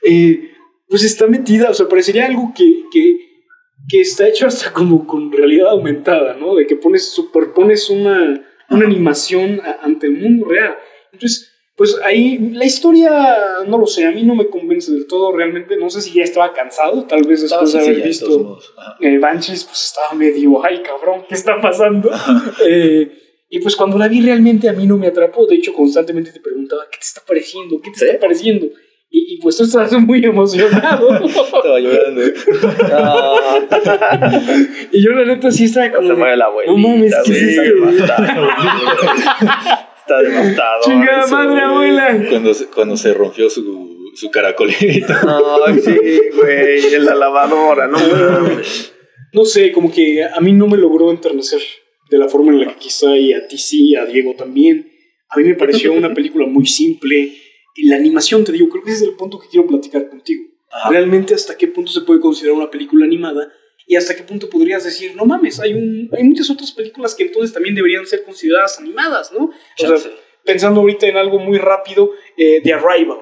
Eh, 0.04 0.50
pues 0.88 1.04
está 1.04 1.26
metida, 1.26 1.70
o 1.70 1.74
sea, 1.74 1.88
parecería 1.88 2.26
algo 2.26 2.52
que, 2.56 2.84
que, 2.92 3.16
que 3.88 4.00
está 4.00 4.28
hecho 4.28 4.46
hasta 4.46 4.72
como 4.72 5.06
con 5.06 5.30
realidad 5.32 5.68
aumentada, 5.70 6.34
¿no? 6.34 6.54
De 6.56 6.66
que 6.66 6.76
pones, 6.76 7.10
superpones 7.10 7.88
una, 7.90 8.44
una 8.72 8.86
animación 8.86 9.60
ante 9.82 10.06
el 10.06 10.14
mundo 10.14 10.46
real. 10.46 10.76
Entonces, 11.12 11.52
pues 11.76 11.96
ahí 12.04 12.38
la 12.52 12.64
historia, 12.64 13.64
no 13.66 13.78
lo 13.78 13.86
sé, 13.86 14.04
a 14.06 14.12
mí 14.12 14.22
no 14.22 14.34
me 14.34 14.48
convence 14.48 14.92
del 14.92 15.06
todo 15.06 15.32
realmente. 15.32 15.76
No 15.76 15.90
sé 15.90 16.00
si 16.00 16.12
ya 16.12 16.22
estaba 16.22 16.52
cansado, 16.52 17.04
tal 17.04 17.24
vez 17.24 17.42
Estaba 17.42 17.62
después 17.62 17.84
de 17.84 17.90
haber 17.90 18.06
visto 18.06 18.58
eh, 19.00 19.18
Banshees, 19.18 19.64
pues 19.64 19.86
estaba 19.86 20.12
medio, 20.14 20.64
ay 20.64 20.82
cabrón, 20.82 21.24
¿qué 21.28 21.34
está 21.34 21.60
pasando? 21.60 22.10
Eh, 22.66 23.10
y 23.48 23.58
pues 23.60 23.76
cuando 23.76 23.98
la 23.98 24.08
vi 24.08 24.20
realmente 24.20 24.68
a 24.68 24.72
mí 24.72 24.86
no 24.86 24.96
me 24.96 25.08
atrapó, 25.08 25.46
de 25.46 25.56
hecho 25.56 25.74
constantemente 25.74 26.32
te 26.32 26.40
preguntaba, 26.40 26.84
¿qué 26.90 26.98
te 26.98 27.04
está 27.04 27.22
pareciendo? 27.26 27.80
¿Qué 27.80 27.90
te 27.90 27.98
¿Sí? 27.98 28.04
está 28.06 28.18
pareciendo? 28.18 28.68
Y, 29.14 29.34
y 29.34 29.38
pues 29.40 29.58
tú 29.58 29.64
estás 29.64 29.92
muy 29.92 30.24
emocionado. 30.24 31.14
Estaba 31.26 31.78
llorando. 31.78 32.22
Ah, 32.90 33.60
y 34.90 35.04
yo 35.04 35.10
la 35.12 35.26
neta 35.26 35.50
sí 35.50 35.64
estaba 35.64 35.86
se 35.86 35.92
como... 35.92 36.08
de, 36.08 36.14
muere 36.14 36.36
la 36.38 36.46
abuelita. 36.46 36.72
No 36.72 36.88
mames, 36.88 37.14
¿qué 37.26 37.32
es 37.32 37.42
está 37.42 37.62
devastado. 37.62 38.48
Está 39.98 40.22
devastado. 40.22 40.82
Chingada 40.82 41.26
madre, 41.26 41.60
abuela. 41.60 42.26
Cuando 42.30 42.54
se, 42.54 42.66
cuando 42.68 42.96
se 42.96 43.12
rompió 43.12 43.50
su, 43.50 44.12
su 44.14 44.30
caracolito. 44.30 45.12
Ay, 45.66 45.78
sí, 45.78 46.20
güey, 46.34 46.94
en 46.94 47.04
la 47.04 47.14
lavadora, 47.14 47.86
no 47.88 47.98
mames. 47.98 48.94
No 49.34 49.44
sé, 49.44 49.72
como 49.72 49.92
que 49.92 50.24
a 50.24 50.40
mí 50.40 50.52
no 50.52 50.66
me 50.68 50.78
logró 50.78 51.10
enternecer 51.10 51.60
de 52.08 52.16
la 52.16 52.28
forma 52.28 52.50
en 52.52 52.60
la 52.60 52.68
que 52.68 52.76
quizá 52.76 53.14
y 53.14 53.34
a 53.34 53.46
ti 53.46 53.58
sí, 53.58 53.94
a 53.94 54.06
Diego 54.06 54.34
también. 54.34 54.90
A 55.28 55.38
mí 55.38 55.44
me 55.44 55.54
pareció 55.54 55.92
una 55.92 56.14
película 56.14 56.46
muy 56.46 56.66
simple. 56.66 57.32
Y 57.74 57.88
la 57.88 57.96
animación, 57.96 58.44
te 58.44 58.52
digo, 58.52 58.68
creo 58.68 58.84
que 58.84 58.90
ese 58.90 59.04
es 59.04 59.10
el 59.10 59.16
punto 59.16 59.38
que 59.38 59.48
quiero 59.48 59.66
platicar 59.66 60.08
contigo. 60.08 60.44
Ajá. 60.70 60.90
Realmente 60.90 61.34
hasta 61.34 61.56
qué 61.56 61.68
punto 61.68 61.92
se 61.92 62.02
puede 62.02 62.20
considerar 62.20 62.56
una 62.56 62.70
película 62.70 63.04
animada 63.04 63.52
y 63.86 63.96
hasta 63.96 64.14
qué 64.14 64.22
punto 64.22 64.48
podrías 64.48 64.84
decir, 64.84 65.14
no 65.16 65.24
mames, 65.24 65.60
hay, 65.60 65.74
un, 65.74 66.08
hay 66.16 66.22
muchas 66.24 66.48
otras 66.50 66.72
películas 66.72 67.14
que 67.14 67.24
entonces 67.24 67.52
también 67.52 67.74
deberían 67.74 68.06
ser 68.06 68.22
consideradas 68.24 68.78
animadas, 68.78 69.32
¿no? 69.32 69.46
O 69.46 69.52
sea, 69.76 70.10
pensando 70.44 70.80
ahorita 70.80 71.06
en 71.06 71.16
algo 71.16 71.38
muy 71.38 71.58
rápido, 71.58 72.10
eh, 72.36 72.60
The 72.62 72.74
Arrival, 72.74 73.18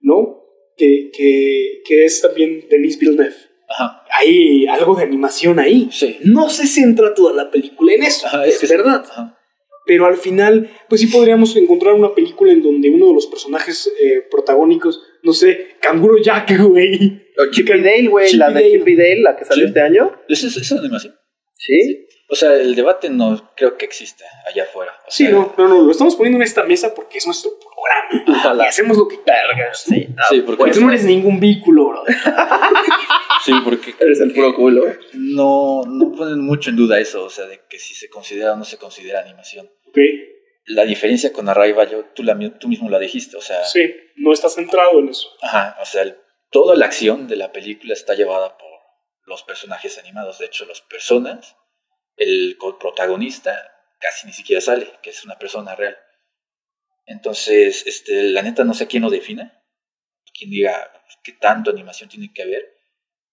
¿no? 0.00 0.44
Que, 0.76 1.10
que, 1.12 1.82
que 1.84 2.04
es 2.04 2.20
también 2.20 2.66
Denis 2.70 2.98
Villeneuve. 2.98 3.34
Ajá. 3.68 4.04
Hay 4.18 4.66
algo 4.66 4.94
de 4.94 5.04
animación 5.04 5.58
ahí. 5.58 5.88
Sí. 5.90 6.18
No 6.24 6.50
se 6.50 6.66
centra 6.66 7.14
toda 7.14 7.32
la 7.32 7.50
película 7.50 7.92
en 7.94 8.02
eso, 8.02 8.26
Ajá, 8.26 8.46
es, 8.46 8.58
que 8.58 8.66
verdad. 8.66 9.04
Ajá. 9.10 9.38
Pero 9.84 10.06
al 10.06 10.16
final, 10.16 10.70
pues 10.88 11.00
sí 11.00 11.08
podríamos 11.08 11.56
encontrar 11.56 11.94
una 11.94 12.14
película 12.14 12.52
en 12.52 12.62
donde 12.62 12.88
uno 12.90 13.08
de 13.08 13.14
los 13.14 13.26
personajes 13.26 13.92
eh, 14.00 14.22
protagónicos, 14.30 15.02
no 15.22 15.32
sé, 15.32 15.76
Canguro 15.80 16.18
Jack, 16.18 16.56
güey. 16.68 17.20
O 17.38 17.50
Chip 17.50 17.68
y 17.70 17.80
Dale, 17.80 18.08
güey, 18.08 18.32
la 18.34 18.48
de 18.48 18.54
Dale. 18.54 18.70
Chip 18.72 18.88
y 18.88 18.96
Dale, 18.96 19.20
la 19.22 19.36
que 19.36 19.44
salió 19.44 19.64
Sí. 19.64 19.68
este 19.68 19.80
año. 19.80 20.12
¿Es, 20.28 20.44
es, 20.44 20.56
es 20.56 20.72
animación? 20.72 21.14
Sí. 21.56 22.06
O 22.28 22.34
sea, 22.34 22.54
el 22.54 22.74
debate 22.74 23.10
no 23.10 23.52
creo 23.56 23.76
que 23.76 23.84
exista 23.84 24.24
allá 24.48 24.62
afuera. 24.62 24.92
O 25.06 25.10
Sí, 25.10 25.24
sea, 25.24 25.32
no, 25.32 25.54
no, 25.58 25.68
no, 25.68 25.82
lo 25.82 25.90
estamos 25.90 26.16
poniendo 26.16 26.36
en 26.38 26.42
esta 26.42 26.62
mesa 26.64 26.94
porque 26.94 27.18
es 27.18 27.26
nuestro 27.26 27.50
Y 28.64 28.66
hacemos 28.68 28.96
lo 28.96 29.08
que 29.08 29.20
cargas. 29.22 29.80
Sí, 29.82 30.06
ah, 30.18 30.26
Sí, 30.28 30.40
porque 30.42 30.58
Porque 30.58 30.72
tú 30.72 30.80
no 30.82 30.88
eres 30.90 31.04
ningún 31.04 31.40
vínculo, 31.40 31.88
bro. 31.88 32.04
Sí, 33.44 33.52
porque 33.64 33.94
eres 34.00 34.20
el 34.20 34.32
puro 34.32 34.54
culo. 34.54 34.84
no, 35.14 35.82
no 35.86 36.12
ponen 36.12 36.40
mucho 36.40 36.70
en 36.70 36.76
duda 36.76 36.98
eso, 37.00 37.24
o 37.24 37.30
sea, 37.30 37.46
de 37.46 37.60
que 37.68 37.78
si 37.78 37.94
se 37.94 38.08
considera 38.08 38.52
o 38.52 38.56
no 38.56 38.64
se 38.64 38.78
considera 38.78 39.20
animación. 39.20 39.66
Ok, 39.88 39.98
La 40.66 40.84
diferencia 40.84 41.32
con 41.32 41.48
Arrival, 41.48 41.90
yo, 41.90 42.04
tú, 42.14 42.22
la, 42.22 42.38
tú 42.60 42.68
mismo 42.68 42.88
la 42.88 42.98
dijiste, 43.00 43.36
o 43.36 43.40
sea, 43.40 43.64
sí, 43.64 43.92
no 44.16 44.32
está 44.32 44.48
centrado 44.48 44.98
en 45.00 45.08
eso. 45.08 45.28
ajá, 45.42 45.76
o 45.80 45.84
sea, 45.84 46.02
el- 46.02 46.16
toda 46.50 46.76
la 46.76 46.86
acción 46.86 47.26
de 47.28 47.36
la 47.36 47.50
película 47.50 47.94
está 47.94 48.14
llevada 48.14 48.56
por 48.58 48.68
los 49.24 49.42
personajes 49.42 49.98
animados. 49.98 50.38
De 50.38 50.46
hecho, 50.46 50.64
las 50.66 50.80
personas, 50.82 51.56
el 52.16 52.56
co- 52.58 52.78
protagonista 52.78 53.58
casi 53.98 54.26
ni 54.26 54.32
siquiera 54.32 54.60
sale, 54.60 54.92
que 55.02 55.10
es 55.10 55.24
una 55.24 55.38
persona 55.38 55.74
real. 55.74 55.96
Entonces, 57.06 57.86
este, 57.86 58.22
la 58.24 58.42
neta 58.42 58.64
no 58.64 58.74
sé 58.74 58.86
quién 58.86 59.02
lo 59.02 59.10
defina, 59.10 59.62
quién 60.36 60.50
diga 60.50 60.92
qué 61.22 61.32
tanto 61.32 61.70
animación 61.70 62.08
tiene 62.08 62.32
que 62.32 62.42
haber, 62.42 62.64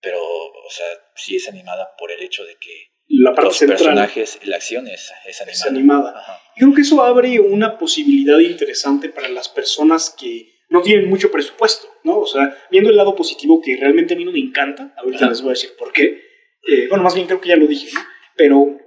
pero, 0.02 0.20
o 0.22 0.70
sea, 0.70 0.86
sí 1.16 1.36
es 1.36 1.48
animada 1.50 1.90
por 1.98 2.12
el 2.12 2.22
hecho 2.22 2.46
de 2.46 2.56
que 2.58 2.88
La 3.08 3.32
parte 3.32 3.48
los 3.48 3.58
central 3.58 3.78
personajes, 3.78 4.40
la 4.44 4.56
acción 4.56 4.88
es, 4.88 5.12
es 5.26 5.42
animada. 5.42 5.52
es 5.52 5.66
animada. 5.66 6.42
Yo 6.56 6.68
creo 6.68 6.76
que 6.76 6.82
eso 6.82 7.04
abre 7.04 7.40
una 7.40 7.78
posibilidad 7.78 8.40
interesante 8.40 9.10
para 9.10 9.30
las 9.30 9.50
personas 9.50 10.16
que 10.18 10.60
no 10.70 10.82
tienen 10.82 11.10
mucho 11.10 11.32
presupuesto, 11.32 11.88
¿no? 12.04 12.20
O 12.20 12.28
sea, 12.28 12.56
viendo 12.70 12.90
el 12.90 12.96
lado 12.96 13.16
positivo 13.16 13.62
que 13.62 13.76
realmente 13.76 14.14
a 14.14 14.18
mí 14.18 14.24
no 14.24 14.32
me 14.32 14.40
encanta, 14.40 14.94
ahorita 14.98 15.26
Ajá. 15.26 15.30
les 15.30 15.42
voy 15.42 15.50
a 15.50 15.54
decir 15.54 15.72
por 15.78 15.92
qué. 15.92 16.22
Eh, 16.68 16.88
bueno, 16.90 17.04
más 17.04 17.16
bien 17.16 17.26
creo 17.28 17.42
que 17.42 17.50
ya 17.50 17.56
lo 17.56 17.66
dije, 17.68 17.90
¿no? 17.94 18.00
Pero 18.36 18.78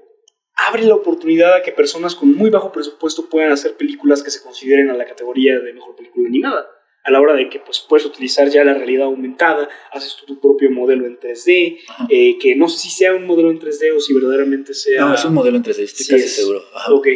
abre 0.73 0.85
la 0.87 0.95
oportunidad 0.95 1.55
a 1.55 1.63
que 1.63 1.73
personas 1.73 2.15
con 2.15 2.35
muy 2.35 2.51
bajo 2.51 2.73
presupuesto 2.73 3.29
puedan 3.29 3.53
hacer 3.53 3.75
películas 3.77 4.23
que 4.23 4.31
se 4.31 4.43
consideren 4.43 4.91
a 4.91 4.95
la 4.95 5.05
categoría 5.05 5.59
de 5.61 5.73
mejor 5.73 5.95
película 5.97 6.29
animada. 6.29 6.67
A 7.05 7.11
la 7.11 7.21
hora 7.21 7.35
de 7.35 7.49
que 7.49 7.59
pues, 7.59 7.85
puedes 7.89 8.07
utilizar 8.07 8.49
ya 8.49 8.63
la 8.65 8.75
realidad 8.75 9.07
aumentada, 9.07 9.69
haces 9.91 10.17
tú 10.19 10.25
tu 10.27 10.41
propio 10.41 10.71
modelo 10.71 11.05
en 11.05 11.19
3D, 11.19 11.79
Ajá. 11.89 12.07
eh, 12.09 12.39
que 12.39 12.55
no 12.55 12.69
sé 12.69 12.79
si 12.79 12.91
sea 12.91 13.13
un 13.13 13.27
modelo 13.27 13.51
en 13.51 13.59
3D 13.59 13.93
o 13.97 13.99
si 14.01 14.15
verdaderamente 14.15 14.73
sea... 14.73 15.01
No, 15.07 15.15
es 15.15 15.25
un 15.25 15.35
modelo 15.35 15.57
en 15.57 15.65
3D, 15.65 15.81
estoy 15.81 16.05
Sí 16.05 16.13
casi 16.13 16.25
es. 16.25 16.37
seguro. 16.37 16.63
Ajá. 16.75 16.93
Ok, 16.93 17.09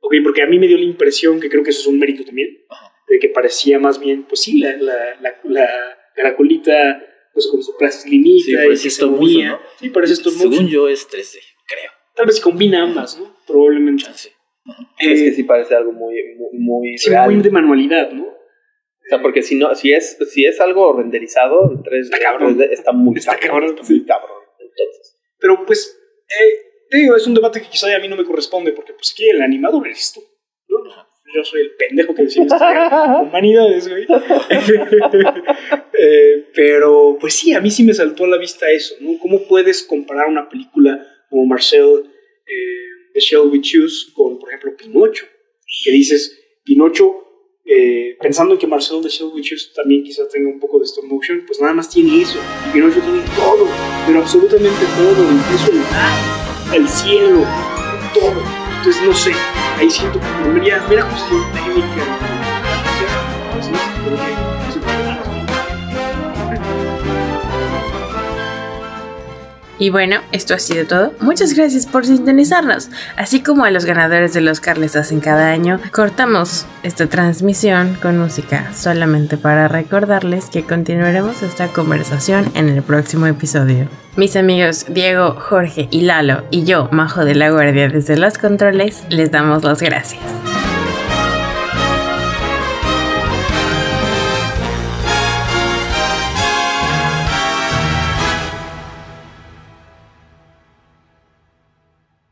ok, 0.00 0.14
porque 0.24 0.42
a 0.42 0.46
mí 0.46 0.58
me 0.58 0.66
dio 0.66 0.76
la 0.76 0.82
impresión, 0.84 1.38
que 1.38 1.48
creo 1.48 1.62
que 1.62 1.70
eso 1.70 1.80
es 1.80 1.86
un 1.86 2.00
mérito 2.00 2.24
también, 2.24 2.58
Ajá. 2.68 2.92
de 3.08 3.18
que 3.20 3.28
parecía 3.28 3.78
más 3.78 4.00
bien, 4.00 4.24
pues 4.24 4.40
sí, 4.40 4.58
la, 4.58 4.76
la, 4.78 4.96
la, 5.20 5.38
la 5.44 5.68
caracolita, 6.16 7.06
pues 7.32 7.46
con 7.46 7.62
su 7.62 7.76
plastilinita 7.76 8.44
Sí, 8.44 8.52
y 8.52 8.82
que 8.82 8.90
se 8.90 9.06
movía. 9.06 9.50
¿no? 9.50 9.60
Sí, 9.78 9.90
parece 9.90 10.14
stop 10.14 10.32
Según 10.32 10.50
motion. 10.50 10.68
yo 10.68 10.88
es 10.88 11.08
3D, 11.08 11.38
creo. 11.59 11.59
Tal 12.20 12.26
vez 12.26 12.40
combina 12.40 12.82
ambas, 12.82 13.18
¿no? 13.18 13.34
Probablemente. 13.46 14.04
Chance. 14.04 14.30
Es 14.98 15.20
Eh, 15.20 15.24
que 15.24 15.32
sí 15.32 15.42
parece 15.44 15.74
algo 15.74 15.92
muy, 15.92 16.14
muy, 16.36 16.58
muy 16.58 16.98
sí, 16.98 17.08
real. 17.08 17.30
muy 17.32 17.42
de 17.42 17.50
manualidad, 17.50 18.10
¿no? 18.12 18.24
O 18.26 19.08
sea, 19.08 19.22
porque 19.22 19.42
si 19.42 19.54
no, 19.54 19.74
si 19.74 19.92
es, 19.92 20.18
si 20.30 20.44
es 20.44 20.60
algo 20.60 20.92
renderizado 20.92 21.70
en 21.72 21.82
3D, 21.82 22.00
Está 22.02 22.18
cabrón. 22.20 22.58
3D, 22.58 22.68
está 22.70 22.92
muy 22.92 23.16
Está 23.16 23.36
cabrón, 23.38 23.70
está 23.70 23.84
sí. 23.84 23.94
muy 23.94 24.04
cabrón. 24.04 24.36
Entonces, 24.60 25.16
Pero 25.38 25.64
pues, 25.64 25.98
eh, 26.28 26.54
te 26.90 26.98
digo, 26.98 27.16
es 27.16 27.26
un 27.26 27.34
debate 27.34 27.60
que 27.62 27.68
quizá 27.68 27.94
a 27.94 27.98
mí 27.98 28.06
no 28.08 28.16
me 28.16 28.24
corresponde, 28.24 28.72
porque 28.72 28.92
pues 28.92 29.12
aquí 29.12 29.28
el 29.30 29.40
animador 29.42 29.86
eres 29.86 30.12
tú, 30.14 30.20
¿no? 30.68 30.78
Yo 31.34 31.44
soy 31.44 31.60
el 31.62 31.70
pendejo 31.76 32.12
que 32.14 32.24
decía 32.24 32.42
humanidades, 33.22 33.88
güey. 33.88 34.06
Eh, 36.02 36.46
pero, 36.54 37.18
pues 37.20 37.34
sí, 37.34 37.52
a 37.52 37.60
mí 37.60 37.70
sí 37.70 37.84
me 37.84 37.92
saltó 37.92 38.24
a 38.24 38.28
la 38.28 38.38
vista 38.38 38.70
eso, 38.70 38.94
¿no? 39.00 39.18
¿Cómo 39.18 39.42
puedes 39.46 39.82
comparar 39.82 40.28
una 40.28 40.48
película 40.48 41.06
como 41.30 41.46
Marcel 41.46 42.10
eh, 42.46 43.12
de 43.14 43.20
Shall 43.20 43.48
We 43.48 43.60
Choose 43.60 44.12
con, 44.12 44.38
por 44.38 44.48
ejemplo, 44.48 44.76
Pinocho? 44.76 45.26
Que 45.84 45.92
dices, 45.92 46.38
Pinocho, 46.64 47.20
eh, 47.64 48.16
pensando 48.20 48.54
en 48.54 48.58
que 48.58 48.66
Marcel 48.66 49.00
de 49.00 49.08
Shall 49.08 49.30
We 49.32 49.42
Choose 49.42 49.72
también 49.74 50.02
quizá 50.02 50.26
tenga 50.28 50.50
un 50.50 50.58
poco 50.58 50.78
de 50.78 50.84
stop 50.84 51.04
motion, 51.04 51.44
pues 51.46 51.60
nada 51.60 51.72
más 51.72 51.88
tiene 51.88 52.20
eso. 52.20 52.40
Y 52.68 52.72
Pinocho 52.72 53.00
tiene 53.00 53.22
todo, 53.36 53.68
pero 54.06 54.18
absolutamente 54.18 54.84
todo, 54.96 55.32
incluso 55.32 55.70
el 55.72 55.78
mar, 55.78 56.74
el 56.74 56.88
cielo, 56.88 57.46
todo. 58.12 58.42
Entonces, 58.78 59.02
no 59.02 59.14
sé, 59.14 59.32
ahí 59.76 59.88
siento 59.90 60.18
que 60.18 60.48
mera, 60.48 60.86
mera 60.88 61.08
cuestión 61.08 61.42
técnica, 61.52 62.40
Y 69.80 69.88
bueno, 69.88 70.20
esto 70.30 70.54
ha 70.54 70.58
sido 70.58 70.86
todo. 70.86 71.14
Muchas 71.20 71.54
gracias 71.54 71.86
por 71.86 72.04
sintonizarnos. 72.04 72.90
Así 73.16 73.42
como 73.42 73.64
a 73.64 73.70
los 73.70 73.86
ganadores 73.86 74.34
del 74.34 74.46
Oscar 74.48 74.76
les 74.76 74.94
hacen 74.94 75.20
cada 75.20 75.50
año, 75.50 75.80
cortamos 75.90 76.66
esta 76.82 77.06
transmisión 77.06 77.96
con 78.00 78.18
música 78.18 78.72
solamente 78.74 79.38
para 79.38 79.68
recordarles 79.68 80.50
que 80.50 80.64
continuaremos 80.64 81.42
esta 81.42 81.68
conversación 81.68 82.52
en 82.54 82.68
el 82.68 82.82
próximo 82.82 83.26
episodio. 83.26 83.88
Mis 84.16 84.36
amigos 84.36 84.84
Diego, 84.90 85.36
Jorge 85.40 85.88
y 85.90 86.02
Lalo 86.02 86.44
y 86.50 86.64
yo, 86.64 86.90
Majo 86.92 87.24
de 87.24 87.34
la 87.34 87.50
Guardia 87.50 87.88
desde 87.88 88.18
los 88.18 88.36
controles, 88.36 89.04
les 89.08 89.30
damos 89.30 89.64
las 89.64 89.80
gracias. 89.80 90.20